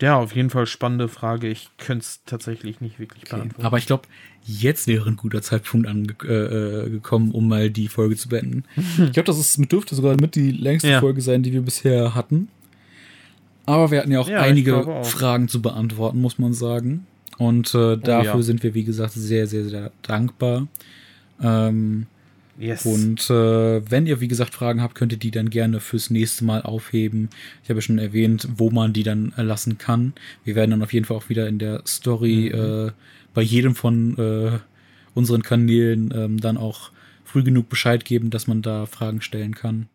Ja, 0.00 0.16
auf 0.16 0.34
jeden 0.34 0.50
Fall 0.50 0.66
spannende 0.66 1.06
Frage. 1.08 1.48
Ich 1.48 1.68
könnte 1.78 2.02
es 2.04 2.22
tatsächlich 2.24 2.80
nicht 2.80 2.98
wirklich 2.98 3.22
Okay. 3.24 3.36
beantworten. 3.36 3.66
Aber 3.66 3.78
ich 3.78 3.86
glaube, 3.86 4.08
jetzt 4.44 4.88
wäre 4.88 5.08
ein 5.08 5.16
guter 5.16 5.42
Zeitpunkt 5.42 5.86
angekommen, 5.86 7.30
äh, 7.30 7.34
äh, 7.34 7.36
um 7.36 7.48
mal 7.48 7.70
die 7.70 7.88
Folge 7.88 8.16
zu 8.16 8.28
beenden. 8.28 8.64
Ich 8.98 9.12
glaube, 9.12 9.24
das 9.24 9.38
ist, 9.38 9.58
dürfte 9.70 9.94
sogar 9.94 10.16
mit 10.20 10.34
die 10.34 10.50
längste 10.50 10.88
Ja. 10.88 11.00
Folge 11.00 11.20
sein, 11.20 11.42
die 11.42 11.52
wir 11.52 11.62
bisher 11.62 12.14
hatten. 12.16 12.48
Aber 13.64 13.92
wir 13.92 14.00
hatten 14.00 14.10
ja 14.10 14.18
auch 14.18 14.28
Ja, 14.28 14.40
einige 14.40 14.76
auch. 14.84 15.04
Fragen 15.06 15.46
zu 15.46 15.62
beantworten, 15.62 16.20
muss 16.20 16.38
man 16.38 16.52
sagen. 16.52 17.06
Und 17.38 17.72
äh, 17.74 17.96
dafür 17.96 18.34
Oh 18.34 18.36
ja. 18.38 18.42
sind 18.42 18.62
wir, 18.64 18.74
wie 18.74 18.84
gesagt, 18.84 19.12
sehr, 19.12 19.46
sehr, 19.46 19.64
sehr 19.66 19.92
dankbar. 20.02 20.66
Ähm, 21.40 22.06
yes. 22.58 22.86
und 22.86 23.28
äh, 23.30 23.90
wenn 23.90 24.06
ihr, 24.06 24.20
wie 24.20 24.28
gesagt, 24.28 24.54
Fragen 24.54 24.82
habt, 24.82 24.94
könnt 24.94 25.12
ihr 25.12 25.18
die 25.18 25.30
dann 25.30 25.50
gerne 25.50 25.80
fürs 25.80 26.10
nächste 26.10 26.44
Mal 26.44 26.62
aufheben. 26.62 27.28
Ich 27.62 27.70
habe 27.70 27.78
ja 27.78 27.82
schon 27.82 27.98
erwähnt, 27.98 28.48
wo 28.56 28.70
man 28.70 28.92
die 28.92 29.02
dann 29.02 29.32
äh, 29.36 29.42
lassen 29.42 29.78
kann. 29.78 30.12
Wir 30.44 30.54
werden 30.54 30.72
dann 30.72 30.82
auf 30.82 30.92
jeden 30.92 31.06
Fall 31.06 31.16
auch 31.16 31.28
wieder 31.28 31.48
in 31.48 31.58
der 31.58 31.82
Story 31.86 32.50
Mhm. 32.52 32.88
äh, 32.88 32.92
bei 33.34 33.42
jedem 33.42 33.74
von 33.74 34.18
äh, 34.18 34.58
unseren 35.14 35.42
Kanälen 35.42 36.12
ähm, 36.14 36.40
dann 36.40 36.56
auch 36.56 36.90
früh 37.24 37.42
genug 37.42 37.68
Bescheid 37.68 38.04
geben, 38.04 38.30
dass 38.30 38.46
man 38.46 38.62
da 38.62 38.86
Fragen 38.86 39.22
stellen 39.22 39.54
kann. 39.54 39.88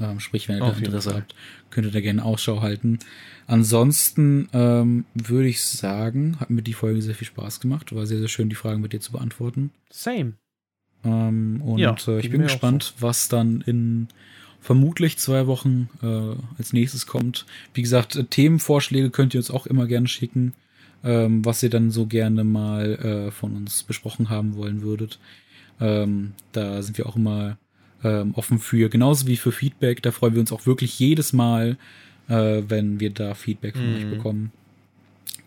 Ähm, 0.00 0.20
sprich, 0.20 0.48
wenn 0.48 0.56
ihr 0.56 0.60
da 0.60 0.72
Interesse 0.72 1.10
Fall. 1.10 1.20
habt, 1.20 1.34
könnt 1.70 1.86
ihr 1.86 1.92
da 1.92 2.00
gerne 2.00 2.24
Ausschau 2.24 2.60
halten. 2.60 2.98
Ansonsten 3.46 4.48
ähm, 4.52 5.04
würde 5.14 5.48
ich 5.48 5.62
sagen, 5.64 6.38
hat 6.40 6.50
mir 6.50 6.62
die 6.62 6.74
Folge 6.74 7.00
sehr 7.00 7.14
viel 7.14 7.28
Spaß 7.28 7.60
gemacht. 7.60 7.94
War 7.94 8.06
sehr, 8.06 8.18
sehr 8.18 8.28
schön, 8.28 8.48
die 8.48 8.56
Fragen 8.56 8.82
mit 8.82 8.92
dir 8.92 9.00
zu 9.00 9.12
beantworten. 9.12 9.70
Same. 9.90 10.34
Ähm, 11.06 11.62
und 11.64 11.78
Ja, 11.78 11.96
äh, 12.08 12.18
ich 12.20 12.30
bin 12.30 12.42
gespannt, 12.42 12.94
was 12.98 13.28
dann 13.28 13.62
in 13.66 14.08
vermutlich 14.60 15.16
zwei 15.18 15.46
Wochen 15.46 15.88
äh, 16.02 16.34
als 16.58 16.72
nächstes 16.72 17.06
kommt. 17.06 17.46
Wie 17.74 17.82
gesagt, 17.82 18.16
äh, 18.16 18.24
Themenvorschläge 18.24 19.10
könnt 19.10 19.32
ihr 19.34 19.38
uns 19.38 19.50
auch 19.50 19.66
immer 19.66 19.86
gerne 19.86 20.08
schicken, 20.08 20.52
ähm, 21.04 21.44
was 21.44 21.62
ihr 21.62 21.70
dann 21.70 21.90
so 21.92 22.06
gerne 22.06 22.42
mal 22.42 22.94
äh, 23.28 23.30
von 23.30 23.54
uns 23.54 23.84
besprochen 23.84 24.28
haben 24.28 24.56
wollen 24.56 24.82
würdet. 24.82 25.20
Ähm, 25.80 26.32
da 26.52 26.82
sind 26.82 26.98
wir 26.98 27.06
auch 27.06 27.16
immer 27.16 27.58
ähm, 28.02 28.32
offen 28.34 28.58
für, 28.58 28.88
genauso 28.88 29.26
wie 29.28 29.36
für 29.36 29.52
Feedback. 29.52 30.02
Da 30.02 30.10
freuen 30.10 30.34
wir 30.34 30.40
uns 30.40 30.52
auch 30.52 30.66
wirklich 30.66 30.98
jedes 30.98 31.32
Mal, 31.32 31.76
äh, 32.28 32.62
wenn 32.66 32.98
wir 32.98 33.10
da 33.10 33.34
Feedback 33.34 33.76
von 33.76 33.90
Mhm. 33.90 33.96
euch 33.96 34.06
bekommen. 34.10 34.52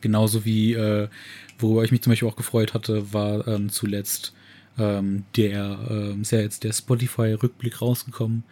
Genauso 0.01 0.45
wie, 0.45 0.73
äh, 0.73 1.09
worüber 1.57 1.83
ich 1.83 1.91
mich 1.91 2.01
zum 2.01 2.11
Beispiel 2.11 2.29
auch 2.29 2.37
gefreut 2.37 2.73
hatte, 2.73 3.11
war 3.11 3.45
ähm, 3.47 3.69
zuletzt 3.69 4.33
ähm, 4.79 5.23
der, 5.35 5.79
ähm, 5.89 6.21
ist 6.21 6.31
ja 6.31 6.39
jetzt 6.39 6.63
der 6.63 6.73
Spotify-Rückblick 6.73 7.81
rausgekommen. 7.81 8.43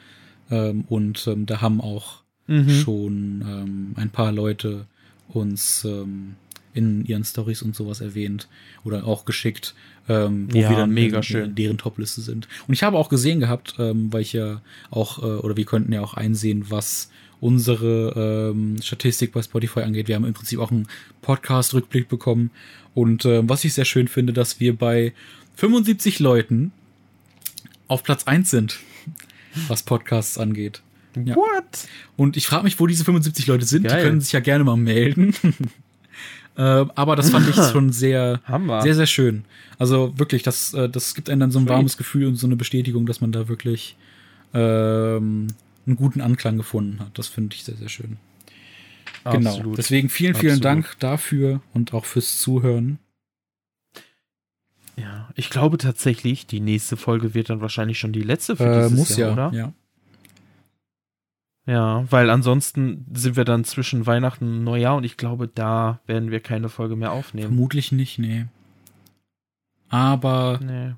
Ähm, 0.51 0.83
und 0.87 1.25
ähm, 1.27 1.45
da 1.45 1.61
haben 1.61 1.81
auch 1.81 2.21
Mhm. 2.49 2.69
schon 2.69 3.41
ähm, 3.45 3.91
ein 3.97 4.09
paar 4.09 4.31
Leute 4.31 4.85
uns 5.27 5.83
ähm, 5.83 6.35
in 6.73 7.03
ihren 7.03 7.25
Stories 7.25 7.61
und 7.61 7.75
sowas 7.75 7.99
erwähnt 7.99 8.47
oder 8.85 9.05
auch 9.05 9.25
geschickt, 9.25 9.75
ähm, 10.07 10.47
wo 10.49 10.57
Ja, 10.59 10.69
wir 10.69 10.77
dann 10.77 10.91
mega 10.93 11.17
in, 11.17 11.23
schön. 11.23 11.45
in 11.49 11.55
deren 11.55 11.77
Topliste 11.77 12.21
sind. 12.21 12.47
Und 12.65 12.73
ich 12.73 12.83
habe 12.83 12.97
auch 12.97 13.09
gesehen 13.09 13.41
gehabt, 13.41 13.75
ähm, 13.79 14.13
weil 14.13 14.21
ich 14.21 14.31
ja 14.31 14.61
auch, 14.91 15.19
äh, 15.21 15.25
oder 15.25 15.57
wir 15.57 15.65
konnten 15.65 15.91
ja 15.91 16.01
auch 16.01 16.13
einsehen, 16.13 16.67
was 16.69 17.11
unsere 17.41 18.51
ähm, 18.55 18.81
Statistik 18.81 19.33
bei 19.33 19.41
Spotify 19.41 19.81
angeht. 19.81 20.07
Wir 20.07 20.15
haben 20.15 20.23
im 20.25 20.33
Prinzip 20.33 20.59
auch 20.59 20.71
einen 20.71 20.87
Podcast-Rückblick 21.21 22.07
bekommen. 22.07 22.51
Und 22.93 23.25
ähm, 23.25 23.49
was 23.49 23.63
ich 23.65 23.73
sehr 23.73 23.85
schön 23.85 24.07
finde, 24.07 24.31
dass 24.33 24.59
wir 24.61 24.73
bei 24.75 25.13
75 25.57 26.19
Leuten 26.19 26.71
auf 27.87 28.03
Platz 28.03 28.25
1 28.25 28.49
sind, 28.49 28.79
was 29.67 29.83
Podcasts 29.83 30.37
angeht. 30.37 30.81
Ja. 31.15 31.35
What? 31.35 31.87
Und 32.15 32.37
ich 32.37 32.45
frage 32.45 32.63
mich, 32.63 32.79
wo 32.79 32.85
diese 32.85 33.03
75 33.03 33.47
Leute 33.47 33.65
sind. 33.65 33.87
Geil. 33.87 33.97
Die 33.97 34.03
können 34.03 34.21
sich 34.21 34.31
ja 34.31 34.39
gerne 34.39 34.63
mal 34.63 34.77
melden. 34.77 35.33
ähm, 36.57 36.91
aber 36.93 37.15
das 37.15 37.31
fand 37.31 37.49
ich 37.49 37.55
schon 37.55 37.91
sehr, 37.91 38.39
Hammer. 38.45 38.83
sehr, 38.83 38.93
sehr 38.93 39.07
schön. 39.07 39.45
Also 39.79 40.13
wirklich, 40.17 40.43
das, 40.43 40.75
äh, 40.75 40.87
das 40.89 41.15
gibt 41.15 41.27
einem 41.27 41.39
dann 41.39 41.51
so 41.51 41.57
ein 41.57 41.63
Sweet. 41.63 41.73
warmes 41.73 41.97
Gefühl 41.97 42.27
und 42.27 42.35
so 42.35 42.45
eine 42.45 42.55
Bestätigung, 42.55 43.07
dass 43.07 43.19
man 43.19 43.31
da 43.31 43.47
wirklich 43.47 43.97
ähm, 44.53 45.47
einen 45.87 45.95
guten 45.95 46.21
Anklang 46.21 46.57
gefunden 46.57 46.99
hat. 46.99 47.17
Das 47.17 47.27
finde 47.27 47.55
ich 47.55 47.63
sehr, 47.63 47.77
sehr 47.77 47.89
schön. 47.89 48.17
Genau. 49.23 49.49
Absolut. 49.49 49.77
Deswegen 49.77 50.09
vielen, 50.09 50.35
vielen 50.35 50.57
Absolut. 50.57 50.65
Dank 50.65 50.99
dafür 50.99 51.61
und 51.73 51.93
auch 51.95 52.05
fürs 52.05 52.37
Zuhören. 52.37 52.99
Ja, 54.99 55.29
ich 55.35 55.49
glaube 55.49 55.77
tatsächlich, 55.77 56.47
die 56.47 56.59
nächste 56.59 56.97
Folge 56.97 57.33
wird 57.33 57.49
dann 57.49 57.61
wahrscheinlich 57.61 57.99
schon 57.99 58.13
die 58.13 58.21
letzte 58.23 58.55
für 58.55 58.63
Äh, 58.65 58.83
dieses 58.89 58.97
muss 58.97 59.17
Jahr, 59.17 59.29
ja, 59.29 59.47
oder? 59.47 59.57
ja. 59.57 59.73
Ja, 61.67 62.05
weil 62.09 62.29
ansonsten 62.29 63.05
sind 63.13 63.35
wir 63.35 63.43
dann 63.43 63.65
zwischen 63.65 64.05
Weihnachten 64.05 64.45
und 64.45 64.63
Neujahr 64.63 64.95
und 64.95 65.03
ich 65.03 65.17
glaube, 65.17 65.49
da 65.53 65.99
werden 66.07 66.31
wir 66.31 66.39
keine 66.39 66.69
Folge 66.69 66.95
mehr 66.95 67.11
aufnehmen. 67.11 67.47
Vermutlich 67.47 67.91
nicht, 67.91 68.19
nee. 68.19 68.45
Aber 69.89 70.59
Nee. 70.63 70.93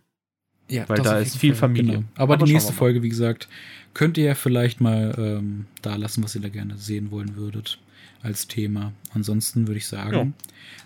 Ja, 0.69 0.88
Weil 0.88 1.01
da 1.01 1.17
ist 1.17 1.38
viel 1.38 1.55
Familie. 1.55 1.93
Genau. 1.95 2.07
Aber, 2.13 2.35
Aber 2.35 2.45
die 2.45 2.53
nächste. 2.53 2.73
Folge, 2.73 3.01
wie 3.01 3.09
gesagt, 3.09 3.47
könnt 3.95 4.19
ihr 4.19 4.26
ja 4.26 4.35
vielleicht 4.35 4.80
mal 4.81 5.15
ähm, 5.17 5.65
da 5.81 5.95
lassen, 5.95 6.23
was 6.23 6.35
ihr 6.35 6.41
da 6.41 6.49
gerne 6.49 6.77
sehen 6.77 7.09
wollen 7.09 7.35
würdet 7.35 7.80
als 8.21 8.47
Thema. 8.47 8.93
Ansonsten 9.11 9.67
würde 9.67 9.80
ich 9.80 9.88
sagen, 9.88 10.35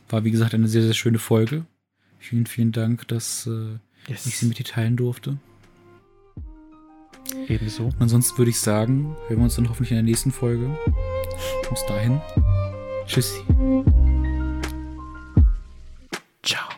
war 0.08 0.24
wie 0.24 0.32
gesagt 0.32 0.54
eine 0.54 0.70
sehr, 0.70 0.84
sehr 0.84 0.94
schöne 0.94 1.20
Folge. 1.20 1.66
Vielen, 2.24 2.46
vielen 2.46 2.72
Dank, 2.72 3.06
dass 3.10 3.48
äh, 3.48 3.78
yes. 4.08 4.26
ich 4.26 4.38
sie 4.38 4.46
mit 4.46 4.58
dir 4.58 4.64
teilen 4.64 4.96
durfte. 4.96 5.36
Ebenso. 7.50 7.88
Und 7.88 8.00
ansonsten 8.00 8.38
würde 8.38 8.50
ich 8.50 8.62
sagen, 8.62 9.18
hören 9.28 9.40
wir 9.40 9.44
uns 9.44 9.56
dann 9.56 9.68
hoffentlich 9.68 9.92
in 9.92 9.98
der 9.98 10.04
nächsten 10.04 10.32
Folge. 10.32 10.70
Bis 11.70 11.86
dahin. 11.86 12.22
Tschüssi. 13.08 13.42
Ciao. 16.44 16.70